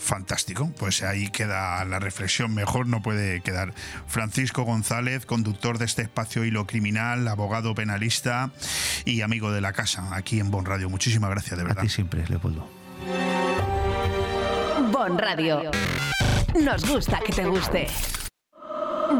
Fantástico, 0.00 0.72
pues 0.78 1.02
ahí 1.02 1.28
queda 1.28 1.84
la 1.84 1.98
reflexión, 1.98 2.54
mejor 2.54 2.86
no 2.86 3.02
puede 3.02 3.42
quedar. 3.42 3.74
Francisco 4.06 4.62
González, 4.62 5.26
conductor 5.26 5.76
de 5.78 5.84
este 5.84 6.02
espacio 6.02 6.44
Hilo 6.44 6.66
Criminal, 6.66 7.28
abogado 7.28 7.74
penalista 7.74 8.50
y 9.04 9.20
amigo 9.20 9.52
de 9.52 9.60
la 9.60 9.74
casa 9.74 10.08
aquí 10.16 10.40
en 10.40 10.50
Bon 10.50 10.64
Radio. 10.64 10.88
Muchísimas 10.88 11.30
gracias, 11.30 11.58
de 11.58 11.64
verdad. 11.64 11.80
A 11.80 11.82
ti 11.82 11.90
siempre, 11.90 12.24
Leopoldo. 12.26 12.66
Bon 14.90 15.18
Radio. 15.18 15.70
Nos 16.60 16.88
gusta 16.88 17.20
que 17.24 17.32
te 17.32 17.44
guste. 17.44 17.86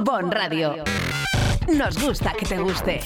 Bon 0.02 0.30
Radio. 0.30 0.82
Nos 1.76 2.02
gusta 2.02 2.32
que 2.32 2.46
te 2.46 2.58
guste. 2.58 3.00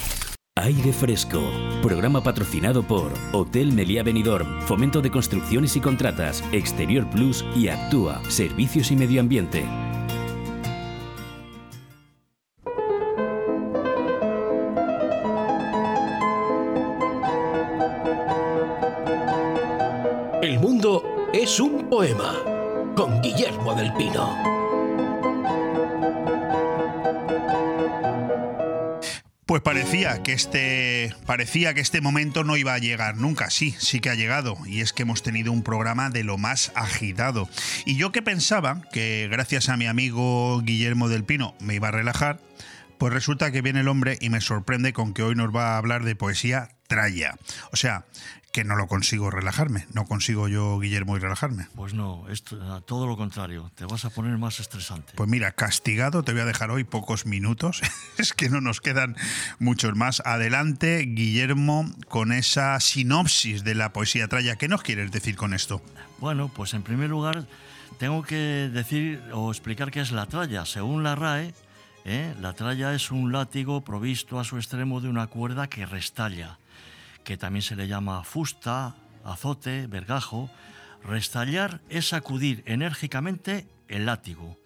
Aire 0.57 0.93
Fresco, 0.93 1.43
programa 1.83 2.23
patrocinado 2.23 2.85
por 2.85 3.13
Hotel 3.33 3.73
Meliá 3.73 4.05
Benidorm, 4.05 4.61
Fomento 4.63 5.03
de 5.03 5.11
Construcciones 5.11 5.75
y 5.75 5.81
Contratas, 5.81 6.45
Exterior 6.53 7.11
Plus 7.11 7.45
y 7.57 7.67
Actúa, 7.67 8.23
Servicios 8.31 8.93
y 8.93 8.97
Medio 8.97 9.21
Ambiente. 9.21 9.65
El 20.41 20.61
mundo 20.61 21.03
es 21.33 21.59
un 21.59 21.89
poema 21.91 22.33
con 22.95 23.21
Guillermo 23.21 23.75
del 23.75 23.93
Pino. 23.95 24.64
Pues 29.55 29.63
parecía 29.63 30.21
que 30.25 30.33
este 30.33 31.15
parecía 31.27 31.75
que 31.75 31.81
este 31.81 32.01
momento 32.01 32.43
no 32.43 32.57
iba 32.57 32.75
a 32.75 32.79
llegar 32.79 33.17
nunca. 33.19 33.51
Sí, 33.51 33.73
sí 33.79 34.01
que 34.01 34.11
ha 34.11 34.17
llegado 34.17 34.57
y 34.67 34.81
es 34.81 34.93
que 34.93 35.03
hemos 35.03 35.23
tenido 35.23 35.53
un 35.53 35.63
programa 35.63 36.11
de 36.11 36.25
lo 36.25 36.39
más 36.39 36.73
agitado. 36.75 37.49
Y 37.87 37.95
yo 37.95 38.11
que 38.11 38.21
pensaba 38.21 38.83
que 38.91 39.29
gracias 39.31 39.69
a 39.69 39.77
mi 39.77 39.87
amigo 39.87 40.61
Guillermo 40.61 41.09
del 41.09 41.23
Pino 41.23 41.55
me 41.61 41.77
iba 41.77 41.87
a 41.87 41.93
relajar, 41.93 42.41
pues 43.05 43.13
resulta 43.13 43.53
que 43.53 43.61
viene 43.61 43.81
el 43.81 43.89
hombre 43.89 44.17
y 44.23 44.31
me 44.31 44.41
sorprende 44.41 44.95
con 44.95 45.13
que 45.13 45.23
hoy 45.23 45.35
nos 45.35 45.55
va 45.55 45.75
a 45.75 45.77
hablar 45.77 46.05
de 46.05 46.17
poesía 46.17 46.71
traya. 46.87 47.35
O 47.71 47.77
sea, 47.77 48.07
que 48.51 48.65
no 48.65 48.77
lo 48.77 48.87
consigo 48.87 49.31
relajarme. 49.31 49.87
No 49.93 50.07
consigo 50.07 50.49
yo, 50.49 50.81
Guillermo, 50.81 51.15
y 51.15 51.21
relajarme. 51.21 51.69
Pues 51.75 51.93
no, 51.93 52.27
es 52.31 52.43
todo 52.45 53.07
lo 53.07 53.19
contrario. 53.19 53.71
Te 53.75 53.85
vas 53.85 54.07
a 54.07 54.09
poner 54.09 54.39
más 54.39 54.59
estresante. 54.59 55.13
Pues 55.17 55.29
mira, 55.29 55.53
castigado, 55.53 56.23
te 56.23 56.33
voy 56.33 56.41
a 56.41 56.45
dejar 56.47 56.71
hoy 56.71 56.85
pocos 56.85 57.27
minutos. 57.27 57.83
es 58.17 58.33
que 58.33 58.49
no 58.49 58.63
nos 58.63 58.81
quedan 58.81 59.17
muchos 59.59 59.95
más. 59.95 60.23
Adelante, 60.25 61.01
Guillermo, 61.07 61.85
con 62.09 62.33
esa 62.33 62.81
sinopsis 62.81 63.65
de 63.65 63.75
la 63.75 63.93
poesía 63.93 64.29
traya. 64.29 64.57
¿Qué 64.57 64.67
nos 64.67 64.81
quieres 64.81 65.13
decir 65.13 65.37
con 65.37 65.53
esto? 65.53 65.83
Bueno, 66.21 66.49
pues 66.49 66.73
en 66.73 66.83
primer 66.83 67.11
lugar, 67.11 67.47
tengo 67.99 68.23
que 68.23 68.71
decir 68.73 69.21
o 69.35 69.51
explicar 69.51 69.91
qué 69.91 70.01
es 70.01 70.11
la 70.11 70.25
tralla. 70.25 70.65
Según 70.65 71.03
la 71.03 71.15
RAE, 71.17 71.53
¿eh? 72.05 72.35
la 72.41 72.53
tralla 72.53 72.95
es 72.95 73.11
un 73.11 73.33
látigo 73.33 73.83
provisto 73.83 74.39
a 74.39 74.45
su 74.45 74.57
extremo 74.57 75.01
de 75.01 75.09
una 75.09 75.27
cuerda 75.27 75.69
que 75.69 75.87
restalla 75.87 76.59
que 77.25 77.37
también 77.37 77.63
se 77.63 77.75
le 77.75 77.89
llama 77.89 78.23
fusta, 78.23 78.95
azote, 79.25 79.87
vergajo. 79.87 80.51
Restallar 81.03 81.81
es 81.89 82.09
sacudir 82.09 82.63
enérgicamente 82.67 83.67
el 83.89 84.07
látigo. 84.07 84.59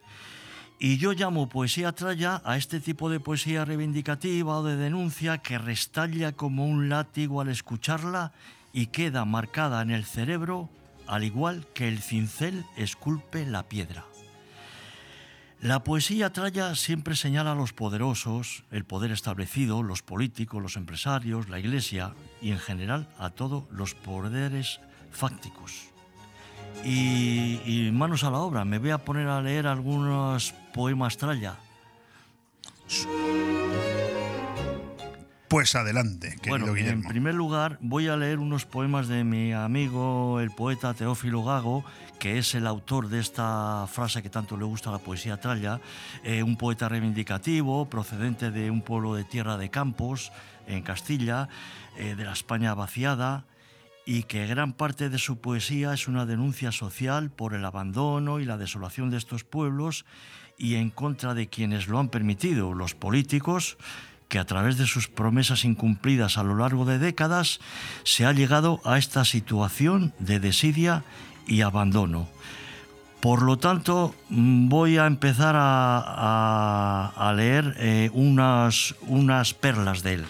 Y 0.81 0.99
yo 0.99 1.13
llamo 1.13 1.49
poesía 1.49 1.93
tralla 1.93 2.43
a 2.45 2.57
este 2.57 2.81
tipo 2.81 3.11
de 3.11 3.19
poesía 3.19 3.65
reivindicativa 3.65 4.59
o 4.59 4.65
de 4.65 4.77
denuncia 4.77 5.39
que 5.39 5.59
restalla 5.59 6.33
como 6.33 6.67
un 6.67 6.89
látigo 6.89 7.41
al 7.41 7.49
escucharla 7.49 8.33
y 8.73 8.87
queda 8.87 9.25
marcada 9.25 9.83
en 9.83 9.91
el 9.91 10.05
cerebro 10.05 10.69
al 11.07 11.25
igual 11.25 11.67
que 11.75 11.89
el 11.89 12.01
cincel 12.01 12.65
esculpe 12.77 13.47
la 13.47 13.63
piedra. 13.65 14.05
La 15.61 15.83
poesía 15.83 16.33
traya 16.33 16.77
siempre 16.77 17.17
señala 17.17 17.53
a 17.53 17.55
los 17.57 17.73
poderosos, 17.73 18.63
el 18.71 18.85
poder 18.85 19.11
establecido, 19.11 19.83
los 19.83 20.03
políticos, 20.03 20.63
los 20.63 20.77
empresarios, 20.77 21.49
la 21.49 21.59
iglesia 21.59 22.15
y 22.41 22.53
en 22.53 22.59
general 22.59 23.09
a 23.19 23.31
todos 23.31 23.65
los 23.73 23.95
poderes 23.97 24.81
fácticos. 25.11 25.89
Y, 26.85 27.91
manos 27.93 28.23
a 28.23 28.31
la 28.31 28.39
obra, 28.39 28.65
me 28.65 28.79
voy 28.79 28.91
a 28.91 28.99
poner 28.99 29.27
a 29.27 29.43
leer 29.43 29.67
algunos 29.67 30.55
poemas 30.73 31.17
tralla. 31.17 31.57
Pues 35.49 35.75
adelante, 35.75 36.37
querido 36.37 36.51
bueno, 36.51 36.75
Guillermo. 36.75 37.03
En 37.03 37.09
primer 37.09 37.35
lugar, 37.35 37.79
voy 37.81 38.07
a 38.07 38.17
leer 38.17 38.39
unos 38.39 38.65
poemas 38.65 39.09
de 39.09 39.25
mi 39.25 39.53
amigo, 39.53 40.39
el 40.41 40.51
poeta 40.51 40.95
Teófilo 40.95 41.43
Gago, 41.43 41.85
que 42.19 42.39
es 42.39 42.55
el 42.55 42.67
autor 42.67 43.09
de 43.09 43.21
esta 43.21 43.87
frase 43.91 44.23
que 44.23 44.31
tanto 44.31 44.57
le 44.57 44.65
gusta 44.65 44.91
a 44.91 44.93
la 44.93 44.99
poesía 44.99 45.41
tralla, 45.41 45.81
eh, 46.25 46.43
un 46.43 46.57
poeta 46.57 46.89
reivindicativo, 46.89 47.89
procedente 47.89 48.51
de 48.51 48.71
un 48.71 48.83
pueblo 48.83 49.15
de 49.15 49.25
tierra 49.25 49.57
de 49.57 49.71
Campos, 49.71 50.33
en 50.67 50.83
Castilla, 50.83 51.49
eh, 51.97 52.15
de 52.15 52.25
la 52.25 52.33
España 52.33 52.75
vaciada, 52.75 53.45
y 54.05 54.23
que 54.23 54.47
gran 54.47 54.73
parte 54.73 55.11
de 55.11 55.19
su 55.19 55.39
poesía 55.39 55.93
es 55.93 56.09
una 56.09 56.27
denuncia 56.27 56.73
social 56.73 57.31
por 57.31 57.55
el 57.55 57.65
abandono 57.65 58.41
y 58.41 58.45
la 58.45 58.57
desolación 58.57 59.11
de 59.11 59.19
estos 59.19 59.45
pueblos 59.45 60.07
y 60.57 60.75
en 60.75 60.91
contra 60.91 61.35
de 61.35 61.49
quienes 61.49 61.89
lo 61.89 61.99
han 61.99 62.09
permitido, 62.09 62.75
los 62.75 62.95
políticos, 62.95 63.77
que 64.29 64.39
a 64.39 64.45
través 64.45 64.77
de 64.77 64.87
sus 64.87 65.09
promesas 65.09 65.65
incumplidas 65.65 66.37
a 66.37 66.43
lo 66.43 66.57
largo 66.57 66.85
de 66.85 66.99
décadas 66.99 67.61
se 68.05 68.27
ha 68.27 68.33
llegado 68.33 68.81
a 68.85 68.99
esta 68.99 69.25
situación 69.25 70.13
de 70.19 70.41
desidia 70.41 71.05
y 71.49 71.63
abandono. 71.63 72.29
Por 73.21 73.43
lo 73.43 73.59
tanto, 73.59 74.15
mm, 74.29 74.69
voy 74.69 74.99
a 74.99 75.07
empezar 75.07 75.57
a, 75.59 77.33
leer 77.35 77.75
eh, 77.79 78.11
unas, 78.13 78.95
unas 79.03 79.55
perlas 79.55 80.03
de 80.03 80.15
él. 80.15 80.27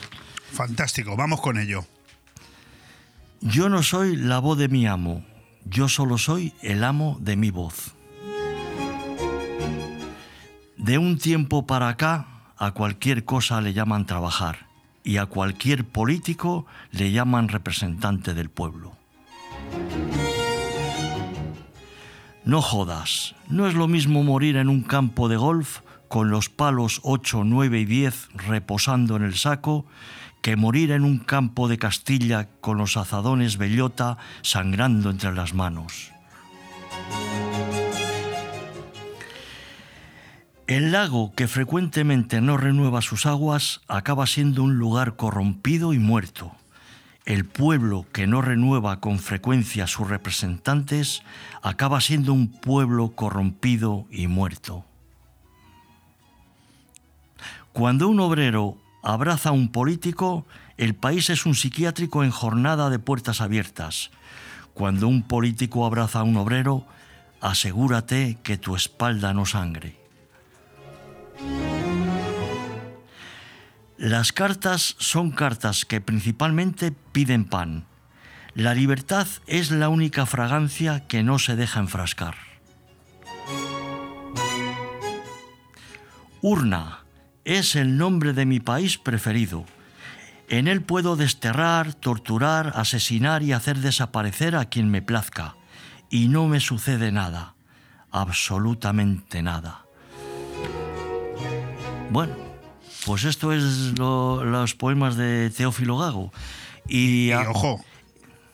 Fantástico, 0.52 1.16
vamos 1.16 1.40
con 1.40 1.58
ello. 1.58 1.84
Yo 3.40 3.68
no 3.68 3.82
soy 3.82 4.16
la 4.16 4.38
voz 4.38 4.58
de 4.58 4.68
mi 4.68 4.86
amo, 4.86 5.22
yo 5.64 5.88
solo 5.88 6.18
soy 6.18 6.54
el 6.62 6.82
amo 6.82 7.18
de 7.20 7.36
mi 7.36 7.50
voz. 7.50 7.94
De 10.76 10.98
un 10.98 11.18
tiempo 11.18 11.66
para 11.66 11.88
acá, 11.88 12.26
a 12.56 12.72
cualquier 12.72 13.24
cosa 13.24 13.60
le 13.60 13.72
llaman 13.72 14.06
trabajar 14.06 14.66
y 15.04 15.18
a 15.18 15.26
cualquier 15.26 15.84
político 15.84 16.66
le 16.90 17.12
llaman 17.12 17.48
representante 17.48 18.34
del 18.34 18.50
pueblo. 18.50 18.97
No 22.48 22.62
jodas, 22.62 23.34
no 23.50 23.66
es 23.66 23.74
lo 23.74 23.88
mismo 23.88 24.24
morir 24.24 24.56
en 24.56 24.70
un 24.70 24.80
campo 24.80 25.28
de 25.28 25.36
golf 25.36 25.80
con 26.08 26.30
los 26.30 26.48
palos 26.48 26.98
8, 27.02 27.42
9 27.44 27.80
y 27.80 27.84
10 27.84 28.28
reposando 28.36 29.16
en 29.16 29.22
el 29.22 29.34
saco 29.34 29.84
que 30.40 30.56
morir 30.56 30.92
en 30.92 31.04
un 31.04 31.18
campo 31.18 31.68
de 31.68 31.76
Castilla 31.76 32.48
con 32.62 32.78
los 32.78 32.96
azadones 32.96 33.58
bellota 33.58 34.16
sangrando 34.40 35.10
entre 35.10 35.34
las 35.34 35.52
manos. 35.52 36.10
El 40.66 40.90
lago 40.90 41.34
que 41.34 41.48
frecuentemente 41.48 42.40
no 42.40 42.56
renueva 42.56 43.02
sus 43.02 43.26
aguas 43.26 43.82
acaba 43.88 44.26
siendo 44.26 44.62
un 44.62 44.78
lugar 44.78 45.16
corrompido 45.16 45.92
y 45.92 45.98
muerto. 45.98 46.56
El 47.28 47.44
pueblo 47.44 48.06
que 48.10 48.26
no 48.26 48.40
renueva 48.40 49.00
con 49.00 49.18
frecuencia 49.18 49.84
a 49.84 49.86
sus 49.86 50.08
representantes 50.08 51.22
acaba 51.60 52.00
siendo 52.00 52.32
un 52.32 52.48
pueblo 52.50 53.10
corrompido 53.10 54.06
y 54.10 54.28
muerto. 54.28 54.86
Cuando 57.74 58.08
un 58.08 58.18
obrero 58.20 58.78
abraza 59.02 59.50
a 59.50 59.52
un 59.52 59.68
político, 59.68 60.46
el 60.78 60.94
país 60.94 61.28
es 61.28 61.44
un 61.44 61.54
psiquiátrico 61.54 62.24
en 62.24 62.30
jornada 62.30 62.88
de 62.88 62.98
puertas 62.98 63.42
abiertas. 63.42 64.10
Cuando 64.72 65.06
un 65.06 65.22
político 65.22 65.84
abraza 65.84 66.20
a 66.20 66.22
un 66.22 66.38
obrero, 66.38 66.86
asegúrate 67.42 68.38
que 68.42 68.56
tu 68.56 68.74
espalda 68.74 69.34
no 69.34 69.44
sangre. 69.44 69.98
Las 73.98 74.30
cartas 74.30 74.94
son 75.00 75.32
cartas 75.32 75.84
que 75.84 76.00
principalmente 76.00 76.92
piden 76.92 77.44
pan. 77.44 77.84
La 78.54 78.72
libertad 78.72 79.26
es 79.48 79.72
la 79.72 79.88
única 79.88 80.24
fragancia 80.24 81.08
que 81.08 81.24
no 81.24 81.40
se 81.40 81.56
deja 81.56 81.80
enfrascar. 81.80 82.36
Urna 86.40 87.00
es 87.44 87.74
el 87.74 87.96
nombre 87.96 88.34
de 88.34 88.46
mi 88.46 88.60
país 88.60 88.98
preferido. 88.98 89.64
En 90.48 90.68
él 90.68 90.80
puedo 90.80 91.16
desterrar, 91.16 91.92
torturar, 91.92 92.74
asesinar 92.76 93.42
y 93.42 93.50
hacer 93.50 93.78
desaparecer 93.78 94.54
a 94.54 94.66
quien 94.66 94.92
me 94.92 95.02
plazca. 95.02 95.56
Y 96.08 96.28
no 96.28 96.46
me 96.46 96.60
sucede 96.60 97.10
nada, 97.10 97.56
absolutamente 98.12 99.42
nada. 99.42 99.86
Bueno, 102.10 102.47
pues 103.08 103.24
esto 103.24 103.52
es 103.52 103.98
lo- 103.98 104.44
los 104.44 104.74
poemas 104.74 105.16
de 105.16 105.50
Teófilo 105.50 105.96
Gago. 105.98 106.32
Y, 106.86 107.30
Y 107.30 107.32
ojo, 107.32 107.84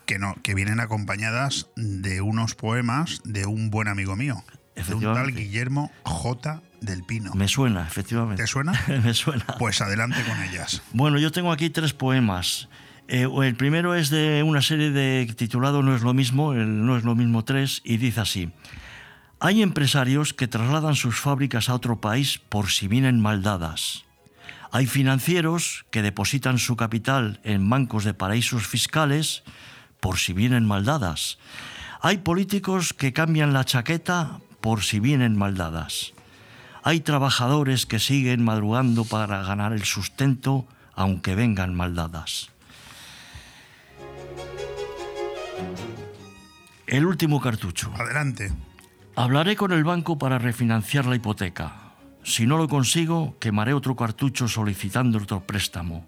que 0.06 0.18
no, 0.18 0.34
que 0.42 0.54
vienen 0.54 0.80
acompañadas 0.80 1.68
de 1.76 2.20
unos 2.20 2.54
poemas 2.54 3.20
de 3.24 3.46
un 3.46 3.70
buen 3.70 3.88
amigo 3.88 4.16
mío, 4.16 4.42
de 4.76 4.94
un 4.94 5.02
tal. 5.02 5.34
Guillermo 5.34 5.90
J. 6.04 6.62
del 6.80 7.02
Pino. 7.04 7.32
me 7.34 7.48
suena, 7.48 7.86
efectivamente. 7.86 8.42
¿Te 8.42 8.46
suena? 8.46 8.72
me 9.04 9.12
suena. 9.12 9.44
Pues 9.58 9.80
adelante 9.80 10.22
con 10.26 10.40
ellas. 10.42 10.82
Bueno, 10.92 11.18
yo 11.18 11.32
tengo 11.32 11.50
aquí 11.52 11.68
tres 11.70 11.92
poemas. 11.92 12.68
Eh, 13.08 13.28
el 13.42 13.54
primero 13.56 13.94
es 13.94 14.08
de 14.08 14.42
una 14.42 14.62
serie 14.62 14.90
de 14.90 15.30
titulado 15.36 15.82
No 15.82 15.94
es 15.94 16.02
lo 16.02 16.14
mismo, 16.14 16.52
el 16.54 16.86
No 16.86 16.96
es 16.96 17.04
lo 17.04 17.14
mismo 17.14 17.44
3, 17.44 17.82
y 17.84 17.96
dice 17.98 18.20
así. 18.20 18.50
Hay 19.40 19.62
empresarios 19.62 20.32
que 20.32 20.48
trasladan 20.48 20.94
sus 20.94 21.18
fábricas 21.20 21.68
a 21.68 21.74
otro 21.74 22.00
país 22.00 22.38
por 22.48 22.70
si 22.70 22.88
vienen 22.88 23.20
mal 23.20 23.42
dadas. 23.42 24.03
Hay 24.74 24.86
financieros 24.86 25.86
que 25.92 26.02
depositan 26.02 26.58
su 26.58 26.74
capital 26.74 27.38
en 27.44 27.70
bancos 27.70 28.02
de 28.02 28.12
paraísos 28.12 28.66
fiscales 28.66 29.44
por 30.00 30.18
si 30.18 30.32
vienen 30.32 30.66
mal 30.66 30.84
dadas. 30.84 31.38
Hay 32.00 32.18
políticos 32.18 32.92
que 32.92 33.12
cambian 33.12 33.52
la 33.52 33.64
chaqueta 33.64 34.40
por 34.60 34.82
si 34.82 34.98
vienen 34.98 35.38
mal 35.38 35.56
dadas. 35.56 36.12
Hay 36.82 36.98
trabajadores 36.98 37.86
que 37.86 38.00
siguen 38.00 38.42
madrugando 38.42 39.04
para 39.04 39.44
ganar 39.44 39.72
el 39.72 39.84
sustento 39.84 40.66
aunque 40.96 41.36
vengan 41.36 41.72
mal 41.72 41.94
dadas. 41.94 42.50
El 46.88 47.06
último 47.06 47.40
cartucho. 47.40 47.92
Adelante. 47.96 48.52
Hablaré 49.14 49.54
con 49.54 49.70
el 49.70 49.84
banco 49.84 50.18
para 50.18 50.40
refinanciar 50.40 51.06
la 51.06 51.14
hipoteca. 51.14 51.83
Si 52.24 52.46
no 52.46 52.56
lo 52.56 52.68
consigo, 52.68 53.36
quemaré 53.38 53.74
otro 53.74 53.96
cartucho 53.96 54.48
solicitando 54.48 55.18
otro 55.18 55.46
préstamo. 55.46 56.06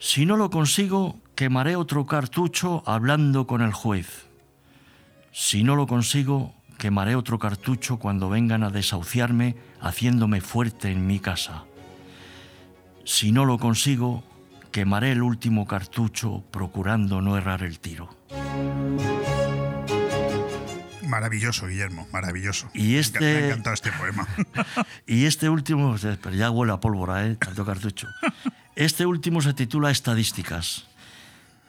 Si 0.00 0.26
no 0.26 0.36
lo 0.36 0.50
consigo, 0.50 1.20
quemaré 1.36 1.76
otro 1.76 2.06
cartucho 2.06 2.82
hablando 2.86 3.46
con 3.46 3.62
el 3.62 3.72
juez. 3.72 4.26
Si 5.32 5.62
no 5.62 5.76
lo 5.76 5.86
consigo, 5.86 6.54
quemaré 6.76 7.14
otro 7.14 7.38
cartucho 7.38 7.98
cuando 7.98 8.28
vengan 8.28 8.64
a 8.64 8.70
desahuciarme 8.70 9.54
haciéndome 9.80 10.40
fuerte 10.40 10.90
en 10.90 11.06
mi 11.06 11.20
casa. 11.20 11.64
Si 13.04 13.30
no 13.30 13.44
lo 13.44 13.58
consigo, 13.58 14.24
quemaré 14.72 15.12
el 15.12 15.22
último 15.22 15.66
cartucho 15.66 16.42
procurando 16.50 17.22
no 17.22 17.36
errar 17.36 17.62
el 17.62 17.78
tiro. 17.78 18.10
Maravilloso, 21.06 21.66
Guillermo, 21.68 22.06
maravilloso. 22.12 22.68
Y 22.74 22.92
Me 22.94 22.98
este- 22.98 23.20
Me 23.20 23.26
ha 23.26 23.46
encantado 23.46 23.74
este 23.74 23.92
poema. 23.92 24.26
Y 25.06 25.24
este 25.26 25.48
último, 25.48 25.96
pero 26.22 26.34
ya 26.34 26.50
huele 26.50 26.72
a 26.72 26.80
pólvora, 26.80 27.26
¿eh? 27.26 27.36
Tanto 27.36 27.64
cartucho. 27.64 28.08
Este 28.74 29.06
último 29.06 29.40
se 29.40 29.54
titula 29.54 29.90
Estadísticas. 29.90 30.84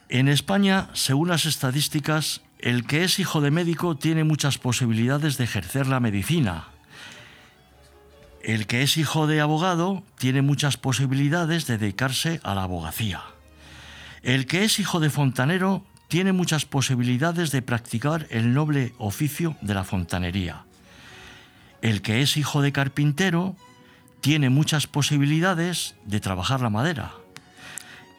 En 0.10 0.28
España, 0.28 0.90
según 0.94 1.30
las 1.30 1.46
estadísticas, 1.46 2.42
el 2.60 2.86
que 2.86 3.04
es 3.04 3.20
hijo 3.20 3.42
de 3.42 3.52
médico 3.52 3.96
tiene 3.96 4.24
muchas 4.24 4.58
posibilidades 4.58 5.38
de 5.38 5.44
ejercer 5.44 5.88
la 5.88 6.00
medicina. 6.00 6.66
El 8.44 8.66
que 8.68 8.82
es 8.82 8.98
hijo 8.98 9.28
de 9.28 9.42
abogado 9.42 10.04
tiene 10.18 10.42
muchas 10.42 10.78
posibilidades 10.78 11.68
de 11.68 11.78
dedicarse 11.78 12.40
a 12.44 12.56
la 12.56 12.64
abogacía. 12.64 13.22
El 14.24 14.46
que 14.46 14.64
es 14.64 14.80
hijo 14.80 15.00
de 15.00 15.10
fontanero 15.10 15.86
tiene 16.08 16.32
muchas 16.32 16.66
posibilidades 16.66 17.52
de 17.52 17.62
practicar 17.62 18.28
el 18.30 18.54
noble 18.54 18.94
oficio 18.98 19.56
de 19.62 19.74
la 19.74 19.84
fontanería. 19.84 20.64
El 21.82 22.02
que 22.02 22.22
es 22.22 22.38
hijo 22.38 22.62
de 22.62 22.72
carpintero 22.72 23.56
tiene 24.22 24.50
muchas 24.50 24.88
posibilidades 24.88 25.96
de 26.06 26.20
trabajar 26.20 26.62
la 26.62 26.70
madera. 26.70 27.12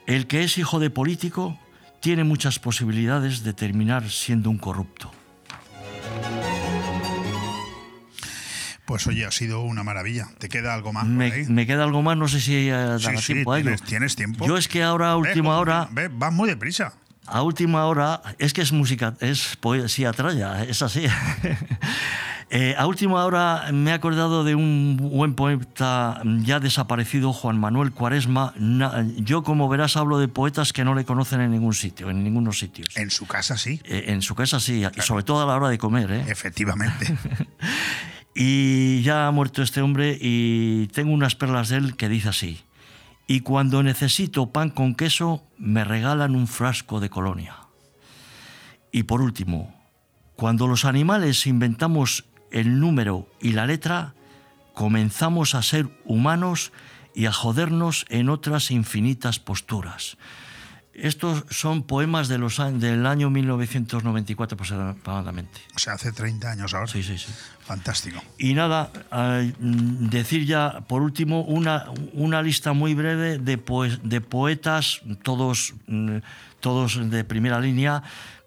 El 0.07 0.27
que 0.27 0.45
es 0.45 0.59
hijo 0.59 0.79
de 0.81 0.91
político 0.91 1.59
tiene 2.01 2.25
muchas 2.25 2.59
posibilidades 2.59 3.43
de 3.43 3.53
terminar 3.53 4.09
siendo 4.11 4.51
un 4.51 4.59
corrupto. 4.59 5.11
Pues 8.85 9.07
oye, 9.07 9.27
ha 9.27 9.31
sido 9.31 9.61
una 9.63 9.83
maravilla. 9.83 10.29
¿Te 10.39 10.49
queda 10.49 10.73
algo 10.73 10.95
más? 10.95 11.05
por 11.05 11.13
Me, 11.13 11.27
ahí? 11.33 11.45
me 11.47 11.67
queda 11.67 11.85
algo 11.85 12.01
más, 12.01 12.17
no 12.17 12.27
sé 12.27 12.41
si 12.41 12.69
eh, 12.69 12.73
dará 12.73 12.99
Sí, 12.99 13.17
sí, 13.19 13.33
tiempo 13.35 13.53
a 13.53 13.59
ello. 13.59 13.65
tienes, 13.67 13.83
tienes 13.83 14.17
tiempo. 14.17 14.47
Yo 14.47 14.57
es 14.57 14.67
que 14.67 14.83
ahora, 14.83 15.11
a 15.11 15.17
última 15.17 15.59
hora, 15.59 15.89
vas 16.13 16.33
muy 16.33 16.49
deprisa. 16.49 16.95
A 17.31 17.43
última 17.43 17.87
hora, 17.87 18.21
es 18.39 18.53
que 18.53 18.63
es 18.63 18.73
música, 18.73 19.15
es 19.21 19.57
poesía 19.61 20.13
traya, 20.13 20.63
es 20.65 20.83
así. 20.83 21.07
Eh, 22.51 22.75
a 22.79 22.87
última 22.87 23.27
hora 23.27 23.67
me 23.75 23.91
he 23.91 23.93
acordado 23.93 24.43
de 24.43 24.55
un 24.55 24.97
buen 24.97 25.35
poeta 25.35 26.23
ya 26.45 26.61
desaparecido, 26.61 27.35
Juan 27.35 27.61
Manuel 27.61 27.93
Cuaresma. 27.93 28.55
Na- 28.57 29.05
yo, 29.19 29.43
como 29.43 29.69
verás, 29.69 29.99
hablo 29.99 30.19
de 30.19 30.29
poetas 30.29 30.73
que 30.73 30.83
no 30.83 30.95
le 30.95 31.05
conocen 31.05 31.43
en 31.43 31.51
ningún 31.51 31.75
sitio, 31.75 32.09
en 32.09 32.25
ningunos 32.25 32.59
sitios. 32.59 32.97
En 32.97 33.11
su 33.11 33.27
casa 33.27 33.59
sí. 33.59 33.83
Eh, 33.85 34.05
en 34.07 34.23
su 34.23 34.35
casa 34.35 34.61
sí, 34.61 34.83
y 34.97 35.01
sobre 35.03 35.25
todo 35.25 35.43
a 35.43 35.47
la 35.47 35.57
hora 35.57 35.69
de 35.69 35.77
comer. 35.77 36.11
¿eh? 36.11 36.25
Efectivamente. 36.29 37.15
Y 38.41 39.03
ya 39.03 39.27
ha 39.27 39.31
muerto 39.33 39.63
este 39.63 39.81
hombre 39.83 40.17
y 40.21 40.87
tengo 40.89 41.13
unas 41.13 41.35
perlas 41.35 41.71
de 41.71 41.77
él 41.79 41.97
que 41.97 42.09
dice 42.09 42.29
así. 42.29 42.61
Y 43.31 43.41
cuando 43.41 43.83
necesito 43.83 44.53
pan 44.53 44.71
con 44.71 44.95
queso, 44.95 45.45
me 45.59 45.85
regalan 45.85 46.35
un 46.35 46.49
frasco 46.49 46.99
de 46.99 47.11
colonia. 47.11 47.59
Y 48.91 49.03
por 49.03 49.21
último, 49.21 49.79
cuando 50.35 50.67
los 50.67 50.87
animales 50.87 51.47
inventamos 51.47 52.25
el 52.51 52.81
número 52.81 53.29
y 53.39 53.53
la 53.53 53.67
letra, 53.67 54.15
comenzamos 54.73 55.55
a 55.55 55.63
ser 55.63 55.91
humanos 56.07 56.73
y 57.15 57.27
a 57.27 57.33
jodernos 57.33 58.07
en 58.09 58.31
otras 58.31 58.71
infinitas 58.71 59.39
posturas. 59.39 60.17
Estos 60.95 61.45
son 61.51 61.83
poemas 61.83 62.29
de 62.29 62.39
los, 62.39 62.57
del 62.57 63.05
año 63.05 63.29
1994 63.29 64.55
aproximadamente. 64.55 65.61
O 65.77 65.79
sea, 65.79 65.93
hace 65.93 66.13
30 66.13 66.51
años 66.51 66.73
ahora. 66.73 66.87
Sí, 66.87 67.03
sí, 67.03 67.19
sí. 67.19 67.31
Fantástico. 67.69 68.21
Y 68.39 68.55
nada, 68.55 68.91
eh, 69.13 69.53
decir 69.61 70.45
ya 70.47 70.81
por 70.89 71.03
último 71.03 71.43
una, 71.43 71.85
una 72.15 72.43
lista 72.43 72.73
muy 72.73 72.95
breve 72.95 73.39
de, 73.39 73.57
de 74.03 74.21
poetas, 74.23 75.03
todos, 75.23 75.75
mm, 75.87 76.17
todos 76.61 77.11
de 77.11 77.25
primera 77.25 77.61
línea, 77.61 78.03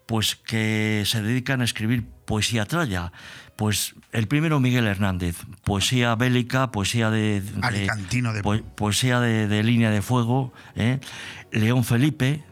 pues 0.06 0.34
que 0.36 1.04
se 1.06 1.22
dedican 1.22 1.60
a 1.60 1.64
escribir 1.64 2.04
poesía 2.26 2.66
tralla. 2.66 3.12
Pues 3.54 3.94
el 4.10 4.26
primero 4.26 4.58
Miguel 4.58 4.86
Hernández, 4.86 5.36
poesía 5.62 6.14
bélica, 6.16 6.72
poesía 6.72 7.10
de, 7.10 7.40
de- 7.42 7.60
Alicantino 7.64 8.32
de- 8.32 8.42
poe- 8.42 8.62
poesía 8.74 9.20
de, 9.20 9.46
de 9.46 9.62
línea 9.62 9.90
de 9.90 10.02
fuego, 10.02 10.52
¿eh? 10.74 10.98
León 11.52 11.84
Felipe, 11.84 12.42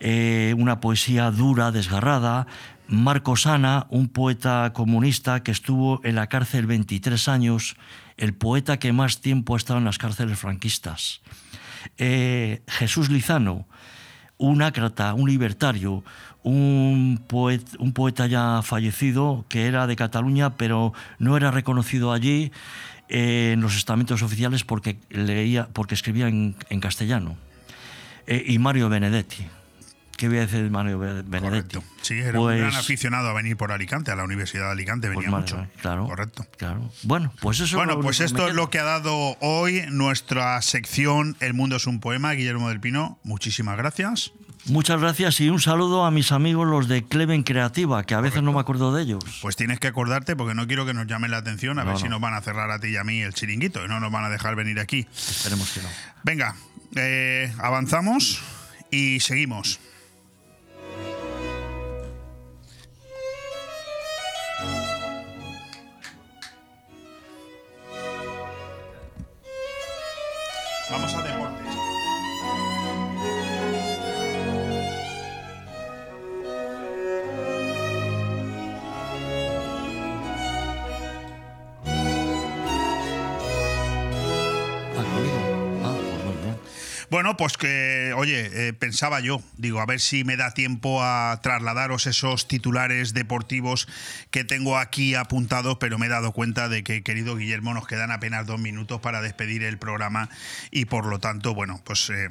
eh, 0.00 0.54
una 0.58 0.80
poesía 0.80 1.30
dura, 1.30 1.70
desgarrada. 1.70 2.48
Marco 2.92 3.36
Sana, 3.36 3.86
un 3.88 4.08
poeta 4.08 4.72
comunista 4.74 5.42
que 5.42 5.50
estuvo 5.50 6.02
en 6.04 6.14
la 6.14 6.26
cárcel 6.26 6.66
23 6.66 7.26
años, 7.28 7.76
el 8.18 8.34
poeta 8.34 8.78
que 8.78 8.92
más 8.92 9.22
tiempo 9.22 9.54
ha 9.54 9.56
estado 9.56 9.78
en 9.78 9.86
las 9.86 9.96
cárceles 9.96 10.38
franquistas. 10.38 11.22
Eh, 11.96 12.60
Jesús 12.68 13.08
Lizano, 13.08 13.66
un 14.36 14.60
ácrata, 14.60 15.14
un 15.14 15.30
libertario, 15.30 16.04
un, 16.42 17.18
poet- 17.26 17.76
un 17.78 17.94
poeta 17.94 18.26
ya 18.26 18.60
fallecido 18.62 19.46
que 19.48 19.64
era 19.66 19.86
de 19.86 19.96
Cataluña, 19.96 20.58
pero 20.58 20.92
no 21.18 21.38
era 21.38 21.50
reconocido 21.50 22.12
allí 22.12 22.52
eh, 23.08 23.52
en 23.54 23.62
los 23.62 23.74
estamentos 23.74 24.20
oficiales 24.20 24.64
porque, 24.64 24.98
leía, 25.08 25.66
porque 25.72 25.94
escribía 25.94 26.28
en, 26.28 26.56
en 26.68 26.80
castellano. 26.80 27.36
Eh, 28.26 28.44
y 28.48 28.58
Mario 28.58 28.90
Benedetti, 28.90 29.46
¿qué 30.22 30.28
voy 30.28 30.38
a 30.38 30.42
decir 30.42 30.62
de 30.62 30.70
Mario 30.70 31.00
Benedetti? 31.00 31.78
Sí, 32.00 32.14
era 32.14 32.38
un 32.38 32.46
gran 32.56 32.76
aficionado 32.76 33.28
a 33.28 33.32
venir 33.32 33.56
por 33.56 33.72
Alicante, 33.72 34.12
a 34.12 34.14
la 34.14 34.22
Universidad 34.22 34.66
de 34.66 34.70
Alicante, 34.70 35.08
venía 35.08 35.28
Pues 35.30 35.40
mucho. 35.42 35.66
Claro. 35.80 36.06
Correcto. 36.06 36.46
Claro. 36.58 36.88
Bueno, 37.02 37.32
pues 37.40 37.58
eso 37.58 37.76
Bueno, 37.76 37.94
es 37.94 37.96
lo 37.96 38.02
pues 38.04 38.20
esto 38.20 38.46
es 38.46 38.54
lo 38.54 38.70
que 38.70 38.78
ha 38.78 38.84
dado 38.84 39.36
hoy 39.40 39.82
nuestra 39.90 40.62
sección 40.62 41.36
El 41.40 41.54
mundo 41.54 41.74
es 41.74 41.88
un 41.88 41.98
poema. 41.98 42.30
Guillermo 42.34 42.68
del 42.68 42.78
Pino, 42.78 43.18
muchísimas 43.24 43.76
gracias. 43.76 44.30
Muchas 44.66 45.00
gracias 45.00 45.40
y 45.40 45.48
un 45.50 45.58
saludo 45.60 46.04
a 46.04 46.12
mis 46.12 46.30
amigos 46.30 46.68
los 46.68 46.86
de 46.86 47.02
Cleven 47.02 47.42
Creativa, 47.42 48.04
que 48.04 48.14
a 48.14 48.20
veces 48.20 48.44
no 48.44 48.52
me 48.52 48.60
acuerdo 48.60 48.94
de 48.94 49.02
ellos. 49.02 49.24
Pues 49.42 49.56
tienes 49.56 49.80
que 49.80 49.88
acordarte 49.88 50.36
porque 50.36 50.54
no 50.54 50.68
quiero 50.68 50.86
que 50.86 50.94
nos 50.94 51.08
llamen 51.08 51.32
la 51.32 51.38
atención 51.38 51.80
a 51.80 51.82
No, 51.82 51.90
ver 51.90 51.98
si 51.98 52.04
no. 52.04 52.10
nos 52.10 52.20
van 52.20 52.34
a 52.34 52.42
cerrar 52.42 52.70
a 52.70 52.78
ti 52.78 52.90
y 52.90 52.96
a 52.96 53.02
mí 53.02 53.22
el 53.22 53.34
chiringuito 53.34 53.84
y 53.84 53.88
no 53.88 53.98
nos 53.98 54.12
van 54.12 54.22
a 54.24 54.28
dejar 54.28 54.54
venir 54.54 54.78
aquí. 54.78 55.04
Esperemos 55.12 55.68
que 55.72 55.82
no. 55.82 55.88
Venga, 56.22 56.54
eh, 56.94 57.52
avanzamos 57.58 58.40
y 58.92 59.18
seguimos. 59.18 59.80
Vamos 70.92 71.14
a 71.14 71.31
Bueno, 87.12 87.36
pues 87.36 87.58
que, 87.58 88.14
oye, 88.16 88.68
eh, 88.68 88.72
pensaba 88.72 89.20
yo, 89.20 89.42
digo, 89.58 89.82
a 89.82 89.84
ver 89.84 90.00
si 90.00 90.24
me 90.24 90.38
da 90.38 90.52
tiempo 90.52 91.02
a 91.02 91.38
trasladaros 91.42 92.06
esos 92.06 92.48
titulares 92.48 93.12
deportivos 93.12 93.86
que 94.30 94.44
tengo 94.44 94.78
aquí 94.78 95.14
apuntados, 95.14 95.76
pero 95.78 95.98
me 95.98 96.06
he 96.06 96.08
dado 96.08 96.32
cuenta 96.32 96.70
de 96.70 96.82
que, 96.82 97.02
querido 97.02 97.36
Guillermo, 97.36 97.74
nos 97.74 97.86
quedan 97.86 98.12
apenas 98.12 98.46
dos 98.46 98.58
minutos 98.58 99.02
para 99.02 99.20
despedir 99.20 99.62
el 99.62 99.76
programa 99.76 100.30
y 100.70 100.86
por 100.86 101.04
lo 101.04 101.18
tanto, 101.20 101.52
bueno, 101.52 101.82
pues 101.84 102.08
eh, 102.08 102.30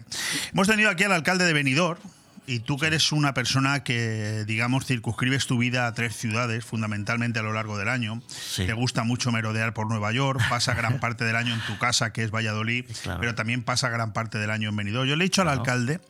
hemos 0.52 0.68
tenido 0.68 0.90
aquí 0.90 1.04
al 1.04 1.12
alcalde 1.12 1.46
de 1.46 1.54
Benidorm, 1.54 2.02
y 2.52 2.60
tú 2.60 2.78
que 2.78 2.88
eres 2.88 3.14
una 3.14 3.34
persona 3.34 3.82
que, 3.82 4.44
digamos, 4.46 4.86
circunscribes 4.86 5.48
tu 5.48 5.58
vida 5.58 5.88
a 5.88 5.94
tres 5.94 6.18
ciudades, 6.18 6.66
fundamentalmente 6.66 7.40
a 7.40 7.44
lo 7.44 7.54
largo 7.54 7.78
del 7.78 7.88
año, 7.88 8.22
te 8.58 8.74
gusta 8.74 9.06
mucho 9.06 9.32
merodear 9.32 9.74
por 9.74 9.88
Nueva 9.88 10.12
York, 10.12 10.42
pasa 10.50 10.74
gran 10.74 11.00
parte 11.00 11.24
del 11.24 11.38
año 11.38 11.54
en 11.54 11.62
tu 11.62 11.78
casa, 11.78 12.12
que 12.12 12.24
es 12.24 12.32
Valladolid, 12.32 12.86
pero 13.22 13.36
también 13.36 13.64
pasa 13.64 13.88
gran 13.88 14.12
parte 14.12 14.38
del 14.38 14.52
año 14.52 14.68
en 14.68 14.76
Benidorm. 14.76 15.08
Yo 15.08 15.16
le 15.16 15.24
he 15.24 15.28
dicho 15.28 15.44
al 15.44 15.48
alcalde, 15.48 16.02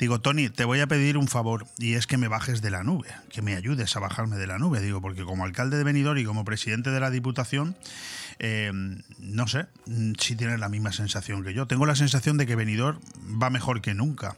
digo, 0.00 0.20
Tony, 0.20 0.48
te 0.48 0.64
voy 0.64 0.80
a 0.80 0.88
pedir 0.88 1.16
un 1.16 1.28
favor, 1.28 1.64
y 1.78 1.94
es 1.94 2.08
que 2.08 2.18
me 2.18 2.26
bajes 2.26 2.60
de 2.60 2.72
la 2.72 2.82
nube, 2.82 3.08
que 3.30 3.40
me 3.40 3.54
ayudes 3.54 3.94
a 3.94 4.00
bajarme 4.00 4.36
de 4.36 4.48
la 4.48 4.58
nube, 4.58 4.80
digo, 4.80 5.00
porque 5.00 5.22
como 5.22 5.44
alcalde 5.44 5.76
de 5.76 5.84
Benidorm 5.84 6.18
y 6.18 6.24
como 6.24 6.44
presidente 6.44 6.90
de 6.90 6.98
la 6.98 7.10
Diputación, 7.10 7.76
eh, 8.40 8.72
no 9.18 9.46
sé 9.46 9.66
mm, 9.86 10.14
si 10.18 10.34
tienes 10.34 10.58
la 10.58 10.68
misma 10.68 10.92
sensación 10.92 11.44
que 11.44 11.54
yo. 11.54 11.66
Tengo 11.66 11.86
la 11.86 11.94
sensación 11.94 12.36
de 12.36 12.46
que 12.46 12.56
Benidorm 12.56 12.98
va 13.40 13.48
mejor 13.50 13.80
que 13.80 13.94
nunca. 13.94 14.36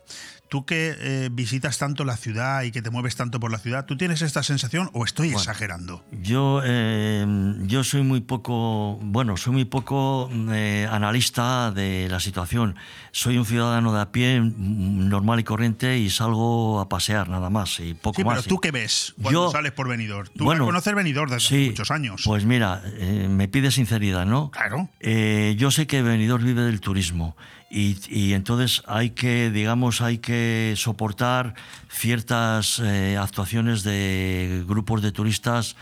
Tú 0.56 0.64
que 0.64 0.96
eh, 0.98 1.28
visitas 1.30 1.76
tanto 1.76 2.02
la 2.06 2.16
ciudad 2.16 2.62
y 2.62 2.70
que 2.70 2.80
te 2.80 2.88
mueves 2.88 3.14
tanto 3.14 3.38
por 3.38 3.52
la 3.52 3.58
ciudad, 3.58 3.84
¿tú 3.84 3.98
tienes 3.98 4.22
esta 4.22 4.42
sensación 4.42 4.88
o 4.94 5.04
estoy 5.04 5.26
Bueno. 5.28 5.40
exagerando? 5.40 6.02
Yo, 6.22 6.62
eh, 6.64 7.26
yo 7.66 7.84
soy 7.84 8.02
muy 8.02 8.22
poco, 8.22 8.98
bueno, 9.02 9.36
soy 9.36 9.52
muy 9.52 9.66
poco 9.66 10.30
eh, 10.50 10.88
analista 10.90 11.70
de 11.72 12.08
la 12.10 12.20
situación. 12.20 12.74
Soy 13.12 13.36
un 13.36 13.44
ciudadano 13.44 13.92
de 13.92 14.00
a 14.00 14.12
pie, 14.12 14.40
mm, 14.40 15.10
normal 15.10 15.40
y 15.40 15.44
corriente, 15.44 15.98
y 15.98 16.08
salgo 16.08 16.80
a 16.80 16.88
pasear 16.88 17.28
nada 17.28 17.50
más 17.50 17.78
y 17.80 17.92
poco 17.92 18.16
Sí, 18.16 18.24
más. 18.24 18.36
pero 18.38 18.48
tú 18.48 18.58
qué 18.58 18.70
ves 18.70 19.12
cuando 19.20 19.48
Yo- 19.48 19.50
sales 19.52 19.72
por 19.72 19.88
Benidorm. 19.88 20.28
Tú 20.38 20.44
Bueno, 20.44 20.64
conoces 20.64 20.94
Benidorm 20.94 21.28
desde 21.30 21.46
hace 21.48 21.64
sí, 21.64 21.68
muchos 21.68 21.90
años. 21.90 22.22
Pues 22.24 22.46
mira, 22.46 22.80
eh, 22.94 23.28
me 23.30 23.46
pide 23.46 23.70
sinceridad, 23.70 24.24
¿no? 24.24 24.50
Claro. 24.52 24.88
Yo 25.02 25.70
sé 25.70 25.86
que 25.86 26.00
Benidorm 26.00 26.46
vive 26.46 26.62
del 26.62 26.80
turismo 26.80 27.36
y, 27.78 27.98
y 28.09 28.32
entonces 28.32 28.82
hay 28.86 29.11
que, 29.11 29.51
digamos, 29.51 30.01
hay 30.01 30.19
que 30.19 30.74
soportar 30.77 31.55
ciertas 31.90 32.81
eh, 32.82 33.16
actuaciones 33.20 33.82
de 33.82 34.65
grupos 34.66 35.03
de 35.03 35.12
turistas 35.12 35.77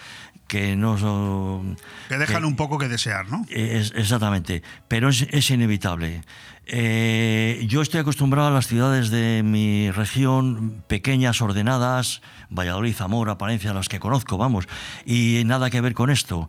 que 0.49 0.77
no 0.77 1.65
que 2.09 2.19
dejan 2.19 2.45
un 2.45 2.57
poco 2.57 2.77
que 2.79 2.89
desear, 2.89 3.31
¿no? 3.31 3.47
Es- 3.49 3.93
exactamente, 3.97 4.63
pero 4.89 5.09
es, 5.09 5.27
es 5.31 5.51
inevitable. 5.51 6.23
Eh, 6.67 7.65
yo 7.69 7.83
estoy 7.83 8.01
acostumbrado 8.01 8.49
a 8.49 8.51
las 8.51 8.67
ciudades 8.67 9.11
de 9.11 9.43
mi 9.45 9.91
región, 9.91 10.83
pequeñas, 10.87 11.41
ordenadas, 11.43 12.21
Valladolid, 12.51 12.95
Zamora, 12.95 13.39
Palencia, 13.39 13.73
las 13.75 13.89
que 13.89 14.01
conozco, 14.01 14.37
vamos, 14.39 14.67
y 15.07 15.43
nada 15.47 15.71
que 15.71 15.81
ver 15.81 15.95
con 15.95 16.11
esto. 16.11 16.49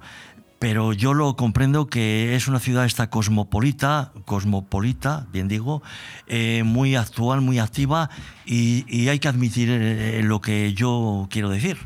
Pero 0.59 0.93
yo 0.93 1.13
lo 1.13 1.35
comprendo 1.35 1.87
que 1.87 2.35
es 2.35 2.47
una 2.47 2.59
ciudad 2.59 2.85
esta 2.85 3.09
cosmopolita, 3.09 4.11
cosmopolita, 4.25 5.27
bien 5.31 5.47
digo, 5.47 5.83
eh, 6.27 6.63
muy 6.63 6.95
actual, 6.95 7.41
muy 7.41 7.59
activa, 7.59 8.09
y, 8.45 8.85
y 8.87 9.09
hay 9.09 9.19
que 9.19 9.27
admitir 9.27 9.69
eh, 9.69 10.21
lo 10.23 10.41
que 10.41 10.73
yo 10.73 11.27
quiero 11.29 11.49
decir. 11.49 11.77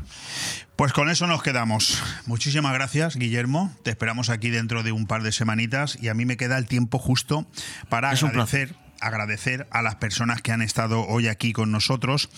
Pues 0.80 0.94
con 0.94 1.10
eso 1.10 1.26
nos 1.26 1.42
quedamos. 1.42 2.02
Muchísimas 2.24 2.72
gracias, 2.72 3.16
Guillermo. 3.16 3.70
Te 3.82 3.90
esperamos 3.90 4.30
aquí 4.30 4.48
dentro 4.48 4.82
de 4.82 4.92
un 4.92 5.06
par 5.06 5.22
de 5.22 5.30
semanitas 5.30 5.98
y 6.00 6.08
a 6.08 6.14
mí 6.14 6.24
me 6.24 6.38
queda 6.38 6.56
el 6.56 6.64
tiempo 6.64 6.98
justo 6.98 7.46
para 7.90 8.12
Es 8.12 8.22
un 8.22 8.32
agradecer 9.00 9.66
a 9.70 9.82
las 9.82 9.96
personas 9.96 10.42
que 10.42 10.52
han 10.52 10.62
estado 10.62 11.06
hoy 11.06 11.28
aquí 11.28 11.52
con 11.52 11.70
nosotros, 11.70 12.30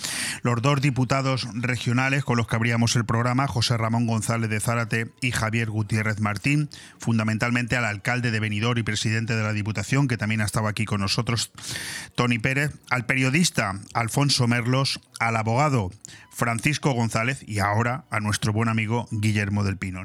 los 0.43 0.61
dos 0.63 0.81
diputados 0.81 1.49
regionales 1.55 2.25
con 2.25 2.37
los 2.37 2.47
que 2.47 2.57
abríamos 2.57 2.97
el 2.97 3.05
programa, 3.05 3.49
José 3.49 3.77
Ramón 3.77 4.07
González 4.07 4.51
de 4.51 4.61
Zárate 4.61 5.11
y 5.21 5.31
Javier 5.31 5.71
Gutiérrez 5.71 6.21
Martín, 6.21 6.69
fundamentalmente 6.99 7.77
al 7.77 7.85
alcalde 7.85 8.31
de 8.31 8.41
Benidorm 8.41 8.79
y 8.79 8.83
presidente 8.83 9.37
de 9.37 9.43
la 9.43 9.53
Diputación, 9.53 10.09
que 10.09 10.17
también 10.17 10.41
ha 10.41 10.47
estado 10.47 10.69
aquí 10.69 10.85
con 10.85 11.01
nosotros, 11.01 11.53
Tony 12.15 12.39
Pérez, 12.39 12.73
al 12.91 13.07
periodista 13.07 13.81
Alfonso 13.95 14.47
Merlos, 14.47 15.01
al 15.19 15.37
abogado 15.37 15.91
Francisco 16.31 16.93
González 16.93 17.45
y 17.47 17.61
ahora 17.61 18.05
a 18.11 18.21
nuestro 18.21 18.53
buen 18.53 18.69
amigo 18.69 19.07
Guillermo 19.11 19.65
del 19.65 19.77
Pino. 19.77 20.03